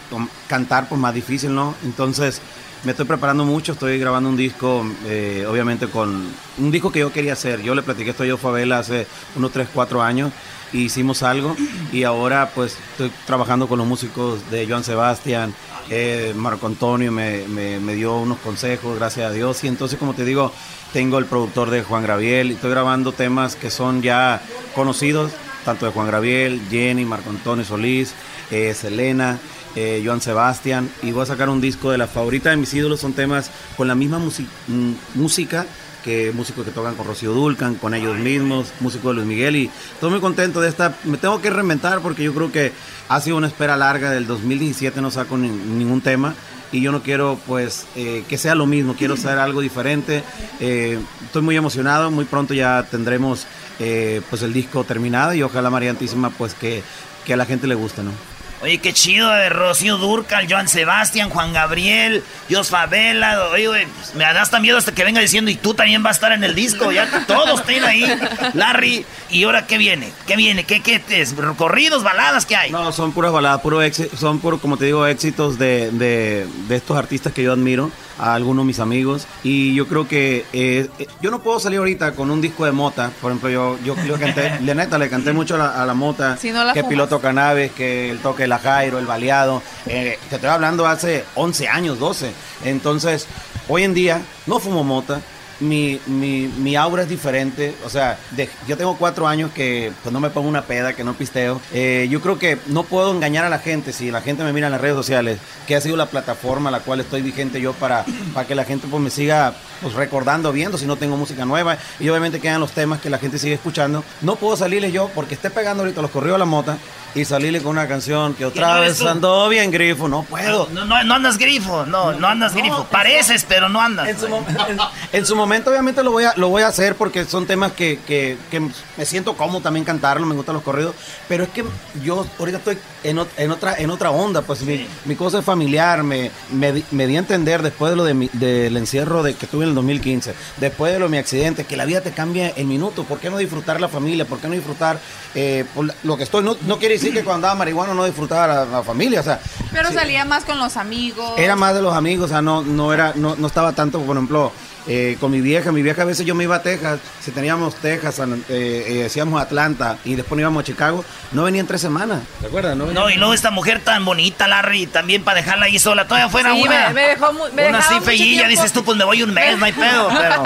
cantar 0.49 0.89
pues 0.89 1.01
más 1.01 1.15
difícil, 1.15 1.55
¿no? 1.55 1.75
Entonces 1.85 2.41
me 2.85 2.93
estoy 2.93 3.07
preparando 3.07 3.45
mucho, 3.45 3.73
estoy 3.73 3.99
grabando 3.99 4.31
un 4.31 4.37
disco, 4.37 4.87
eh, 5.07 5.45
obviamente 5.49 5.89
con 5.89 6.29
un 6.59 6.71
disco 6.71 6.91
que 6.91 7.01
yo 7.01 7.12
quería 7.12 7.35
hacer. 7.35 7.61
Yo 7.62 7.75
le 7.75 7.83
platiqué 7.83 8.11
esto 8.11 8.23
a 8.23 8.27
yo 8.27 8.39
Favela 8.39 8.79
hace 8.79 9.07
unos 9.37 9.53
3, 9.53 9.69
4 9.75 10.03
años 10.03 10.33
hicimos 10.73 11.23
algo 11.23 11.57
y 11.93 12.05
ahora 12.05 12.51
pues 12.55 12.77
estoy 12.93 13.11
trabajando 13.27 13.69
con 13.69 13.79
los 13.79 13.87
músicos 13.87 14.51
de 14.51 14.67
Joan 14.67 14.85
Sebastián, 14.85 15.55
eh, 15.91 16.33
Marco 16.37 16.67
Antonio 16.67 17.11
me, 17.11 17.47
me, 17.49 17.95
dio 17.95 18.17
unos 18.17 18.39
consejos, 18.39 18.97
gracias 18.97 19.31
a 19.31 19.33
Dios, 19.33 19.65
y 19.65 19.69
entonces 19.69 19.99
como 19.99 20.15
te 20.15 20.25
digo, 20.25 20.53
tengo 20.93 21.19
el 21.19 21.27
productor 21.27 21.71
de 21.71 21.83
Juan 21.83 22.03
Graviel 22.03 22.51
y 22.51 22.55
estoy 22.55 22.71
grabando 22.71 23.13
temas 23.13 23.57
que 23.57 23.71
son 23.71 24.03
ya 24.03 24.41
conocidos, 24.75 25.33
tanto 25.65 25.87
de 25.87 25.93
Juan 25.93 26.07
Graviel, 26.07 26.61
Jenny, 26.71 27.05
Marco 27.05 27.31
Antonio 27.31 27.65
Solís, 27.65 28.15
eh, 28.51 28.75
Selena. 28.75 29.39
Eh, 29.77 30.03
Joan 30.05 30.21
Sebastián, 30.21 30.89
y 31.03 31.13
voy 31.13 31.23
a 31.23 31.27
sacar 31.27 31.49
un 31.49 31.61
disco 31.61 31.91
de 31.91 31.99
la 31.99 32.07
favorita 32.07 32.51
de 32.51 32.57
mis 32.57 32.73
ídolos, 32.75 33.01
son 33.01 33.13
temas 33.13 33.51
con 33.77 33.89
la 33.89 33.95
misma 33.95 34.19
mm, 34.19 34.93
música 35.15 35.67
que 36.05 36.33
músicos 36.33 36.65
que 36.65 36.71
tocan 36.71 36.95
con 36.95 37.07
Rocío 37.07 37.33
Dulcan, 37.33 37.75
con 37.75 37.93
ellos 37.93 38.17
mismos, 38.19 38.73
músicos 38.81 39.11
de 39.11 39.17
Luis 39.17 39.27
Miguel 39.27 39.57
y 39.57 39.71
estoy 39.93 40.11
muy 40.11 40.21
contento 40.21 40.61
de 40.63 40.69
esta, 40.71 40.95
me 41.05 41.19
tengo 41.19 41.43
que 41.43 41.51
reinventar 41.51 42.01
porque 42.01 42.23
yo 42.25 42.33
creo 42.35 42.51
que 42.51 42.73
ha 43.09 43.21
sido 43.21 43.37
una 43.37 43.49
espera 43.49 43.77
larga, 43.77 44.11
del 44.11 44.27
2017 44.27 44.99
no 45.03 45.11
saco 45.11 45.37
ni- 45.37 45.51
ningún 45.51 46.01
tema 46.01 46.35
y 46.73 46.81
yo 46.81 46.91
no 46.91 47.03
quiero 47.03 47.39
pues 47.47 47.85
eh, 47.97 48.25
que 48.29 48.39
sea 48.39 48.55
lo 48.55 48.65
mismo, 48.65 48.95
quiero 48.97 49.13
hacer 49.15 49.39
algo 49.39 49.61
diferente, 49.61 50.23
Eh, 50.59 50.99
estoy 51.27 51.43
muy 51.43 51.57
emocionado, 51.57 52.11
muy 52.11 52.25
pronto 52.25 52.55
ya 52.55 52.87
tendremos 52.91 53.47
eh, 53.79 54.23
pues 54.31 54.41
el 54.43 54.55
disco 54.55 54.85
terminado 54.85 55.35
y 55.35 55.43
ojalá 55.43 55.69
María 55.69 55.91
Antísima 55.91 56.31
pues 56.31 56.55
que, 56.55 56.83
que 57.27 57.35
a 57.35 57.37
la 57.37 57.45
gente 57.45 57.67
le 57.67 57.75
guste, 57.75 58.03
¿no? 58.03 58.13
Oye, 58.62 58.77
qué 58.78 58.93
chido 58.93 59.31
de 59.31 59.49
Rocío 59.49 59.97
Durcal, 59.97 60.47
Joan 60.51 60.69
Sebastián, 60.69 61.31
Juan 61.31 61.55
Gabriel, 61.55 62.23
Dios 62.47 62.69
Favela. 62.69 63.49
Oye, 63.53 63.69
güey, 63.69 63.87
pues, 63.87 64.15
me 64.15 64.24
da 64.24 64.43
hasta 64.43 64.61
miedo 64.61 64.77
hasta 64.77 64.93
que 64.93 65.03
venga 65.03 65.19
diciendo, 65.20 65.51
y 65.51 65.55
tú 65.57 65.73
también 65.73 66.03
vas 66.03 66.11
a 66.11 66.16
estar 66.16 66.32
en 66.32 66.45
el 66.45 66.55
disco. 66.55 66.93
Ya 66.93 67.11
que 67.11 67.20
todos 67.20 67.61
estén 67.61 67.82
ahí. 67.85 68.05
Larry, 68.53 69.07
¿y 69.31 69.45
ahora 69.45 69.66
qué 69.66 69.78
viene? 69.78 70.12
¿Qué 70.27 70.37
viene? 70.37 70.65
¿Qué, 70.65 70.82
qué 70.82 71.03
es? 71.09 71.35
¿Corridos, 71.57 72.03
baladas? 72.03 72.45
¿Qué 72.45 72.55
hay? 72.55 72.70
No, 72.70 72.93
son 72.93 73.12
puras 73.12 73.32
baladas, 73.32 73.62
puro 73.62 73.81
éxito, 73.81 74.15
son 74.16 74.41
puro, 74.41 74.59
como 74.59 74.77
te 74.77 74.85
digo, 74.85 75.07
éxitos 75.07 75.59
de, 75.59 75.91
de, 75.93 76.47
de 76.69 76.77
estos 76.77 76.99
artistas 76.99 77.32
que 77.32 77.43
yo 77.43 77.53
admiro, 77.53 77.91
a 78.19 78.35
algunos 78.35 78.65
de 78.65 78.66
mis 78.66 78.78
amigos. 78.81 79.27
Y 79.43 79.74
yo 79.74 79.89
creo 79.89 80.07
que 80.07 80.45
eh, 80.53 80.87
eh, 80.99 81.07
yo 81.23 81.31
no 81.31 81.41
puedo 81.41 81.59
salir 81.61 81.78
ahorita 81.78 82.12
con 82.12 82.31
un 82.31 82.43
disco 82.43 82.66
de 82.66 82.73
mota. 82.73 83.11
Por 83.23 83.31
ejemplo, 83.31 83.49
yo, 83.49 83.78
yo, 83.82 83.97
yo 84.05 84.19
canté, 84.19 84.59
la 84.61 84.74
neta, 84.74 84.99
le 84.99 85.09
canté 85.09 85.32
mucho 85.32 85.55
a 85.55 85.59
la, 85.59 85.82
a 85.82 85.87
la 85.87 85.95
mota, 85.95 86.37
Si 86.37 86.51
no 86.51 86.62
la 86.62 86.74
que 86.74 86.81
fumas. 86.81 86.91
piloto 86.91 87.20
cannabis, 87.23 87.73
que 87.73 88.11
el 88.11 88.19
toque 88.19 88.50
de 88.51 88.57
la 88.57 88.59
Jairo, 88.59 88.99
el 88.99 89.07
baleado. 89.07 89.63
Eh, 89.87 90.19
te 90.29 90.37
estoy 90.37 90.51
hablando 90.51 90.87
hace 90.87 91.25
11 91.37 91.69
años, 91.69 91.99
12. 92.01 92.33
Entonces, 92.65 93.27
hoy 93.69 93.85
en 93.85 93.95
día 93.95 94.23
no 94.47 94.59
fumo 94.59 94.83
mota. 94.83 95.21
Mi, 95.61 96.01
mi, 96.07 96.49
mi 96.59 96.74
aura 96.77 97.03
es 97.03 97.09
diferente, 97.09 97.74
o 97.85 97.91
sea, 97.91 98.19
de- 98.31 98.49
yo 98.66 98.77
tengo 98.78 98.97
cuatro 98.97 99.28
años 99.28 99.51
que 99.55 99.93
pues 100.03 100.12
no 100.12 100.19
me 100.19 100.31
pongo 100.31 100.49
una 100.49 100.62
peda, 100.62 100.95
que 100.95 101.05
no 101.05 101.12
pisteo. 101.15 101.61
Eh, 101.73 102.09
yo 102.11 102.20
creo 102.23 102.39
que 102.39 102.59
no 102.66 102.82
puedo 102.85 103.12
engañar 103.12 103.45
a 103.45 103.51
la 103.51 103.59
gente 103.59 103.93
si 103.93 104.11
la 104.11 104.23
gente 104.23 104.43
me 104.43 104.53
mira 104.55 104.69
en 104.69 104.73
las 104.73 104.81
redes 104.81 104.97
sociales, 104.97 105.39
que 105.66 105.77
ha 105.77 105.81
sido 105.81 105.97
la 105.97 106.07
plataforma 106.07 106.70
a 106.70 106.73
la 106.73 106.81
cual 106.81 107.01
estoy 107.01 107.20
vigente 107.23 107.61
yo 107.61 107.74
para, 107.74 108.05
para 108.32 108.47
que 108.47 108.55
la 108.55 108.65
gente 108.65 108.87
pues 108.91 109.03
me 109.03 109.11
siga 109.11 109.53
pues 109.82 109.95
recordando, 109.95 110.51
viendo 110.53 110.77
si 110.78 110.87
no 110.87 110.97
tengo 110.97 111.16
música 111.16 111.45
nueva 111.45 111.77
y 111.99 112.09
obviamente 112.09 112.41
quedan 112.41 112.61
los 112.61 112.73
temas 112.73 113.01
que 113.01 113.11
la 113.11 113.19
gente 113.19 113.39
sigue 113.39 113.55
escuchando. 113.55 114.03
No 114.23 114.37
puedo 114.37 114.57
salirle 114.57 114.91
yo 114.93 115.11
porque 115.15 115.35
esté 115.35 115.51
pegando 115.51 115.82
ahorita 115.82 116.01
los 116.03 116.11
corridos 116.11 116.37
a 116.37 116.39
la 116.39 116.45
mota 116.47 116.78
y 117.15 117.24
salirle 117.24 117.61
con 117.61 117.73
una 117.73 117.89
canción 117.89 118.35
que 118.35 118.45
otra 118.47 118.74
no 118.77 118.81
vez 118.82 118.99
tú? 118.99 119.09
ando 119.09 119.49
bien 119.49 119.70
grifo, 119.70 120.07
no 120.09 120.23
puedo. 120.23 120.69
No, 120.73 120.85
no, 120.85 121.03
no 121.03 121.15
andas 121.15 121.39
grifo, 121.39 121.85
no, 121.87 122.12
no 122.12 122.28
andas 122.28 122.55
grifo. 122.55 122.85
Pareces, 122.85 123.45
pero 123.49 123.69
no 123.69 123.81
andas. 123.81 124.09
En 124.09 124.19
su, 124.19 124.27
en- 124.27 124.78
en 125.12 125.27
su 125.27 125.35
momento 125.35 125.50
obviamente 125.59 126.03
lo 126.05 126.13
voy 126.13 126.25
a 126.25 126.33
lo 126.37 126.49
voy 126.49 126.63
a 126.63 126.69
hacer 126.69 126.95
porque 126.95 127.25
son 127.25 127.47
temas 127.47 127.73
que, 127.73 127.99
que- 128.07 128.37
que 128.51 128.61
me 128.61 129.05
siento 129.05 129.37
cómodo 129.37 129.61
también 129.61 129.85
cantarlo, 129.85 130.27
me 130.27 130.35
gustan 130.35 130.55
los 130.55 130.63
corridos, 130.63 130.95
pero 131.29 131.45
es 131.45 131.51
que 131.51 131.65
yo 132.05 132.27
ahorita 132.39 132.59
estoy 132.59 132.79
en, 133.03 133.19
ot- 133.19 133.29
en 133.37 133.51
otra 133.51 133.75
en 133.79 133.91
otra 133.91 134.11
onda, 134.11 134.43
pues 134.43 134.63
mi, 134.63 134.87
mi 135.07 135.17
cosa 135.17 135.41
es 135.41 135.45
familiar, 135.45 136.03
me, 136.03 136.31
me, 136.53 136.73
di- 136.73 136.85
me 136.93 137.07
di 137.07 137.17
a 137.17 137.19
entender 137.21 137.63
después 137.63 137.91
de 137.91 137.97
lo 137.97 138.05
de 138.05 138.15
mi- 138.15 138.31
del 138.35 138.77
encierro 138.77 139.23
de 139.23 139.35
que 139.35 139.47
tuve 139.47 139.65
en 139.65 139.71
el 139.71 139.75
2015, 139.75 140.35
después 140.59 140.93
de 140.93 140.99
lo 140.99 141.07
de 141.07 141.11
mi 141.11 141.19
accidente, 141.19 141.65
que 141.65 141.77
la 141.77 141.85
vida 141.85 142.01
te 142.01 142.13
cambia 142.13 142.53
en 142.55 142.69
minutos, 142.69 143.05
¿por 143.07 143.19
qué 143.19 143.31
no 143.31 143.39
disfrutar 143.39 143.81
la 143.81 143.89
familia? 143.89 144.25
¿Por 144.27 144.39
qué 144.39 144.49
no 144.49 144.55
disfrutar 144.55 144.99
eh, 145.35 145.65
por 145.75 145.87
lo 146.05 146.17
que 146.17 146.23
estoy? 146.25 146.45
No, 146.45 146.57
no 146.67 146.79
quiere 146.79 146.95
decir 146.95 147.13
que 147.13 147.25
cuando 147.25 147.47
andaba 147.49 147.55
marihuana 147.57 147.95
no 147.95 148.05
disfrutaba 148.05 148.47
la, 148.47 148.65
la 148.67 148.83
familia, 148.83 149.21
o 149.21 149.25
sea, 149.25 149.41
Pero 149.73 149.89
sí. 149.89 149.95
salía 149.95 150.25
más 150.25 150.45
con 150.45 150.59
los 150.59 150.77
amigos. 150.77 151.33
Era 151.39 151.57
más 151.57 151.75
de 151.75 151.83
los 151.83 151.95
amigos, 151.95 152.27
o 152.27 152.29
sea, 152.29 152.43
no, 152.43 152.63
no 152.63 152.93
era, 152.93 153.13
no, 153.17 153.35
no 153.37 153.47
estaba 153.47 153.73
tanto, 153.73 154.01
por 154.01 154.17
ejemplo, 154.17 154.53
eh, 154.86 155.16
con 155.20 155.31
mi 155.31 155.40
vieja. 155.40 155.73
Mi 155.73 155.82
vieja 155.82 156.02
a 156.02 156.05
veces 156.05 156.24
yo 156.27 156.35
me 156.35 156.44
iba 156.44 156.57
a 156.57 156.62
Texas, 156.62 157.01
si 157.23 157.31
teníamos 157.31 157.74
Texas, 157.77 158.19
eh, 158.19 158.44
eh, 158.48 158.94
decíamos 159.02 159.40
Atlanta 159.40 159.98
y 160.05 160.15
después 160.15 160.32
nos 160.36 160.40
íbamos 160.43 160.62
a 160.62 160.65
Chicago, 160.66 161.05
no 161.32 161.44
venía 161.44 161.61
en 161.61 161.66
tres 161.66 161.81
semanas. 161.81 162.20
¿Te 162.40 162.47
acuerdas? 162.47 162.77
No, 162.77 163.11
y 163.11 163.15
luego 163.16 163.35
esta 163.35 163.51
mujer 163.51 163.81
tan 163.82 164.05
bonita, 164.05 164.48
Larry, 164.48 164.86
también 164.86 165.23
para 165.24 165.40
dejarla 165.40 165.66
ahí 165.66 165.78
sola. 165.78 166.05
Todavía 166.07 166.28
fuera 166.28 166.52
Sí, 166.55 166.62
una. 166.62 166.89
me- 166.89 166.94
me 166.94 167.09
dejó 167.09 167.32
mu- 167.32 167.48
me 167.55 167.69
una 167.69 167.78
así 167.78 168.01
feillilla, 168.01 168.48
dices 168.48 168.73
tú, 168.73 168.85
pues 168.85 168.97
me 168.97 169.05
voy 169.05 169.23
un 169.23 169.32
mes, 169.35 169.59
no 169.59 169.65
hay 169.65 169.73
pedo, 169.73 170.09
pero. 170.19 170.43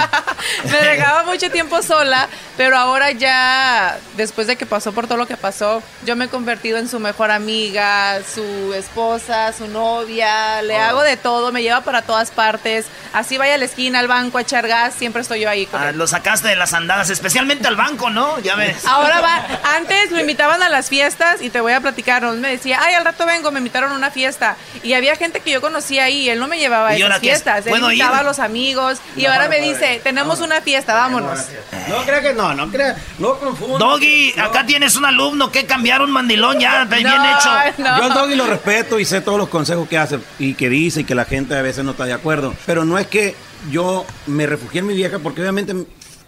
Me 0.71 0.87
dejaba 0.89 1.23
mucho 1.23 1.49
tiempo 1.51 1.81
sola, 1.81 2.27
pero 2.57 2.77
ahora 2.77 3.11
ya, 3.11 3.97
después 4.17 4.47
de 4.47 4.55
que 4.55 4.65
pasó 4.65 4.91
por 4.93 5.07
todo 5.07 5.17
lo 5.17 5.27
que 5.27 5.37
pasó, 5.37 5.81
yo 6.05 6.15
me 6.15 6.25
he 6.25 6.27
convertido 6.27 6.77
en 6.77 6.87
su 6.89 6.99
mejor 6.99 7.31
amiga, 7.31 8.19
su 8.33 8.73
esposa, 8.73 9.53
su 9.53 9.67
novia, 9.67 10.61
le 10.61 10.77
hago 10.77 11.01
de 11.01 11.17
todo, 11.17 11.51
me 11.51 11.61
lleva 11.63 11.81
para 11.81 12.01
todas 12.01 12.31
partes. 12.31 12.85
Así 13.13 13.37
vaya 13.37 13.55
a 13.55 13.57
la 13.57 13.65
esquina, 13.65 13.99
al 13.99 14.07
banco 14.07 14.24
a 14.33 14.41
echar 14.41 14.67
gas, 14.67 14.93
siempre 14.97 15.21
estoy 15.21 15.41
yo 15.41 15.49
ahí 15.49 15.65
con 15.65 15.81
Ah, 15.81 15.89
él. 15.89 15.97
lo 15.97 16.07
sacaste 16.07 16.47
de 16.47 16.55
las 16.55 16.73
andadas, 16.73 17.09
especialmente 17.09 17.67
al 17.67 17.75
banco, 17.75 18.09
¿no? 18.09 18.39
Ya 18.39 18.55
ves. 18.55 18.85
Ahora 18.85 19.21
va, 19.21 19.45
antes 19.75 20.11
lo 20.11 20.19
invitaban 20.19 20.61
a 20.63 20.69
las 20.69 20.89
fiestas 20.89 21.41
y 21.41 21.49
te 21.49 21.61
voy 21.61 21.73
a 21.73 21.81
platicar, 21.81 22.21
¿no? 22.23 22.33
me 22.33 22.49
decía, 22.49 22.79
ay, 22.81 22.93
al 22.95 23.05
rato 23.05 23.25
vengo, 23.25 23.51
me 23.51 23.59
invitaron 23.59 23.91
a 23.91 23.95
una 23.95 24.11
fiesta. 24.11 24.55
Y 24.83 24.93
había 24.93 25.15
gente 25.15 25.39
que 25.39 25.51
yo 25.51 25.61
conocía 25.61 26.05
ahí, 26.05 26.29
él 26.29 26.39
no 26.39 26.47
me 26.47 26.57
llevaba 26.57 26.89
a 26.89 26.97
¿Y 26.97 27.01
ahora 27.01 27.15
esas 27.15 27.21
fiestas, 27.21 27.65
él 27.65 27.69
¿Puedo 27.71 27.91
invitaba 27.91 28.15
ir? 28.15 28.19
a 28.21 28.23
los 28.23 28.39
amigos 28.39 28.99
y 29.15 29.23
No, 29.23 29.31
ahora 29.31 29.47
me 29.49 29.59
no, 29.59 29.65
dice, 29.67 30.01
tenemos 30.03 30.39
una 30.41 30.61
fiesta, 30.61 30.93
vámonos. 30.93 31.39
No 31.87 31.97
crea 32.03 32.21
que 32.21 32.33
no, 32.33 32.53
no 32.53 32.69
crea, 32.69 32.95
no 33.19 33.37
confunda. 33.39 33.77
Doggy, 33.79 34.33
acá 34.39 34.65
tienes 34.65 34.95
un 34.95 35.05
alumno 35.05 35.51
que 35.51 35.65
cambiar 35.65 36.01
un 36.01 36.11
mandilón 36.11 36.59
ya, 36.59 36.85
bien 36.85 37.07
hecho. 37.07 37.49
Yo 37.77 38.03
al 38.03 38.13
Doggy 38.13 38.35
lo 38.35 38.45
respeto 38.47 38.99
y 38.99 39.05
sé 39.05 39.21
todos 39.21 39.37
los 39.37 39.49
consejos 39.49 39.87
que 39.87 39.97
hace 39.97 40.19
y 40.39 40.53
que 40.55 40.69
dice 40.69 41.01
y 41.01 41.03
que 41.03 41.15
la 41.15 41.25
gente 41.25 41.55
a 41.57 41.61
veces 41.61 41.83
no 41.83 41.91
está 41.91 42.05
de 42.05 42.13
acuerdo. 42.13 42.53
Pero 42.65 42.85
no 42.85 42.97
es 42.97 43.07
que 43.07 43.35
yo 43.71 44.05
me 44.27 44.45
refugié 44.45 44.79
en 44.79 44.87
mi 44.87 44.93
vieja 44.93 45.19
porque 45.19 45.41
obviamente 45.41 45.73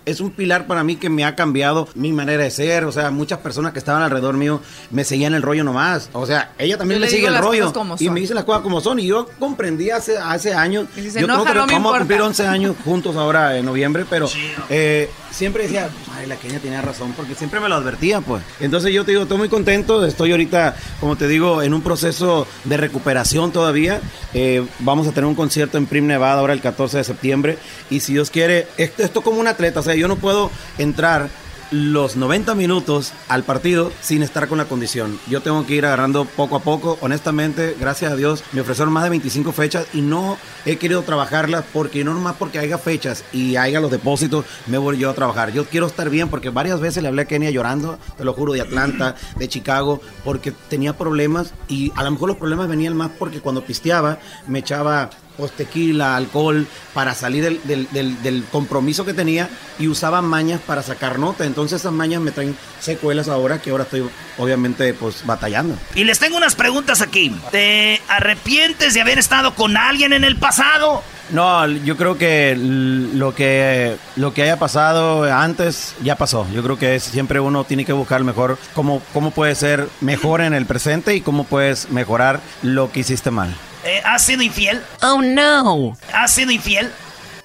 es 0.08 0.22
un 0.22 0.32
pilar 0.32 0.68
para 0.68 0.86
mí 0.86 0.96
que 0.96 1.10
me 1.10 1.26
ha 1.26 1.36
cambiado 1.36 1.90
mi 1.94 2.14
manera 2.14 2.44
de 2.44 2.50
ser. 2.50 2.86
O 2.86 2.94
sea, 2.94 3.12
muchas 3.12 3.40
personas 3.40 3.74
que 3.74 3.80
estaban 3.80 4.02
alrededor 4.02 4.38
mío 4.38 4.62
me 4.90 5.04
seguían 5.04 5.34
el 5.34 5.42
rollo 5.42 5.66
nomás. 5.66 6.10
O 6.14 6.26
sea, 6.26 6.54
ella 6.58 6.78
también 6.78 7.00
Yo 7.00 7.06
le 7.06 7.12
le 7.12 7.16
sigue 7.18 7.28
el 7.28 7.38
rollo 7.38 7.74
y 8.00 8.10
me 8.10 8.22
dice 8.22 8.34
las 8.34 8.46
cosas 8.46 8.62
como 8.62 8.80
son. 8.80 9.00
Y 9.00 9.08
yo 9.08 9.28
comprendí 9.38 9.90
hace, 9.90 10.18
hace 10.18 10.54
años. 10.54 10.88
Si 10.96 11.12
yo 11.12 11.20
enoja, 11.26 11.52
creo 11.52 11.54
que 11.54 11.60
no 11.60 11.66
me 11.68 11.74
vamos 11.74 11.96
a 11.96 11.98
cumplir 12.00 12.22
11 12.22 12.48
años 12.48 12.76
juntos 12.86 13.18
ahora 13.18 13.58
en 13.58 13.66
noviembre, 13.66 14.06
pero 14.10 14.30
eh, 14.70 15.10
siempre 15.32 15.64
decía, 15.64 15.90
ay, 16.16 16.26
la 16.26 16.36
Kenia 16.38 16.60
tenía 16.60 16.82
razón, 16.82 17.14
porque 17.16 17.36
siempre 17.36 17.60
me 17.60 17.68
lo 17.68 17.76
advertía, 17.76 18.22
pues. 18.22 18.44
Entonces 18.60 18.94
yo 18.94 19.04
te 19.04 19.12
digo, 19.12 19.24
estoy 19.24 19.38
muy 19.38 19.50
contento, 19.50 20.06
estoy 20.06 20.32
ahorita, 20.32 20.76
como 21.00 21.16
te 21.16 21.28
digo, 21.28 21.62
en 21.62 21.74
un 21.74 21.82
proceso 21.82 22.48
de 22.64 22.78
recuperación 22.78 23.52
todavía. 23.52 24.02
Eh, 24.34 24.66
vamos 24.80 25.08
a 25.08 25.12
tener 25.12 25.26
un 25.26 25.36
concierto 25.36 25.78
en 25.78 25.86
Prim 25.86 26.08
Nevada 26.08 26.40
ahora 26.40 26.54
el 26.54 26.62
14 26.62 26.98
de 26.98 27.04
septiembre, 27.04 27.58
y 27.90 28.00
si 28.00 28.14
Dios 28.14 28.30
quiere, 28.30 28.68
esto, 28.78 29.04
esto 29.04 29.22
como 29.22 29.40
un 29.40 29.48
atleta, 29.48 29.80
o 29.82 29.84
sea, 29.84 29.97
yo 30.00 30.08
no 30.08 30.18
puedo 30.18 30.52
entrar 30.78 31.30
los 31.72 32.16
90 32.16 32.56
minutos 32.56 33.12
al 33.28 33.44
partido 33.44 33.92
sin 34.02 34.24
estar 34.24 34.48
con 34.48 34.58
la 34.58 34.66
condición. 34.66 35.20
Yo 35.28 35.42
tengo 35.42 35.66
que 35.66 35.76
ir 35.76 35.86
agarrando 35.86 36.26
poco 36.26 36.56
a 36.56 36.62
poco. 36.62 36.98
Honestamente, 37.02 37.76
gracias 37.80 38.12
a 38.12 38.16
Dios, 38.16 38.44
me 38.54 38.62
ofrecieron 38.62 38.94
más 38.94 39.04
de 39.04 39.10
25 39.10 39.52
fechas 39.52 39.88
y 39.94 40.02
no 40.02 40.38
he 40.66 40.78
querido 40.78 41.02
trabajarlas 41.04 41.66
porque 41.74 42.04
no 42.04 42.14
nomás 42.14 42.36
porque 42.38 42.60
haya 42.60 42.78
fechas 42.78 43.24
y 43.34 43.56
haya 43.58 43.80
los 43.80 43.92
depósitos, 43.92 44.46
me 44.68 44.78
voy 44.78 44.98
yo 44.98 45.10
a 45.10 45.14
trabajar. 45.14 45.52
Yo 45.52 45.66
quiero 45.66 45.88
estar 45.88 46.10
bien 46.10 46.30
porque 46.30 46.50
varias 46.50 46.80
veces 46.80 47.04
le 47.04 47.10
hablé 47.10 47.24
a 47.24 47.26
Kenia 47.26 47.52
llorando, 47.52 48.00
te 48.18 48.24
lo 48.24 48.34
juro, 48.34 48.54
de 48.54 48.62
Atlanta, 48.62 49.16
de 49.38 49.48
Chicago, 49.48 50.02
porque 50.24 50.54
tenía 50.70 50.98
problemas 50.98 51.54
y 51.68 51.92
a 51.96 52.04
lo 52.04 52.12
mejor 52.12 52.30
los 52.30 52.38
problemas 52.38 52.68
venían 52.68 52.96
más 52.96 53.12
porque 53.18 53.42
cuando 53.42 53.64
pisteaba 53.64 54.20
me 54.48 54.60
echaba 54.60 55.10
pues 55.38 55.52
tequila, 55.52 56.16
alcohol, 56.18 56.68
para 56.94 57.14
salir 57.14 57.44
del, 57.44 57.62
del- 57.64 57.88
del- 57.92 58.22
del 58.24 58.44
compromiso 58.52 59.06
que 59.06 59.14
tenía 59.14 59.48
y 59.80 59.88
usaba 59.88 60.22
mañas 60.22 60.60
para 60.66 60.82
sacar 60.84 61.20
nota. 61.20 61.46
Entonces 61.46 61.80
esas 61.82 61.94
mañas 61.94 62.22
me 62.22 62.32
traen 62.32 62.56
secuelas 62.80 63.28
ahora 63.28 63.62
que 63.62 63.70
ahora 63.70 63.84
estoy 63.84 64.04
obviamente 64.38 64.94
pues 64.94 65.26
batallando. 65.26 65.76
Y 65.96 66.04
les 66.04 66.20
tengo 66.20 66.38
unas 66.38 66.56
preguntas 66.56 67.02
aquí. 67.02 67.36
¿Te 67.52 68.02
arrepientes 68.10 68.94
de 68.94 69.02
haber 69.02 69.20
estado 69.20 69.54
con 69.56 69.78
alguien 69.78 70.14
en 70.14 70.24
el 70.24 70.36
pasado? 70.38 71.04
No, 71.30 71.68
yo 71.68 71.98
creo 71.98 72.18
que 72.18 72.56
lo 72.58 73.36
que 73.36 73.98
lo 74.16 74.34
que 74.34 74.44
haya 74.44 74.58
pasado 74.58 75.24
antes 75.26 75.94
ya 76.02 76.16
pasó. 76.16 76.48
Yo 76.54 76.64
creo 76.64 76.80
que 76.80 76.96
es- 76.96 77.04
siempre 77.04 77.40
uno 77.42 77.66
tiene 77.66 77.84
que 77.84 77.92
buscar 77.94 78.24
mejor 78.24 78.58
cómo, 78.74 79.02
cómo 79.14 79.32
puede 79.32 79.54
ser 79.56 79.90
mejor 80.00 80.40
en 80.42 80.54
el 80.54 80.66
presente 80.66 81.16
y 81.16 81.22
cómo 81.22 81.44
puedes 81.44 81.90
mejorar 81.92 82.40
lo 82.64 82.92
que 82.94 83.02
hiciste 83.02 83.30
mal. 83.30 83.54
Eh, 83.88 84.02
¿Has 84.04 84.26
sido 84.26 84.42
infiel? 84.42 84.84
Oh, 85.02 85.22
no. 85.22 85.98
¿Has 86.12 86.34
sido 86.34 86.52
infiel? 86.52 86.92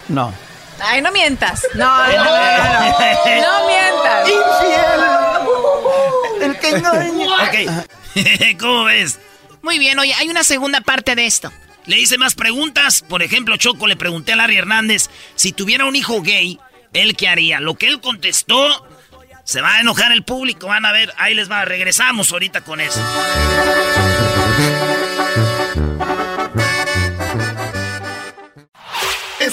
No. 0.08 0.34
Ay, 0.80 1.00
no 1.00 1.12
mientas. 1.12 1.64
No, 1.74 1.86
no, 2.08 2.12
no, 2.12 2.24
no, 2.24 3.60
no 3.60 3.66
mientas. 3.68 4.28
El 6.40 6.58
que 6.58 6.68
engaña. 6.70 7.26
Ok. 7.44 8.58
¿Cómo 8.60 8.84
ves? 8.84 9.20
Muy 9.62 9.78
bien, 9.78 9.96
oye, 10.00 10.12
hay 10.14 10.28
una 10.28 10.42
segunda 10.42 10.80
parte 10.80 11.14
de 11.14 11.26
esto. 11.26 11.52
Le 11.86 12.00
hice 12.00 12.18
más 12.18 12.34
preguntas. 12.34 13.04
Por 13.08 13.22
ejemplo, 13.22 13.56
Choco 13.56 13.86
le 13.86 13.94
pregunté 13.94 14.32
a 14.32 14.36
Larry 14.36 14.56
Hernández 14.56 15.10
si 15.36 15.52
tuviera 15.52 15.84
un 15.84 15.94
hijo 15.94 16.22
gay, 16.22 16.58
¿él 16.92 17.16
qué 17.16 17.28
haría? 17.28 17.60
Lo 17.60 17.76
que 17.76 17.86
él 17.86 18.00
contestó, 18.00 18.84
se 19.44 19.60
va 19.60 19.74
a 19.74 19.80
enojar 19.80 20.10
el 20.10 20.24
público. 20.24 20.66
Van 20.66 20.86
a 20.86 20.90
ver, 20.90 21.14
ahí 21.18 21.34
les 21.34 21.48
va. 21.48 21.64
Regresamos 21.64 22.32
ahorita 22.32 22.62
con 22.62 22.80
eso. 22.80 23.00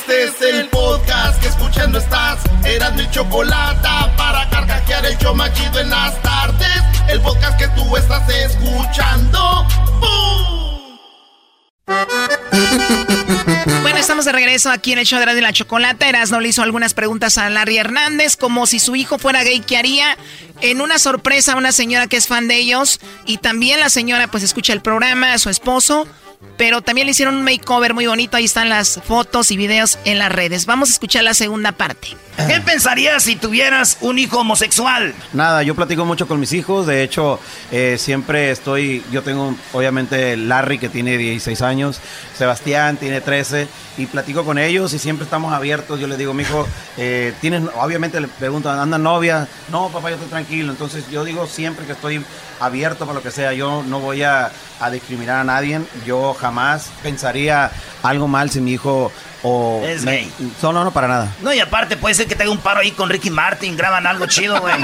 Este 0.09 0.23
es 0.23 0.55
el 0.55 0.69
podcast 0.69 1.39
que 1.39 1.49
escuchando 1.49 1.99
estás. 1.99 2.39
Eran 2.65 2.95
mi 2.95 3.07
chocolate 3.11 3.87
para 4.17 4.49
carcajear 4.49 5.05
el 5.05 5.15
yo 5.19 5.35
machido 5.35 5.79
en 5.79 5.91
las 5.91 6.19
tardes. 6.23 6.81
El 7.09 7.21
podcast 7.21 7.59
que 7.59 7.67
tú 7.79 7.95
estás 7.95 8.27
escuchando. 8.27 9.67
Bueno, 13.83 13.99
estamos 13.99 14.25
de 14.25 14.31
regreso 14.31 14.71
aquí 14.71 14.93
en 14.93 14.97
el 14.97 15.05
show 15.05 15.19
de 15.19 15.41
la 15.41 15.53
chocolate. 15.53 16.09
Erasno 16.09 16.39
le 16.39 16.49
hizo 16.49 16.63
algunas 16.63 16.95
preguntas 16.95 17.37
a 17.37 17.47
Larry 17.51 17.77
Hernández, 17.77 18.35
como 18.35 18.65
si 18.65 18.79
su 18.79 18.95
hijo 18.95 19.19
fuera 19.19 19.43
gay, 19.43 19.59
¿qué 19.59 19.77
haría? 19.77 20.17
En 20.61 20.81
una 20.81 20.97
sorpresa 20.97 21.53
a 21.53 21.57
una 21.57 21.71
señora 21.71 22.07
que 22.07 22.17
es 22.17 22.25
fan 22.25 22.47
de 22.47 22.55
ellos 22.55 22.99
y 23.27 23.37
también 23.37 23.79
la 23.79 23.91
señora 23.91 24.25
pues 24.25 24.41
escucha 24.41 24.73
el 24.73 24.81
programa, 24.81 25.33
a 25.33 25.37
su 25.37 25.51
esposo 25.51 26.07
pero 26.57 26.81
también 26.81 27.05
le 27.05 27.11
hicieron 27.11 27.35
un 27.35 27.43
makeover 27.43 27.93
muy 27.93 28.07
bonito. 28.07 28.37
Ahí 28.37 28.45
están 28.45 28.69
las 28.69 28.99
fotos 29.05 29.51
y 29.51 29.57
videos 29.57 29.97
en 30.05 30.19
las 30.19 30.31
redes. 30.31 30.65
Vamos 30.65 30.89
a 30.89 30.93
escuchar 30.93 31.23
la 31.23 31.33
segunda 31.33 31.71
parte. 31.71 32.15
¿Qué 32.47 32.61
pensarías 32.61 33.23
si 33.23 33.35
tuvieras 33.35 33.97
un 33.99 34.17
hijo 34.17 34.39
homosexual? 34.39 35.13
Nada, 35.33 35.61
yo 35.63 35.75
platico 35.75 36.05
mucho 36.05 36.27
con 36.27 36.39
mis 36.39 36.53
hijos. 36.53 36.87
De 36.87 37.03
hecho, 37.03 37.39
eh, 37.71 37.97
siempre 37.99 38.51
estoy. 38.51 39.03
Yo 39.11 39.23
tengo, 39.23 39.55
obviamente, 39.73 40.37
Larry, 40.37 40.79
que 40.79 40.87
tiene 40.87 41.17
16 41.17 41.61
años. 41.61 41.99
Sebastián 42.37 42.95
tiene 42.95 43.19
13. 43.19 43.67
Y 43.97 44.05
platico 44.05 44.45
con 44.45 44.57
ellos 44.57 44.93
y 44.93 44.99
siempre 44.99 45.25
estamos 45.25 45.53
abiertos. 45.53 45.99
Yo 45.99 46.07
les 46.07 46.17
digo, 46.17 46.33
mi 46.33 46.43
hijo, 46.43 46.65
eh, 46.97 47.33
¿tienes. 47.41 47.63
Obviamente 47.75 48.21
le 48.21 48.29
pregunto, 48.29 48.69
¿anda 48.69 48.97
novia? 48.97 49.47
No, 49.69 49.89
papá, 49.89 50.09
yo 50.09 50.15
estoy 50.15 50.29
tranquilo. 50.29 50.71
Entonces, 50.71 51.09
yo 51.11 51.25
digo 51.25 51.45
siempre 51.45 51.85
que 51.85 51.91
estoy 51.91 52.23
abierto 52.61 53.05
para 53.05 53.15
lo 53.15 53.23
que 53.23 53.31
sea. 53.31 53.51
Yo 53.51 53.83
no 53.85 53.99
voy 53.99 54.23
a, 54.23 54.49
a 54.79 54.89
discriminar 54.89 55.41
a 55.41 55.43
nadie. 55.43 55.81
Yo 56.05 56.28
jamás 56.33 56.89
pensaría 57.03 57.71
algo 58.03 58.27
mal 58.27 58.49
si 58.49 58.61
mi 58.61 58.73
hijo 58.73 59.11
o 59.41 59.81
es 59.85 60.03
gay. 60.03 60.29
No, 60.61 60.73
no, 60.73 60.83
no, 60.83 60.91
para 60.91 61.07
nada. 61.07 61.29
No, 61.41 61.53
y 61.53 61.59
aparte 61.61 61.95
puede 61.95 62.13
ser 62.15 62.27
que 62.27 62.35
tenga 62.35 62.51
un 62.51 62.57
paro 62.57 62.81
ahí 62.81 62.91
con 62.91 63.09
Ricky 63.09 63.29
Martin, 63.29 63.77
graban 63.77 64.05
algo 64.05 64.25
chido, 64.25 64.59
güey. 64.59 64.75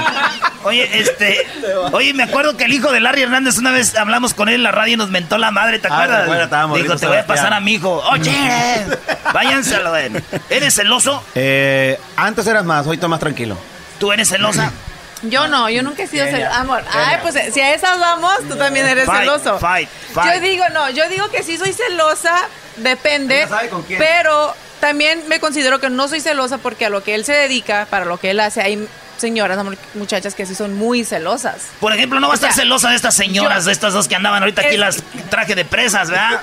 Oye, 0.64 0.98
este, 0.98 1.46
oye, 1.92 2.14
me 2.14 2.22
acuerdo 2.22 2.56
que 2.56 2.64
el 2.64 2.72
hijo 2.72 2.90
de 2.90 3.00
Larry 3.00 3.22
Hernández 3.22 3.58
una 3.58 3.70
vez 3.70 3.94
hablamos 3.96 4.32
con 4.32 4.48
él 4.48 4.54
en 4.56 4.62
la 4.62 4.72
radio 4.72 4.94
y 4.94 4.96
nos 4.96 5.10
mentó 5.10 5.36
la 5.38 5.50
madre, 5.50 5.78
¿te 5.78 5.88
Ah, 5.88 5.94
acuerdas? 5.94 6.26
bueno, 6.26 6.44
estábamos 6.44 6.78
Dijo, 6.82 6.96
te 6.96 7.06
voy 7.06 7.18
a 7.18 7.26
pasar 7.26 7.52
a 7.52 7.60
mi 7.60 7.74
hijo. 7.74 8.02
Oye, 8.10 8.32
váyanselo, 9.34 9.90
güey. 9.90 10.10
¿Eres 10.48 10.74
celoso? 10.74 11.22
Eh, 11.34 12.00
antes 12.16 12.46
eras 12.46 12.64
más, 12.64 12.86
hoy 12.86 12.94
estoy 12.94 13.10
más 13.10 13.20
tranquilo. 13.20 13.56
¿Tú 13.98 14.10
eres 14.12 14.28
celosa? 14.28 14.72
Yo 15.22 15.48
no, 15.48 15.70
yo 15.70 15.82
nunca 15.82 16.02
he 16.02 16.06
sido 16.06 16.26
celoso. 16.26 16.52
Amor, 16.54 16.84
ay, 16.92 17.18
pues 17.22 17.34
si 17.52 17.60
a 17.60 17.74
esas 17.74 17.98
vamos, 17.98 18.36
tú 18.48 18.56
también 18.56 18.86
eres 18.86 19.06
Fight, 19.06 19.20
celoso. 19.20 19.58
fight, 19.58 19.88
fight. 20.12 20.34
Yo 20.34 20.40
digo, 20.40 20.64
no, 20.74 20.90
yo 20.90 21.08
digo 21.08 21.30
que 21.30 21.42
sí 21.42 21.56
soy 21.56 21.72
celosa, 21.72 22.36
depende. 22.76 23.46
Sabe 23.48 23.68
con 23.70 23.82
quién. 23.82 23.98
Pero 23.98 24.54
también 24.80 25.24
me 25.28 25.40
considero 25.40 25.80
que 25.80 25.88
no 25.88 26.06
soy 26.08 26.20
celosa 26.20 26.58
porque 26.58 26.86
a 26.86 26.90
lo 26.90 27.02
que 27.02 27.14
él 27.14 27.24
se 27.24 27.32
dedica, 27.32 27.86
para 27.88 28.04
lo 28.04 28.18
que 28.18 28.30
él 28.30 28.40
hace, 28.40 28.60
hay 28.60 28.86
señoras, 29.18 29.58
muchachas 29.94 30.34
que 30.34 30.46
sí 30.46 30.54
son 30.54 30.74
muy 30.74 31.04
celosas. 31.04 31.56
Por 31.80 31.92
ejemplo, 31.92 32.20
no 32.20 32.28
va 32.28 32.34
a 32.34 32.36
O 32.36 32.40
sea, 32.40 32.50
estar 32.50 32.62
celosa 32.64 32.90
de 32.90 32.96
estas 32.96 33.14
señoras, 33.14 33.64
yo- 33.64 33.66
de 33.66 33.72
estas 33.72 33.92
dos 33.94 34.08
que 34.08 34.16
andaban 34.16 34.42
ahorita 34.42 34.62
aquí 34.62 34.74
Es- 34.74 34.80
las 34.80 35.02
traje 35.30 35.54
de 35.54 35.64
presas, 35.64 36.10
¿verdad? 36.10 36.40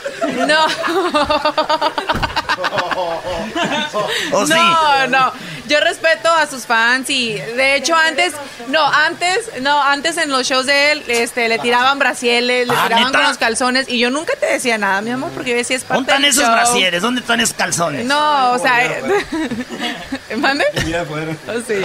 No. 0.47 0.65
¿O 4.31 4.45
sí? 4.45 4.53
No, 4.53 5.07
no. 5.07 5.33
Yo 5.67 5.79
respeto 5.79 6.29
a 6.29 6.45
sus 6.47 6.65
fans 6.65 7.09
y 7.09 7.33
de 7.35 7.75
hecho 7.75 7.95
antes, 7.95 8.33
no, 8.67 8.85
antes, 8.85 9.49
no, 9.61 9.81
antes 9.81 10.17
en 10.17 10.29
los 10.29 10.45
shows 10.45 10.65
de 10.65 10.91
él, 10.91 11.03
este, 11.07 11.47
le 11.47 11.57
tiraban 11.59 11.97
brasieles, 11.99 12.67
le 12.67 12.73
Ah, 12.75 12.83
tiraban 12.87 13.05
¿neta? 13.05 13.19
con 13.19 13.27
los 13.29 13.37
calzones 13.37 13.87
y 13.87 13.97
yo 13.97 14.09
nunca 14.09 14.33
te 14.39 14.45
decía 14.47 14.77
nada, 14.77 14.99
mi 15.01 15.11
amor, 15.11 15.31
porque 15.31 15.51
yo 15.51 15.55
decía 15.55 15.77
es 15.77 15.83
parte 15.83 15.95
¿Dónde 15.95 16.11
están 16.11 16.21
del 16.23 16.31
esos 16.31 16.43
show. 16.43 16.53
brasieres? 16.53 17.01
¿Dónde 17.01 17.21
están 17.21 17.39
esos 17.39 17.55
calzones? 17.55 18.05
No, 18.05 18.51
o 18.51 18.59
sea, 18.59 18.99
¿mande? 20.37 20.65
Oh, 21.47 21.53
sí. 21.65 21.75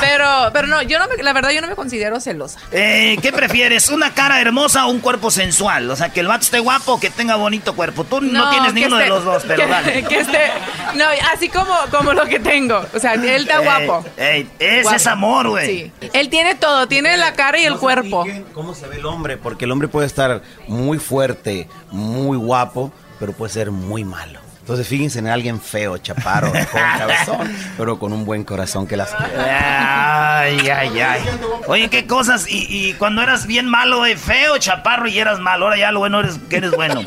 Pero, 0.00 0.21
pero 0.52 0.66
no, 0.68 0.82
yo 0.82 0.98
no 0.98 1.06
me, 1.08 1.22
la 1.22 1.32
verdad 1.32 1.50
yo 1.50 1.60
no 1.60 1.68
me 1.68 1.74
considero 1.74 2.20
celosa. 2.20 2.58
Eh, 2.70 3.16
¿Qué 3.22 3.32
prefieres? 3.32 3.88
¿Una 3.90 4.14
cara 4.14 4.40
hermosa 4.40 4.86
o 4.86 4.90
un 4.90 5.00
cuerpo 5.00 5.30
sensual? 5.30 5.90
O 5.90 5.96
sea, 5.96 6.10
que 6.10 6.20
el 6.20 6.28
vato 6.28 6.44
esté 6.44 6.58
guapo 6.58 6.94
o 6.94 7.00
que 7.00 7.10
tenga 7.10 7.36
bonito 7.36 7.74
cuerpo. 7.74 8.04
Tú 8.04 8.20
no, 8.20 8.50
tienes 8.50 8.74
ninguno 8.74 8.96
de 8.98 9.08
los 9.08 9.24
dos, 9.24 9.44
pero 9.46 9.62
que, 9.62 9.68
dale. 9.68 10.04
que 10.08 10.20
esté, 10.20 10.50
no, 10.94 11.04
así 11.32 11.48
como, 11.48 11.74
como 11.90 12.12
lo 12.12 12.24
que 12.26 12.38
tengo. 12.40 12.84
O 12.94 12.98
sea, 12.98 13.14
él 13.14 13.24
está 13.24 13.58
Ey, 13.58 13.64
guapo. 13.86 14.04
ey, 14.16 14.50
ese 14.58 14.82
Guapo. 14.82 14.96
es 14.96 15.06
amor, 15.06 15.48
güey. 15.48 15.66
Sí. 16.00 16.08
Él 16.12 16.28
tiene 16.28 16.54
todo, 16.54 16.86
tiene 16.88 17.16
la 17.16 17.32
cara 17.34 17.58
y 17.58 17.64
el 17.64 17.74
No 17.74 17.80
cuerpo. 17.80 18.24
¿Cómo 18.54 18.74
se 18.74 18.86
ve 18.86 18.96
el 18.96 19.06
hombre? 19.06 19.36
Porque 19.36 19.64
el 19.64 19.70
hombre 19.72 19.88
puede 19.88 20.06
estar 20.06 20.42
muy 20.68 20.98
fuerte, 20.98 21.68
muy 21.90 22.36
guapo, 22.36 22.92
pero 23.18 23.32
puede 23.32 23.52
ser 23.52 23.70
muy 23.70 24.04
malo. 24.04 24.40
Entonces 24.62 24.86
fíjense 24.86 25.18
en 25.18 25.26
alguien 25.26 25.60
feo, 25.60 25.98
chaparro, 25.98 26.52
con 26.52 26.60
cabezón, 26.98 27.52
pero 27.76 27.98
con 27.98 28.12
un 28.12 28.24
buen 28.24 28.44
corazón 28.44 28.86
que 28.86 28.96
las 28.96 29.12
Ay, 29.12 30.68
ay, 30.68 31.00
ay. 31.00 31.22
Oye, 31.66 31.90
qué 31.90 32.06
cosas. 32.06 32.46
Y, 32.48 32.66
y 32.70 32.92
cuando 32.94 33.22
eras 33.22 33.48
bien 33.48 33.68
malo, 33.68 34.06
eh, 34.06 34.16
feo, 34.16 34.58
chaparro 34.58 35.08
y 35.08 35.18
eras 35.18 35.40
malo. 35.40 35.64
Ahora 35.64 35.78
ya 35.78 35.90
lo 35.90 35.98
bueno 35.98 36.20
eres 36.20 36.38
que 36.48 36.56
eres 36.58 36.70
bueno. 36.70 37.02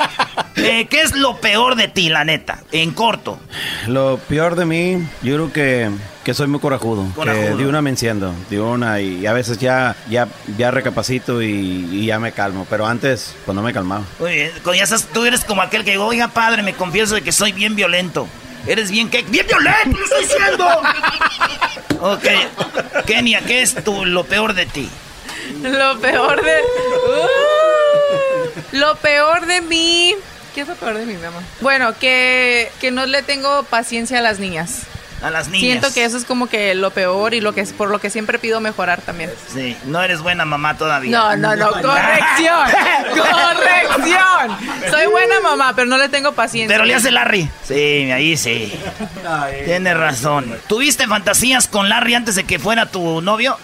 Eh, 0.56 0.86
¿Qué 0.88 1.02
es 1.02 1.14
lo 1.14 1.36
peor 1.36 1.76
de 1.76 1.88
ti, 1.88 2.08
la 2.08 2.24
neta? 2.24 2.60
En 2.72 2.92
corto. 2.92 3.38
Lo 3.86 4.18
peor 4.28 4.56
de 4.56 4.64
mí, 4.64 5.06
yo 5.22 5.34
creo 5.34 5.52
que, 5.52 5.90
que 6.24 6.32
soy 6.34 6.46
muy 6.46 6.60
corajudo. 6.60 7.06
Corajudo. 7.14 7.56
Que 7.56 7.62
de 7.62 7.66
una 7.68 7.82
me 7.82 7.90
enciendo, 7.90 8.32
de 8.48 8.60
una 8.60 9.00
y 9.00 9.26
a 9.26 9.32
veces 9.34 9.58
ya, 9.58 9.94
ya, 10.08 10.28
ya 10.56 10.70
recapacito 10.70 11.42
y, 11.42 11.88
y 11.92 12.06
ya 12.06 12.18
me 12.18 12.32
calmo. 12.32 12.66
Pero 12.70 12.86
antes, 12.86 13.34
pues 13.44 13.54
no 13.54 13.62
me 13.62 13.72
calmaba. 13.72 14.04
Muy 14.18 14.32
bien. 14.32 14.50
Cuando 14.62 14.82
ya 14.82 14.96
tú 15.12 15.24
eres 15.24 15.44
como 15.44 15.60
aquel 15.62 15.84
que 15.84 15.92
digo, 15.92 16.06
oiga, 16.06 16.28
padre, 16.28 16.62
me 16.62 16.72
confieso 16.72 17.14
de 17.14 17.22
que 17.22 17.32
soy 17.32 17.52
bien 17.52 17.76
violento. 17.76 18.26
Eres 18.66 18.90
bien 18.90 19.10
que 19.10 19.22
bien 19.22 19.46
violento, 19.46 19.98
lo 19.98 20.04
estoy 20.04 20.22
diciendo. 20.24 20.68
ok. 22.00 23.04
Kenia, 23.06 23.42
¿qué 23.42 23.62
es 23.62 23.74
tu, 23.84 24.04
lo 24.04 24.24
peor 24.24 24.54
de 24.54 24.66
ti? 24.66 24.88
Lo 25.62 25.98
peor 26.00 26.42
de. 26.42 26.54
Uh, 27.08 28.76
lo 28.76 28.96
peor 28.96 29.46
de 29.46 29.60
mí. 29.60 30.14
¿Qué 30.56 30.62
es 30.62 30.68
lo 30.68 30.74
peor 30.74 30.96
de 30.96 31.04
mí, 31.04 31.12
mi 31.12 31.26
amor? 31.26 31.42
Bueno, 31.60 31.92
que, 31.98 32.72
que 32.80 32.90
no 32.90 33.04
le 33.04 33.20
tengo 33.22 33.62
paciencia 33.64 34.20
a 34.20 34.22
las 34.22 34.38
niñas. 34.38 34.84
A 35.20 35.28
las 35.28 35.48
niñas. 35.48 35.60
Siento 35.60 35.92
que 35.92 36.02
eso 36.06 36.16
es 36.16 36.24
como 36.24 36.46
que 36.46 36.74
lo 36.74 36.92
peor 36.92 37.34
y 37.34 37.42
lo 37.42 37.52
que 37.52 37.60
es 37.60 37.74
por 37.74 37.90
lo 37.90 37.98
que 37.98 38.08
siempre 38.08 38.38
pido 38.38 38.58
mejorar 38.62 39.02
también. 39.02 39.30
Sí, 39.52 39.76
no 39.84 40.02
eres 40.02 40.22
buena 40.22 40.46
mamá 40.46 40.78
todavía. 40.78 41.10
No, 41.10 41.36
no, 41.36 41.56
no, 41.56 41.70
corrección. 41.82 42.70
corrección. 43.10 44.90
Soy 44.90 45.04
buena 45.08 45.40
mamá, 45.42 45.74
pero 45.76 45.88
no 45.88 45.98
le 45.98 46.08
tengo 46.08 46.32
paciencia. 46.32 46.74
Pero 46.74 46.86
le 46.86 46.94
hace 46.94 47.10
Larry. 47.10 47.50
Sí, 47.62 48.10
ahí 48.10 48.38
sí. 48.38 48.72
Tienes 49.66 49.94
razón. 49.94 50.58
¿Tuviste 50.68 51.06
fantasías 51.06 51.68
con 51.68 51.90
Larry 51.90 52.14
antes 52.14 52.34
de 52.34 52.44
que 52.44 52.58
fuera 52.58 52.86
tu 52.86 53.20
novio? 53.20 53.58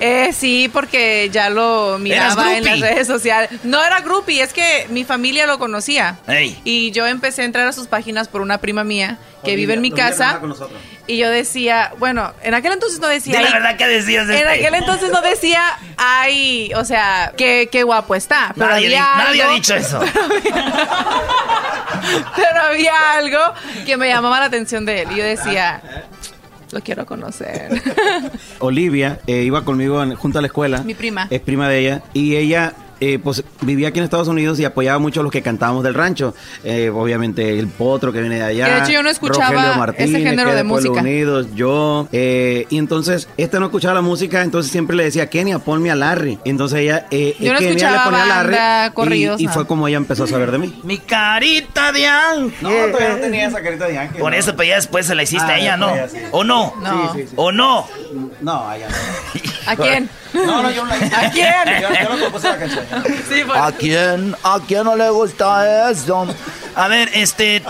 Eh, 0.00 0.30
sí, 0.32 0.68
porque 0.72 1.28
ya 1.32 1.50
lo 1.50 1.98
miraba 1.98 2.56
en 2.56 2.64
las 2.64 2.80
redes 2.80 3.06
sociales. 3.06 3.50
No 3.62 3.82
era 3.84 4.00
groupie, 4.00 4.42
es 4.42 4.52
que 4.52 4.86
mi 4.90 5.04
familia 5.04 5.46
lo 5.46 5.58
conocía. 5.58 6.16
Ey. 6.26 6.60
Y 6.64 6.90
yo 6.90 7.06
empecé 7.06 7.42
a 7.42 7.44
entrar 7.44 7.66
a 7.68 7.72
sus 7.72 7.86
páginas 7.86 8.28
por 8.28 8.40
una 8.40 8.58
prima 8.58 8.82
mía 8.84 9.18
que 9.44 9.52
Olivia, 9.52 9.56
vive 9.56 9.74
en 9.74 9.80
mi 9.82 9.90
casa. 9.92 10.40
con. 10.40 10.54
Y 11.06 11.16
yo 11.16 11.30
decía, 11.30 11.92
bueno, 11.98 12.34
en 12.42 12.54
aquel 12.54 12.72
entonces 12.72 12.98
no 13.00 13.06
decía. 13.08 13.40
La 13.40 13.46
"Ay". 13.46 13.52
verdad 13.54 13.76
que 13.76 13.86
decías 13.86 14.26
de 14.26 14.40
En 14.40 14.48
este. 14.48 14.66
aquel 14.66 14.74
entonces 14.80 15.10
no 15.10 15.22
decía, 15.22 15.62
ay, 15.96 16.70
o 16.76 16.84
sea, 16.84 17.32
qué, 17.36 17.68
qué 17.72 17.82
guapo 17.84 18.14
está. 18.14 18.52
Pero 18.54 18.68
Nadie, 18.70 18.86
había 18.86 18.98
di- 19.16 19.22
nadie 19.24 19.42
algo, 19.42 19.52
ha 19.52 19.56
dicho 19.56 19.74
eso. 19.74 20.00
Pero 22.36 22.62
había 22.62 23.12
algo 23.14 23.38
que 23.86 23.96
me 23.96 24.08
llamaba 24.08 24.40
la 24.40 24.46
atención 24.46 24.84
de 24.84 25.02
él. 25.02 25.08
Y 25.12 25.16
yo 25.16 25.24
decía, 25.24 25.80
lo 26.72 26.80
quiero 26.80 27.06
conocer. 27.06 27.70
Olivia 28.60 29.20
eh, 29.26 29.42
iba 29.42 29.64
conmigo 29.64 30.02
en- 30.02 30.14
junto 30.14 30.38
a 30.38 30.42
la 30.42 30.46
escuela. 30.48 30.82
Mi 30.82 30.94
prima. 30.94 31.26
Es 31.30 31.40
prima 31.40 31.68
de 31.68 31.78
ella. 31.80 32.02
Y 32.14 32.36
ella, 32.36 32.72
eh, 33.00 33.18
pues, 33.22 33.42
vivía 33.62 33.88
aquí 33.88 33.98
en 33.98 34.04
Estados 34.04 34.28
Unidos 34.28 34.58
y 34.60 34.64
apoyaba 34.64 34.98
mucho 34.98 35.20
a 35.20 35.22
los 35.22 35.32
que 35.32 35.42
cantábamos 35.42 35.84
del 35.84 35.94
rancho. 35.94 36.34
Eh, 36.64 36.90
obviamente, 36.90 37.58
el 37.58 37.68
potro 37.68 38.12
que 38.12 38.20
viene 38.20 38.36
de 38.36 38.42
allá. 38.44 38.66
Que 38.66 38.72
de 38.72 38.78
hecho 38.80 38.92
yo 38.92 39.02
no 39.02 39.10
escuchaba 39.10 39.48
Rogelio 39.50 39.70
ese 39.70 39.78
Martínez, 39.78 40.22
género 40.22 40.50
que 40.50 40.56
de 40.56 40.64
Pueblo 40.64 40.88
música. 40.90 41.00
Unidos, 41.00 41.46
yo. 41.54 42.08
eh, 42.12 42.66
y 42.70 42.78
entonces, 42.78 43.28
este 43.36 43.58
no 43.60 43.66
escuchaba 43.66 43.94
la 43.94 44.00
música, 44.02 44.42
entonces 44.42 44.70
siempre 44.72 44.96
le 44.96 45.04
decía, 45.04 45.28
Kenia, 45.30 45.58
ponme 45.58 45.90
a 45.90 45.94
Larry. 45.94 46.38
Entonces 46.44 46.80
ella, 46.80 47.06
eh, 47.10 47.36
Yo 47.38 47.52
no 47.52 47.58
Kenia 47.58 47.70
escuchaba 47.74 47.96
le 47.96 48.10
ponía 48.10 48.24
a 48.24 48.26
Larry. 48.26 48.50
banda, 48.56 48.86
y- 48.86 48.90
corridos, 48.92 49.40
y, 49.40 49.48
fue 49.48 49.66
como 49.66 49.86
ella 49.88 49.96
empezó 49.96 50.24
a 50.24 50.26
saber 50.26 50.50
de 50.50 50.58
mí. 50.58 50.80
Mi 50.84 50.98
carita 50.98 51.92
de 51.92 52.06
ángel. 52.06 52.52
No, 52.60 52.70
todavía 52.70 53.08
no 53.10 53.16
tenía 53.16 53.46
esa 53.48 53.62
carita 53.62 53.86
de 53.86 53.98
ángel. 53.98 54.20
Por 54.20 54.32
no. 54.32 54.38
eso, 54.38 54.56
pero 54.56 54.68
ya 54.68 54.76
después 54.76 55.06
se 55.06 55.14
la 55.14 55.22
hiciste 55.22 55.44
Ah, 55.50 55.54
a 55.54 55.58
ella, 55.58 55.76
¿no? 55.76 55.92
sí. 56.10 56.18
¿O 56.32 56.44
no? 56.44 56.74
No. 56.82 57.12
Sí, 57.14 57.20
sí, 57.22 57.26
sí. 57.28 57.34
¿O 57.36 57.52
no? 57.52 57.86
No, 58.40 58.68
allá 58.68 58.88
no. 58.88 58.94
¿A 59.72 59.76
quién? 59.76 60.08
No, 60.32 60.62
no, 60.62 60.70
yo 60.70 60.84
no 60.84 60.94
la 60.94 61.18
¿A 61.18 61.30
quién? 61.30 61.54
Yo, 61.80 61.88
yo 61.88 62.08
no 62.16 62.20
compuse 62.24 62.48
la 62.48 62.58
canción. 62.58 62.84
Sí, 63.28 63.42
pues. 63.46 63.58
¿A 63.60 63.72
quién? 63.72 64.36
¿A 64.42 64.60
quién 64.66 64.84
no 64.84 64.94
le 64.96 65.08
gusta 65.10 65.90
eso? 65.90 66.26
A 66.76 66.88
ver, 66.88 67.10
este, 67.14 67.62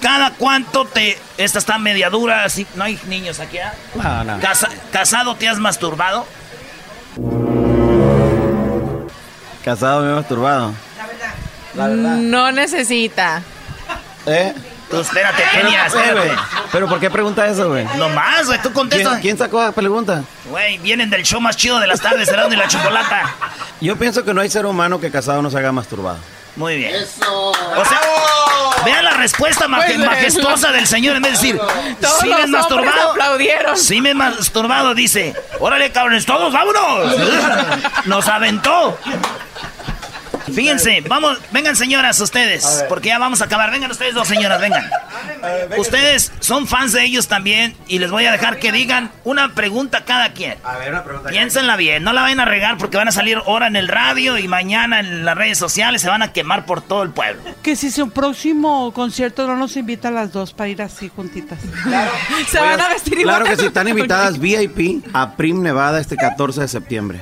¿cada 0.00 0.30
cuánto 0.32 0.84
te... 0.86 1.18
Esta 1.36 1.58
está 1.58 1.78
media 1.78 2.10
dura, 2.10 2.44
así, 2.44 2.66
no 2.74 2.84
hay 2.84 2.98
niños 3.06 3.38
aquí, 3.40 3.58
¿ah? 3.58 3.72
No, 3.94 4.24
no. 4.24 4.40
Casa- 4.40 4.70
¿Casado 4.90 5.36
te 5.36 5.48
has 5.48 5.58
masturbado? 5.58 6.26
Casado 9.64 10.02
me 10.02 10.10
he 10.10 10.14
masturbado. 10.14 10.72
La 11.74 11.86
verdad. 11.88 12.16
No 12.16 12.50
necesita. 12.52 13.42
¿Eh? 14.26 14.54
Tú 14.90 15.00
espérate, 15.00 15.42
Kenia, 15.52 15.86
Pero, 15.92 16.22
espérate. 16.22 16.42
¿Pero 16.72 16.88
por 16.88 16.98
qué 17.00 17.10
pregunta 17.10 17.46
eso, 17.46 17.68
güey? 17.68 17.84
No 17.96 18.08
más, 18.08 18.46
güey, 18.46 18.60
tú 18.62 18.72
contestas. 18.72 19.10
¿Quién, 19.12 19.22
quién 19.22 19.38
sacó 19.38 19.60
la 19.62 19.72
pregunta? 19.72 20.22
Güey, 20.48 20.78
vienen 20.78 21.10
del 21.10 21.22
show 21.24 21.40
más 21.40 21.56
chido 21.56 21.78
de 21.78 21.86
las 21.86 22.00
tardes, 22.00 22.28
Erasmo 22.28 22.54
y 22.54 22.56
la 22.56 22.68
Chocolata. 22.68 23.34
Yo 23.80 23.96
pienso 23.96 24.24
que 24.24 24.32
no 24.32 24.40
hay 24.40 24.48
ser 24.48 24.64
humano 24.66 24.98
que 24.98 25.10
casado 25.10 25.42
no 25.42 25.50
se 25.50 25.58
haga 25.58 25.72
masturbado. 25.72 26.18
Muy 26.56 26.76
bien. 26.76 26.92
Eso. 26.94 27.50
O 27.52 27.84
sea, 27.84 28.00
vean 28.84 29.04
la 29.04 29.12
respuesta 29.12 29.68
maj- 29.68 29.84
Pues, 29.86 29.98
majestuosa 29.98 30.72
del 30.72 30.88
señor 30.88 31.14
en 31.16 31.22
vez 31.22 31.32
de 31.40 31.46
decir, 31.52 31.60
Todos 32.00 32.20
sí 32.20 32.28
me 32.28 32.42
he 32.42 32.46
masturbado. 32.48 33.10
aplaudieron. 33.10 33.76
Sí 33.76 34.00
me 34.00 34.10
he 34.10 34.14
masturbado, 34.14 34.94
dice. 34.94 35.34
Órale, 35.60 35.92
cabrones, 35.92 36.26
todos, 36.26 36.52
vámonos. 36.52 37.14
Nos 38.06 38.26
aventó. 38.26 38.98
Fíjense, 40.52 41.02
vamos, 41.02 41.38
vengan 41.50 41.76
señoras 41.76 42.20
ustedes, 42.20 42.84
porque 42.88 43.08
ya 43.08 43.18
vamos 43.18 43.40
a 43.42 43.44
acabar. 43.44 43.70
Vengan 43.70 43.90
ustedes 43.90 44.14
dos 44.14 44.28
señoras, 44.28 44.60
vengan. 44.60 44.88
Ustedes 45.76 46.32
son 46.40 46.66
fans 46.66 46.92
de 46.92 47.04
ellos 47.04 47.28
también 47.28 47.76
y 47.86 47.98
les 47.98 48.10
voy 48.10 48.26
a 48.26 48.32
dejar 48.32 48.58
que 48.58 48.72
digan 48.72 49.10
una 49.24 49.54
pregunta 49.54 50.04
cada 50.04 50.32
quien. 50.32 50.56
A 50.64 50.76
ver, 50.78 50.90
una 50.90 51.04
pregunta. 51.04 51.30
Piénsenla 51.30 51.76
bien, 51.76 52.02
no 52.02 52.12
la 52.12 52.22
vayan 52.22 52.40
a 52.40 52.44
regar 52.44 52.78
porque 52.78 52.96
van 52.96 53.08
a 53.08 53.12
salir 53.12 53.38
ahora 53.38 53.66
en 53.66 53.76
el 53.76 53.88
radio 53.88 54.38
y 54.38 54.48
mañana 54.48 55.00
en 55.00 55.24
las 55.24 55.36
redes 55.36 55.58
sociales 55.58 56.02
se 56.02 56.08
van 56.08 56.22
a 56.22 56.32
quemar 56.32 56.66
por 56.66 56.80
todo 56.80 57.02
el 57.02 57.10
pueblo. 57.10 57.42
Que 57.62 57.76
si 57.76 57.90
su 57.90 58.10
próximo 58.10 58.92
concierto 58.92 59.46
no 59.46 59.56
nos 59.56 59.76
invita 59.76 60.08
a 60.08 60.12
las 60.12 60.32
dos 60.32 60.52
para 60.52 60.68
ir 60.68 60.82
así 60.82 61.10
juntitas. 61.14 61.58
Se 62.48 62.60
van 62.60 62.80
a 62.80 62.88
vestir 62.88 63.18
Claro 63.22 63.44
que 63.44 63.56
sí, 63.56 63.66
están 63.66 63.88
invitadas 63.88 64.38
VIP 64.40 65.04
a 65.12 65.36
Prim 65.36 65.62
Nevada 65.62 66.00
este 66.00 66.16
14 66.16 66.62
de 66.62 66.68
septiembre. 66.68 67.20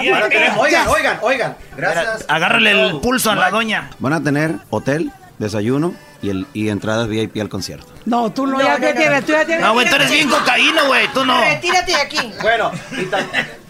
Oigan, 0.00 0.88
oigan, 0.88 1.18
oigan. 1.22 1.56
Gracias. 1.76 2.24
Agárrale 2.28 2.70
el 2.70 3.00
pulso 3.00 3.30
a 3.30 3.34
la 3.34 3.50
doña. 3.50 3.90
Van 3.98 4.12
a 4.12 4.22
tener 4.22 4.56
hotel, 4.70 5.12
desayuno 5.38 5.94
y, 6.22 6.30
el, 6.30 6.46
y 6.52 6.68
entradas 6.68 7.08
VIP 7.08 7.40
al 7.40 7.48
concierto. 7.48 7.86
No, 8.04 8.32
tú 8.32 8.46
no, 8.46 8.60
ya 8.60 8.78
te 8.78 8.94
tienes, 8.94 9.24
tú 9.24 9.32
ya 9.32 9.44
tienes. 9.44 9.64
No, 9.64 9.72
güey, 9.74 9.88
tú 9.88 9.94
eres 9.96 10.10
bien 10.10 10.28
cocaíno, 10.28 10.86
güey, 10.86 11.08
tú 11.12 11.24
no. 11.24 11.40
Retírate 11.40 11.92
de 11.92 12.00
aquí. 12.00 12.32
Bueno, 12.40 12.70
y 12.92 13.04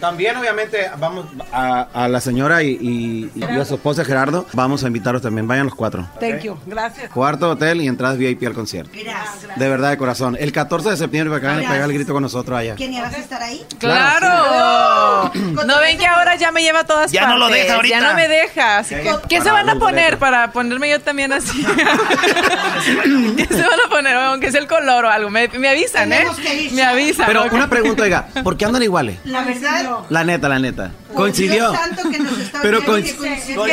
también 0.03 0.37
obviamente 0.37 0.91
vamos 0.99 1.27
a, 1.53 1.87
a 1.95 2.09
la 2.09 2.21
señora 2.21 2.65
y, 2.65 2.77
y- 2.81 3.31
y 3.37 3.43
a 3.45 3.65
su 3.65 3.75
esposa 3.77 4.05
Gerardo, 4.05 4.47
vamos 4.53 4.83
a 4.83 4.89
invitarlos 4.89 5.23
también, 5.23 5.47
vayan 5.47 5.67
los 5.67 5.77
cuatro. 5.77 6.09
Thank 6.19 6.41
you, 6.41 6.59
gracias. 6.67 7.09
Cuarto 7.13 7.51
hotel 7.51 7.81
y 7.81 7.87
entradas 7.87 8.19
VIP 8.19 8.43
al 8.49 8.53
concierto. 8.53 8.91
Gracias. 8.93 9.57
De 9.57 9.69
verdad, 9.69 9.91
de 9.91 9.97
corazón. 9.99 10.37
El 10.41 10.51
14 10.51 10.91
de 10.91 10.97
septiembre 10.97 11.31
para 11.31 11.41
que 11.41 11.47
vayan 11.47 11.71
a 11.71 11.73
pegar 11.73 11.89
el 11.89 11.95
grito 11.95 12.13
con 12.13 12.23
nosotros 12.25 12.59
allá. 12.59 12.75
¿Quién 12.75 13.01
vas 13.01 13.15
a 13.15 13.19
estar 13.19 13.41
ahí? 13.41 13.65
¡Claro! 13.79 15.31
No 15.67 15.79
ven 15.81 15.97
que 15.99 16.07
ahora 16.07 16.35
ya 16.35 16.51
me 16.51 16.63
lleva 16.63 16.81
a 16.81 16.85
todas 16.85 17.13
Ya 17.13 17.21
partes. 17.23 17.39
no 17.39 17.47
lo 17.47 17.55
deja 17.55 17.75
ahorita. 17.77 18.01
Ya 18.01 18.09
no 18.09 18.15
me 18.15 18.27
deja. 18.27 18.79
Así 18.79 18.97
que, 18.97 19.11
¿Qué 19.29 19.41
se 19.41 19.51
van 19.53 19.69
a 19.69 19.77
poner 19.77 20.19
para 20.19 20.51
ponerme 20.51 20.91
yo 20.91 21.01
también 21.01 21.33
así? 21.33 21.65
¿Qué 23.37 23.47
se 23.47 23.63
van 23.63 23.81
a 23.87 23.89
poner? 23.89 24.17
Aunque 24.17 24.51
sea 24.51 24.61
el 24.61 24.67
color 24.67 25.05
o 25.05 25.09
algo. 25.11 25.31
Me, 25.31 25.47
me 25.49 25.69
avisan, 25.69 26.13
¿eh? 26.13 26.27
Me 26.73 26.83
avisan. 26.83 27.27
Pero 27.27 27.45
una 27.53 27.69
pregunta, 27.69 28.03
oiga, 28.03 28.27
¿por 28.43 28.57
qué 28.57 28.65
andan 28.65 28.83
iguales? 28.83 29.19
La 29.25 29.43
verdad, 29.45 29.92
La 30.11 30.25
neta, 30.25 30.49
la 30.49 30.59
neta. 30.59 30.91
Coincidió. 31.15 31.71
Dios 31.71 31.77
santo 31.77 32.11
que 32.11 32.19
nos 32.19 32.39
está 32.39 32.61
Pero 32.63 32.81
que 32.81 32.87
coincidió. 32.87 33.67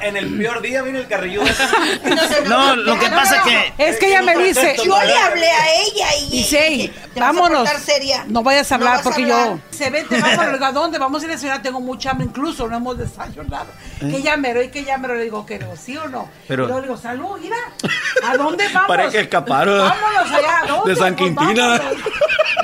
en 0.00 0.16
el 0.16 0.38
peor 0.38 0.60
día, 0.62 0.82
vino 0.82 0.98
el 0.98 1.06
carrilludo. 1.08 1.44
No, 2.48 2.76
lo 2.76 2.98
que 2.98 3.08
pasa 3.08 3.42
que 3.42 3.72
Es 3.78 3.96
que 3.98 4.06
ella 4.08 4.22
me 4.22 4.36
dice. 4.36 4.76
Yo 4.84 5.00
le 5.02 5.16
hablé 5.16 5.50
a 5.50 5.66
ella 5.74 6.06
y 6.20 6.30
Dice, 6.30 6.66
"Ey, 6.66 6.88
te 7.14 7.20
vámonos. 7.20 7.68
No 8.28 8.42
vayas 8.42 8.70
a 8.72 8.78
No 8.78 8.86
hablar 8.86 9.02
porque 9.02 9.22
hablar. 9.22 9.48
yo. 9.48 9.58
Se 9.70 9.90
vete, 9.90 10.20
vámonos. 10.20 10.60
¿A 10.62 10.72
dónde? 10.72 10.98
Vamos 10.98 11.22
a 11.22 11.24
ir 11.26 11.30
a 11.30 11.34
la 11.34 11.40
ciudad. 11.40 11.62
Tengo 11.62 11.80
mucha 11.80 12.10
hambre. 12.10 12.26
Incluso 12.26 12.68
no 12.68 12.76
hemos 12.76 12.98
desayunado. 12.98 13.66
Que 14.00 14.22
llamero 14.22 14.62
y 14.62 14.68
que 14.70 14.84
llamero. 14.84 15.14
Le 15.14 15.24
digo 15.24 15.44
que 15.46 15.58
no, 15.58 15.74
¿sí 15.76 15.96
o 15.96 16.08
no? 16.08 16.28
Pero- 16.48 16.66
le 16.68 16.82
digo, 16.82 16.96
salud, 16.96 17.38
mira. 17.40 17.56
¿A 18.26 18.36
dónde 18.36 18.66
vamos? 18.68 18.88
Parece 18.88 19.12
que 19.12 19.20
escaparon. 19.20 19.78
Vámonos 19.88 20.30
allá. 20.32 20.60
¿a 20.62 20.66
dónde? 20.66 20.90
De 20.94 20.96
San 20.98 21.14
Quintina. 21.16 21.80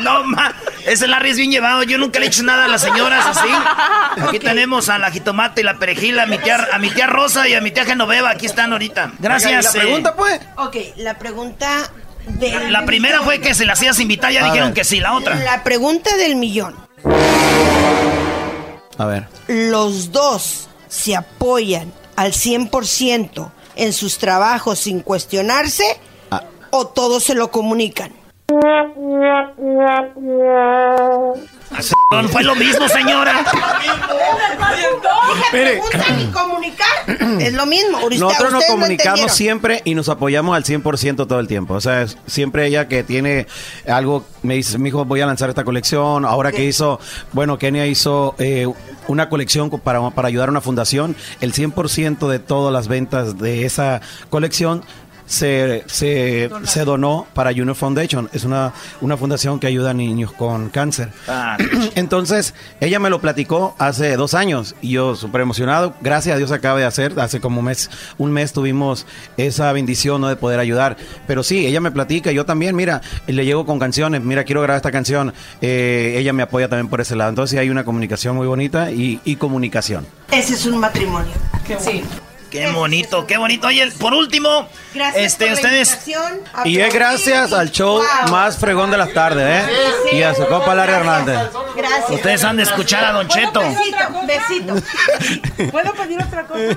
No, 0.01 0.25
ma, 0.25 0.55
ese 0.87 1.07
Larry 1.07 1.31
es 1.31 1.37
bien 1.37 1.51
llevado. 1.51 1.83
Yo 1.83 1.99
nunca 1.99 2.19
le 2.21 2.25
he 2.25 2.29
hecho 2.29 2.43
nada 2.43 2.65
a 2.65 2.69
las 2.69 2.81
señoras 2.81 3.27
así. 3.27 3.49
Aquí 4.29 4.39
tenemos 4.39 4.89
a 4.89 4.99
la 4.99 5.11
jitomate 5.11 5.61
y 5.61 5.65
la 5.65 5.79
perejila, 5.79 6.25
a 6.25 6.27
mi 6.27 6.39
tía, 6.39 6.69
a 6.73 6.79
mi 6.79 6.91
tía 6.91 7.07
Rosa 7.07 7.49
y 7.49 7.55
a 7.55 7.61
mi 7.61 7.71
tía 7.71 7.85
Genoveva. 7.85 8.31
Aquí 8.31 8.47
están 8.47 8.73
ahorita. 8.73 9.13
Gracias. 9.19 9.51
Oiga, 9.53 9.61
¿y 9.61 9.65
la 9.65 9.73
pregunta, 9.73 10.17
pues? 10.17 10.41
Ok, 10.57 10.77
la 10.97 11.19
pregunta 11.19 11.91
de... 12.27 12.71
La 12.71 12.85
primera 12.85 13.23
fue 13.23 13.41
que 13.41 13.55
se 13.55 13.65
las 13.65 13.79
hacías 13.79 13.99
invitar, 14.01 14.33
ya 14.33 14.43
A 14.43 14.45
dijeron 14.47 14.69
ver. 14.69 14.75
que 14.75 14.85
sí. 14.85 15.01
La 15.01 15.15
otra. 15.15 15.35
La 15.37 15.63
pregunta 15.65 16.17
del 16.17 16.37
millón. 16.37 16.75
A 18.99 19.07
ver. 19.07 19.27
¿Los 19.49 20.13
dos 20.13 20.69
se 20.89 21.17
apoyan 21.17 21.93
al 22.17 22.33
100% 22.33 23.51
en 23.77 23.93
sus 23.93 24.19
trabajos 24.19 24.79
sin 24.81 25.01
cuestionarse 25.01 25.99
Ah. 26.31 26.43
o 26.71 26.87
todos 26.89 27.25
se 27.25 27.35
lo 27.35 27.51
comunican? 27.51 28.13
No 32.11 32.29
fue 32.29 32.43
lo 32.43 32.55
mismo, 32.57 32.89
señora. 32.89 33.45
Mire. 35.53 35.81
Preguntar 35.81 36.21
y 36.21 36.27
comunicar 36.27 36.87
es 37.41 37.53
lo 37.55 37.67
mismo. 37.67 37.99
Nosotros 38.11 38.53
nos 38.53 38.65
comunicamos 38.65 39.33
siempre 39.33 39.81
y 39.85 39.95
nos 39.95 40.09
apoyamos 40.09 40.57
al 40.57 40.65
100% 40.65 41.29
todo 41.29 41.39
el 41.39 41.47
tiempo. 41.47 41.75
O 41.75 41.81
sea, 41.81 42.07
siempre 42.27 42.67
ella 42.67 42.89
que 42.89 43.03
tiene 43.05 43.47
algo, 43.89 44.25
me 44.43 44.55
dice, 44.55 44.79
mi 44.79 44.89
hijo, 44.89 45.05
voy 45.05 45.21
a 45.21 45.27
lanzar 45.27 45.49
esta 45.49 45.65
colección. 45.65 46.25
Ahora 46.25 46.51
que 46.53 46.65
hizo, 46.65 46.99
bueno, 47.33 47.59
Kenia 47.59 47.87
hizo 47.87 48.35
eh, 48.39 48.67
una 49.07 49.29
colección 49.29 49.71
co- 49.71 49.79
para, 49.79 50.11
para 50.11 50.29
ayudar 50.29 50.49
a 50.49 50.53
una 50.53 50.61
fundación. 50.61 51.15
El 51.41 51.53
100% 51.53 52.29
de 52.29 52.39
todas 52.41 52.73
las 52.73 52.89
ventas 52.89 53.39
de 53.39 53.65
esa 53.65 54.01
colección 54.29 54.85
se, 55.31 55.85
se, 55.87 56.51
se 56.65 56.85
donó 56.85 57.25
para 57.35 57.51
Junior 57.53 57.77
Foundation. 57.77 58.29
Es 58.33 58.45
una, 58.45 58.73
una 59.01 59.17
fundación 59.17 59.61
que 59.61 59.69
ayuda 59.69 59.91
a 59.91 59.95
niños 59.95 60.33
con 60.33 60.71
cáncer. 60.71 61.11
Ah, 61.29 61.57
Entonces, 61.95 62.53
ella 62.81 62.99
me 62.99 63.11
lo 63.11 63.21
platicó 63.21 63.77
hace 63.79 64.17
dos 64.17 64.35
años 64.35 64.75
y 64.83 64.91
yo 64.91 65.15
súper 65.15 65.43
emocionado. 65.43 65.95
Gracias 66.01 66.35
a 66.35 66.39
Dios 66.39 66.51
acaba 66.51 66.81
de 66.81 66.85
hacer. 66.85 67.19
Hace 67.21 67.41
como 67.41 67.61
un 67.61 67.67
mes, 67.67 67.91
un 68.19 68.33
mes 68.33 68.53
tuvimos 68.53 69.07
esa 69.37 69.73
bendición 69.73 70.21
¿no? 70.21 70.29
de 70.29 70.35
poder 70.35 70.59
ayudar. 70.59 70.97
Pero 71.29 71.45
sí, 71.45 71.65
ella 71.65 71.81
me 71.81 71.93
platica, 71.93 72.33
yo 72.33 72.45
también, 72.45 72.75
mira, 72.75 73.01
le 73.29 73.45
llego 73.45 73.65
con 73.65 73.79
canciones, 73.79 74.23
mira, 74.23 74.43
quiero 74.43 74.63
grabar 74.63 74.79
esta 74.79 74.91
canción. 74.91 75.33
Eh, 75.63 76.17
ella 76.17 76.33
me 76.33 76.43
apoya 76.43 76.69
también 76.69 76.89
por 76.89 77.01
ese 77.01 77.15
lado. 77.15 77.31
Entonces 77.31 77.53
sí, 77.53 77.59
hay 77.59 77.71
una 77.71 77.85
comunicación 77.85 78.35
muy 78.35 78.49
bonita 78.49 78.91
y, 78.91 79.21
y 79.25 79.37
comunicación. 79.37 80.09
Ese 80.33 80.55
es 80.55 80.67
un 80.67 80.79
matrimonio. 80.79 81.33
Sí. 81.79 82.03
Qué 82.51 82.71
bonito, 82.73 83.27
qué 83.27 83.37
bonito. 83.37 83.69
Oye, 83.69 83.91
por 83.93 84.13
último, 84.13 84.69
Gracias 84.93 85.25
este, 85.25 85.47
por 85.47 85.55
la 85.55 85.55
ustedes. 85.55 85.99
Y 86.65 86.81
es 86.81 86.93
gracias 86.93 87.53
al 87.53 87.71
show 87.71 87.99
Wow. 87.99 88.31
más 88.31 88.59
fregón 88.59 88.91
de 88.91 88.99
las 88.99 89.13
tardes, 89.13 89.65
¿eh? 89.65 90.17
Y 90.17 90.23
a 90.23 90.35
su 90.35 90.47
copa 90.47 90.75
Larry 90.75 90.93
Hernández. 90.95 91.39
Gracias. 91.77 92.11
Ustedes 92.11 92.45
han 92.45 92.57
de 92.57 92.65
escuchar 92.65 93.05
a 93.05 93.13
Don 93.13 93.29
Cheto. 93.29 93.61
Besito, 93.61 94.27
besito. 94.27 95.71
¿Puedo 95.71 95.93
pedir 95.95 96.21
otra 96.23 96.45
cosa? 96.47 96.61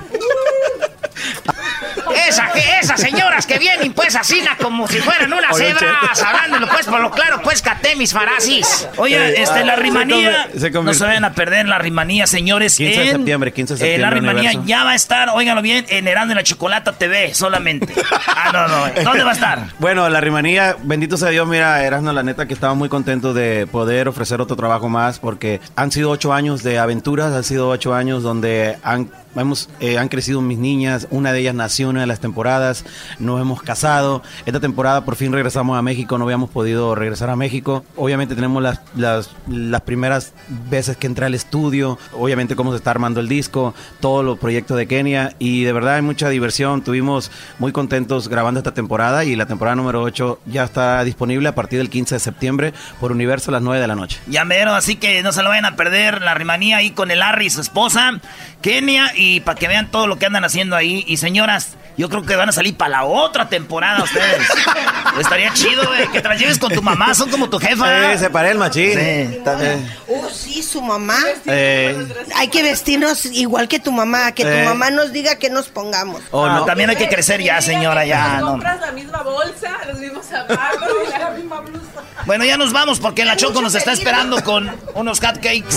Esa, 2.28 2.48
esas 2.80 3.00
señoras 3.00 3.46
que 3.46 3.58
vienen 3.58 3.92
pues 3.92 4.14
así 4.16 4.42
como 4.60 4.86
si 4.88 4.98
fueran 4.98 5.32
unas 5.32 5.56
Cheto. 5.56 5.84
hablándolo 6.26 6.66
pues 6.68 6.86
por 6.86 7.00
lo 7.00 7.10
claro, 7.10 7.40
pues 7.42 7.62
caté 7.62 7.96
mis 7.96 8.12
farasis. 8.12 8.88
Oye, 8.96 9.16
Eh, 9.16 9.42
este, 9.42 9.64
la 9.64 9.74
se 9.76 9.82
rimanía, 9.82 10.48
no 10.82 10.94
se 10.94 11.04
vayan 11.04 11.24
a 11.24 11.32
perder 11.32 11.66
la 11.66 11.78
rimanía, 11.78 12.26
señores. 12.26 12.76
15 12.76 12.98
de 13.00 13.06
en- 13.06 13.12
septiembre, 13.16 13.52
15 13.52 13.74
de 13.74 13.76
eh, 13.76 13.78
septiembre, 13.78 14.02
la 14.02 14.10
rimanía 14.10 14.50
Universo. 14.50 14.68
ya 14.68 14.84
va 14.84 14.90
a 14.90 14.94
estar, 14.94 15.28
óiganlo 15.30 15.62
bien, 15.62 15.86
en 15.88 16.08
Herando 16.08 16.32
en 16.32 16.36
la 16.36 16.42
Chocolata 16.42 16.92
TV 16.92 17.34
solamente. 17.34 17.94
Ah, 18.36 18.50
no, 18.52 18.68
no, 18.68 18.86
eh. 18.88 18.94
¿dónde 19.04 19.22
va 19.24 19.30
a 19.30 19.34
estar? 19.34 19.58
Bueno, 19.78 20.08
la 20.10 20.20
rimanía, 20.20 20.76
bendito 20.82 21.16
sea 21.16 21.28
Dios, 21.30 21.46
mira, 21.46 21.82
Erasmo, 21.84 22.12
la 22.12 22.22
neta 22.22 22.46
que 22.46 22.52
estaba 22.54 22.74
muy 22.74 22.88
contento 22.88 23.32
de 23.32 23.66
poder 23.70 24.08
ofrecer 24.08 24.40
otro 24.40 24.56
trabajo 24.56 24.88
más 24.88 25.18
porque 25.18 25.60
han 25.76 25.90
sido 25.92 26.10
ocho 26.10 26.32
años 26.34 26.62
de 26.62 26.78
aventuras, 26.78 27.32
han 27.32 27.44
sido 27.44 27.68
ocho 27.68 27.94
años 27.94 28.22
donde 28.22 28.76
han, 28.82 29.08
hemos, 29.36 29.68
eh, 29.80 29.98
han 29.98 30.08
crecido 30.08 30.40
mis 30.40 30.58
niñas, 30.58 31.08
una 31.10 31.32
de 31.32 31.40
ellas 31.40 31.54
nació 31.54 31.86
en 31.86 31.90
una 31.90 32.00
de 32.00 32.06
las 32.06 32.20
temporadas, 32.20 32.84
nos 33.18 33.40
hemos 33.40 33.62
casado, 33.62 34.22
esta 34.46 34.60
temporada 34.60 35.04
por 35.04 35.16
fin 35.16 35.32
regresamos 35.32 35.78
a 35.78 35.82
México, 35.82 36.18
no 36.18 36.24
habíamos 36.24 36.50
podido 36.50 36.94
regresar 36.94 37.30
a 37.30 37.36
México, 37.36 37.84
obviamente 37.96 38.34
tenemos 38.34 38.62
las, 38.62 38.80
las, 38.96 39.30
las 39.48 39.80
primeras 39.82 40.32
veces 40.70 40.96
que 40.96 41.06
entré 41.06 41.26
al 41.26 41.34
estudio, 41.34 41.98
obviamente 42.12 42.56
cómo 42.56 42.72
se 42.72 42.78
está 42.78 42.90
armando 42.90 43.20
el 43.20 43.28
disco, 43.28 43.74
todos 44.00 44.24
los 44.24 44.38
proyectos 44.38 44.76
de 44.76 44.86
Kenia 44.86 45.34
y 45.38 45.64
de 45.64 45.72
verdad 45.72 45.94
hay 45.96 46.02
mucha 46.02 46.28
diversión, 46.28 46.82
tuvimos 46.82 47.30
muy 47.58 47.72
contentos 47.72 48.28
grabando 48.28 48.60
esta 48.60 48.74
temporada 48.74 49.24
y 49.24 49.36
la 49.36 49.46
temporada 49.46 49.76
número 49.76 50.02
8 50.02 50.40
ya 50.46 50.64
está 50.64 51.02
disponible 51.04 51.48
a 51.48 51.54
partir 51.54 51.78
del 51.78 51.90
15 51.90 52.16
de 52.16 52.20
septiembre 52.20 52.74
por 53.00 53.12
Universo 53.12 53.50
a 53.50 53.52
las 53.52 53.62
9 53.62 53.80
de 53.80 53.86
la 53.86 53.94
noche. 53.94 54.20
Ya 54.26 54.44
mero, 54.44 54.74
así 54.74 54.96
que 54.96 55.22
no 55.22 55.32
se 55.32 55.42
lo 55.42 55.48
vayan 55.48 55.64
a 55.64 55.76
perder 55.76 56.22
la 56.22 56.34
rimanía 56.34 56.78
ahí 56.78 56.90
con 56.90 57.10
el 57.10 57.20
Larry 57.20 57.46
y 57.46 57.50
su 57.50 57.60
esposa, 57.60 58.20
Kenia, 58.64 59.12
y 59.14 59.40
para 59.40 59.58
que 59.58 59.68
vean 59.68 59.90
todo 59.90 60.06
lo 60.06 60.16
que 60.18 60.24
andan 60.24 60.42
haciendo 60.42 60.74
ahí. 60.74 61.04
Y 61.06 61.18
señoras, 61.18 61.72
yo 61.98 62.08
creo 62.08 62.22
que 62.22 62.34
van 62.34 62.48
a 62.48 62.52
salir 62.52 62.74
para 62.78 62.92
la 62.92 63.04
otra 63.04 63.50
temporada 63.50 64.02
ustedes. 64.02 64.48
Estaría 65.20 65.52
chido, 65.52 65.86
güey, 65.86 66.08
que 66.08 66.22
te 66.22 66.28
las 66.30 66.38
lleves 66.40 66.58
con 66.58 66.72
tu 66.72 66.80
mamá, 66.80 67.14
son 67.14 67.30
como 67.30 67.50
tu 67.50 67.58
jefa. 67.60 68.12
Eh, 68.14 68.18
se 68.18 68.30
paré 68.30 68.52
el 68.52 68.58
machín. 68.58 68.92
Sí, 68.98 69.38
también. 69.44 69.86
Oh, 70.08 70.30
sí, 70.30 70.62
su 70.62 70.80
mamá. 70.80 71.18
Eh, 71.44 72.08
Hay 72.36 72.48
que 72.48 72.62
vestirnos 72.62 73.26
igual 73.26 73.68
que 73.68 73.80
tu 73.80 73.92
mamá, 73.92 74.32
que 74.32 74.44
Eh. 74.44 74.62
tu 74.62 74.68
mamá 74.70 74.88
nos 74.88 75.12
diga 75.12 75.36
que 75.36 75.50
nos 75.50 75.68
pongamos. 75.68 76.22
Oh, 76.30 76.48
no. 76.48 76.64
También 76.64 76.88
hay 76.88 76.96
que 76.96 77.08
crecer 77.10 77.42
ya, 77.42 77.60
señora, 77.60 78.06
ya. 78.06 78.38
No. 78.40 78.52
compras 78.52 78.80
la 78.80 78.92
misma 78.92 79.22
bolsa 79.22 79.72
Los 79.86 79.98
mismos 79.98 80.24
zapatos 80.24 80.88
y 81.14 81.18
la 81.18 81.30
misma 81.32 81.60
blusa. 81.60 81.84
Bueno, 82.24 82.46
ya 82.46 82.56
nos 82.56 82.72
vamos 82.72 82.98
porque 82.98 83.26
la 83.26 83.36
Choco 83.36 83.60
nos 83.60 83.74
está 83.74 83.92
esperando 83.92 84.42
con 84.42 84.74
unos 84.94 85.20
hotcakes. 85.20 85.76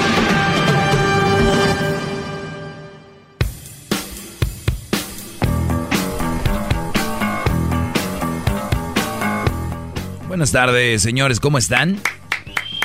Buenas 10.31 10.53
tardes, 10.53 11.01
señores, 11.01 11.41
¿cómo 11.41 11.57
están? 11.57 11.99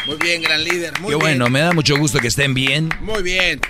Muy 0.09 0.17
bien, 0.17 0.43
gran 0.43 0.65
líder. 0.65 1.01
Muy 1.01 1.11
Qué 1.11 1.15
bien. 1.15 1.21
bueno, 1.21 1.49
me 1.49 1.61
da 1.61 1.73
mucho 1.73 1.97
gusto 1.97 2.19
que 2.19 2.27
estén 2.27 2.55
bien. 2.55 2.89
Muy 3.01 3.23
bien. 3.23 3.61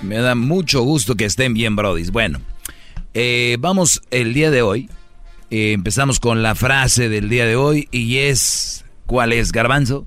Me 0.00 0.16
da 0.16 0.34
mucho 0.34 0.80
gusto 0.80 1.14
que 1.14 1.26
estén 1.26 1.52
bien, 1.52 1.76
brodis. 1.76 2.10
Bueno, 2.10 2.40
eh, 3.12 3.58
vamos 3.60 4.00
el 4.10 4.32
día 4.32 4.50
de 4.50 4.62
hoy. 4.62 4.88
eh, 5.50 5.72
empezamos 5.72 6.20
con 6.20 6.42
la 6.42 6.54
frase 6.54 7.10
del 7.10 7.28
día 7.28 7.44
de 7.44 7.54
hoy 7.54 7.86
y 7.90 8.16
es... 8.16 8.86
¿Cuál 9.04 9.34
es, 9.34 9.52
Garbanzo? 9.52 10.06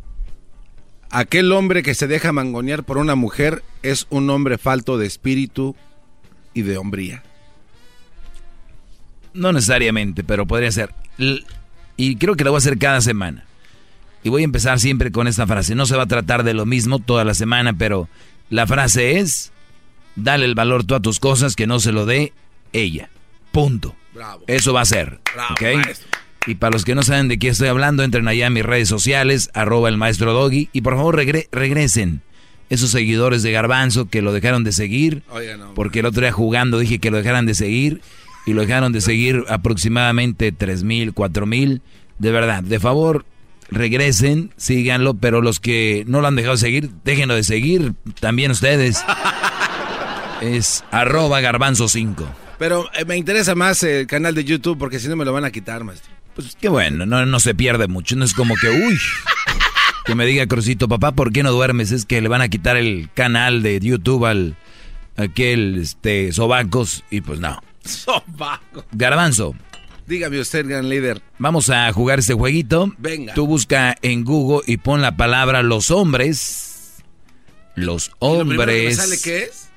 Aquel 1.12 1.52
hombre 1.52 1.84
que 1.84 1.94
se 1.94 2.08
deja 2.08 2.32
mangonear 2.32 2.84
por 2.84 2.98
una 2.98 3.14
mujer 3.14 3.62
es 3.84 4.08
un 4.10 4.32
hombre 4.32 4.58
falto 4.58 4.98
de 4.98 5.06
espíritu 5.06 5.76
y 6.56 6.64
de 6.64 6.80
hombría. 6.80 7.22
No 9.36 9.54
necesariamente, 9.54 10.24
pero 10.24 10.48
podría 10.48 10.72
ser. 10.72 10.90
Y 11.98 12.16
creo 12.18 12.36
que 12.36 12.44
lo 12.44 12.52
voy 12.52 12.58
a 12.58 12.60
hacer 12.60 12.78
cada 12.78 13.02
semana. 13.02 13.46
Y 14.24 14.30
voy 14.30 14.42
a 14.42 14.46
empezar 14.46 14.80
siempre 14.80 15.12
con 15.12 15.28
esta 15.28 15.46
frase. 15.46 15.76
No 15.76 15.86
se 15.86 15.96
va 15.98 16.04
a 16.04 16.08
tratar 16.08 16.44
de 16.44 16.54
lo 16.54 16.66
mismo 16.66 17.00
toda 17.00 17.24
la 17.26 17.34
semana, 17.34 17.74
pero 17.74 18.08
la 18.50 18.66
frase 18.68 19.20
es, 19.20 19.52
dale 20.16 20.46
el 20.46 20.56
valor 20.56 20.84
tú 20.86 20.96
a 20.96 21.02
tus 21.02 21.20
cosas 21.20 21.56
que 21.56 21.68
no 21.68 21.80
se 21.80 21.92
lo 21.92 22.06
dé 22.06 22.34
ella. 22.72 23.10
Punto. 23.52 23.96
Bravo. 24.14 24.44
Eso 24.48 24.74
va 24.74 24.82
a 24.82 24.86
ser. 24.86 25.20
Bravo, 25.34 25.54
¿ok? 25.54 25.62
maestro. 25.76 26.08
Y 26.48 26.56
para 26.56 26.72
los 26.72 26.84
que 26.86 26.94
no 26.96 27.04
saben 27.04 27.28
de 27.30 27.40
qué 27.40 27.48
estoy 27.50 27.68
hablando, 27.70 28.04
entren 28.04 28.28
allá 28.28 28.48
a 28.48 28.50
mis 28.50 28.64
redes 28.64 28.90
sociales, 28.90 29.50
arroba 29.54 29.88
el 29.90 29.98
maestro 29.98 30.34
Doggy, 30.34 30.70
y 30.74 30.82
por 30.82 30.96
favor 30.96 31.16
regre- 31.18 31.48
regresen 31.52 32.22
esos 32.70 32.90
seguidores 32.90 33.44
de 33.44 33.52
Garbanzo 33.52 34.10
que 34.10 34.22
lo 34.22 34.34
dejaron 34.34 34.64
de 34.64 34.72
seguir, 34.72 35.24
no, 35.58 35.74
porque 35.74 36.00
el 36.00 36.06
otro 36.06 36.22
día 36.22 36.32
jugando 36.32 36.80
dije 36.80 37.00
que 37.00 37.12
lo 37.12 37.18
dejaran 37.18 37.46
de 37.46 37.56
seguir, 37.56 38.02
y 38.46 38.54
lo 38.54 38.62
dejaron 38.62 38.92
de 38.92 39.02
seguir 39.02 39.44
aproximadamente 39.48 40.52
tres 40.52 40.84
mil, 40.84 41.14
cuatro 41.14 41.46
mil. 41.46 41.82
De 42.20 42.32
verdad, 42.32 42.64
de 42.64 42.80
favor, 42.80 43.26
regresen, 43.70 44.52
síganlo, 44.58 45.16
pero 45.16 45.42
los 45.42 45.60
que 45.60 46.04
no 46.08 46.22
lo 46.22 46.28
han 46.28 46.36
dejado 46.36 46.56
de 46.56 46.60
seguir, 46.62 46.92
déjenlo 47.04 47.36
de 47.36 47.44
seguir, 47.44 47.94
también 48.20 48.52
ustedes. 48.52 49.04
Es 50.42 50.84
arroba 50.92 51.40
garbanzo 51.40 51.88
5. 51.88 52.28
Pero 52.60 52.90
eh, 52.94 53.06
me 53.06 53.16
interesa 53.16 53.56
más 53.56 53.82
el 53.84 54.08
canal 54.08 54.36
de 54.36 54.44
YouTube 54.44 54.78
porque 54.78 55.00
si 55.00 55.08
no 55.08 55.16
me 55.16 55.26
lo 55.26 55.32
van 55.32 55.46
a 55.46 55.52
quitar, 55.52 55.84
maestro. 55.84 56.12
Pues 56.36 56.58
qué 56.60 56.68
bueno, 56.68 57.06
no, 57.06 57.26
no 57.26 57.40
se 57.40 57.56
pierde 57.56 57.88
mucho, 57.88 58.16
no 58.16 58.26
es 58.26 58.34
como 58.34 58.56
que, 58.56 58.70
uy, 58.70 58.98
que 60.06 60.16
me 60.16 60.26
diga 60.26 60.48
Crucito, 60.48 60.88
papá, 60.88 61.12
¿por 61.12 61.32
qué 61.32 61.44
no 61.44 61.52
duermes? 61.52 61.92
Es 61.92 62.06
que 62.06 62.22
le 62.22 62.28
van 62.28 62.42
a 62.42 62.50
quitar 62.50 62.76
el 62.76 63.10
canal 63.14 63.62
de 63.62 63.80
YouTube 63.80 64.26
al 64.26 64.58
aquel, 65.16 65.78
este, 65.80 66.34
Sobacos, 66.34 67.04
y 67.10 67.22
pues 67.22 67.40
no. 67.40 67.62
Sobaco. 67.86 68.86
Garbanzo, 68.92 69.56
Dígame 70.06 70.40
usted, 70.40 70.68
gran 70.68 70.90
líder. 70.90 71.22
vamos 71.40 71.70
a 71.70 71.92
jugar 71.94 72.20
este 72.20 72.34
jueguito. 72.34 72.92
Venga. 72.98 73.34
Tú 73.34 73.48
busca 73.48 73.96
en 74.02 74.24
Google 74.26 74.62
y 74.68 74.78
pon 74.78 75.02
la 75.02 75.16
palabra 75.16 75.64
los 75.64 75.92
hombres. 75.92 76.96
Los 77.76 78.12
¿Lo 78.22 78.40
primero 78.40 78.66
que 78.66 78.66
me 78.74 78.80
hombres. 78.90 78.98
sale 78.98 79.20
qué 79.22 79.44
es? 79.46 79.70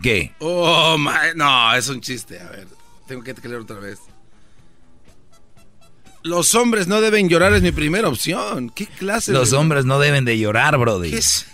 ¿Qué? 0.00 0.32
Oh, 0.38 0.96
ma- 0.98 1.34
no, 1.34 1.74
es 1.74 1.88
un 1.88 2.00
chiste. 2.00 2.38
A 2.40 2.48
ver, 2.50 2.66
tengo 3.08 3.22
que 3.22 3.34
leer 3.48 3.60
otra 3.60 3.78
vez. 3.78 3.98
Los 6.22 6.54
hombres 6.54 6.86
no 6.86 7.00
deben 7.00 7.28
llorar 7.28 7.52
es 7.52 7.60
mi 7.62 7.70
primera 7.72 8.08
opción. 8.08 8.70
¿Qué 8.70 8.86
clase 8.86 9.32
Los 9.32 9.50
de- 9.50 9.56
hombres 9.58 9.84
no 9.84 9.98
deben 9.98 10.24
de 10.24 10.38
llorar, 10.38 10.78
brody. 10.78 11.10
¿Qué 11.10 11.18
es? 11.18 11.46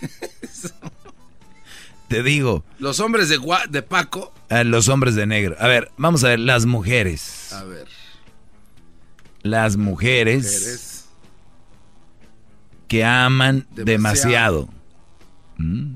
Te 2.07 2.23
digo, 2.23 2.63
Los 2.79 2.99
hombres 2.99 3.29
de 3.29 3.81
Paco. 3.81 4.33
A 4.51 4.63
los 4.63 4.87
hombres 4.89 5.15
de 5.15 5.25
negro. 5.25 5.55
A 5.59 5.67
ver, 5.67 5.91
vamos 5.97 6.23
a 6.23 6.29
ver, 6.29 6.39
las 6.39 6.65
mujeres. 6.67 7.51
A 7.53 7.63
ver. 7.63 7.87
Las 9.43 9.75
mujeres, 9.77 10.43
Mujeres. 10.43 11.05
que 12.87 13.03
aman 13.03 13.65
Demasiado. 13.71 13.85
demasiado. 13.85 14.69
Mm, 15.57 15.95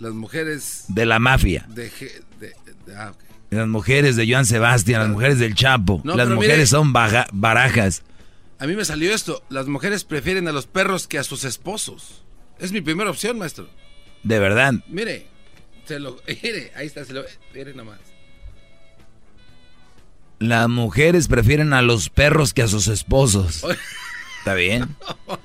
Las 0.00 0.12
mujeres 0.12 0.84
De 0.88 1.06
la 1.06 1.18
mafia. 1.18 1.66
de... 1.68 1.90
de- 2.40 2.54
de- 2.86 2.96
ah. 2.96 3.12
Las 3.50 3.66
mujeres 3.66 4.14
de 4.16 4.30
Joan 4.30 4.44
Sebastián, 4.44 5.00
las 5.02 5.10
mujeres 5.10 5.38
del 5.38 5.54
Chapo. 5.54 6.00
No, 6.04 6.14
las 6.16 6.28
mujeres 6.28 6.56
mire- 6.56 6.66
son 6.66 6.92
baja- 6.92 7.26
barajas. 7.32 8.02
A 8.58 8.66
mí 8.66 8.74
me 8.76 8.84
salió 8.84 9.14
esto. 9.14 9.42
Las 9.48 9.68
mujeres 9.68 10.04
prefieren 10.04 10.48
a 10.48 10.52
los 10.52 10.66
perros 10.66 11.06
que 11.08 11.18
a 11.18 11.24
sus 11.24 11.44
esposos. 11.44 12.24
Es 12.58 12.72
mi 12.72 12.80
primera 12.82 13.08
opción, 13.08 13.38
maestro. 13.38 13.68
De 14.22 14.38
verdad. 14.38 14.74
Mire, 14.88 15.28
se 15.88 15.98
lo, 15.98 16.16
mire, 16.42 16.70
ahí 16.76 16.86
está, 16.86 17.04
se 17.04 17.12
lo, 17.12 17.24
mire 17.54 17.74
nomás. 17.74 17.98
Las 20.38 20.68
mujeres 20.68 21.26
prefieren 21.26 21.72
a 21.72 21.82
los 21.82 22.10
perros 22.10 22.54
que 22.54 22.62
a 22.62 22.68
sus 22.68 22.86
esposos. 22.86 23.64
¿Está 24.38 24.54
bien? 24.54 24.94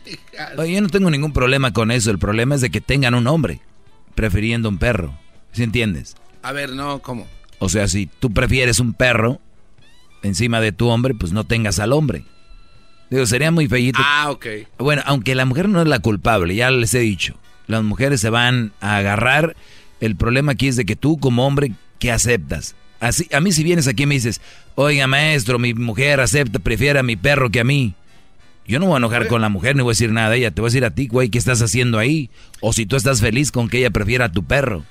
Oye, 0.58 0.74
yo 0.74 0.82
no 0.82 0.90
tengo 0.90 1.10
ningún 1.10 1.34
problema 1.34 1.74
con 1.74 1.90
eso. 1.90 2.12
El 2.12 2.20
problema 2.20 2.56
es 2.56 2.62
de 2.62 2.70
que 2.70 2.82
tengan 2.82 3.16
un 3.16 3.26
hombre 3.26 3.62
prefiriendo 4.14 4.70
un 4.70 4.78
perro. 4.78 5.18
¿Sí 5.52 5.64
entiendes? 5.64 6.16
A 6.44 6.52
ver, 6.52 6.74
no, 6.74 7.00
¿cómo? 7.00 7.28
O 7.58 7.70
sea, 7.70 7.88
si 7.88 8.06
tú 8.06 8.32
prefieres 8.32 8.80
un 8.80 8.94
perro 8.94 9.40
encima 10.22 10.62
de 10.62 10.72
tu 10.72 10.90
hombre, 10.90 11.16
pues 11.16 11.32
no 11.32 11.46
tengas 11.46 11.80
al 11.80 11.94
hombre. 11.94 12.26
Digo, 13.10 13.26
sería 13.26 13.52
muy 13.52 13.68
feíto. 13.68 14.00
Ah, 14.02 14.30
ok. 14.30 14.46
Bueno, 14.78 15.02
aunque 15.06 15.36
la 15.36 15.46
mujer 15.46 15.70
no 15.70 15.82
es 15.82 15.88
la 15.88 16.00
culpable, 16.00 16.56
ya 16.56 16.70
les 16.72 16.94
he 16.94 17.00
dicho. 17.00 17.36
Las 17.68 17.84
mujeres 17.84 18.22
se 18.22 18.30
van 18.30 18.74
a 18.82 18.98
agarrar. 18.98 19.56
El 20.04 20.16
problema 20.18 20.52
aquí 20.52 20.68
es 20.68 20.76
de 20.76 20.86
que 20.86 20.96
tú 20.98 21.18
como 21.18 21.48
hombre, 21.48 21.72
¿qué 22.00 22.12
aceptas? 22.12 22.76
Así, 23.00 23.28
a 23.34 23.40
mí 23.40 23.52
si 23.54 23.64
vienes 23.64 23.88
aquí 23.88 24.04
y 24.04 24.06
me 24.06 24.16
dices, 24.16 24.42
oiga 24.76 25.08
maestro, 25.08 25.60
mi 25.60 25.74
mujer 25.74 26.20
acepta, 26.20 26.60
prefiere 26.60 27.00
a 27.00 27.04
mi 27.04 27.16
perro 27.16 27.50
que 27.50 27.62
a 27.62 27.64
mí. 27.64 27.94
Yo 28.68 28.80
no 28.80 28.86
voy 28.88 28.96
a 28.96 28.98
enojar 28.98 29.28
con 29.28 29.42
la 29.42 29.48
mujer, 29.50 29.76
ni 29.76 29.82
voy 29.82 29.92
a 29.92 29.94
decir 29.94 30.12
nada 30.12 30.30
de 30.30 30.38
ella. 30.38 30.52
Te 30.52 30.60
voy 30.62 30.68
a 30.68 30.72
decir 30.72 30.84
a 30.86 30.92
ti, 30.92 31.08
güey, 31.08 31.30
¿qué 31.30 31.38
estás 31.38 31.62
haciendo 31.62 32.00
ahí? 32.00 32.30
O 32.62 32.74
si 32.74 32.86
tú 32.86 32.96
estás 32.98 33.22
feliz 33.22 33.52
con 33.52 33.70
que 33.70 33.78
ella 33.80 33.92
prefiera 33.92 34.26
a 34.26 34.32
tu 34.32 34.44
perro. 34.44 34.84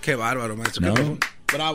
Qué 0.00 0.14
bárbaro, 0.14 0.56
maestro. 0.56 0.86
No. 0.94 1.18
Bravo. 1.52 1.74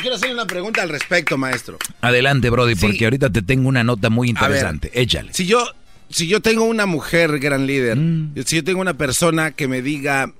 Quiero 0.00 0.16
hacerle 0.16 0.34
una 0.34 0.46
pregunta 0.46 0.82
al 0.82 0.88
respecto, 0.88 1.36
maestro. 1.38 1.78
Adelante, 2.00 2.48
Brody, 2.50 2.74
Sí. 2.76 2.86
porque 2.86 3.04
ahorita 3.04 3.30
te 3.30 3.42
tengo 3.42 3.68
una 3.68 3.84
nota 3.84 4.10
muy 4.10 4.28
A 4.30 4.32
ver, 4.32 4.50
interesante. 4.50 4.90
Échale. 4.94 5.32
Si 5.34 5.46
yo, 5.46 5.64
si 6.10 6.26
yo 6.28 6.40
tengo 6.40 6.64
una 6.64 6.86
mujer, 6.86 7.38
gran 7.38 7.66
líder, 7.66 7.96
Mm. 7.98 8.34
si 8.44 8.56
yo 8.56 8.64
tengo 8.64 8.80
una 8.80 8.94
persona 8.94 9.52
que 9.52 9.68
me 9.68 9.80
diga, 9.80 10.32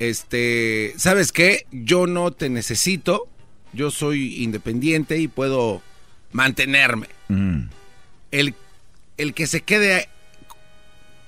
este, 0.00 0.94
¿sabes 0.96 1.30
qué? 1.30 1.66
Yo 1.70 2.06
no 2.06 2.32
te 2.32 2.48
necesito, 2.48 3.28
yo 3.72 3.90
soy 3.90 4.42
independiente 4.42 5.18
y 5.18 5.28
puedo 5.28 5.82
mantenerme. 6.32 7.08
Mm. 7.28 7.64
El, 8.32 8.54
el 9.18 9.34
que 9.34 9.46
se 9.46 9.60
quede 9.60 10.08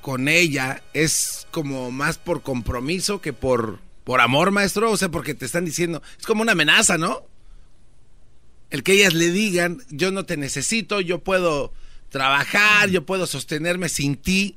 con 0.01 0.27
ella 0.27 0.83
es 0.95 1.47
como 1.51 1.91
más 1.91 2.17
por 2.17 2.43
compromiso 2.43 3.21
que 3.21 3.35
por, 3.35 3.79
por 4.05 4.23
amor, 4.23 4.51
maestro. 4.51 4.91
O 4.91 4.97
sea, 4.97 5.11
porque 5.11 5.35
te 5.35 5.45
están 5.45 5.67
diciendo, 5.67 6.03
es 6.19 6.25
como 6.25 6.41
una 6.41 6.53
amenaza, 6.53 6.97
¿no? 6.97 7.27
El 8.71 8.83
que 8.83 8.95
ellas 8.95 9.13
le 9.13 9.31
digan, 9.31 9.83
yo 9.91 10.11
no 10.13 10.25
te 10.25 10.39
necesito, 10.39 11.03
yo 11.03 11.23
puedo 11.23 11.75
trabajar, 12.09 12.89
yo 12.89 13.05
puedo 13.05 13.27
sostenerme 13.27 13.91
sin 13.91 14.17
ti. 14.17 14.57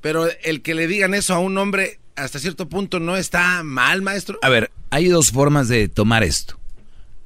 Pero 0.00 0.28
el 0.44 0.62
que 0.62 0.76
le 0.76 0.86
digan 0.86 1.14
eso 1.14 1.34
a 1.34 1.40
un 1.40 1.58
hombre 1.58 1.98
hasta 2.18 2.38
cierto 2.38 2.68
punto 2.68 3.00
no 3.00 3.16
está 3.16 3.62
mal, 3.62 4.02
maestro. 4.02 4.38
A 4.42 4.48
ver, 4.48 4.70
hay 4.90 5.08
dos 5.08 5.30
formas 5.30 5.68
de 5.68 5.88
tomar 5.88 6.22
esto. 6.22 6.58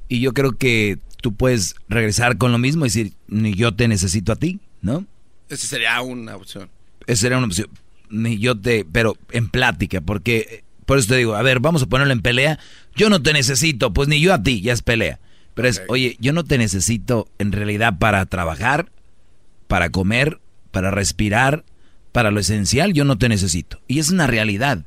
Y 0.09 0.21
yo 0.21 0.33
creo 0.33 0.53
que 0.53 0.99
tú 1.21 1.35
puedes 1.35 1.75
regresar 1.89 2.37
con 2.37 2.53
lo 2.53 2.59
mismo 2.59 2.85
y 2.85 2.89
decir, 2.89 3.13
ni 3.29 3.55
yo 3.55 3.75
te 3.75 3.89
necesito 3.89 4.33
a 4.33 4.37
ti, 4.37 4.61
¿no? 4.83 5.07
Esa 5.49 5.67
sería 5.67 6.01
una 6.03 6.37
opción. 6.37 6.69
Esa 7.07 7.23
sería 7.23 7.39
una 7.39 7.47
opción. 7.47 7.69
Ni 8.11 8.39
yo 8.39 8.59
te, 8.59 8.85
pero 8.85 9.17
en 9.31 9.49
plática, 9.49 10.01
porque 10.01 10.47
eh, 10.51 10.65
por 10.85 10.99
eso 10.99 11.09
te 11.09 11.17
digo, 11.17 11.35
a 11.35 11.43
ver, 11.43 11.61
vamos 11.61 11.83
a 11.83 11.87
ponerlo 11.87 12.13
en 12.13 12.21
pelea. 12.21 12.59
Yo 12.95 13.09
no 13.09 13.23
te 13.23 13.33
necesito, 13.33 13.93
pues 13.93 14.09
ni 14.09 14.21
yo 14.21 14.35
a 14.35 14.43
ti, 14.43 14.61
ya 14.61 14.73
es 14.73 14.83
pelea. 14.83 15.19
Pero 15.55 15.69
es, 15.69 15.83
oye, 15.89 16.17
yo 16.21 16.33
no 16.33 16.45
te 16.45 16.59
necesito 16.59 17.29
en 17.39 17.53
realidad 17.53 17.99
para 17.99 18.25
trabajar, 18.27 18.91
para 19.69 19.91
comer, 19.91 20.41
para 20.71 20.91
respirar, 20.91 21.65
para 22.13 22.31
lo 22.31 22.41
esencial, 22.41 22.93
yo 22.93 23.05
no 23.05 23.19
te 23.19 23.29
necesito. 23.29 23.81
Y 23.89 23.99
es 23.99 24.11
una 24.11 24.27
realidad. 24.27 24.85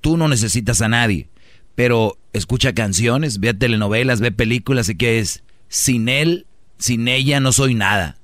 Tú 0.00 0.16
no 0.16 0.28
necesitas 0.28 0.80
a 0.82 0.88
nadie. 0.88 1.28
Pero 1.74 2.18
escucha 2.32 2.74
canciones, 2.74 3.38
ve 3.38 3.54
telenovelas, 3.54 4.20
ve 4.20 4.32
películas 4.32 4.88
y 4.88 4.96
que 4.96 5.18
es, 5.18 5.42
sin 5.68 6.08
él, 6.08 6.46
sin 6.78 7.08
ella 7.08 7.40
no 7.40 7.52
soy 7.52 7.74
nada. 7.74 8.18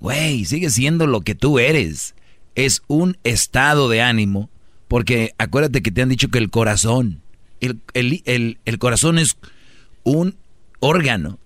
Güey, 0.00 0.44
sigue 0.44 0.70
siendo 0.70 1.06
lo 1.06 1.20
que 1.20 1.34
tú 1.34 1.58
eres. 1.58 2.14
Es 2.54 2.82
un 2.86 3.18
estado 3.24 3.88
de 3.88 4.02
ánimo, 4.02 4.50
porque 4.88 5.34
acuérdate 5.38 5.82
que 5.82 5.90
te 5.90 6.02
han 6.02 6.08
dicho 6.08 6.28
que 6.28 6.38
el 6.38 6.50
corazón, 6.50 7.20
el, 7.60 7.80
el, 7.94 8.58
el 8.64 8.78
corazón 8.78 9.18
es 9.18 9.36
un 10.04 10.36
órgano 10.80 11.38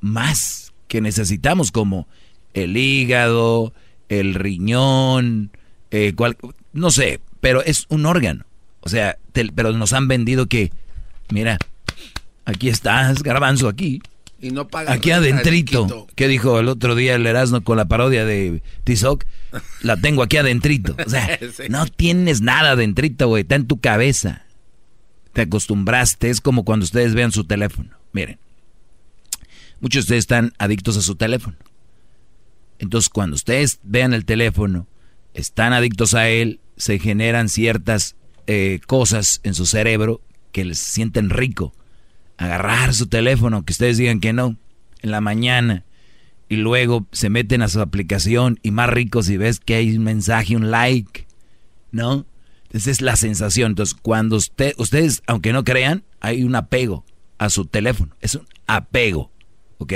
más 0.00 0.72
que 0.88 1.00
necesitamos 1.00 1.72
como 1.72 2.06
el 2.54 2.76
hígado, 2.76 3.72
el 4.08 4.34
riñón, 4.34 5.50
eh, 5.90 6.14
no 6.72 6.90
sé, 6.90 7.20
pero 7.40 7.62
es 7.62 7.86
un 7.88 8.06
órgano. 8.06 8.44
O 8.80 8.88
sea, 8.88 9.18
pero 9.32 9.72
nos 9.72 9.92
han 9.92 10.08
vendido 10.08 10.46
que, 10.46 10.70
mira, 11.30 11.58
aquí 12.44 12.68
estás, 12.68 13.22
garbanzo, 13.22 13.68
aquí. 13.68 14.00
Y 14.40 14.50
no 14.50 14.68
paga 14.68 14.92
Aquí 14.92 15.10
adentrito. 15.10 16.06
¿Qué 16.14 16.28
dijo 16.28 16.60
el 16.60 16.68
otro 16.68 16.94
día 16.94 17.14
el 17.14 17.26
Erasmo 17.26 17.62
con 17.62 17.78
la 17.78 17.86
parodia 17.86 18.24
de 18.24 18.62
Tizoc? 18.84 19.24
La 19.80 19.96
tengo 19.96 20.22
aquí 20.22 20.36
adentrito. 20.36 20.94
O 21.04 21.08
sea, 21.08 21.38
no 21.70 21.86
tienes 21.86 22.42
nada 22.42 22.72
adentrito, 22.72 23.28
güey. 23.28 23.42
Está 23.42 23.54
en 23.54 23.66
tu 23.66 23.80
cabeza. 23.80 24.42
Te 25.32 25.42
acostumbraste. 25.42 26.28
Es 26.28 26.40
como 26.40 26.64
cuando 26.64 26.84
ustedes 26.84 27.14
vean 27.14 27.32
su 27.32 27.44
teléfono. 27.44 27.90
Miren. 28.12 28.38
Muchos 29.80 30.02
de 30.02 30.06
ustedes 30.06 30.24
están 30.24 30.52
adictos 30.58 30.96
a 30.96 31.02
su 31.02 31.16
teléfono. 31.16 31.56
Entonces, 32.78 33.08
cuando 33.08 33.36
ustedes 33.36 33.80
vean 33.82 34.12
el 34.12 34.24
teléfono, 34.24 34.86
están 35.34 35.72
adictos 35.72 36.14
a 36.14 36.28
él, 36.28 36.60
se 36.76 36.98
generan 36.98 37.48
ciertas 37.48 38.16
eh, 38.46 38.80
cosas 38.86 39.40
en 39.42 39.54
su 39.54 39.66
cerebro 39.66 40.20
que 40.52 40.64
les 40.64 40.78
sienten 40.78 41.30
rico. 41.30 41.74
Agarrar 42.36 42.94
su 42.94 43.06
teléfono, 43.06 43.64
que 43.64 43.72
ustedes 43.72 43.98
digan 43.98 44.20
que 44.20 44.32
no, 44.32 44.56
en 45.02 45.10
la 45.10 45.20
mañana, 45.20 45.84
y 46.48 46.56
luego 46.56 47.06
se 47.12 47.28
meten 47.28 47.62
a 47.62 47.68
su 47.68 47.80
aplicación 47.80 48.58
y 48.62 48.70
más 48.70 48.88
rico 48.90 49.22
si 49.22 49.36
ves 49.36 49.58
que 49.58 49.74
hay 49.74 49.96
un 49.96 50.04
mensaje, 50.04 50.56
un 50.56 50.70
like, 50.70 51.26
¿no? 51.90 52.26
Esa 52.70 52.90
es 52.90 53.00
la 53.00 53.16
sensación. 53.16 53.72
Entonces, 53.72 53.96
cuando 54.00 54.36
usted, 54.36 54.74
ustedes, 54.76 55.22
aunque 55.26 55.52
no 55.52 55.64
crean, 55.64 56.04
hay 56.20 56.44
un 56.44 56.54
apego 56.54 57.04
a 57.38 57.50
su 57.50 57.66
teléfono. 57.66 58.14
Es 58.20 58.34
un 58.34 58.46
apego, 58.66 59.32
¿ok? 59.78 59.92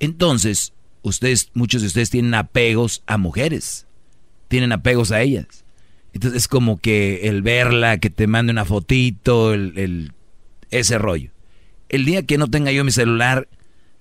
Entonces, 0.00 0.73
ustedes, 1.04 1.50
muchos 1.54 1.82
de 1.82 1.88
ustedes 1.88 2.10
tienen 2.10 2.34
apegos 2.34 3.02
a 3.06 3.18
mujeres, 3.18 3.86
tienen 4.48 4.72
apegos 4.72 5.12
a 5.12 5.20
ellas. 5.20 5.64
Entonces 6.12 6.42
es 6.42 6.48
como 6.48 6.78
que 6.78 7.28
el 7.28 7.42
verla, 7.42 7.98
que 7.98 8.10
te 8.10 8.26
mande 8.26 8.52
una 8.52 8.64
fotito, 8.64 9.52
el, 9.52 10.12
ese 10.70 10.98
rollo. 10.98 11.30
El 11.88 12.04
día 12.04 12.24
que 12.24 12.38
no 12.38 12.48
tenga 12.48 12.72
yo 12.72 12.84
mi 12.84 12.90
celular, 12.90 13.48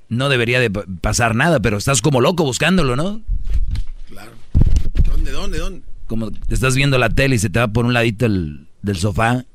no 0.09 0.29
debería 0.29 0.59
de 0.59 0.69
pasar 0.69 1.35
nada, 1.35 1.59
pero 1.59 1.77
estás 1.77 2.01
como 2.01 2.21
loco 2.21 2.43
buscándolo, 2.43 2.95
¿no? 2.95 3.21
Claro. 4.09 4.31
¿Dónde, 5.09 5.31
dónde, 5.31 5.57
dónde? 5.57 5.81
Como 6.07 6.31
estás 6.49 6.75
viendo 6.75 6.97
la 6.97 7.09
tele 7.09 7.35
y 7.35 7.39
se 7.39 7.49
te 7.49 7.59
va 7.59 7.67
por 7.67 7.85
un 7.85 7.93
ladito 7.93 8.25
el, 8.25 8.67
del 8.81 8.97
sofá, 8.97 9.45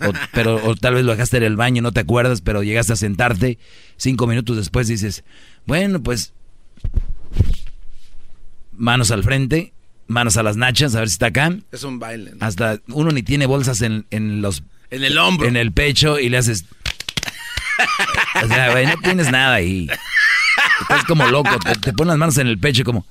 o, 0.00 0.12
pero 0.32 0.64
o 0.64 0.76
tal 0.76 0.94
vez 0.94 1.04
lo 1.04 1.12
dejaste 1.12 1.38
en 1.38 1.42
el 1.42 1.56
baño, 1.56 1.82
no 1.82 1.92
te 1.92 2.00
acuerdas, 2.00 2.40
pero 2.40 2.62
llegaste 2.62 2.92
a 2.92 2.96
sentarte, 2.96 3.58
cinco 3.96 4.26
minutos 4.26 4.56
después 4.56 4.86
dices, 4.86 5.24
bueno, 5.66 6.00
pues 6.02 6.32
manos 8.76 9.10
al 9.10 9.22
frente, 9.22 9.72
manos 10.06 10.36
a 10.36 10.42
las 10.42 10.56
nachas, 10.56 10.94
a 10.94 11.00
ver 11.00 11.08
si 11.08 11.14
está 11.14 11.26
acá. 11.26 11.54
Es 11.72 11.84
un 11.84 11.98
baile. 11.98 12.32
Hasta 12.40 12.78
uno 12.88 13.10
ni 13.10 13.22
tiene 13.22 13.46
bolsas 13.46 13.82
en, 13.82 14.06
en 14.10 14.42
los... 14.42 14.62
En 14.90 15.02
el 15.02 15.18
hombro. 15.18 15.48
En 15.48 15.56
el 15.56 15.72
pecho 15.72 16.18
y 16.18 16.28
le 16.28 16.38
haces... 16.38 16.64
o 18.44 18.46
sea, 18.46 18.70
güey, 18.70 18.86
no 18.86 18.96
tienes 18.98 19.30
nada 19.30 19.54
ahí. 19.54 19.88
Estás 20.82 21.04
como 21.04 21.26
loco, 21.26 21.50
te, 21.80 21.92
pones 21.92 22.08
las 22.08 22.18
manos 22.18 22.38
en 22.38 22.46
el 22.46 22.58
pecho 22.58 22.84
como... 22.84 23.06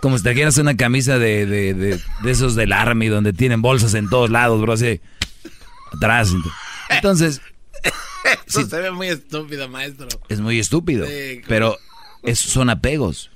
Como 0.00 0.18
si 0.18 0.24
te 0.24 0.34
quieras 0.34 0.56
una 0.56 0.76
camisa 0.76 1.18
de, 1.18 1.46
de, 1.46 1.74
de, 1.74 2.00
de, 2.22 2.30
esos 2.30 2.56
del 2.56 2.72
Army 2.72 3.06
donde 3.06 3.32
tienen 3.32 3.62
bolsas 3.62 3.94
en 3.94 4.08
todos 4.08 4.30
lados, 4.30 4.60
bro, 4.60 4.72
así. 4.72 5.00
Atrás. 5.92 6.32
Entonces... 6.88 7.40
Eso 8.46 8.66
se 8.66 8.80
ve 8.80 8.90
muy 8.90 9.08
estúpido, 9.08 9.68
maestro. 9.68 10.08
Es 10.28 10.40
muy 10.40 10.58
estúpido. 10.58 11.06
pero 11.48 11.76
esos 12.22 12.52
son 12.52 12.70
apegos. 12.70 13.30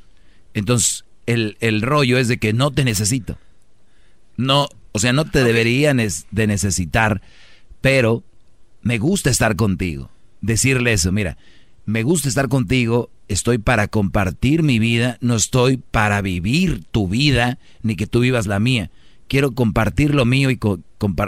Entonces, 0.54 1.04
el, 1.26 1.56
el, 1.60 1.82
rollo 1.82 2.18
es 2.18 2.28
de 2.28 2.38
que 2.38 2.52
no 2.52 2.70
te 2.70 2.84
necesito. 2.84 3.38
No, 4.36 4.68
o 4.92 4.98
sea, 4.98 5.12
no 5.12 5.24
te 5.24 5.44
deberían 5.44 5.98
de 5.98 6.46
necesitar, 6.46 7.20
pero 7.80 8.22
me 8.82 8.98
gusta 8.98 9.30
estar 9.30 9.56
contigo. 9.56 10.10
Decirle 10.40 10.92
eso, 10.92 11.10
mira, 11.12 11.36
me 11.86 12.02
gusta 12.02 12.28
estar 12.28 12.48
contigo, 12.48 13.10
estoy 13.28 13.58
para 13.58 13.88
compartir 13.88 14.62
mi 14.62 14.78
vida, 14.78 15.18
no 15.20 15.36
estoy 15.36 15.78
para 15.78 16.20
vivir 16.22 16.84
tu 16.90 17.08
vida, 17.08 17.58
ni 17.82 17.96
que 17.96 18.06
tú 18.06 18.20
vivas 18.20 18.46
la 18.46 18.60
mía. 18.60 18.90
Quiero 19.28 19.52
compartir 19.52 20.14
lo 20.14 20.24
mío 20.24 20.50
y, 20.50 20.58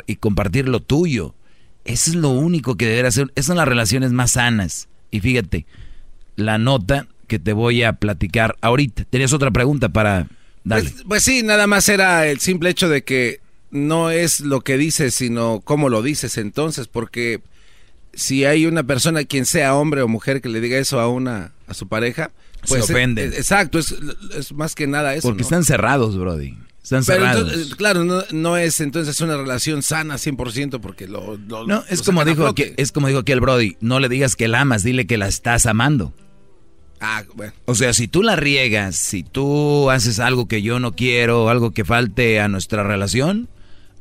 y 0.07 0.16
compartir 0.16 0.69
lo 0.69 0.81
tuyo. 0.81 1.35
Eso 1.89 2.10
es 2.10 2.16
lo 2.16 2.28
único 2.28 2.77
que 2.77 2.86
debería 2.86 3.09
hacer. 3.09 3.32
Esas 3.35 3.47
son 3.47 3.56
las 3.56 3.66
relaciones 3.66 4.12
más 4.12 4.32
sanas. 4.32 4.89
Y 5.10 5.20
fíjate, 5.20 5.65
la 6.36 6.59
nota 6.59 7.09
que 7.27 7.39
te 7.39 7.55
voy 7.55 7.82
a 7.82 7.94
platicar 7.94 8.56
ahorita. 8.60 9.05
¿Tenías 9.05 9.32
otra 9.32 9.51
pregunta 9.51 9.89
para 9.89 10.28
darle? 10.65 10.90
Pues, 10.90 11.05
pues, 11.09 11.23
sí, 11.23 11.43
nada 11.43 11.66
más 11.66 11.89
era 11.89 12.27
el 12.27 12.40
simple 12.40 12.69
hecho 12.69 12.90
de 12.90 13.05
que 13.05 13.40
no 13.70 14.10
es 14.10 14.40
lo 14.40 14.60
que 14.60 14.77
dices, 14.77 15.15
sino 15.15 15.62
cómo 15.65 15.89
lo 15.89 16.02
dices 16.02 16.36
entonces, 16.36 16.89
porque 16.89 17.40
si 18.12 18.44
hay 18.44 18.66
una 18.66 18.82
persona, 18.82 19.24
quien 19.24 19.47
sea 19.47 19.74
hombre 19.74 20.02
o 20.02 20.09
mujer, 20.09 20.43
que 20.43 20.48
le 20.51 20.60
diga 20.60 20.78
eso 20.78 21.01
a 21.01 21.09
una 21.09 21.52
a 21.66 21.74
su 21.74 21.89
pareja, 21.89 22.31
pues 22.66 22.85
se 22.85 22.93
ofende. 22.93 23.24
exacto, 23.24 23.78
es, 23.78 23.94
más 24.52 24.74
que 24.74 24.86
nada 24.86 25.15
eso. 25.15 25.28
Porque 25.28 25.43
están 25.43 25.65
cerrados, 25.65 26.19
Brody. 26.19 26.55
Están 26.89 27.05
cerrados. 27.05 27.52
Eh, 27.52 27.74
claro, 27.77 28.02
no, 28.02 28.56
es 28.56 28.81
entonces 28.81 29.20
una 29.20 29.36
relación 29.36 29.82
sana 29.82 30.15
100% 30.15 30.81
porque 30.81 31.06
lo... 31.06 31.36
no, 31.36 31.85
es 31.86 32.01
como, 32.01 32.24
dijo 32.24 32.55
que, 32.55 32.73
es 32.78 32.93
como 32.93 33.09
dijo 33.09 33.20
aquí 33.20 33.32
el 33.32 33.43
Brody, 33.43 33.77
no 33.82 34.01
le 34.01 34.09
digas 34.09 34.36
que 34.36 34.48
la 34.48 34.62
amas, 34.62 34.85
dile 34.85 35.06
que 35.06 35.19
la 35.19 35.28
estás 35.28 35.66
amando. 35.66 36.15
Ah, 36.98 37.24
bueno. 37.35 37.52
O 37.66 37.74
sea, 37.74 37.93
si 37.93 38.09
tú 38.09 38.23
la 38.23 38.36
riegas, 38.36 38.97
si 38.97 39.23
tú 39.23 39.90
haces 39.90 40.19
algo 40.19 40.48
que 40.48 40.62
yo 40.62 40.81
no 40.81 40.97
quiero, 40.97 41.51
algo 41.51 41.73
que 41.73 41.85
falte 41.85 42.40
a 42.40 42.48
nuestra 42.48 42.85
relación, 42.85 43.51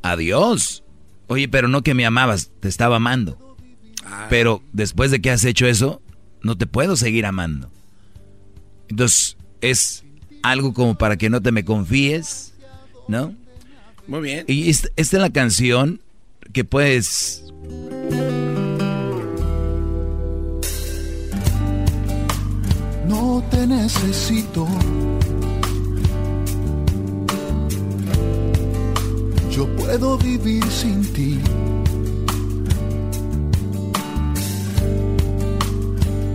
adiós. 0.01 0.85
Oye, 1.27 1.49
pero 1.49 1.67
no 1.67 1.81
que 1.81 1.93
me 1.93 2.05
amabas, 2.05 2.51
te 2.61 2.69
estaba 2.69 2.95
amando. 2.95 3.57
Ah. 4.05 4.27
Pero 4.29 4.63
después 4.71 5.11
de 5.11 5.19
que 5.19 5.29
has 5.29 5.43
hecho 5.43 5.67
eso, 5.67 6.01
no 6.41 6.57
te 6.57 6.67
puedo 6.67 6.95
seguir 6.95 7.25
amando. 7.25 7.69
Entonces, 8.87 9.35
es 9.59 10.05
algo 10.41 10.73
como 10.73 10.97
para 10.97 11.17
que 11.17 11.29
no 11.29 11.41
te 11.41 11.51
me 11.51 11.65
confíes, 11.65 12.53
¿no? 13.07 13.33
Muy 14.07 14.21
bien. 14.21 14.45
Y 14.47 14.69
esta, 14.69 14.89
esta 14.95 15.17
es 15.17 15.21
la 15.21 15.29
canción 15.29 16.01
que 16.53 16.63
puedes 16.63 17.43
no 23.07 23.43
te 23.49 23.67
necesito. 23.67 24.67
Yo 29.51 29.67
puedo 29.75 30.17
vivir 30.17 30.63
sin 30.69 31.01
ti. 31.13 31.39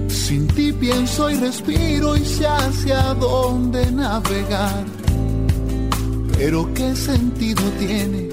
Sin 0.09 0.47
ti 0.49 0.73
pienso 0.73 1.31
y 1.31 1.35
respiro 1.36 2.16
y 2.16 2.24
sé 2.24 2.47
hacia 2.47 3.15
dónde 3.15 3.93
navegar. 3.93 5.02
Pero 6.39 6.73
qué 6.75 6.97
sentido 6.97 7.63
tiene, 7.79 8.29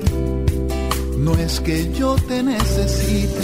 no 1.17 1.35
es 1.35 1.59
que 1.59 1.91
yo 1.93 2.15
te 2.27 2.41
necesite, 2.43 3.39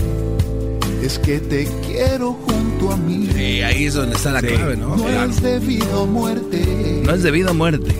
es 1.03 1.19
que 1.19 1.39
te 1.39 1.67
quiero 1.85 2.33
junto 2.33 2.91
a 2.91 2.97
mí. 2.97 3.29
ahí 3.63 3.85
es 3.85 3.93
donde 3.93 4.15
está 4.15 4.31
la 4.31 4.41
clave, 4.41 4.75
¿no? 4.75 4.95
No 4.95 5.07
es 5.07 5.41
debido 5.41 6.03
a 6.03 6.05
muerte. 6.05 7.01
No 7.05 7.13
es 7.13 7.23
debido 7.23 7.49
a 7.51 7.53
muerte. 7.53 7.95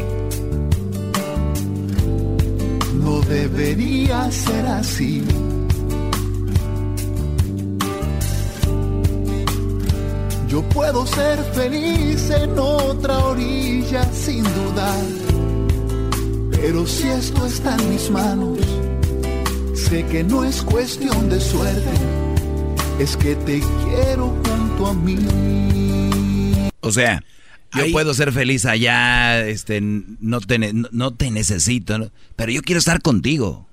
No 3.03 3.21
debería 3.21 4.31
ser 4.31 4.65
así. 4.65 5.23
Yo 10.55 10.61
puedo 10.69 11.05
ser 11.05 11.37
feliz 11.53 12.29
en 12.29 12.57
otra 12.57 13.17
orilla 13.25 14.03
sin 14.13 14.41
dudar. 14.41 15.24
Pero 16.65 16.87
si 16.87 17.07
esto 17.07 17.45
está 17.45 17.77
en 17.77 17.89
mis 17.91 18.09
manos, 18.09 18.57
sé 19.75 20.03
que 20.07 20.23
no 20.23 20.43
es 20.43 20.63
cuestión 20.63 21.29
de 21.29 21.39
suerte, 21.39 21.91
es 22.97 23.15
que 23.15 23.35
te 23.35 23.59
quiero 23.59 24.35
a 24.83 24.93
mí. 24.95 25.19
O 26.79 26.91
sea, 26.91 27.23
Yo 27.71 27.91
puedo 27.91 28.15
ser 28.15 28.31
feliz 28.31 28.65
allá, 28.65 29.45
este, 29.45 29.79
no 29.79 30.41
te, 30.41 30.73
no, 30.73 31.13
te 31.13 31.29
necesito, 31.29 32.11
pero 32.35 32.51
yo 32.51 32.63
quiero 32.63 32.79
estar 32.79 32.99
contigo. 33.03 33.67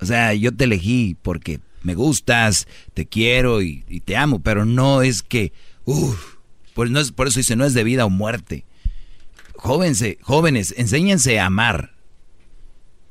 O 0.00 0.06
sea, 0.06 0.34
yo 0.34 0.54
te 0.54 0.64
elegí 0.64 1.16
porque 1.20 1.58
me 1.82 1.96
gustas, 1.96 2.68
te 2.94 3.06
quiero 3.06 3.60
y, 3.60 3.82
te 4.04 4.16
amo, 4.16 4.40
pero 4.40 4.64
no 4.64 5.02
es 5.02 5.24
que, 5.24 5.52
uff, 5.84 6.36
pues 6.74 6.92
no 6.92 7.00
es, 7.00 7.10
por 7.10 7.26
eso 7.26 7.40
dice, 7.40 7.56
no 7.56 7.64
es 7.64 7.74
de 7.74 7.82
vida 7.82 8.04
o 8.04 8.10
muerte. 8.10 8.66
Jóvense, 9.62 10.18
jóvenes, 10.22 10.74
enséñense 10.76 11.38
a 11.38 11.46
amar. 11.46 11.92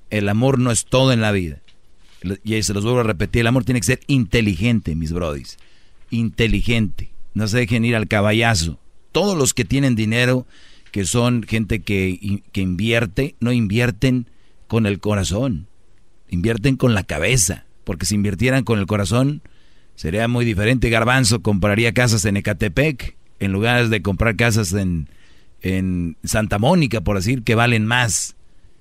El 0.10 0.28
amor 0.28 0.60
no 0.60 0.72
es 0.72 0.84
todo 0.84 1.14
en 1.14 1.22
la 1.22 1.32
vida. 1.32 1.61
Y 2.44 2.61
se 2.61 2.73
los 2.73 2.84
vuelvo 2.84 2.99
a 2.99 3.03
repetir, 3.03 3.40
el 3.40 3.48
amor 3.48 3.64
tiene 3.64 3.80
que 3.80 3.86
ser 3.86 4.02
inteligente, 4.07 4.94
mis 4.94 5.14
brodis. 5.14 5.57
Inteligente. 6.10 7.10
No 7.34 7.48
se 7.48 7.60
dejen 7.60 7.86
ir 7.86 7.95
al 7.95 8.10
caballazo 8.10 8.80
todos 9.14 9.38
los 9.38 9.53
que 9.53 9.64
tienen 9.64 9.95
dinero, 9.95 10.45
que 10.91 11.06
son 11.06 11.44
gente 11.44 11.84
que, 11.84 12.44
que 12.52 12.60
invierte, 12.60 13.36
no 13.40 13.53
invierten 13.53 14.28
con 14.68 14.86
el 14.86 14.99
corazón, 14.99 15.68
invierten 16.30 16.76
con 16.76 16.94
la 16.94 17.06
cabeza, 17.06 17.65
porque 17.86 18.06
si 18.06 18.15
invirtieran 18.15 18.65
con 18.65 18.78
el 18.78 18.88
corazón 18.88 19.41
sería 19.95 20.28
muy 20.28 20.44
diferente. 20.44 20.90
Garbanzo 20.90 21.41
compraría 21.41 21.94
casas 21.94 22.26
en 22.26 22.36
Ecatepec 22.36 23.15
en 23.40 23.53
lugar 23.53 23.88
de 23.88 24.02
comprar 24.02 24.36
casas 24.36 24.73
en, 24.73 25.07
en 25.62 26.18
Santa 26.24 26.60
Mónica, 26.60 27.02
por 27.02 27.18
decir, 27.18 27.44
que 27.44 27.56
valen 27.56 27.86
más. 27.86 28.36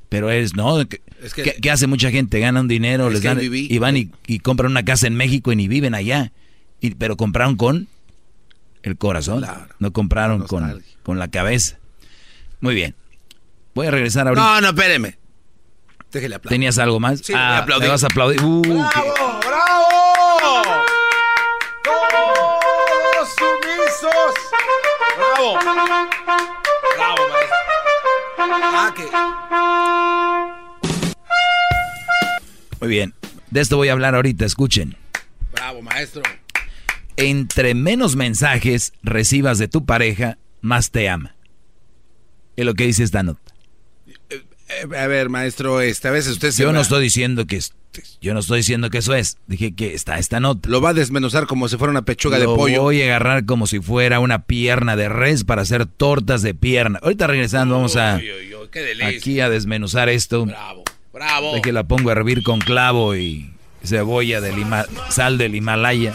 Pero 0.08 0.30
es, 0.30 0.56
¿no? 0.56 0.76
que, 0.88 1.70
hace 1.70 1.86
mucha 1.86 2.10
gente? 2.10 2.40
Ganan 2.40 2.66
dinero, 2.66 3.10
les 3.10 3.22
dan, 3.22 3.38
y 3.40 3.78
van 3.78 3.96
y, 3.96 4.38
compran 4.40 4.72
una 4.72 4.84
casa 4.84 5.06
en 5.06 5.14
México 5.14 5.52
y 5.52 5.56
ni 5.56 5.68
viven 5.68 5.94
allá. 5.94 6.32
Y, 6.80 6.94
pero 6.94 7.16
compraron 7.16 7.56
con 7.56 7.88
el 8.82 8.96
corazón. 8.96 9.46
No 9.78 9.92
compraron 9.92 10.46
con, 10.46 10.82
con, 11.02 11.18
la 11.18 11.28
cabeza. 11.28 11.78
Muy 12.60 12.74
bien. 12.74 12.96
Voy 13.74 13.86
a 13.86 13.90
regresar 13.92 14.26
ahorita. 14.26 14.42
No, 14.42 14.60
no, 14.60 14.68
espéreme. 14.68 15.16
Déjele 16.10 16.34
aplaudir. 16.34 16.56
¿Tenías 16.56 16.78
algo 16.78 16.98
más? 16.98 17.20
Sí, 17.20 17.32
ah, 17.36 17.64
¿me 17.78 17.86
vas 17.86 18.02
a 18.02 18.06
aplaudir? 18.06 18.42
Uh, 18.42 18.62
¡Bravo! 18.62 19.40
¡Bravo! 19.46 20.62
¡Todos 21.84 23.28
sumisos! 23.36 24.34
¡Bravo! 25.16 26.60
¡Bravo, 27.00 27.22
maestro! 27.28 29.12
Ah, 29.12 30.46
Muy 32.80 32.88
bien. 32.88 33.14
De 33.50 33.60
esto 33.60 33.76
voy 33.76 33.88
a 33.88 33.92
hablar 33.92 34.14
ahorita, 34.14 34.44
escuchen. 34.44 34.96
Bravo, 35.52 35.82
maestro 35.82 36.22
entre 37.20 37.74
menos 37.74 38.16
mensajes 38.16 38.94
recibas 39.02 39.58
de 39.58 39.68
tu 39.68 39.84
pareja, 39.84 40.38
más 40.62 40.90
te 40.90 41.10
ama. 41.10 41.36
Es 42.56 42.64
lo 42.64 42.72
que 42.72 42.86
dice 42.86 43.02
esta 43.04 43.22
nota. 43.22 43.49
A 44.82 45.06
ver, 45.06 45.28
maestro, 45.28 45.80
esta 45.80 46.10
vez 46.10 46.26
usted 46.26 46.50
se 46.50 46.62
Yo 46.62 46.72
no 46.72 46.80
estoy 46.80 47.02
diciendo 47.02 47.46
que 47.46 47.60
yo 48.20 48.34
no 48.34 48.40
estoy 48.40 48.58
diciendo 48.58 48.90
que 48.90 48.98
eso 48.98 49.14
es. 49.14 49.38
Dije 49.46 49.74
que 49.74 49.94
está 49.94 50.18
esta 50.18 50.38
nota. 50.40 50.68
Lo 50.68 50.80
va 50.80 50.90
a 50.90 50.94
desmenuzar 50.94 51.46
como 51.46 51.68
si 51.68 51.76
fuera 51.76 51.90
una 51.90 52.02
pechuga 52.02 52.38
de 52.38 52.44
pollo. 52.44 52.76
Lo 52.76 52.82
voy 52.82 53.02
a 53.02 53.06
agarrar 53.06 53.44
como 53.46 53.66
si 53.66 53.80
fuera 53.80 54.20
una 54.20 54.44
pierna 54.44 54.94
de 54.96 55.08
res 55.08 55.44
para 55.44 55.62
hacer 55.62 55.86
tortas 55.86 56.42
de 56.42 56.54
pierna. 56.54 57.00
Ahorita 57.02 57.26
regresando 57.26 57.74
vamos 57.74 57.96
a 57.96 58.20
aquí 59.02 59.40
a 59.40 59.48
desmenuzar 59.48 60.08
esto. 60.08 60.46
Bravo, 60.46 60.84
bravo. 61.12 61.54
De 61.54 61.62
que 61.62 61.72
la 61.72 61.84
pongo 61.84 62.10
a 62.10 62.12
hervir 62.12 62.42
con 62.42 62.60
clavo 62.60 63.16
y 63.16 63.50
cebolla 63.82 64.40
del 64.40 64.64
sal 65.10 65.38
del 65.38 65.54
Himalaya. 65.56 66.14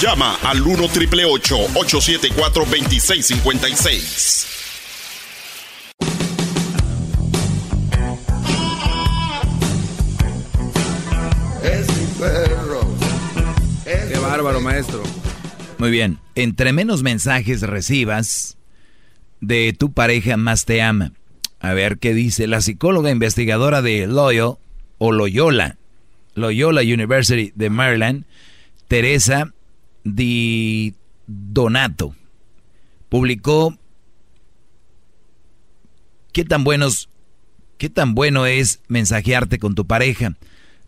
Llama 0.00 0.38
al 0.42 0.62
1 0.62 0.88
triple 0.88 1.24
874 1.26 2.64
2656. 2.64 4.59
Maestro. 14.42 15.02
Muy 15.78 15.90
bien. 15.90 16.18
Entre 16.34 16.72
menos 16.72 17.02
mensajes 17.02 17.62
recibas 17.62 18.56
de 19.40 19.74
tu 19.78 19.92
pareja, 19.92 20.36
más 20.36 20.64
te 20.64 20.82
ama. 20.82 21.12
A 21.60 21.74
ver 21.74 21.98
qué 21.98 22.14
dice 22.14 22.46
la 22.46 22.62
psicóloga 22.62 23.10
investigadora 23.10 23.82
de 23.82 24.06
Loyola, 24.06 25.76
Loyola 26.34 26.80
University 26.80 27.52
de 27.54 27.68
Maryland, 27.68 28.24
Teresa 28.88 29.52
Di 30.04 30.94
Donato, 31.26 32.14
publicó 33.10 33.76
qué 36.32 36.44
tan 36.44 36.64
buenos, 36.64 37.10
qué 37.76 37.90
tan 37.90 38.14
bueno 38.14 38.46
es 38.46 38.80
mensajearte 38.88 39.58
con 39.58 39.74
tu 39.74 39.86
pareja. 39.86 40.34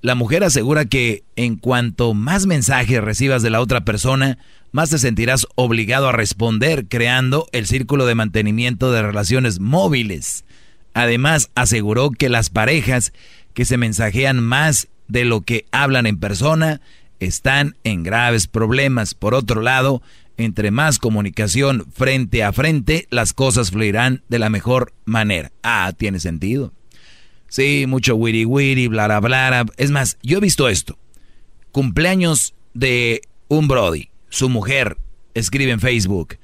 La 0.03 0.17
mujer 0.17 0.43
asegura 0.43 0.85
que 0.85 1.23
en 1.37 1.55
cuanto 1.55 2.13
más 2.13 2.47
mensajes 2.47 3.01
recibas 3.01 3.41
de 3.43 3.51
la 3.51 3.61
otra 3.61 3.85
persona, 3.85 4.37
más 4.73 4.91
te 4.91 4.99
sentirás 4.99 5.47
obligado 5.55 6.09
a 6.09 6.13
responder, 6.13 6.87
creando 6.89 7.47
el 7.53 7.69
círculo 7.69 8.05
de 8.05 8.17
mantenimiento 8.17 8.91
de 8.91 9.01
relaciones 9.01 9.61
móviles. 9.61 10.45
Además, 10.93 11.51
aseguró 11.55 12.11
que 12.11 12.29
las 12.29 12.51
parejas 12.51 13.13
que 13.55 13.65
se 13.65 13.77
mensajean 13.77 14.41
más 14.41 14.89
de 15.07 15.25
lo 15.25 15.43
que 15.43 15.67
hablan 15.71 16.07
en 16.07 16.19
persona 16.19 16.81
están 17.21 17.77
en 17.85 18.03
graves 18.03 18.49
problemas. 18.49 19.15
Por 19.15 19.35
otro 19.35 19.63
lado, 19.63 20.03
entre 20.37 20.73
más 20.73 20.99
comunicación 20.99 21.87
frente 21.93 22.43
a 22.43 22.53
frente, 22.53 23.07
las 23.11 23.33
cosas 23.33 23.71
fluirán 23.71 24.25
de 24.29 24.41
la 24.41 24.51
mejor 24.51 24.93
manera. 25.05 25.53
Ah, 25.63 25.93
tiene 25.97 26.19
sentido. 26.19 26.73
Sí, 27.53 27.85
mucho 27.87 28.17
wiri 28.17 28.45
wiri, 28.47 28.89
bla 28.89 29.07
bla 29.07 29.21
bla. 29.21 29.67
Es 29.77 29.91
más, 29.91 30.17
yo 30.23 30.39
he 30.39 30.41
visto 30.41 30.71
esto. 30.71 30.97
Cumpleaños 31.71 32.55
de 32.73 33.21
un 33.49 33.69
Brody, 33.69 34.09
su 34.31 34.49
mujer, 34.49 34.97
escribe 35.35 35.73
en 35.73 35.81
Facebook, 35.81 36.39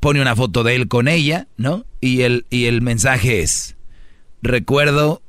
pone 0.00 0.20
una 0.20 0.36
foto 0.36 0.62
de 0.62 0.74
él 0.74 0.88
con 0.88 1.08
ella, 1.08 1.48
¿no? 1.56 1.86
Y 2.02 2.20
el, 2.20 2.44
y 2.50 2.66
el 2.66 2.82
mensaje 2.82 3.40
es, 3.40 3.76
recuerdo 4.42 5.22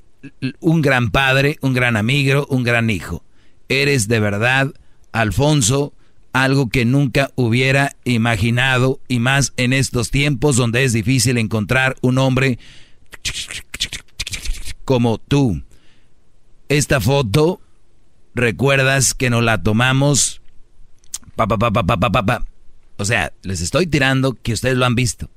un 0.60 0.84
gran 0.84 1.10
padre, 1.10 1.58
un 1.60 1.74
gran 1.74 1.98
amigo, 1.98 2.46
un 2.52 2.64
gran 2.64 2.92
hijo. 2.92 3.24
Eres 3.68 4.08
de 4.08 4.20
verdad, 4.20 4.72
Alfonso, 5.12 5.92
algo 6.34 6.70
que 6.70 6.86
nunca 6.86 7.32
hubiera 7.34 7.96
imaginado 8.04 9.00
y 9.08 9.18
más 9.18 9.54
en 9.58 9.74
estos 9.74 10.12
tiempos 10.12 10.56
donde 10.56 10.84
es 10.84 10.94
difícil 10.94 11.40
encontrar 11.40 11.96
un 12.02 12.20
hombre 12.20 12.60
como 14.84 15.18
tú. 15.18 15.64
Esta 16.70 17.02
foto, 17.02 17.60
recuerdas 18.36 19.16
que 19.16 19.32
nos 19.32 19.44
la 19.44 19.64
tomamos. 19.64 20.42
Pa. 21.36 21.48
O 22.98 23.06
sea, 23.06 23.34
les 23.42 23.62
estoy 23.62 23.88
tirando 23.88 24.34
que 24.34 24.54
ustedes 24.54 24.78
lo 24.78 24.86
han 24.86 24.94
visto. 24.94 25.32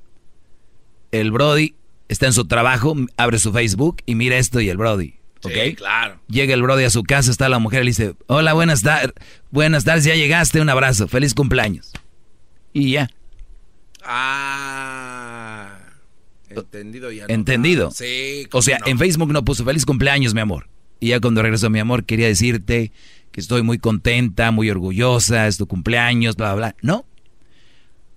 El 1.11 1.31
Brody 1.31 1.73
está 2.09 2.25
en 2.25 2.33
su 2.33 2.45
trabajo, 2.45 2.95
abre 3.15 3.39
su 3.39 3.53
Facebook 3.53 4.01
y 4.05 4.15
mira 4.15 4.37
esto 4.37 4.59
y 4.59 4.67
el 4.69 4.75
Brody. 4.77 5.15
¿Ok? 5.43 5.77
claro. 5.77 6.19
Llega 6.27 6.53
el 6.53 6.61
Brody 6.61 6.83
a 6.83 6.89
su 6.89 7.03
casa, 7.03 7.31
está 7.31 7.47
la 7.47 7.59
mujer 7.59 7.83
y 7.83 7.85
le 7.85 7.91
dice, 7.91 8.15
hola, 8.27 8.51
buenas 8.51 8.81
tardes, 8.81 9.13
buenas 9.51 9.85
tardes, 9.85 10.03
ya 10.03 10.15
llegaste, 10.15 10.59
un 10.59 10.67
abrazo, 10.67 11.07
feliz 11.07 11.33
cumpleaños. 11.33 11.93
Y 12.73 12.91
ya. 12.91 13.09
Ah. 14.03 15.77
Entendido 16.49 17.11
ya. 17.11 17.25
Entendido. 17.29 17.91
Sí. 17.91 18.47
O 18.51 18.61
sea, 18.61 18.79
en 18.85 18.97
Facebook 18.97 19.31
no 19.31 19.45
puso 19.45 19.63
feliz 19.63 19.85
cumpleaños, 19.85 20.33
mi 20.33 20.41
amor. 20.41 20.67
Y 20.99 21.09
ya 21.09 21.21
cuando 21.21 21.41
regresó 21.41 21.69
mi 21.69 21.79
amor, 21.79 22.03
quería 22.03 22.27
decirte 22.27 22.91
que 23.31 23.39
estoy 23.39 23.61
muy 23.61 23.77
contenta, 23.77 24.51
muy 24.51 24.69
orgullosa, 24.69 25.47
es 25.47 25.57
tu 25.57 25.67
cumpleaños, 25.67 26.35
bla, 26.35 26.53
bla, 26.53 26.73
bla. 26.73 26.75
No. 26.81 27.05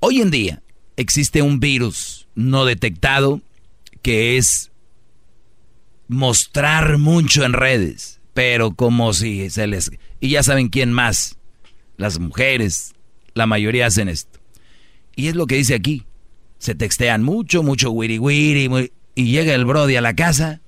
Hoy 0.01 0.21
en 0.21 0.31
día 0.33 0.63
existe 0.97 1.43
un 1.43 1.61
virus 1.61 2.27
no 2.35 2.65
detectado 2.65 3.41
que 4.03 4.37
es 4.37 4.71
mostrar 6.09 6.99
mucho 6.99 7.45
en 7.45 7.53
redes, 7.53 8.21
pero 8.35 8.75
como 8.75 9.13
si 9.13 9.49
se 9.51 9.67
les... 9.67 9.91
Y 10.21 10.31
ya 10.31 10.43
saben 10.43 10.69
quién 10.69 10.93
más. 10.93 11.39
Las 11.97 12.19
mujeres, 12.19 12.95
la 13.35 13.47
mayoría 13.47 13.87
hacen 13.87 14.09
esto. 14.09 14.41
Y 15.15 15.29
es 15.29 15.35
lo 15.35 15.47
que 15.47 15.57
dice 15.57 15.75
aquí. 15.75 16.05
Se 16.59 16.75
textean 16.75 17.23
mucho, 17.23 17.63
mucho 17.63 17.91
wiri 17.91 18.19
wiri, 18.19 18.93
y 19.15 19.25
llega 19.27 19.55
el 19.55 19.65
Brody 19.65 19.97
a 19.97 20.01
la 20.01 20.15
casa. 20.15 20.61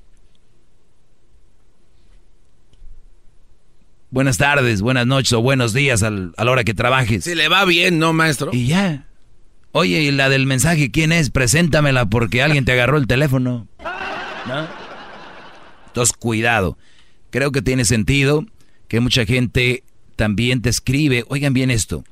Buenas 4.11 4.37
tardes, 4.39 4.81
buenas 4.81 5.07
noches 5.07 5.33
o 5.33 5.43
buenos 5.43 5.73
días 5.73 6.03
a 6.03 6.11
la 6.11 6.51
hora 6.51 6.63
que 6.63 6.75
trabajes. 6.75 7.25
Si 7.25 7.35
le 7.35 7.49
va 7.49 7.65
bien, 7.65 7.99
¿no, 7.99 8.13
maestro? 8.13 8.51
Y 8.53 8.67
ya. 8.67 9.09
Oye, 9.77 10.03
¿y 10.03 10.13
la 10.13 10.29
del 10.29 10.47
mensaje 10.47 10.93
quién 10.93 11.11
es? 11.11 11.31
Preséntamela 11.31 12.07
porque 12.07 12.43
alguien 12.43 12.65
te 12.65 12.71
agarró 12.71 12.97
el 12.97 13.09
teléfono. 13.09 13.67
¿No? 14.47 14.69
Entonces, 15.89 16.17
cuidado. 16.17 16.79
Creo 17.31 17.51
que 17.51 17.61
tiene 17.61 17.85
sentido 17.85 18.47
que 18.87 19.01
mucha 19.01 19.27
gente 19.27 19.83
también 20.15 20.63
te 20.63 20.69
escribe. 20.69 21.25
Oigan 21.27 21.55
bien 21.55 21.73
esto. 21.73 22.05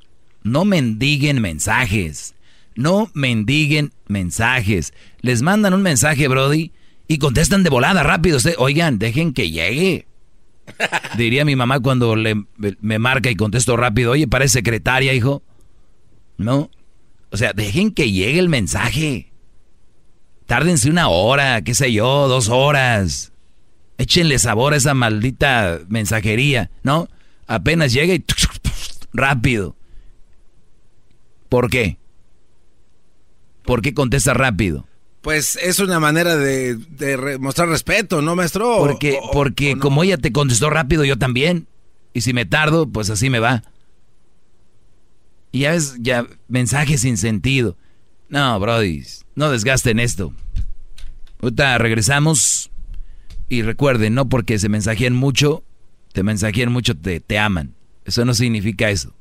No 0.42 0.64
mendiguen 0.64 1.40
mensajes. 1.40 2.34
No 2.74 3.12
mendiguen 3.14 3.92
mensajes. 4.08 4.92
Les 5.20 5.42
mandan 5.42 5.72
un 5.72 5.82
mensaje, 5.82 6.26
Brody, 6.26 6.72
y 7.06 7.18
contestan 7.18 7.62
de 7.62 7.70
volada 7.70 8.02
rápido. 8.02 8.38
Oigan, 8.58 8.98
dejen 8.98 9.32
que 9.32 9.52
llegue. 9.52 10.08
Diría 11.16 11.44
mi 11.44 11.54
mamá 11.54 11.78
cuando 11.78 12.16
le, 12.16 12.44
me 12.80 12.98
marca 12.98 13.30
y 13.30 13.36
contesto 13.36 13.76
rápido. 13.76 14.10
Oye, 14.10 14.26
parece 14.26 14.54
secretaria, 14.54 15.14
hijo. 15.14 15.44
No. 16.38 16.68
O 17.32 17.36
sea, 17.38 17.54
dejen 17.54 17.92
que 17.92 18.12
llegue 18.12 18.38
el 18.38 18.50
mensaje. 18.50 19.32
Tárdense 20.46 20.90
una 20.90 21.08
hora, 21.08 21.62
qué 21.62 21.74
sé 21.74 21.90
yo, 21.90 22.28
dos 22.28 22.50
horas. 22.50 23.32
Échenle 23.96 24.38
sabor 24.38 24.74
a 24.74 24.76
esa 24.76 24.92
maldita 24.92 25.80
mensajería, 25.88 26.70
¿no? 26.82 27.08
Apenas 27.46 27.94
llega 27.94 28.14
y 28.14 28.22
rápido. 29.14 29.74
¿Por 31.48 31.70
qué? 31.70 31.96
¿Por 33.64 33.80
qué 33.80 33.94
contesta 33.94 34.34
rápido? 34.34 34.86
Pues 35.22 35.56
es 35.56 35.78
una 35.78 36.00
manera 36.00 36.36
de, 36.36 36.78
mostrar 37.40 37.68
respeto, 37.68 38.20
¿no, 38.20 38.34
maestro? 38.36 38.76
Porque, 38.78 39.18
porque 39.32 39.78
como 39.78 40.02
ella 40.02 40.18
te 40.18 40.32
contestó 40.32 40.68
rápido, 40.68 41.04
yo 41.04 41.16
también. 41.16 41.66
Y 42.12 42.22
si 42.22 42.34
me 42.34 42.44
tardo, 42.44 42.86
pues 42.88 43.08
así 43.08 43.30
me 43.30 43.38
va. 43.38 43.62
Y 45.52 45.60
ya 45.60 45.72
ves, 45.72 45.96
ya 46.00 46.26
mensajes 46.48 47.02
sin 47.02 47.16
sentido. 47.16 47.76
No, 48.28 48.58
Brody, 48.58 49.04
no 49.34 49.50
desgasten 49.50 50.00
esto. 50.00 50.34
Ahorita 51.40 51.78
regresamos. 51.78 52.70
Y 53.48 53.62
recuerden, 53.62 54.14
no 54.14 54.30
porque 54.30 54.58
se 54.58 54.70
mensajen 54.70 55.14
mucho, 55.14 55.62
te 56.12 56.22
mensajen 56.22 56.72
mucho, 56.72 56.96
te, 56.96 57.20
te 57.20 57.38
aman. 57.38 57.74
Eso 58.06 58.24
no 58.24 58.32
significa 58.32 58.88
eso 58.88 59.14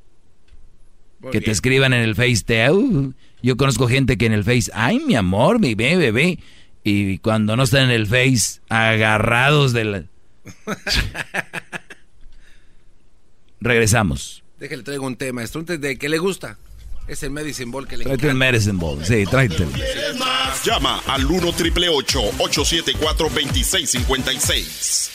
que 1.29 1.41
te 1.41 1.51
escriban 1.51 1.93
en 1.93 2.01
el 2.01 2.15
Face, 2.15 2.43
te, 2.43 2.69
uh, 2.71 3.13
yo 3.43 3.57
conozco 3.57 3.87
gente 3.87 4.17
que 4.17 4.25
en 4.25 4.33
el 4.33 4.43
Face, 4.43 4.71
ay 4.73 4.99
mi 4.99 5.15
amor, 5.15 5.59
mi 5.59 5.75
bebé, 5.75 6.11
bebé, 6.11 6.39
y 6.83 7.19
cuando 7.19 7.55
no 7.55 7.63
están 7.63 7.83
en 7.83 7.91
el 7.91 8.07
Face, 8.07 8.61
agarrados 8.69 9.73
de 9.73 9.83
la... 9.85 10.03
Regresamos. 13.59 14.43
Déjale, 14.61 14.83
traigo 14.83 15.07
un 15.07 15.15
tema, 15.15 15.37
maestro, 15.37 15.63
de 15.63 15.97
que 15.97 16.07
le 16.07 16.19
gusta. 16.19 16.59
Es 17.07 17.23
el 17.23 17.31
Medicine 17.31 17.71
Ball 17.71 17.87
que 17.87 17.97
le 17.97 18.03
Tráete 18.03 18.29
el 18.29 18.35
Medicine 18.35 18.77
Ball, 18.77 19.03
sí, 19.03 19.23
tráete. 19.25 19.65
Llama 20.63 21.01
al 21.07 21.25
1 21.25 21.51
triple 21.53 21.89
874 21.89 23.29
2656. 23.29 25.09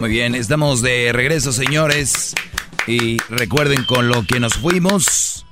Muy 0.00 0.08
bien, 0.08 0.34
estamos 0.34 0.80
de 0.80 1.12
regreso, 1.12 1.52
señores. 1.52 2.34
Y 2.86 3.18
recuerden 3.28 3.84
con 3.84 4.08
lo 4.08 4.26
que 4.26 4.40
nos 4.40 4.54
fuimos. 4.54 5.44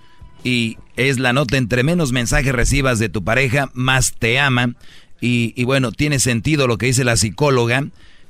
Y 0.45 0.79
es 0.97 1.19
la 1.19 1.35
nota 1.35 1.59
entre 1.59 1.83
menos 1.83 2.13
mensajes 2.13 2.55
recibas 2.55 2.99
de 2.99 3.11
tu 3.11 3.23
pareja, 3.23 3.71
más 3.75 4.15
te 4.19 4.39
ama. 4.39 4.75
Y, 5.21 5.53
y 5.57 5.65
bueno, 5.65 5.93
tiene 5.93 6.19
sentido 6.19 6.67
lo 6.67 6.79
que 6.79 6.87
dice 6.87 7.05
la 7.05 7.17
psicóloga. 7.17 7.87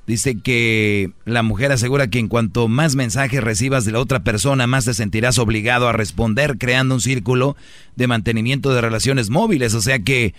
Dice 0.07 0.39
que 0.41 1.11
la 1.27 1.43
mujer 1.43 1.71
asegura 1.71 2.09
que 2.09 2.19
en 2.19 2.29
cuanto 2.29 2.67
más 2.67 2.97
mensajes 2.97 3.45
recibas 3.45 3.85
de 3.85 3.93
la 3.93 4.01
otra 4.01 4.25
persona, 4.25 4.67
más 4.67 4.87
te 4.87 4.95
sentirás 4.95 5.39
obligado 5.39 5.87
a 5.87 5.93
responder, 5.93 6.57
creando 6.57 6.95
un 6.95 7.03
círculo 7.03 7.57
de 7.95 8.07
mantenimiento 8.07 8.73
de 8.73 8.81
relaciones 8.81 9.29
móviles. 9.29 9.75
O 9.75 9.83
sea 9.83 9.99
que 9.99 10.33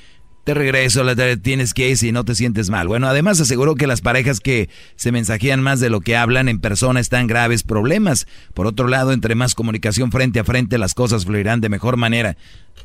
te 0.44 0.56
regreso, 0.56 1.04
la 1.04 1.16
tienes 1.38 1.76
que 1.76 1.90
ir 1.90 1.98
si 1.98 2.12
no 2.12 2.26
te 2.26 2.34
sientes 2.34 2.72
mal. 2.72 2.88
Bueno, 2.88 3.08
además 3.08 3.40
aseguró 3.40 3.76
que 3.76 3.86
las 3.86 4.02
parejas 4.02 4.40
que 4.40 4.70
se 4.96 5.12
mensajean 5.12 5.62
más 5.62 5.80
de 5.80 5.92
lo 5.92 6.02
que 6.02 6.16
hablan 6.16 6.50
en 6.50 6.58
persona 6.58 7.00
están 7.00 7.28
graves 7.28 7.62
problemas. 7.62 8.26
Por 8.56 8.66
otro 8.66 8.88
lado, 8.88 9.12
entre 9.12 9.36
más 9.36 9.54
comunicación 9.54 10.12
frente 10.12 10.40
a 10.40 10.44
frente, 10.44 10.80
las 10.80 10.96
cosas 10.96 11.26
fluirán 11.26 11.62
de 11.62 11.70
mejor 11.70 11.98
manera. 11.98 12.38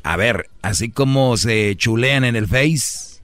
A 0.03 0.17
ver, 0.17 0.51
así 0.61 0.89
como 0.89 1.37
se 1.37 1.75
chulean 1.75 2.23
en 2.23 2.35
el 2.35 2.45
Face, 2.45 3.14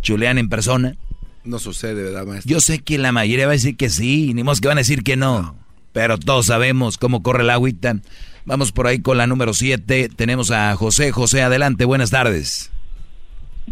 chulean 0.00 0.38
en 0.38 0.48
persona. 0.48 0.96
No 1.44 1.58
sucede, 1.58 2.02
¿verdad, 2.04 2.24
maestro? 2.26 2.50
Yo 2.50 2.60
sé 2.60 2.80
que 2.80 2.98
la 2.98 3.12
mayoría 3.12 3.46
va 3.46 3.52
a 3.52 3.54
decir 3.54 3.76
que 3.76 3.88
sí, 3.88 4.32
ni 4.34 4.44
más 4.44 4.60
que 4.60 4.68
van 4.68 4.78
a 4.78 4.80
decir 4.80 5.02
que 5.02 5.16
no. 5.16 5.56
Pero 5.92 6.18
todos 6.18 6.46
sabemos 6.46 6.98
cómo 6.98 7.22
corre 7.22 7.42
la 7.44 7.54
agüita. 7.54 7.96
Vamos 8.44 8.72
por 8.72 8.86
ahí 8.86 9.02
con 9.02 9.18
la 9.18 9.26
número 9.26 9.52
7. 9.52 10.08
Tenemos 10.16 10.50
a 10.50 10.74
José. 10.76 11.12
José, 11.12 11.42
adelante, 11.42 11.84
buenas 11.84 12.10
tardes. 12.10 12.72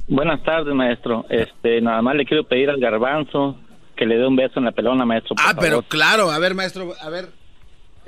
Buenas 0.06 0.42
tardes, 0.42 0.74
maestro. 0.74 1.24
Este, 1.30 1.80
nada 1.80 2.02
más 2.02 2.14
le 2.16 2.24
quiero 2.24 2.44
pedir 2.44 2.70
al 2.70 2.78
garbanzo 2.78 3.56
que 3.96 4.06
le 4.06 4.16
dé 4.16 4.26
un 4.26 4.36
beso 4.36 4.58
en 4.58 4.64
la 4.64 4.72
pelona, 4.72 5.04
maestro. 5.04 5.36
ah, 5.38 5.54
pero 5.58 5.82
claro, 5.82 6.30
a 6.30 6.38
ver, 6.38 6.54
maestro, 6.54 6.92
a 7.00 7.10
ver. 7.10 7.28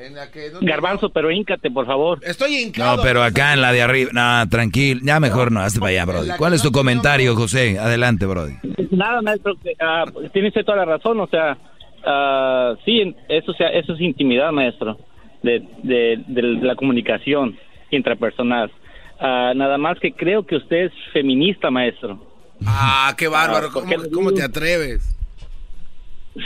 En 0.06 0.14
la 0.14 0.30
que, 0.30 0.50
garbanzo, 0.60 1.10
pero 1.10 1.30
híncate, 1.30 1.70
por 1.70 1.86
favor. 1.86 2.18
Estoy 2.22 2.56
hincado. 2.56 2.96
No, 2.96 3.02
pero 3.02 3.22
acá 3.22 3.52
en 3.52 3.60
la 3.60 3.72
de 3.72 3.82
arriba, 3.82 4.10
no, 4.12 4.48
tranquilo, 4.48 5.00
ya 5.04 5.20
mejor 5.20 5.52
no, 5.52 5.60
hazte 5.60 5.80
para 5.80 5.90
allá, 5.90 6.04
Brody. 6.04 6.30
¿Cuál 6.38 6.54
es 6.54 6.62
tu 6.62 6.72
comentario, 6.72 7.34
José? 7.36 7.78
Adelante, 7.78 8.26
Brody. 8.26 8.54
Nada, 8.90 9.22
maestro, 9.22 9.54
uh, 9.54 10.28
tiene 10.32 10.48
usted 10.48 10.64
toda 10.64 10.78
la 10.78 10.84
razón, 10.84 11.20
o 11.20 11.26
sea, 11.28 11.56
uh, 11.56 12.76
sí, 12.84 13.14
eso, 13.28 13.52
sea, 13.52 13.68
eso 13.68 13.94
es 13.94 14.00
intimidad, 14.00 14.50
maestro, 14.50 14.98
de, 15.42 15.62
de, 15.82 16.22
de 16.26 16.42
la 16.42 16.74
comunicación 16.74 17.56
intrapersonal. 17.90 18.70
Ah, 19.24 19.52
nada 19.54 19.78
más 19.78 20.00
que 20.00 20.12
creo 20.12 20.44
que 20.44 20.56
usted 20.56 20.86
es 20.86 20.92
feminista, 21.12 21.70
maestro. 21.70 22.18
Ah, 22.66 23.14
qué 23.16 23.28
bárbaro. 23.28 23.68
¿Cómo, 23.70 24.32
te 24.32 24.42
atreves? 24.42 25.16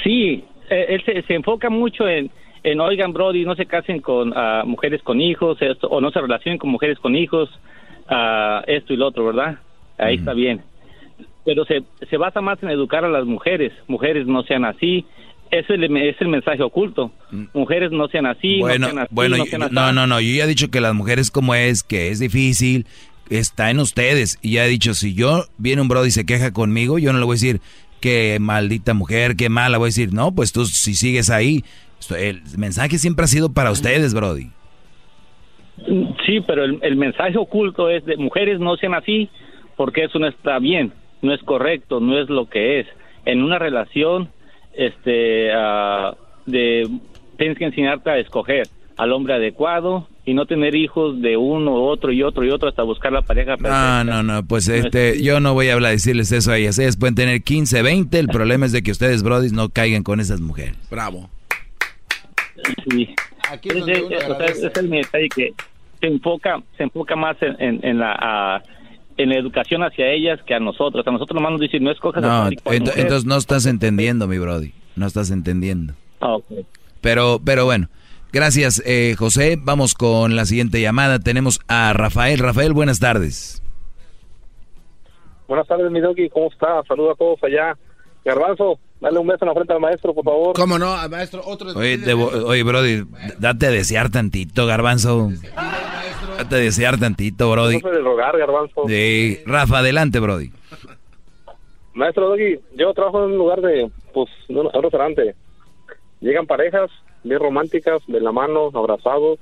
Sí, 0.04 0.44
eh, 0.68 0.86
él 0.90 1.24
se, 1.26 1.34
enfoca 1.34 1.70
mucho 1.70 2.06
en, 2.06 2.30
en, 2.66 2.80
oigan, 2.80 3.12
Brody, 3.12 3.44
no 3.44 3.54
se 3.54 3.66
casen 3.66 4.00
con 4.00 4.32
ah, 4.34 4.64
mujeres 4.66 5.00
con 5.02 5.20
hijos, 5.20 5.56
esto, 5.60 5.86
o 5.86 6.00
no 6.00 6.10
se 6.10 6.20
relacionen 6.20 6.58
con 6.58 6.68
mujeres 6.70 6.98
con 6.98 7.14
hijos, 7.14 7.48
esto 8.66 8.92
y 8.92 8.96
lo 8.96 9.06
otro, 9.06 9.26
¿verdad? 9.26 9.58
Ahí 9.98 10.16
está 10.16 10.34
bien. 10.34 10.62
Pero 11.44 11.64
se, 11.64 11.84
se 12.10 12.16
basa 12.16 12.40
más 12.40 12.60
en 12.64 12.70
educar 12.70 13.04
a 13.04 13.08
las 13.08 13.24
mujeres. 13.24 13.72
Mujeres 13.86 14.26
no 14.26 14.42
sean 14.42 14.64
así, 14.64 15.06
es 15.52 15.70
el, 15.70 15.96
es 15.96 16.20
el 16.20 16.26
mensaje 16.26 16.60
oculto. 16.60 17.12
Mm. 17.30 17.44
Mujeres 17.54 17.92
no 17.92 18.08
sean 18.08 18.26
así, 18.26 18.58
bueno, 18.58 18.88
no 18.88 18.92
sean 18.92 18.98
así, 19.04 19.14
bueno, 19.14 19.36
no, 19.70 19.92
no, 19.92 20.06
no, 20.08 20.20
yo 20.20 20.34
ya 20.34 20.44
he 20.44 20.48
dicho 20.48 20.68
que 20.68 20.80
las 20.80 20.92
mujeres 20.92 21.30
como 21.30 21.54
es, 21.54 21.84
que 21.84 22.10
es 22.10 22.18
difícil, 22.18 22.86
está 23.30 23.70
en 23.70 23.78
ustedes. 23.78 24.40
Y 24.42 24.54
ya 24.54 24.66
he 24.66 24.68
dicho, 24.68 24.92
si 24.94 25.14
yo 25.14 25.44
viene 25.56 25.82
un 25.82 25.88
brody 25.88 26.08
y 26.08 26.10
se 26.10 26.26
queja 26.26 26.52
conmigo, 26.52 26.98
yo 26.98 27.12
no 27.12 27.20
le 27.20 27.24
voy 27.24 27.34
a 27.34 27.38
decir, 27.40 27.60
que 28.00 28.38
maldita 28.40 28.92
mujer, 28.94 29.36
qué 29.36 29.48
mala, 29.48 29.78
voy 29.78 29.86
a 29.86 29.88
decir, 29.88 30.12
no, 30.12 30.34
pues 30.34 30.52
tú 30.52 30.66
si 30.66 30.94
sigues 30.94 31.30
ahí, 31.30 31.64
el 32.16 32.42
mensaje 32.56 32.98
siempre 32.98 33.24
ha 33.24 33.28
sido 33.28 33.52
para 33.52 33.70
ustedes, 33.70 34.14
brody. 34.14 34.50
Sí, 36.24 36.40
pero 36.46 36.64
el, 36.64 36.78
el 36.82 36.96
mensaje 36.96 37.36
oculto 37.36 37.90
es 37.90 38.04
de 38.04 38.16
mujeres 38.16 38.60
no 38.60 38.76
sean 38.76 38.94
así, 38.94 39.28
porque 39.76 40.04
eso 40.04 40.18
no 40.18 40.26
está 40.26 40.58
bien, 40.58 40.92
no 41.22 41.34
es 41.34 41.42
correcto, 41.42 42.00
no 42.00 42.18
es 42.18 42.28
lo 42.28 42.48
que 42.48 42.80
es. 42.80 42.86
En 43.24 43.42
una 43.42 43.58
relación 43.58 44.30
este, 44.76 45.50
uh, 45.54 46.14
de, 46.46 46.88
tienes 47.38 47.58
que 47.58 47.64
enseñarte 47.64 48.10
a 48.10 48.18
escoger 48.18 48.68
al 48.96 49.12
hombre 49.12 49.34
adecuado 49.34 50.08
y 50.24 50.34
no 50.34 50.46
tener 50.46 50.74
hijos 50.74 51.20
de 51.20 51.36
uno, 51.36 51.74
otro 51.74 52.12
y 52.12 52.22
otro 52.22 52.44
y 52.44 52.50
otro 52.50 52.68
hasta 52.68 52.82
buscar 52.82 53.12
la 53.12 53.22
pareja 53.22 53.56
perfecta. 53.56 54.04
No, 54.04 54.22
no, 54.22 54.22
no, 54.22 54.46
pues 54.46 54.68
este, 54.68 55.22
yo 55.22 55.38
no 55.40 55.54
voy 55.54 55.68
a 55.68 55.74
hablar, 55.74 55.92
decirles 55.92 56.32
eso 56.32 56.50
a 56.50 56.56
ellas. 56.56 56.78
Ellas 56.78 56.96
pueden 56.96 57.14
tener 57.14 57.42
15, 57.42 57.82
20, 57.82 58.18
el 58.18 58.28
problema 58.32 58.66
es 58.66 58.72
de 58.72 58.82
que 58.82 58.90
ustedes, 58.90 59.22
brodis, 59.22 59.52
no 59.52 59.68
caigan 59.68 60.02
con 60.02 60.20
esas 60.20 60.40
mujeres. 60.40 60.76
Bravo. 60.90 61.28
Sí. 62.90 63.14
Aquí 63.50 63.68
es, 63.70 63.86
es, 63.88 64.62
es 64.62 64.76
el 64.76 64.90
detalle 64.90 65.28
que 65.28 65.54
se 66.00 66.06
enfoca, 66.06 66.62
se 66.76 66.82
enfoca 66.84 67.16
más 67.16 67.36
en, 67.40 67.84
en, 67.84 67.98
la... 67.98 68.62
en 69.16 69.28
la 69.30 69.36
educación 69.36 69.82
hacia 69.82 70.10
ellas 70.10 70.40
que 70.46 70.54
a 70.54 70.60
nosotros. 70.60 71.06
A 71.06 71.10
nosotros 71.10 71.34
nomás 71.34 71.52
nos 71.52 71.60
dicen, 71.60 71.82
no 71.84 71.90
escojas 71.90 72.22
no, 72.22 72.48
entonces 72.48 73.24
no 73.24 73.36
estás 73.36 73.66
entendiendo, 73.66 74.26
mi 74.28 74.38
brody. 74.38 74.72
No 74.94 75.06
estás 75.06 75.30
entendiendo. 75.30 75.94
Ah, 76.20 76.34
ok. 76.34 76.44
Pero, 77.00 77.40
pero 77.44 77.64
bueno, 77.64 77.88
gracias 78.32 78.82
eh, 78.84 79.14
José. 79.16 79.56
Vamos 79.60 79.94
con 79.94 80.36
la 80.36 80.44
siguiente 80.44 80.80
llamada. 80.80 81.18
Tenemos 81.18 81.60
a 81.68 81.92
Rafael. 81.92 82.38
Rafael, 82.38 82.72
buenas 82.72 82.98
tardes. 82.98 83.62
Buenas 85.48 85.66
tardes, 85.68 85.90
mi 85.90 86.00
doggy. 86.00 86.28
¿Cómo 86.28 86.48
está? 86.50 86.82
Saludos 86.88 87.14
a 87.14 87.18
todos 87.18 87.38
allá. 87.44 87.76
Garbanzo, 88.24 88.78
dale 89.00 89.18
un 89.18 89.26
beso 89.26 89.44
en 89.44 89.48
la 89.48 89.54
frente 89.54 89.72
al 89.72 89.80
maestro, 89.80 90.14
por 90.14 90.24
favor. 90.24 90.54
¿Cómo 90.56 90.78
no? 90.78 90.92
Al 90.92 91.10
maestro, 91.10 91.42
otro. 91.44 91.70
Oye, 91.76 91.98
debo- 91.98 92.30
oye, 92.46 92.62
Brody, 92.62 93.04
date 93.38 93.66
a 93.66 93.70
desear 93.70 94.10
tantito, 94.10 94.66
garbanzo. 94.66 95.30
Date 96.38 96.54
a 96.54 96.58
desear 96.58 96.98
tantito, 96.98 97.50
Brody. 97.50 97.78
No 97.80 97.90
de 97.90 98.00
rogar, 98.00 98.36
Garbanzo. 98.36 98.84
Sí, 98.88 99.40
Rafa, 99.46 99.78
adelante, 99.78 100.20
Brody. 100.20 100.50
Maestro 101.94 102.28
Doggy, 102.28 102.60
yo 102.76 102.92
trabajo 102.92 103.24
en 103.24 103.32
un 103.32 103.38
lugar 103.38 103.60
de, 103.62 103.90
pues, 104.12 104.28
en 104.48 104.58
un 104.58 104.66
un 104.66 104.82
restaurante. 104.82 105.34
Llegan 106.20 106.46
parejas 106.46 106.90
bien 107.24 107.40
románticas, 107.40 108.02
de 108.06 108.20
la 108.20 108.32
mano, 108.32 108.70
abrazados, 108.74 109.38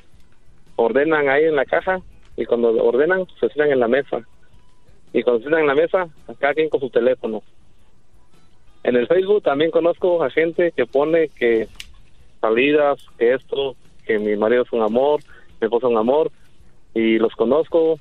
ordenan 0.77 1.29
ahí 1.29 1.45
en 1.45 1.57
la 1.57 1.65
caja 1.65 2.01
y 2.37 2.45
cuando 2.45 2.69
ordenan, 2.71 3.27
se 3.41 3.49
sientan 3.49 3.73
en 3.73 3.81
la 3.81 3.89
mesa. 3.89 4.19
Y 5.13 5.23
cuando 5.23 5.39
se 5.41 5.45
sientan 5.49 5.63
en 5.63 5.67
la 5.69 5.75
mesa, 5.75 6.09
cada 6.39 6.55
quien 6.55 6.69
con 6.69 6.81
su 6.81 6.91
teléfono. 6.91 7.43
En 8.85 8.97
el 8.97 9.06
Facebook 9.09 9.43
también 9.43 9.70
conozco 9.70 10.23
a 10.23 10.31
gente 10.31 10.73
que 10.77 10.86
pone 10.86 11.28
que 11.28 11.69
salidas, 12.40 12.98
que 13.19 13.35
esto, 13.35 13.74
que 14.06 14.19
mi 14.19 14.36
marido 14.36 14.62
es 14.62 14.73
un 14.73 14.82
amor, 14.82 15.20
mi 15.61 15.65
esposa 15.66 15.86
es 15.86 15.93
un 15.93 15.98
amor, 15.98 16.31
y 16.94 17.19
los 17.19 17.32
conozco, 17.35 17.98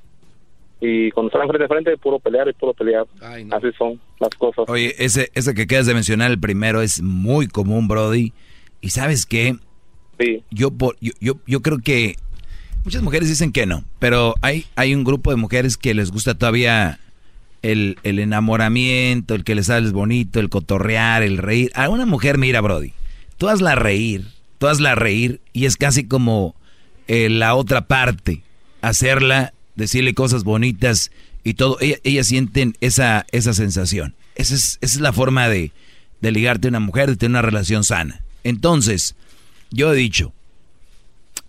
y 0.81 1.09
cuando 1.11 1.31
están 1.31 1.47
frente 1.47 1.65
a 1.65 1.67
frente, 1.69 1.97
puro 1.97 2.19
pelear 2.19 2.49
y 2.49 2.53
puro 2.53 2.73
pelear. 2.73 3.05
Así 3.53 3.67
son 3.77 3.99
las 4.19 4.29
cosas. 4.37 4.65
Oye, 4.67 4.93
ese, 4.99 5.31
ese 5.33 5.53
que 5.53 5.65
quedas 5.65 5.85
de 5.85 5.93
mencionar, 5.93 6.29
el 6.31 6.39
primero, 6.39 6.81
es 6.81 7.01
muy 7.01 7.47
común, 7.47 7.87
Brody. 7.87 8.33
¿Y 8.81 8.89
sabes 8.89 9.25
qué? 9.25 9.55
Yo, 10.51 10.71
por- 10.71 10.97
yo, 10.99 11.13
yo, 11.21 11.35
yo 11.47 11.61
creo 11.61 11.77
que 11.79 12.15
muchas 12.83 13.01
mujeres 13.01 13.29
dicen 13.29 13.53
que 13.53 13.65
no, 13.65 13.85
pero 13.99 14.33
hay, 14.41 14.65
hay 14.75 14.93
un 14.93 15.05
grupo 15.05 15.31
de 15.31 15.37
mujeres 15.37 15.77
que 15.77 15.93
les 15.93 16.11
gusta 16.11 16.37
todavía 16.37 16.99
el, 17.63 17.97
el 18.03 18.19
enamoramiento, 18.19 19.33
el 19.35 19.43
que 19.43 19.55
les 19.55 19.65
sales 19.67 19.91
bonito, 19.91 20.39
el 20.39 20.49
cotorrear, 20.49 21.23
el 21.23 21.37
reír. 21.37 21.71
A 21.73 21.89
una 21.89 22.05
mujer, 22.05 22.37
mira, 22.37 22.61
Brody, 22.61 22.93
tú 23.37 23.49
hazla 23.49 23.73
reír, 23.75 24.25
tú 24.59 24.67
hazla 24.67 24.95
reír 24.95 25.41
y 25.53 25.65
es 25.65 25.75
casi 25.77 26.03
como 26.05 26.55
eh, 27.07 27.29
la 27.29 27.55
otra 27.55 27.87
parte, 27.87 28.41
hacerla, 28.81 29.53
decirle 29.75 30.13
cosas 30.13 30.43
bonitas 30.43 31.11
y 31.43 31.55
todo. 31.55 31.77
Ella- 31.81 31.97
Ellas 32.03 32.27
sienten 32.27 32.75
esa, 32.81 33.25
esa 33.31 33.53
sensación. 33.53 34.13
Esa 34.35 34.55
es, 34.55 34.77
es 34.81 34.99
la 34.99 35.13
forma 35.13 35.47
de, 35.49 35.71
de 36.21 36.31
ligarte 36.31 36.67
a 36.67 36.69
una 36.69 36.79
mujer, 36.79 37.09
de 37.09 37.15
tener 37.15 37.31
una 37.31 37.41
relación 37.41 37.83
sana. 37.83 38.21
Entonces, 38.43 39.15
yo 39.71 39.93
he 39.93 39.95
dicho, 39.95 40.33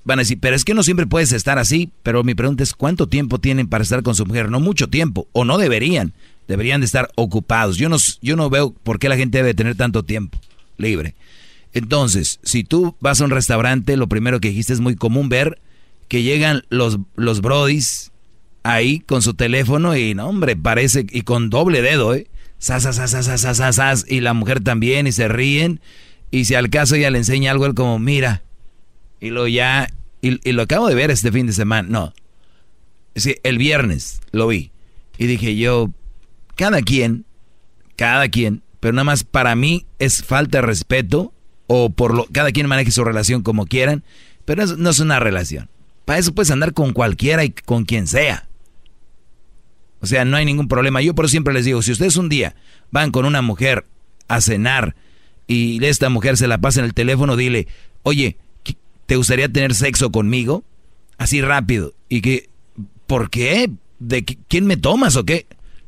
van 0.04 0.18
a 0.18 0.22
decir, 0.22 0.38
pero 0.40 0.54
es 0.54 0.64
que 0.64 0.74
no 0.74 0.82
siempre 0.82 1.06
puedes 1.06 1.32
estar 1.32 1.58
así, 1.58 1.90
pero 2.02 2.24
mi 2.24 2.34
pregunta 2.34 2.62
es, 2.62 2.74
¿cuánto 2.74 3.08
tiempo 3.08 3.38
tienen 3.38 3.68
para 3.68 3.82
estar 3.82 4.02
con 4.02 4.14
su 4.14 4.26
mujer? 4.26 4.50
No 4.50 4.60
mucho 4.60 4.88
tiempo, 4.88 5.28
o 5.32 5.44
no 5.44 5.58
deberían, 5.58 6.12
deberían 6.46 6.80
de 6.80 6.86
estar 6.86 7.10
ocupados. 7.16 7.76
Yo 7.76 7.88
no, 7.88 7.96
yo 8.20 8.36
no 8.36 8.50
veo 8.50 8.72
por 8.72 8.98
qué 8.98 9.08
la 9.08 9.16
gente 9.16 9.38
debe 9.38 9.54
tener 9.54 9.76
tanto 9.76 10.02
tiempo 10.02 10.38
libre. 10.76 11.14
Entonces, 11.72 12.38
si 12.42 12.64
tú 12.64 12.96
vas 13.00 13.20
a 13.20 13.24
un 13.24 13.30
restaurante, 13.30 13.96
lo 13.96 14.08
primero 14.08 14.40
que 14.40 14.48
dijiste 14.48 14.72
es 14.72 14.80
muy 14.80 14.94
común 14.94 15.28
ver 15.28 15.58
que 16.08 16.22
llegan 16.22 16.62
los, 16.68 16.98
los 17.16 17.40
brodis 17.40 18.12
ahí 18.62 19.00
con 19.00 19.22
su 19.22 19.34
teléfono 19.34 19.96
y, 19.96 20.14
no, 20.14 20.28
hombre, 20.28 20.56
parece, 20.56 21.06
y 21.10 21.22
con 21.22 21.50
doble 21.50 21.82
dedo, 21.82 22.14
¿eh? 22.14 22.26
Sas, 22.58 24.06
y 24.08 24.20
la 24.20 24.32
mujer 24.32 24.60
también, 24.62 25.06
y 25.06 25.12
se 25.12 25.28
ríen, 25.28 25.80
y 26.30 26.46
si 26.46 26.54
al 26.54 26.70
caso 26.70 26.94
ella 26.94 27.10
le 27.10 27.18
enseña 27.18 27.50
algo, 27.50 27.66
él 27.66 27.74
como, 27.74 27.98
mira, 27.98 28.42
y 29.24 29.30
lo 29.30 29.48
ya, 29.48 29.88
y, 30.20 30.52
lo 30.52 30.62
acabo 30.62 30.86
de 30.86 30.94
ver 30.94 31.10
este 31.10 31.32
fin 31.32 31.46
de 31.46 31.54
semana, 31.54 31.88
no, 31.88 32.12
sí, 33.14 33.36
el 33.42 33.56
viernes 33.56 34.20
lo 34.32 34.48
vi, 34.48 34.70
y 35.16 35.26
dije 35.26 35.56
yo, 35.56 35.90
cada 36.56 36.82
quien, 36.82 37.24
cada 37.96 38.28
quien, 38.28 38.62
pero 38.80 38.92
nada 38.92 39.04
más 39.04 39.24
para 39.24 39.56
mí 39.56 39.86
es 39.98 40.22
falta 40.22 40.58
de 40.58 40.62
respeto, 40.62 41.32
o 41.66 41.88
por 41.88 42.12
lo, 42.14 42.26
cada 42.26 42.52
quien 42.52 42.66
maneje 42.66 42.90
su 42.90 43.02
relación 43.02 43.42
como 43.42 43.64
quieran, 43.64 44.04
pero 44.44 44.66
no 44.66 44.90
es 44.90 44.98
una 44.98 45.20
relación. 45.20 45.70
Para 46.04 46.18
eso 46.18 46.34
puedes 46.34 46.50
andar 46.50 46.74
con 46.74 46.92
cualquiera 46.92 47.44
y 47.44 47.50
con 47.50 47.86
quien 47.86 48.06
sea. 48.06 48.46
O 50.00 50.06
sea, 50.06 50.26
no 50.26 50.36
hay 50.36 50.44
ningún 50.44 50.68
problema. 50.68 51.00
Yo 51.00 51.14
por 51.14 51.30
siempre 51.30 51.54
les 51.54 51.64
digo, 51.64 51.80
si 51.80 51.92
ustedes 51.92 52.16
un 52.16 52.28
día 52.28 52.54
van 52.90 53.10
con 53.10 53.24
una 53.24 53.40
mujer 53.40 53.86
a 54.28 54.42
cenar 54.42 54.94
y 55.46 55.82
esta 55.82 56.10
mujer 56.10 56.36
se 56.36 56.46
la 56.46 56.58
pasa 56.58 56.80
en 56.80 56.84
el 56.84 56.92
teléfono, 56.92 57.36
dile, 57.36 57.68
oye, 58.02 58.36
¿qué- 58.36 58.43
¿te 59.06 59.16
gustaría 59.16 59.48
tener 59.48 59.74
sexo 59.74 60.10
conmigo? 60.10 60.64
Así 61.18 61.40
rápido. 61.40 61.94
¿Y 62.08 62.20
que, 62.20 62.48
por 63.06 63.30
qué? 63.30 63.70
¿De 63.98 64.24
qué- 64.24 64.38
quién 64.48 64.66
me 64.66 64.76
tomas 64.76 65.16
o 65.16 65.24
qué? 65.24 65.46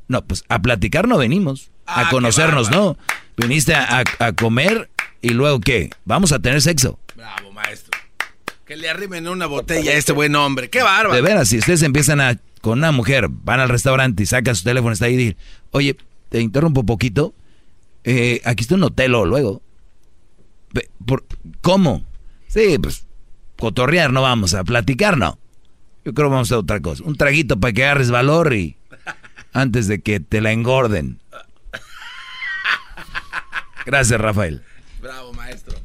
No, 0.09 0.25
pues 0.25 0.45
a 0.49 0.61
platicar 0.63 1.09
no 1.09 1.19
venimos. 1.19 1.71
Ah, 1.87 2.03
A 2.03 2.05
qué 2.05 2.11
conocernos. 2.11 2.71
¿no? 2.71 2.97
Viniste 3.37 3.75
a, 3.75 4.03
a 4.19 4.33
comer 4.33 4.91
y 5.21 5.31
luego 5.31 5.61
qué? 5.61 5.91
Vamos 6.05 6.33
a 6.33 6.39
tener 6.39 6.63
sexo. 6.63 6.99
Bravo, 7.17 7.53
maestro. 7.53 7.99
Que 8.65 8.77
le 8.77 8.89
arrimen 8.91 9.29
una 9.29 9.47
botella 9.47 9.93
a 9.93 9.95
este 9.95 10.13
buen 10.13 10.35
hombre. 10.35 10.71
¡Qué 10.71 10.83
bárbaro! 10.83 11.15
De 11.15 11.23
veras, 11.23 11.49
si 11.49 11.59
ustedes 11.59 11.83
empiezan 11.83 12.21
a 12.21 12.39
con 12.61 12.79
una 12.79 12.91
mujer, 12.91 13.29
van 13.31 13.61
al 13.61 13.69
restaurante 13.69 14.23
y 14.25 14.27
sacan 14.27 14.57
su 14.57 14.65
teléfono, 14.65 14.93
está 14.93 15.05
ahí 15.07 15.15
y 15.15 15.17
dicen, 15.17 15.37
oye, 15.71 15.97
te 16.31 16.41
interrumpo 16.41 16.81
un 16.81 16.87
poquito, 16.87 17.33
eh, 18.03 18.41
aquí 18.45 18.63
está 18.63 18.75
un 18.75 18.83
hotel 18.83 19.15
o 19.15 19.25
luego. 19.25 19.63
Por- 21.07 21.25
¿Cómo? 21.61 22.05
Sí, 22.49 22.79
pues, 22.79 23.07
cotorrear 23.59 24.13
no 24.13 24.23
vamos 24.23 24.55
a 24.55 24.65
platicar, 24.65 25.17
no. 25.19 25.39
Yo 26.05 26.15
creo 26.15 26.29
que 26.29 26.35
vamos 26.35 26.53
a 26.53 26.59
otra 26.59 26.81
cosa. 26.81 27.03
Un 27.05 27.17
traguito 27.17 27.59
para 27.59 27.73
que 27.73 27.85
agarres 27.85 28.11
valor 28.11 28.55
y 28.55 28.77
antes 29.53 29.89
de 29.89 30.01
que 30.01 30.21
te 30.21 30.41
la 30.41 30.53
engorden. 30.53 31.19
Gracias, 33.85 34.21
Rafael. 34.21 34.63
Bravo, 35.01 35.33
maestro. 35.33 35.77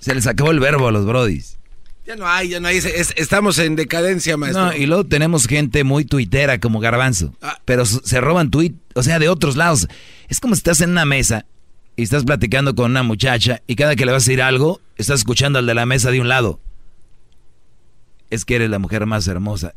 Se 0.00 0.14
les 0.14 0.26
acabó 0.26 0.50
el 0.50 0.60
verbo 0.60 0.88
a 0.88 0.92
los 0.92 1.06
brodis. 1.06 1.58
Ya 2.04 2.16
no 2.16 2.26
hay, 2.26 2.48
ya 2.48 2.60
no 2.60 2.68
hay. 2.68 2.76
Es- 2.78 2.84
es- 2.84 3.14
estamos 3.16 3.58
en 3.58 3.76
decadencia, 3.76 4.36
maestro. 4.36 4.66
No, 4.66 4.74
y 4.76 4.86
luego 4.86 5.04
tenemos 5.04 5.46
gente 5.46 5.84
muy 5.84 6.04
tuitera 6.04 6.58
como 6.58 6.80
Garbanzo. 6.80 7.32
Ah. 7.40 7.58
Pero 7.64 7.86
se 7.86 8.20
roban 8.20 8.50
tuit, 8.50 8.74
o 8.94 9.02
sea, 9.02 9.18
de 9.20 9.28
otros 9.28 9.56
lados. 9.56 9.86
Es 10.28 10.40
como 10.40 10.54
si 10.54 10.58
estás 10.60 10.80
en 10.80 10.90
una 10.90 11.04
mesa 11.04 11.46
y 11.96 12.02
estás 12.02 12.24
platicando 12.24 12.74
con 12.74 12.90
una 12.90 13.02
muchacha 13.02 13.62
y 13.66 13.76
cada 13.76 13.96
que 13.96 14.06
le 14.06 14.12
vas 14.12 14.22
a 14.22 14.26
decir 14.26 14.42
algo, 14.42 14.80
estás 14.96 15.20
escuchando 15.20 15.58
al 15.58 15.66
de 15.66 15.74
la 15.74 15.86
mesa 15.86 16.10
de 16.10 16.20
un 16.20 16.28
lado. 16.28 16.60
Es 18.30 18.44
que 18.44 18.56
eres 18.56 18.70
la 18.70 18.78
mujer 18.78 19.06
más 19.06 19.26
hermosa. 19.28 19.74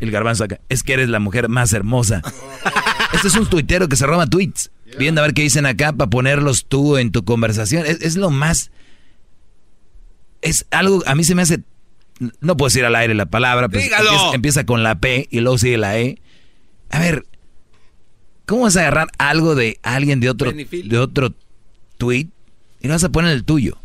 El 0.00 0.10
garbanzo 0.10 0.44
acá. 0.44 0.60
Es 0.68 0.82
que 0.82 0.94
eres 0.94 1.08
la 1.08 1.20
mujer 1.20 1.48
más 1.48 1.72
hermosa. 1.72 2.22
Este 3.12 3.28
es 3.28 3.36
un 3.36 3.46
tuitero 3.46 3.88
que 3.88 3.94
se 3.94 4.06
roba 4.06 4.26
tweets. 4.26 4.72
Viendo 4.98 5.20
a 5.20 5.24
ver 5.24 5.34
qué 5.34 5.42
dicen 5.42 5.66
acá 5.66 5.92
para 5.92 6.10
ponerlos 6.10 6.66
tú 6.66 6.96
en 6.96 7.12
tu 7.12 7.24
conversación. 7.24 7.86
Es, 7.86 8.00
es 8.02 8.16
lo 8.16 8.30
más... 8.30 8.72
Es 10.42 10.66
algo, 10.72 11.02
a 11.06 11.14
mí 11.14 11.22
se 11.22 11.36
me 11.36 11.42
hace... 11.42 11.60
No 12.40 12.56
puedo 12.56 12.68
decir 12.68 12.84
al 12.84 12.96
aire 12.96 13.14
la 13.14 13.26
palabra, 13.26 13.68
pero 13.68 13.82
Dígalo. 13.82 14.10
empieza, 14.10 14.34
empieza 14.34 14.66
con 14.66 14.82
la 14.82 14.96
P 14.96 15.28
y 15.30 15.40
luego 15.40 15.58
sigue 15.58 15.78
la 15.78 15.96
E. 15.98 16.20
A 16.90 16.98
ver, 16.98 17.24
¿cómo 18.46 18.62
vas 18.62 18.76
a 18.76 18.80
agarrar 18.80 19.08
algo 19.18 19.54
de 19.54 19.78
alguien 19.82 20.20
de 20.20 20.30
otro, 20.30 20.52
de 20.52 20.98
otro 20.98 21.32
tweet 21.98 22.28
y 22.80 22.88
lo 22.88 22.94
vas 22.94 23.04
a 23.04 23.10
poner 23.10 23.32
el 23.32 23.44
tuyo? 23.44 23.78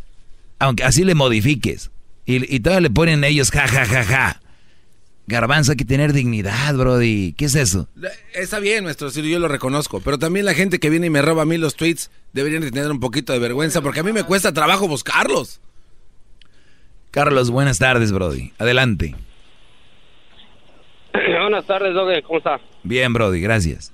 Aunque 0.59 0.83
así 0.83 1.03
le 1.03 1.15
modifiques. 1.15 1.91
Y, 2.25 2.55
y 2.55 2.59
todavía 2.59 2.81
le 2.81 2.89
ponen 2.89 3.23
ellos 3.23 3.49
ja, 3.51 3.67
ja, 3.67 3.85
ja, 3.85 4.03
ja. 4.03 4.41
Garbanzo, 5.29 5.71
hay 5.71 5.77
que 5.77 5.85
tener 5.85 6.11
dignidad, 6.11 6.75
brody. 6.75 7.33
¿Qué 7.33 7.45
es 7.45 7.55
eso? 7.55 7.87
Está 8.33 8.59
bien, 8.59 8.83
maestro, 8.83 9.11
sí, 9.11 9.27
yo 9.29 9.37
lo 9.37 9.47
reconozco. 9.47 10.01
Pero 10.01 10.17
también 10.17 10.43
la 10.43 10.55
gente 10.55 10.79
que 10.79 10.89
viene 10.89 11.05
y 11.07 11.09
me 11.11 11.21
roba 11.21 11.43
a 11.43 11.45
mí 11.45 11.57
los 11.57 11.75
tweets 11.75 12.09
deberían 12.33 12.61
de 12.61 12.71
tener 12.71 12.89
un 12.89 12.99
poquito 12.99 13.31
de 13.31 13.39
vergüenza 13.39 13.81
porque 13.81 13.99
a 13.99 14.03
mí 14.03 14.11
me 14.11 14.23
cuesta 14.23 14.53
trabajo 14.53 14.87
buscarlos. 14.87 15.61
Carlos, 17.11 17.51
buenas 17.51 17.77
tardes, 17.77 18.11
brody. 18.11 18.53
Adelante. 18.57 19.15
Buenas 21.13 21.65
tardes, 21.65 21.93
Doge, 21.93 22.21
¿cómo 22.23 22.39
está? 22.39 22.59
Bien, 22.83 23.13
brody, 23.13 23.39
gracias. 23.39 23.91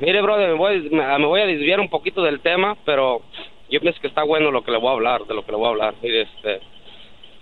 Mire, 0.00 0.22
brother, 0.22 0.50
me 0.50 0.54
voy, 1.26 1.40
a 1.40 1.46
desviar 1.46 1.80
un 1.80 1.88
poquito 1.88 2.22
del 2.22 2.38
tema, 2.38 2.76
pero 2.84 3.22
yo 3.68 3.80
pienso 3.80 4.00
que 4.00 4.06
está 4.06 4.22
bueno 4.22 4.52
lo 4.52 4.62
que 4.62 4.70
le 4.70 4.78
voy 4.78 4.90
a 4.90 4.92
hablar, 4.92 5.24
de 5.24 5.34
lo 5.34 5.44
que 5.44 5.50
le 5.50 5.58
voy 5.58 5.66
a 5.66 5.70
hablar. 5.70 5.94
Mire, 6.00 6.22
este, 6.22 6.60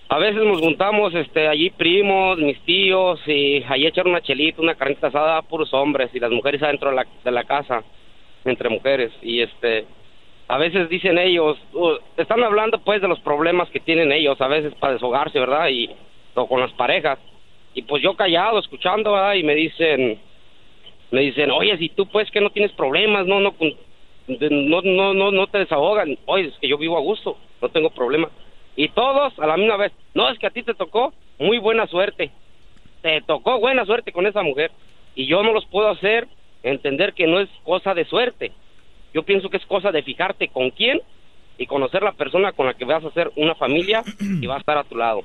a 0.08 0.16
veces 0.18 0.42
nos 0.42 0.60
juntamos, 0.60 1.14
este, 1.14 1.48
allí 1.48 1.68
primos, 1.68 2.38
mis 2.38 2.58
tíos, 2.60 3.20
y 3.26 3.62
allí 3.68 3.86
echar 3.86 4.06
una 4.06 4.22
chelita, 4.22 4.62
una 4.62 4.74
carnita 4.74 5.08
asada, 5.08 5.42
puros 5.42 5.74
hombres, 5.74 6.10
y 6.14 6.18
las 6.18 6.30
mujeres 6.30 6.62
adentro 6.62 6.88
de 6.88 6.96
la, 6.96 7.06
de 7.22 7.30
la 7.30 7.44
casa, 7.44 7.84
entre 8.46 8.70
mujeres, 8.70 9.12
y 9.20 9.42
este, 9.42 9.84
a 10.48 10.56
veces 10.56 10.88
dicen 10.88 11.18
ellos, 11.18 11.58
uh, 11.74 11.96
están 12.16 12.42
hablando 12.42 12.78
pues 12.78 13.02
de 13.02 13.08
los 13.08 13.20
problemas 13.20 13.68
que 13.68 13.80
tienen 13.80 14.12
ellos, 14.12 14.40
a 14.40 14.48
veces 14.48 14.72
para 14.76 14.94
deshogarse, 14.94 15.38
¿verdad? 15.38 15.68
Y, 15.68 15.90
o 16.34 16.48
con 16.48 16.60
las 16.60 16.72
parejas, 16.72 17.18
y 17.74 17.82
pues 17.82 18.02
yo 18.02 18.14
callado, 18.14 18.58
escuchando, 18.58 19.12
¿verdad? 19.12 19.34
Y 19.34 19.42
me 19.42 19.54
dicen, 19.54 20.18
me 21.10 21.20
dicen, 21.20 21.50
oye, 21.50 21.76
si 21.78 21.88
tú 21.88 22.06
pues 22.06 22.30
que 22.30 22.40
no 22.40 22.50
tienes 22.50 22.72
problemas, 22.72 23.26
no, 23.26 23.40
no, 23.40 23.54
no, 24.28 24.82
no, 24.82 25.14
no, 25.14 25.30
no 25.32 25.46
te 25.46 25.58
desahogan. 25.58 26.18
Oye, 26.26 26.48
es 26.48 26.58
que 26.58 26.68
yo 26.68 26.78
vivo 26.78 26.96
a 26.96 27.00
gusto, 27.00 27.36
no 27.62 27.68
tengo 27.68 27.90
problema. 27.90 28.28
Y 28.74 28.88
todos 28.88 29.38
a 29.38 29.46
la 29.46 29.56
misma 29.56 29.76
vez, 29.76 29.92
no, 30.14 30.28
es 30.28 30.38
que 30.38 30.46
a 30.46 30.50
ti 30.50 30.62
te 30.62 30.74
tocó 30.74 31.14
muy 31.38 31.58
buena 31.58 31.86
suerte. 31.86 32.30
Te 33.02 33.20
tocó 33.22 33.58
buena 33.60 33.84
suerte 33.84 34.12
con 34.12 34.26
esa 34.26 34.42
mujer. 34.42 34.70
Y 35.14 35.26
yo 35.26 35.42
no 35.42 35.52
los 35.52 35.64
puedo 35.66 35.88
hacer 35.88 36.28
entender 36.62 37.14
que 37.14 37.26
no 37.26 37.40
es 37.40 37.48
cosa 37.64 37.94
de 37.94 38.04
suerte. 38.04 38.52
Yo 39.14 39.22
pienso 39.22 39.48
que 39.48 39.56
es 39.56 39.66
cosa 39.66 39.92
de 39.92 40.02
fijarte 40.02 40.48
con 40.48 40.70
quién 40.70 41.00
y 41.56 41.66
conocer 41.66 42.02
la 42.02 42.12
persona 42.12 42.52
con 42.52 42.66
la 42.66 42.74
que 42.74 42.84
vas 42.84 43.02
a 43.04 43.08
hacer 43.08 43.30
una 43.36 43.54
familia 43.54 44.02
y 44.20 44.46
va 44.46 44.56
a 44.56 44.58
estar 44.58 44.76
a 44.76 44.84
tu 44.84 44.96
lado. 44.96 45.24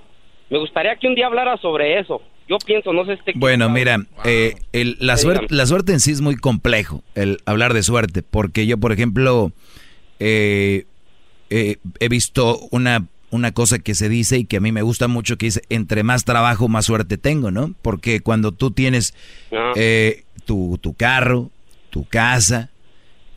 Me 0.49 0.59
gustaría 0.59 0.95
que 0.95 1.07
un 1.07 1.15
día 1.15 1.27
hablara 1.27 1.57
sobre 1.57 1.99
eso. 1.99 2.21
Yo 2.51 2.57
pienso, 2.65 2.91
no 2.91 3.05
sé 3.05 3.13
este... 3.13 3.31
Bueno, 3.35 3.69
mira, 3.69 4.05
eh, 4.25 4.55
el- 4.73 4.97
la, 4.99 5.15
Sí, 5.15 5.23
suerte, 5.23 5.43
dígame. 5.43 5.57
la 5.57 5.65
suerte 5.65 5.93
en 5.93 5.99
sí 6.01 6.11
es 6.11 6.19
muy 6.19 6.35
complejo, 6.35 7.01
el 7.15 7.37
hablar 7.45 7.73
de 7.73 7.81
suerte, 7.81 8.23
porque 8.23 8.67
yo, 8.67 8.77
por 8.77 8.91
ejemplo, 8.91 9.53
eh, 10.19 10.85
eh, 11.49 11.77
he 12.01 12.09
visto 12.09 12.59
una, 12.71 13.07
una 13.29 13.53
cosa 13.53 13.79
que 13.79 13.95
se 13.95 14.09
dice 14.09 14.37
y 14.37 14.43
que 14.45 14.57
a 14.57 14.59
mí 14.59 14.73
me 14.73 14.81
gusta 14.81 15.07
mucho, 15.07 15.37
que 15.37 15.45
dice, 15.45 15.61
entre 15.69 16.03
más 16.03 16.25
trabajo, 16.25 16.67
más 16.67 16.85
suerte 16.85 17.17
tengo, 17.17 17.51
¿no? 17.51 17.73
Porque 17.81 18.19
cuando 18.19 18.51
tú 18.51 18.71
tienes 18.71 19.13
Ah. 19.53 19.71
eh, 19.77 20.25
tu, 20.43 20.77
tu 20.81 20.93
carro, 20.93 21.49
tu 21.89 22.03
casa, 22.05 22.69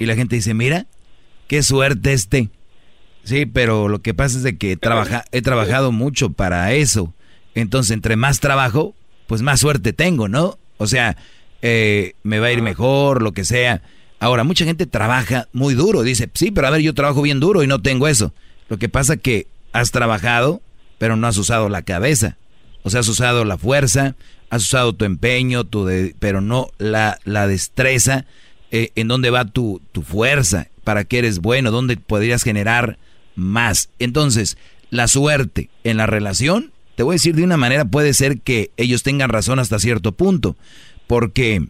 y 0.01 0.07
la 0.07 0.17
gente 0.17 0.35
dice, 0.37 0.55
mira, 0.55 0.87
qué 1.47 1.63
suerte 1.63 2.13
este. 2.15 2.49
Sí, 3.23 3.47
pero 3.47 3.89
lo 3.89 4.01
que 4.03 4.13
pasa 4.13 4.37
es 4.39 4.43
de 4.43 4.59
que 4.59 4.77
trabaja, 4.77 5.25
he 5.31 5.41
trabajado 5.41 5.93
mucho 5.93 6.31
para 6.31 6.73
eso. 6.73 7.15
Entonces, 7.55 7.93
entre 7.93 8.17
más 8.17 8.41
trabajo, 8.41 8.95
pues 9.27 9.43
más 9.43 9.61
suerte 9.61 9.93
tengo, 9.93 10.29
¿no? 10.29 10.59
O 10.79 10.87
sea, 10.87 11.17
eh, 11.63 12.15
me 12.23 12.39
va 12.39 12.49
a 12.49 12.53
ir 12.53 12.63
mejor, 12.63 13.23
lo 13.23 13.33
que 13.33 13.45
sea. 13.45 13.83
Ahora, 14.21 14.45
mucha 14.45 14.65
gente 14.65 14.87
trabaja 14.87 15.49
muy 15.53 15.75
duro. 15.75 16.03
Dice, 16.03 16.31
sí, 16.35 16.51
pero 16.51 16.67
a 16.67 16.71
ver, 16.71 16.81
yo 16.81 16.95
trabajo 16.95 17.23
bien 17.23 17.41
duro 17.41 17.63
y 17.63 17.67
no 17.67 17.81
tengo 17.83 18.09
eso. 18.09 18.33
Lo 18.69 18.79
que 18.79 18.89
pasa 18.89 19.17
que 19.17 19.47
has 19.73 19.91
trabajado, 19.91 20.63
pero 20.99 21.17
no 21.17 21.27
has 21.27 21.37
usado 21.37 21.69
la 21.69 21.83
cabeza. 21.83 22.37
O 22.83 22.91
sea, 22.91 23.01
has 23.01 23.09
usado 23.09 23.45
la 23.45 23.59
fuerza, 23.59 24.15
has 24.51 24.63
usado 24.63 24.93
tu 24.95 25.05
empeño, 25.05 25.65
tu 25.65 25.85
de- 25.87 26.15
pero 26.19 26.41
no 26.41 26.69
la, 26.79 27.19
la 27.25 27.47
destreza. 27.47 28.25
eh, 28.71 28.91
en 28.97 29.07
dónde 29.07 29.31
va 29.31 29.45
tu, 29.45 29.81
tu 29.93 30.03
fuerza, 30.03 30.67
para 30.83 31.05
qué 31.05 31.19
eres 31.19 31.39
bueno, 31.39 31.71
dónde 31.71 31.97
podrías 31.97 32.43
generar 32.43 32.99
más. 33.37 33.89
Entonces, 34.01 34.57
la 34.91 35.07
suerte 35.07 35.71
en 35.85 35.97
la 35.97 36.07
relación, 36.07 36.73
te 36.97 37.03
voy 37.03 37.13
a 37.15 37.17
decir 37.17 37.35
de 37.35 37.45
una 37.45 37.57
manera, 37.57 37.85
puede 37.85 38.15
ser 38.15 38.41
que 38.41 38.71
ellos 38.77 39.03
tengan 39.03 39.31
razón 39.31 39.59
hasta 39.59 39.79
cierto 39.79 40.13
punto, 40.13 40.57
porque 41.07 41.67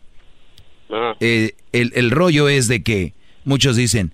eh, 1.21 1.53
el, 1.73 1.93
el 1.95 2.11
rollo 2.11 2.49
es 2.49 2.69
de 2.69 2.83
que 2.83 3.15
muchos 3.45 3.77
dicen, 3.77 4.13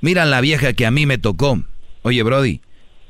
mira 0.00 0.24
la 0.24 0.40
vieja 0.40 0.72
que 0.72 0.86
a 0.86 0.90
mí 0.90 1.06
me 1.06 1.18
tocó. 1.18 1.62
Oye, 2.02 2.22
Brody, 2.22 2.60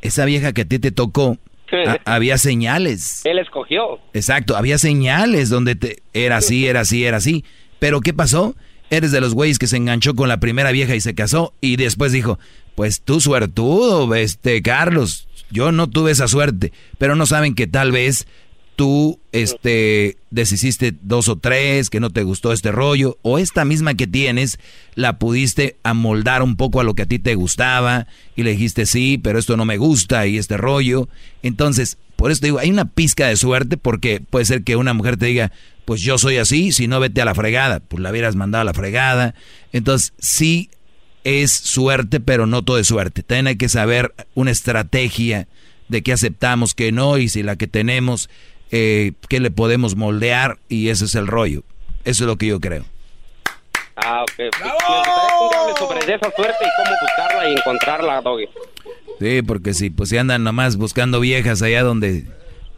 esa 0.00 0.24
vieja 0.24 0.52
que 0.52 0.62
a 0.62 0.64
ti 0.64 0.78
te 0.78 0.90
tocó, 0.90 1.38
ha- 1.86 2.00
había 2.04 2.38
señales. 2.38 3.24
Él 3.24 3.38
escogió. 3.38 3.98
Exacto, 4.12 4.56
había 4.56 4.78
señales 4.78 5.48
donde 5.48 5.74
te, 5.76 6.02
era 6.12 6.38
así, 6.38 6.66
era 6.66 6.80
así, 6.80 7.04
era 7.04 7.18
así. 7.18 7.44
Pero 7.78 8.00
¿qué 8.00 8.12
pasó? 8.12 8.54
Eres 8.90 9.10
de 9.12 9.20
los 9.22 9.32
güeyes 9.34 9.58
que 9.58 9.66
se 9.66 9.76
enganchó 9.78 10.14
con 10.14 10.28
la 10.28 10.38
primera 10.40 10.70
vieja 10.70 10.94
y 10.94 11.00
se 11.00 11.14
casó 11.14 11.54
y 11.62 11.76
después 11.76 12.12
dijo, 12.12 12.38
pues 12.74 13.00
tú 13.00 13.20
suertudo, 13.20 14.14
este 14.14 14.60
Carlos, 14.62 15.28
yo 15.52 15.72
no 15.72 15.88
tuve 15.88 16.10
esa 16.10 16.28
suerte, 16.28 16.72
pero 16.98 17.14
no 17.14 17.26
saben 17.26 17.54
que 17.54 17.66
tal 17.66 17.92
vez 17.92 18.26
tú 18.76 19.20
este 19.32 20.16
deshiciste 20.30 20.94
dos 21.02 21.28
o 21.28 21.36
tres, 21.36 21.90
que 21.90 22.00
no 22.00 22.10
te 22.10 22.22
gustó 22.22 22.52
este 22.52 22.72
rollo, 22.72 23.18
o 23.22 23.38
esta 23.38 23.64
misma 23.64 23.94
que 23.94 24.06
tienes, 24.06 24.58
la 24.94 25.18
pudiste 25.18 25.76
amoldar 25.82 26.42
un 26.42 26.56
poco 26.56 26.80
a 26.80 26.84
lo 26.84 26.94
que 26.94 27.02
a 27.02 27.06
ti 27.06 27.18
te 27.18 27.34
gustaba, 27.34 28.06
y 28.34 28.42
le 28.42 28.52
dijiste 28.52 28.86
sí, 28.86 29.20
pero 29.22 29.38
esto 29.38 29.56
no 29.56 29.64
me 29.64 29.76
gusta, 29.76 30.26
y 30.26 30.38
este 30.38 30.56
rollo. 30.56 31.08
Entonces, 31.42 31.98
por 32.16 32.30
eso 32.30 32.40
te 32.40 32.46
digo, 32.48 32.58
hay 32.58 32.70
una 32.70 32.86
pizca 32.86 33.28
de 33.28 33.36
suerte, 33.36 33.76
porque 33.76 34.20
puede 34.20 34.46
ser 34.46 34.64
que 34.64 34.76
una 34.76 34.94
mujer 34.94 35.16
te 35.16 35.26
diga, 35.26 35.52
pues 35.84 36.00
yo 36.00 36.18
soy 36.18 36.38
así, 36.38 36.72
si 36.72 36.86
no 36.86 37.00
vete 37.00 37.20
a 37.20 37.24
la 37.24 37.34
fregada, 37.34 37.80
pues 37.80 38.02
la 38.02 38.10
hubieras 38.10 38.36
mandado 38.36 38.62
a 38.62 38.64
la 38.64 38.74
fregada. 38.74 39.34
Entonces, 39.72 40.12
sí 40.18 40.70
es 41.24 41.52
suerte, 41.52 42.20
pero 42.20 42.46
no 42.46 42.62
todo 42.62 42.78
es 42.78 42.86
suerte. 42.86 43.22
También 43.22 43.46
hay 43.48 43.56
que 43.56 43.68
saber 43.68 44.12
una 44.34 44.50
estrategia 44.50 45.46
de 45.88 46.02
qué 46.02 46.12
aceptamos, 46.12 46.74
qué 46.74 46.92
no, 46.92 47.18
y 47.18 47.28
si 47.28 47.42
la 47.42 47.56
que 47.56 47.66
tenemos, 47.66 48.30
eh, 48.70 49.12
qué 49.28 49.40
le 49.40 49.50
podemos 49.50 49.96
moldear, 49.96 50.58
y 50.68 50.88
ese 50.88 51.04
es 51.04 51.14
el 51.14 51.26
rollo. 51.26 51.62
Eso 52.04 52.24
es 52.24 52.28
lo 52.28 52.36
que 52.36 52.46
yo 52.46 52.60
creo. 52.60 52.84
Ah, 53.96 54.22
ok. 54.22 54.32
Pues, 54.36 55.78
sobre 55.78 55.98
esa 56.00 56.30
suerte 56.34 56.64
y 56.64 56.82
cómo 56.82 56.96
buscarla 57.00 57.48
y 57.48 57.52
encontrarla, 57.52 58.20
Doggy. 58.22 58.48
Sí, 59.20 59.42
porque 59.42 59.74
si 59.74 59.90
pues 59.90 60.08
si 60.08 60.16
andan 60.16 60.42
nomás 60.42 60.76
buscando 60.76 61.20
viejas 61.20 61.62
allá 61.62 61.82
donde 61.82 62.24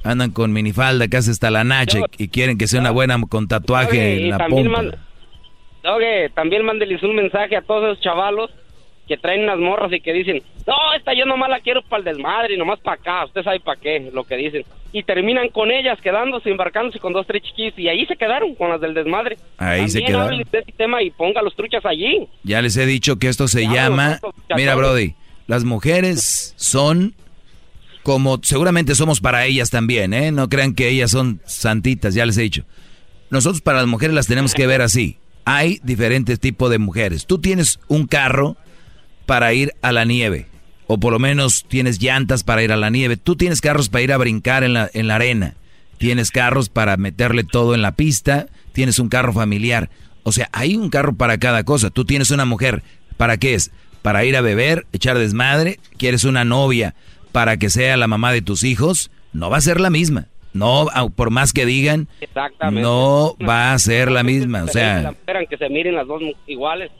andan 0.03 0.33
con 0.33 0.53
minifalda 0.53 1.09
casi 1.09 1.31
hasta 1.31 1.51
la 1.51 1.65
nacha 1.65 2.01
y, 2.19 2.25
y 2.25 2.29
quieren 2.29 2.59
que 2.59 2.67
sea 2.67 2.81
una 2.81 2.91
buena 2.91 3.19
con 3.29 3.49
tatuaje 3.49 4.17
en 4.17 4.27
y 4.27 4.31
la 4.31 4.39
también, 4.39 4.71
pompa. 4.73 4.99
Oye, 5.85 6.31
también 6.31 6.65
mándeles 6.65 7.03
un 7.03 7.15
mensaje 7.15 7.57
a 7.57 7.63
todos 7.63 7.85
esos 7.85 8.01
chavalos 8.01 8.51
que 9.07 9.19
traen 9.19 9.43
unas 9.43 9.59
morras 9.59 9.93
y 9.93 10.01
que 10.01 10.15
dicen, 10.15 10.43
no, 10.67 10.75
esta 10.97 11.13
yo 11.13 11.27
nomás 11.27 11.51
la 11.51 11.61
quiero 11.61 11.83
para 11.83 11.99
el 11.99 12.05
desmadre 12.05 12.55
y 12.55 12.57
nomás 12.57 12.81
para 12.81 12.97
acá, 12.97 13.25
usted 13.27 13.43
sabe 13.43 13.61
para 13.61 13.79
qué, 13.79 14.11
lo 14.13 14.25
que 14.25 14.37
dicen. 14.37 14.65
Y 14.93 15.03
terminan 15.03 15.49
con 15.49 15.71
ellas, 15.71 16.01
quedándose, 16.01 16.49
embarcándose 16.49 16.99
con 16.99 17.13
dos, 17.13 17.27
tres 17.27 17.43
chiquillos 17.43 17.79
y 17.79 17.89
ahí 17.89 18.07
se 18.07 18.17
quedaron 18.17 18.55
con 18.55 18.71
las 18.71 18.81
del 18.81 18.95
desmadre. 18.95 19.37
Ahí 19.59 19.89
se 19.91 20.03
quedaron. 20.03 20.39
de 20.39 20.59
ese 20.59 20.73
tema 20.73 21.03
y 21.03 21.11
ponga 21.11 21.43
los 21.43 21.55
truchas 21.55 21.85
allí. 21.85 22.29
Ya 22.45 22.63
les 22.63 22.77
he 22.77 22.87
dicho 22.87 23.19
que 23.19 23.29
esto 23.29 23.47
se 23.49 23.67
llama, 23.67 24.21
mira 24.57 24.75
Brody, 24.75 25.15
las 25.47 25.65
mujeres 25.65 26.55
son 26.57 27.15
como 28.03 28.39
seguramente 28.43 28.95
somos 28.95 29.21
para 29.21 29.47
ellas 29.47 29.71
también, 29.71 30.15
¿eh? 30.15 30.31
No 30.31 30.49
crean 30.49 30.75
que 30.75 30.89
ellas 30.89 31.11
son 31.11 31.41
santitas, 31.45 32.15
ya 32.15 32.25
les 32.25 32.39
he 32.39 32.43
dicho. 32.43 32.65
Nosotros 33.31 33.63
para 33.63 33.79
las 33.79 33.87
mujeres 33.87 34.15
las 34.15 34.27
tenemos 34.27 34.55
que 34.55 34.67
ver 34.67 34.81
así. 34.81 35.19
Hay 35.45 35.81
diferentes 35.83 36.41
tipos 36.41 36.71
de 36.71 36.79
mujeres. 36.79 37.27
Tú 37.27 37.39
tienes 37.39 37.81
un 37.89 38.07
carro 38.07 38.57
para 39.27 39.53
ir 39.53 39.75
a 39.83 39.93
la 39.93 40.05
nieve, 40.05 40.49
o 40.87 40.99
por 40.99 41.13
lo 41.13 41.19
menos 41.19 41.65
tienes 41.69 42.01
llantas 42.01 42.45
para 42.45 42.63
ir 42.63 42.73
a 42.73 42.77
la 42.77 42.91
nieve. 42.91 43.17
Tú 43.17 43.37
tienes 43.37 43.61
carros 43.61 43.89
para 43.89 44.03
ir 44.03 44.13
a 44.13 44.19
brincar 44.19 44.65
en 44.65 44.75
la, 44.75 44.91
en 44.93 45.07
la 45.07 45.17
arena. 45.17 45.55
Tienes 45.99 46.31
carros 46.31 46.69
para 46.69 46.97
meterle 46.97 47.45
todo 47.45 47.75
en 47.75 47.83
la 47.83 47.93
pista. 47.93 48.47
Tienes 48.73 48.99
un 48.99 49.09
carro 49.09 49.33
familiar. 49.33 49.91
O 50.23 50.33
sea, 50.33 50.49
hay 50.53 50.77
un 50.77 50.91
carro 50.91 51.15
para 51.15 51.39
cada 51.39 51.65
cosa. 51.65 51.91
Tú 51.91 52.05
tienes 52.05 52.31
una 52.31 52.45
mujer. 52.45 52.83
¿Para 53.17 53.37
qué 53.37 53.55
es? 53.55 53.71
Para 54.03 54.25
ir 54.25 54.37
a 54.37 54.41
beber, 54.41 54.87
echar 54.93 55.19
desmadre. 55.19 55.79
¿Quieres 55.97 56.25
una 56.25 56.45
novia 56.45 56.95
para 57.33 57.57
que 57.57 57.71
sea 57.71 57.97
la 57.97 58.09
mamá 58.09 58.33
de 58.33 58.43
tus 58.43 58.65
hijos? 58.65 59.11
No 59.33 59.51
va 59.51 59.59
a 59.59 59.63
ser 59.63 59.81
la 59.81 59.91
misma. 59.91 60.29
No, 60.55 60.87
au- 60.87 61.11
por 61.13 61.31
más 61.31 61.53
que 61.53 61.67
digan, 61.67 62.09
Exactamente. 62.21 62.81
no 62.81 63.37
va 63.47 63.73
a 63.75 63.79
ser 63.79 64.11
la 64.11 64.23
misma. 64.23 64.63
O 64.65 64.69
sea, 64.69 65.11
Esperan 65.11 65.45
que 65.51 65.59
se 65.59 65.69
miren 65.69 65.95
las 65.97 66.07
dos 66.07 66.23
iguales. 66.47 66.91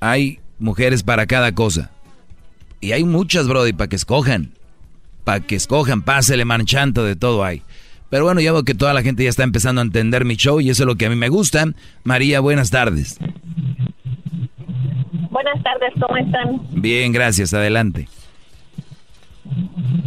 hay 0.00 0.38
mujeres 0.58 1.02
para 1.02 1.26
cada 1.26 1.52
cosa. 1.54 1.90
Y 2.80 2.92
hay 2.92 3.02
muchas, 3.04 3.48
Brody, 3.48 3.72
para 3.72 3.88
que 3.88 3.96
escojan. 3.96 4.52
Para 5.24 5.40
que 5.40 5.56
escojan, 5.56 6.02
pásele 6.02 6.44
manchando 6.44 7.02
de 7.04 7.16
todo 7.16 7.42
hay. 7.44 7.62
Pero 8.10 8.24
bueno, 8.24 8.40
ya 8.40 8.52
veo 8.52 8.64
que 8.64 8.74
toda 8.74 8.92
la 8.92 9.02
gente 9.02 9.22
ya 9.24 9.30
está 9.30 9.44
empezando 9.44 9.80
a 9.80 9.84
entender 9.84 10.24
mi 10.24 10.36
show 10.36 10.60
y 10.60 10.68
eso 10.70 10.82
es 10.82 10.86
lo 10.86 10.96
que 10.96 11.06
a 11.06 11.10
mí 11.10 11.16
me 11.16 11.28
gusta. 11.28 11.66
María, 12.04 12.40
buenas 12.40 12.70
tardes. 12.70 13.18
Buenas 15.30 15.62
tardes, 15.62 15.92
¿cómo 16.00 16.16
están? 16.16 16.60
Bien, 16.72 17.12
gracias, 17.12 17.54
adelante. 17.54 18.08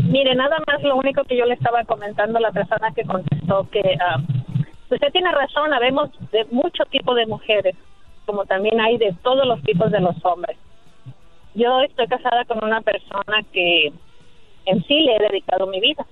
Mire, 0.09 0.35
nada 0.35 0.57
más 0.67 0.81
lo 0.83 0.95
único 0.95 1.23
que 1.23 1.37
yo 1.37 1.45
le 1.45 1.55
estaba 1.55 1.83
comentando 1.85 2.37
a 2.37 2.41
la 2.41 2.51
persona 2.51 2.91
que 2.93 3.03
contestó 3.03 3.67
que 3.71 3.97
ah, 3.99 4.17
usted 4.89 5.11
tiene 5.11 5.31
razón, 5.31 5.73
habemos 5.73 6.09
de 6.31 6.45
mucho 6.51 6.83
tipo 6.85 7.15
de 7.15 7.25
mujeres, 7.25 7.75
como 8.25 8.45
también 8.45 8.79
hay 8.79 8.97
de 8.97 9.13
todos 9.23 9.45
los 9.45 9.61
tipos 9.63 9.91
de 9.91 9.99
los 9.99 10.15
hombres. 10.23 10.57
Yo 11.55 11.81
estoy 11.81 12.07
casada 12.07 12.45
con 12.45 12.63
una 12.63 12.81
persona 12.81 13.43
que 13.51 13.91
en 14.65 14.83
sí 14.85 15.01
le 15.01 15.15
he 15.15 15.19
dedicado 15.19 15.67
mi 15.67 15.79
vida. 15.79 16.05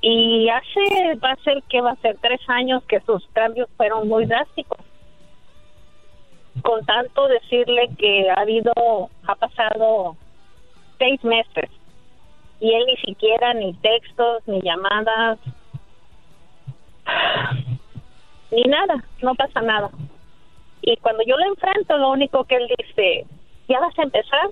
Y 0.00 0.48
hace, 0.48 1.14
va 1.24 1.32
a 1.32 1.36
ser 1.44 1.62
que 1.68 1.80
va 1.80 1.92
a 1.92 1.96
ser 1.96 2.16
tres 2.20 2.40
años 2.48 2.82
que 2.84 3.00
sus 3.00 3.24
cambios 3.28 3.68
fueron 3.76 4.08
muy 4.08 4.26
drásticos. 4.26 4.78
Con 6.62 6.84
tanto 6.84 7.28
decirle 7.28 7.88
que 7.96 8.28
ha 8.30 8.40
habido, 8.40 8.72
ha 9.26 9.34
pasado 9.36 10.16
seis 11.02 11.24
meses. 11.24 11.68
Y 12.60 12.72
él 12.72 12.84
ni 12.86 12.96
siquiera 12.98 13.54
ni 13.54 13.74
textos 13.74 14.42
ni 14.46 14.60
llamadas 14.60 15.38
ni 18.52 18.62
nada 18.62 19.02
no 19.22 19.34
pasa 19.34 19.60
nada. 19.62 19.90
Y 20.82 20.96
cuando 20.98 21.24
yo 21.26 21.36
lo 21.36 21.46
enfrento 21.46 21.98
lo 21.98 22.10
único 22.12 22.44
que 22.44 22.56
él 22.56 22.68
dice 22.78 23.26
ya 23.68 23.80
vas 23.80 23.98
a 23.98 24.02
empezar 24.02 24.50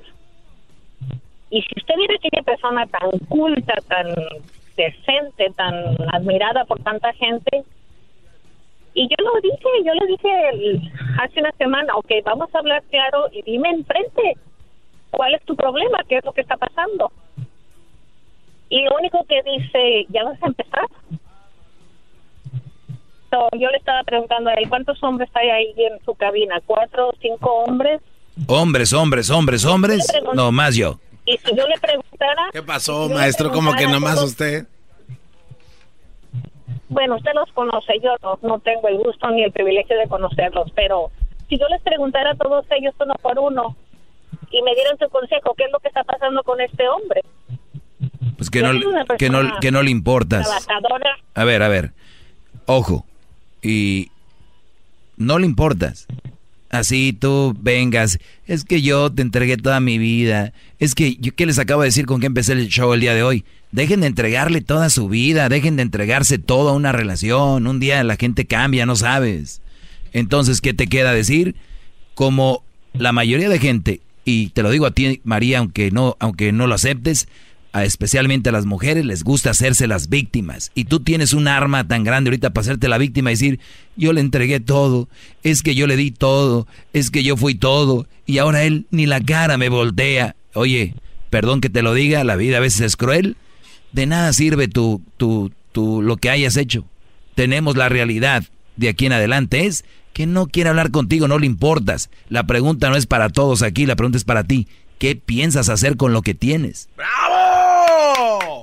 y 1.51 1.62
si 1.62 1.68
usted 1.77 1.94
viera 1.97 2.14
aquella 2.14 2.43
persona 2.43 2.86
tan 2.86 3.10
culta 3.28 3.74
tan 3.89 4.06
decente 4.77 5.51
tan 5.56 5.74
admirada 6.12 6.64
por 6.64 6.81
tanta 6.82 7.12
gente 7.14 7.64
Y 8.94 9.09
yo 9.09 9.16
lo 9.18 9.40
dije, 9.40 9.68
yo 9.85 9.93
le 9.94 10.06
dije 10.06 10.31
hace 11.20 11.40
una 11.40 11.52
semana, 11.52 11.94
ok, 11.94 12.10
vamos 12.24 12.52
a 12.55 12.59
hablar 12.59 12.82
claro 12.90 13.28
y 13.32 13.43
dime 13.43 13.68
enfrente 13.70 14.36
cuál 15.11 15.35
es 15.35 15.45
tu 15.45 15.57
problema, 15.57 15.99
qué 16.09 16.19
es 16.19 16.24
lo 16.24 16.32
que 16.32 16.41
está 16.41 16.57
pasando. 16.57 17.12
Y 18.69 18.82
lo 18.85 18.97
único 18.97 19.24
que 19.28 19.43
dice, 19.43 20.07
¿ya 20.09 20.24
vas 20.24 20.43
a 20.43 20.47
empezar? 20.47 20.87
So, 23.31 23.49
yo 23.53 23.69
le 23.70 23.77
estaba 23.77 24.03
preguntando 24.05 24.51
a 24.51 24.55
él, 24.55 24.69
¿cuántos 24.69 25.03
hombres 25.03 25.28
hay 25.35 25.51
ahí 25.51 25.74
en 25.77 26.05
su 26.05 26.15
cabina? 26.15 26.61
¿Cuatro 26.66 27.09
o 27.09 27.15
cinco 27.20 27.65
hombres? 27.65 28.01
Hombres, 28.47 28.93
hombres, 28.93 29.31
hombres, 29.31 29.65
hombres. 29.65 30.07
No, 30.35 30.51
más 30.51 30.74
yo. 30.77 30.99
Y 31.24 31.37
si 31.39 31.55
yo 31.55 31.66
le 31.66 31.78
preguntara... 31.78 32.49
¿Qué 32.53 32.62
pasó, 32.62 33.09
maestro? 33.09 33.51
Como 33.53 33.73
que 33.74 33.87
nomás 33.87 34.23
usted. 34.23 34.66
Bueno, 36.89 37.16
usted 37.16 37.31
los 37.35 37.51
conoce, 37.53 38.01
yo 38.03 38.16
no, 38.20 38.39
no 38.43 38.59
tengo 38.59 38.89
el 38.89 38.99
gusto 38.99 39.31
ni 39.31 39.45
el 39.45 39.53
privilegio 39.53 39.97
de 39.97 40.09
conocerlos, 40.09 40.73
pero 40.74 41.11
si 41.49 41.57
yo 41.57 41.69
les 41.69 41.81
preguntara 41.82 42.32
a 42.32 42.35
todos 42.35 42.66
ellos 42.70 42.95
uno 42.99 43.15
por 43.23 43.39
uno 43.39 43.77
y 44.51 44.62
me 44.62 44.74
dieran 44.74 44.98
su 44.98 45.09
consejo, 45.09 45.55
¿qué 45.56 45.64
es 45.64 45.72
lo 45.72 45.78
que 45.78 45.89
está 45.89 46.05
pasando 46.05 46.43
con 46.43 46.60
este 46.60 46.89
hombre? 46.89 47.22
Pues 48.36 48.51
que 48.51 48.62
no, 48.62 48.72
que 49.18 49.31
no, 49.31 49.60
que 49.60 49.70
no 49.70 49.82
le 49.82 49.90
importas. 49.90 50.47
Trabajadora, 50.47 51.16
A 51.35 51.44
ver, 51.44 51.62
a 51.62 51.68
ver. 51.68 51.93
Ojo. 52.66 53.05
Y 53.62 54.10
no 55.16 55.39
le 55.39 55.47
importas. 55.47 56.06
Así 56.70 57.12
tú 57.12 57.55
vengas. 57.60 58.18
Es 58.47 58.64
que 58.64 58.81
yo 58.81 59.12
te 59.12 59.22
entregué 59.22 59.56
toda 59.56 59.81
mi 59.81 59.98
vida. 59.98 60.52
Es 60.78 60.94
que 60.94 61.16
yo 61.16 61.35
qué 61.35 61.44
les 61.44 61.59
acabo 61.59 61.82
de 61.82 61.89
decir 61.89 62.06
con 62.06 62.20
que 62.20 62.27
empecé 62.27 62.52
el 62.52 62.68
show 62.68 62.93
el 62.94 63.01
día 63.01 63.14
de 63.14 63.22
hoy. 63.22 63.44
Dejen 63.72 64.01
de 64.01 64.06
entregarle 64.06 64.60
toda 64.62 64.89
su 64.89 65.09
vida. 65.09 65.48
Dejen 65.48 65.77
de 65.77 65.82
entregarse 65.82 66.39
todo 66.39 66.70
a 66.70 66.74
una 66.74 66.93
relación. 66.93 67.66
Un 67.66 67.81
día 67.81 68.02
la 68.05 68.16
gente 68.16 68.47
cambia, 68.47 68.86
no 68.86 68.97
sabes. 68.97 69.60
Entonces, 70.12 70.60
¿qué 70.60 70.72
te 70.72 70.86
queda 70.86 71.12
decir? 71.12 71.56
Como 72.14 72.62
la 72.94 73.12
mayoría 73.12 73.48
de 73.48 73.59
gente, 73.59 74.01
y 74.25 74.49
te 74.49 74.63
lo 74.63 74.71
digo 74.71 74.87
a 74.87 74.91
ti, 74.91 75.21
María, 75.25 75.59
aunque 75.59 75.91
no, 75.91 76.17
aunque 76.21 76.53
no 76.53 76.67
lo 76.67 76.75
aceptes, 76.75 77.29
especialmente 77.75 78.49
a 78.49 78.53
las 78.53 78.67
mujeres 78.67 79.05
les 79.05 79.23
gusta 79.23 79.51
hacerse 79.51 79.87
las 79.87 80.09
víctimas. 80.09 80.73
Y 80.75 80.85
tú 80.85 81.01
tienes 81.01 81.33
un 81.33 81.49
arma 81.49 81.87
tan 81.87 82.05
grande 82.05 82.29
ahorita 82.29 82.51
para 82.51 82.63
hacerte 82.63 82.89
la 82.89 82.99
víctima 82.99 83.31
y 83.31 83.35
decir, 83.35 83.61
yo 83.97 84.13
le 84.13 84.21
entregué 84.21 84.61
todo, 84.61 85.09
es 85.43 85.63
que 85.63 85.75
yo 85.75 85.87
le 85.87 85.97
di 85.97 86.11
todo, 86.11 86.67
es 86.93 87.11
que 87.11 87.23
yo 87.23 87.37
fui 87.37 87.55
todo, 87.55 88.07
y 88.27 88.39
ahora 88.39 88.65
él 88.65 88.87
ni 88.91 89.07
la 89.07 89.21
cara 89.21 89.57
me 89.57 89.69
voltea. 89.69 90.37
Oye, 90.55 90.95
perdón 91.31 91.61
que 91.61 91.71
te 91.71 91.83
lo 91.83 91.95
diga, 91.95 92.25
la 92.25 92.37
vida 92.37 92.57
a 92.59 92.61
veces 92.61 92.81
es 92.81 92.97
cruel. 92.97 93.37
De 93.93 94.07
nada 94.07 94.33
sirve 94.33 94.69
tu, 94.69 95.03
tu, 95.17 95.53
tu, 95.73 96.03
lo 96.03 96.17
que 96.17 96.31
hayas 96.31 96.57
hecho. 96.57 96.85
Tenemos 97.35 97.77
la 97.77 97.89
realidad 97.89 98.45
de 98.77 98.89
aquí 98.89 99.07
en 99.07 99.13
adelante 99.13 99.67
es 99.67 99.85
que 100.21 100.27
no 100.27 100.49
quiere 100.49 100.69
hablar 100.69 100.91
contigo, 100.91 101.29
no 101.29 101.39
le 101.39 101.47
importas. 101.47 102.11
La 102.29 102.43
pregunta 102.43 102.91
no 102.91 102.97
es 102.97 103.07
para 103.07 103.31
todos 103.31 103.63
aquí, 103.63 103.87
la 103.87 103.97
pregunta 103.97 104.19
es 104.19 104.25
para 104.25 104.45
ti. 104.45 104.69
¿Qué 104.99 105.17
piensas 105.17 105.71
hacer 105.71 105.97
con 105.97 106.13
lo 106.13 106.21
que 106.21 106.35
tienes? 106.35 106.91
¡Bravo! 106.95 108.63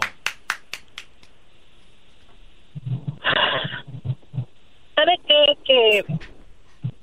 ¿sabe 4.93 5.19
qué? 5.27 5.57
Que 5.65 6.05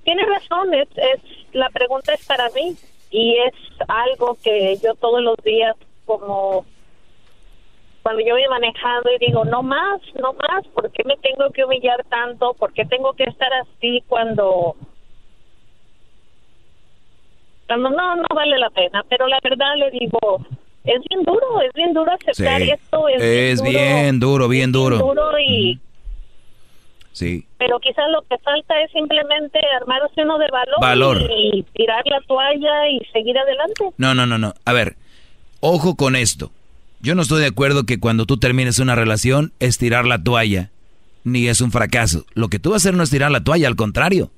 tiene 0.05 0.23
razón, 0.25 0.73
es, 0.73 0.89
es, 0.99 1.21
la 1.53 1.69
pregunta 1.71 2.15
es 2.15 2.25
para 2.25 2.49
mí 2.51 2.77
y 3.11 3.35
es 3.39 3.55
algo 3.89 4.39
que 4.41 4.79
yo 4.81 4.95
todos 4.95 5.21
los 5.21 5.37
días 5.45 5.75
como 6.05 6.65
cuando 8.05 8.21
yo 8.23 8.35
voy 8.35 8.45
manejando 8.51 9.11
y 9.13 9.19
digo, 9.27 9.47
no 9.47 9.63
más, 9.63 9.99
no 10.21 10.35
más, 10.35 10.67
¿por 10.75 10.93
qué 10.93 11.03
me 11.05 11.17
tengo 11.17 11.51
que 11.53 11.65
humillar 11.65 12.05
tanto? 12.11 12.53
¿Por 12.53 12.71
qué 12.75 12.85
tengo 12.85 13.15
que 13.15 13.25
estar 13.25 13.49
así 13.55 14.05
cuando 14.07 14.77
cuando 17.67 17.89
no, 17.89 18.17
no 18.17 18.25
vale 18.35 18.59
la 18.59 18.69
pena? 18.69 19.03
Pero 19.09 19.27
la 19.27 19.39
verdad 19.43 19.75
le 19.79 19.91
digo, 19.91 20.19
es 20.85 21.01
bien 21.09 21.23
duro, 21.25 21.63
es 21.63 21.71
bien 21.75 21.95
duro 21.95 22.13
aceptar 22.13 22.61
Sí. 22.61 22.71
esto, 22.73 23.09
es, 23.09 23.23
Es 23.23 23.59
duro, 23.61 23.71
bien 23.71 24.21
duro, 24.21 24.49
bien 24.49 24.71
duro. 24.71 24.99
duro 24.99 25.39
y 25.39 25.81
Sí. 27.13 27.47
pero 27.57 27.81
quizás 27.81 28.11
lo 28.11 28.21
que 28.29 28.37
falta 28.37 28.83
es 28.83 28.91
simplemente 28.91 29.59
armarse 29.81 30.21
uno 30.23 30.37
de 30.37 30.49
valor, 30.53 30.79
Valor. 30.79 31.31
y 31.35 31.63
tirar 31.73 32.03
la 32.07 32.21
toalla 32.29 32.87
y 32.91 32.99
seguir 33.15 33.39
adelante. 33.39 33.93
No, 33.97 34.13
no, 34.15 34.27
no, 34.27 34.37
no. 34.37 34.53
A 34.67 34.73
ver, 34.75 34.97
ojo 35.61 35.97
con 35.97 36.17
esto. 36.17 36.51
Yo 37.05 37.15
no 37.15 37.21
estoy 37.21 37.43
de 37.43 37.49
acuerdo 37.49 37.85
que 37.85 38.01
cuando 38.01 38.25
tú 38.25 38.39
termines 38.39 38.79
una 38.79 38.95
relación 38.95 39.53
es 39.61 39.77
tirar 39.77 40.07
la 40.07 40.23
toalla, 40.23 40.71
ni 41.23 41.49
es 41.49 41.61
un 41.61 41.71
fracaso. 41.71 42.25
Lo 42.33 42.49
que 42.49 42.59
tú 42.59 42.71
vas 42.71 42.77
a 42.77 42.89
hacer 42.89 42.95
no 42.95 43.03
es 43.03 43.11
tirar 43.11 43.31
la 43.31 43.45
toalla, 43.45 43.69
al 43.69 43.77
contrario. 43.77 44.31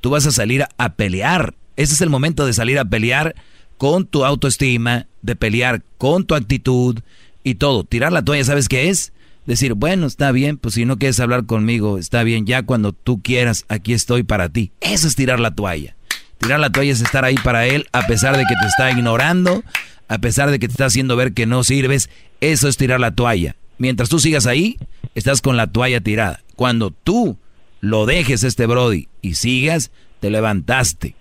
Tú 0.00 0.10
vas 0.10 0.24
a 0.24 0.30
salir 0.30 0.62
a, 0.62 0.68
a 0.78 0.92
pelear. 0.92 1.54
Ese 1.74 1.94
es 1.94 2.00
el 2.02 2.08
momento 2.08 2.46
de 2.46 2.52
salir 2.52 2.78
a 2.78 2.84
pelear 2.84 3.34
con 3.76 4.06
tu 4.06 4.24
autoestima, 4.24 5.06
de 5.22 5.34
pelear 5.34 5.82
con 5.98 6.24
tu 6.24 6.36
actitud 6.36 7.00
y 7.42 7.56
todo. 7.56 7.82
Tirar 7.82 8.12
la 8.12 8.22
toalla, 8.22 8.44
¿sabes 8.44 8.68
qué 8.68 8.88
es? 8.88 9.12
Decir, 9.44 9.74
bueno, 9.74 10.06
está 10.06 10.30
bien, 10.30 10.58
pues 10.58 10.74
si 10.74 10.84
no 10.84 10.98
quieres 10.98 11.18
hablar 11.18 11.44
conmigo, 11.44 11.98
está 11.98 12.22
bien, 12.22 12.46
ya 12.46 12.62
cuando 12.62 12.92
tú 12.92 13.20
quieras, 13.20 13.64
aquí 13.68 13.92
estoy 13.94 14.22
para 14.22 14.48
ti. 14.48 14.70
Eso 14.80 15.08
es 15.08 15.16
tirar 15.16 15.40
la 15.40 15.56
toalla. 15.56 15.96
Tirar 16.38 16.60
la 16.60 16.70
toalla 16.70 16.92
es 16.92 17.00
estar 17.00 17.24
ahí 17.24 17.36
para 17.42 17.66
él 17.66 17.88
a 17.90 18.06
pesar 18.06 18.36
de 18.36 18.44
que 18.44 18.54
te 18.60 18.68
está 18.68 18.92
ignorando, 18.92 19.64
a 20.08 20.18
pesar 20.18 20.50
de 20.50 20.58
que 20.58 20.68
te 20.68 20.72
está 20.72 20.86
haciendo 20.86 21.16
ver 21.16 21.32
que 21.32 21.46
no 21.46 21.64
sirves. 21.64 22.10
Eso 22.40 22.68
es 22.68 22.76
tirar 22.76 23.00
la 23.00 23.14
toalla. 23.14 23.56
Mientras 23.78 24.08
tú 24.08 24.18
sigas 24.18 24.46
ahí, 24.46 24.78
estás 25.14 25.42
con 25.42 25.56
la 25.56 25.66
toalla 25.66 26.00
tirada. 26.00 26.42
Cuando 26.54 26.90
tú 26.90 27.38
lo 27.80 28.06
dejes 28.06 28.42
este 28.42 28.66
Brody 28.66 29.08
y 29.22 29.34
sigas, 29.34 29.90
te 30.20 30.30
levantaste. 30.30 31.14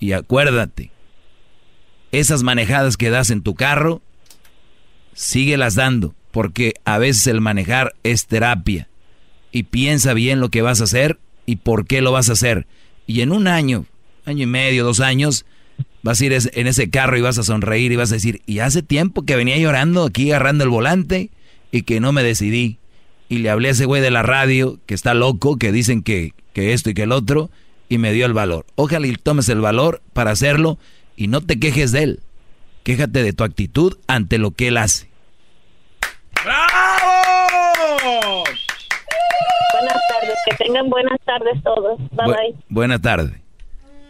Y 0.00 0.12
acuérdate, 0.12 0.90
esas 2.10 2.42
manejadas 2.42 2.96
que 2.96 3.10
das 3.10 3.30
en 3.30 3.42
tu 3.42 3.54
carro, 3.54 4.02
síguelas 5.14 5.74
dando, 5.74 6.14
porque 6.30 6.74
a 6.84 6.98
veces 6.98 7.26
el 7.26 7.40
manejar 7.40 7.94
es 8.02 8.26
terapia. 8.26 8.88
Y 9.50 9.64
piensa 9.64 10.14
bien 10.14 10.40
lo 10.40 10.48
que 10.48 10.62
vas 10.62 10.80
a 10.80 10.84
hacer 10.84 11.18
y 11.46 11.56
por 11.56 11.86
qué 11.86 12.00
lo 12.00 12.12
vas 12.12 12.30
a 12.30 12.32
hacer. 12.32 12.66
Y 13.06 13.20
en 13.20 13.32
un 13.32 13.46
año, 13.46 13.86
año 14.24 14.44
y 14.44 14.46
medio, 14.46 14.84
dos 14.84 15.00
años, 15.00 15.44
vas 16.02 16.20
a 16.20 16.24
ir 16.24 16.32
en 16.52 16.66
ese 16.66 16.90
carro 16.90 17.16
y 17.16 17.20
vas 17.22 17.38
a 17.38 17.42
sonreír 17.42 17.92
y 17.92 17.96
vas 17.96 18.10
a 18.12 18.14
decir, 18.14 18.42
y 18.46 18.58
hace 18.60 18.82
tiempo 18.82 19.22
que 19.22 19.36
venía 19.36 19.56
llorando 19.58 20.04
aquí 20.04 20.30
agarrando 20.30 20.64
el 20.64 20.70
volante 20.70 21.30
y 21.70 21.82
que 21.82 22.00
no 22.00 22.12
me 22.12 22.22
decidí. 22.22 22.78
Y 23.28 23.38
le 23.38 23.50
hablé 23.50 23.68
a 23.68 23.72
ese 23.72 23.86
güey 23.86 24.02
de 24.02 24.10
la 24.10 24.22
radio 24.22 24.78
que 24.86 24.94
está 24.94 25.14
loco, 25.14 25.56
que 25.56 25.72
dicen 25.72 26.02
que, 26.02 26.32
que 26.52 26.72
esto 26.74 26.90
y 26.90 26.94
que 26.94 27.04
el 27.04 27.12
otro, 27.12 27.50
y 27.88 27.96
me 27.98 28.12
dio 28.12 28.26
el 28.26 28.34
valor. 28.34 28.66
Ojalá 28.74 29.06
y 29.06 29.14
tomes 29.16 29.48
el 29.48 29.60
valor 29.60 30.02
para 30.12 30.32
hacerlo 30.32 30.78
y 31.16 31.28
no 31.28 31.40
te 31.40 31.58
quejes 31.58 31.92
de 31.92 32.02
él. 32.02 32.20
Quéjate 32.82 33.22
de 33.22 33.32
tu 33.32 33.44
actitud 33.44 33.96
ante 34.06 34.38
lo 34.38 34.50
que 34.50 34.68
él 34.68 34.76
hace. 34.76 35.08
¡Bravo! 36.44 38.44
Buenas 39.72 40.00
tardes, 40.08 40.36
que 40.50 40.56
tengan 40.64 40.90
buenas 40.90 41.18
tardes 41.24 41.62
todos. 41.62 41.98
Bye 42.10 42.26
Bu- 42.26 42.36
bye. 42.36 42.54
Buena 42.68 43.00
tarde. 43.00 43.40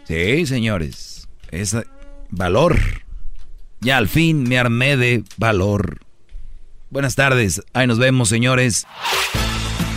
Sí, 0.04 0.46
señores. 0.46 1.11
Es 1.52 1.76
valor. 2.30 2.78
Ya 3.80 3.98
al 3.98 4.08
fin 4.08 4.42
me 4.44 4.58
armé 4.58 4.96
de 4.96 5.22
valor. 5.36 5.98
Buenas 6.88 7.14
tardes. 7.14 7.62
Ahí 7.74 7.86
nos 7.86 7.98
vemos, 7.98 8.30
señores. 8.30 8.86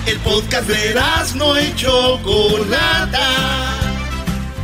El 0.06 0.19
podcast 0.19 0.68
de 0.68 0.95
no 1.36 1.60
y 1.60 1.73
Chocolata. 1.76 3.30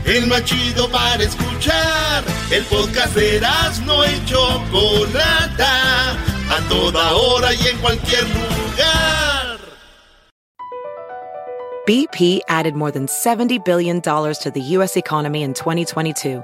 El 0.06 0.28
más 0.28 0.44
chido 0.44 0.90
para 0.90 1.24
escuchar. 1.24 2.24
El 2.52 2.64
podcast 2.66 3.16
de 3.16 3.42
no 3.86 4.06
y 4.06 4.26
Chocolata. 4.26 6.12
A 6.12 6.60
toda 6.68 7.14
hora 7.14 7.54
y 7.54 7.68
en 7.68 7.78
cualquier 7.78 8.24
lugar. 8.24 9.60
BP 11.88 12.42
added 12.50 12.76
more 12.76 12.92
than 12.92 13.08
$70 13.08 13.64
billion 13.64 14.02
to 14.02 14.52
the 14.54 14.62
U.S. 14.76 14.98
economy 14.98 15.42
in 15.42 15.54
2022 15.54 16.44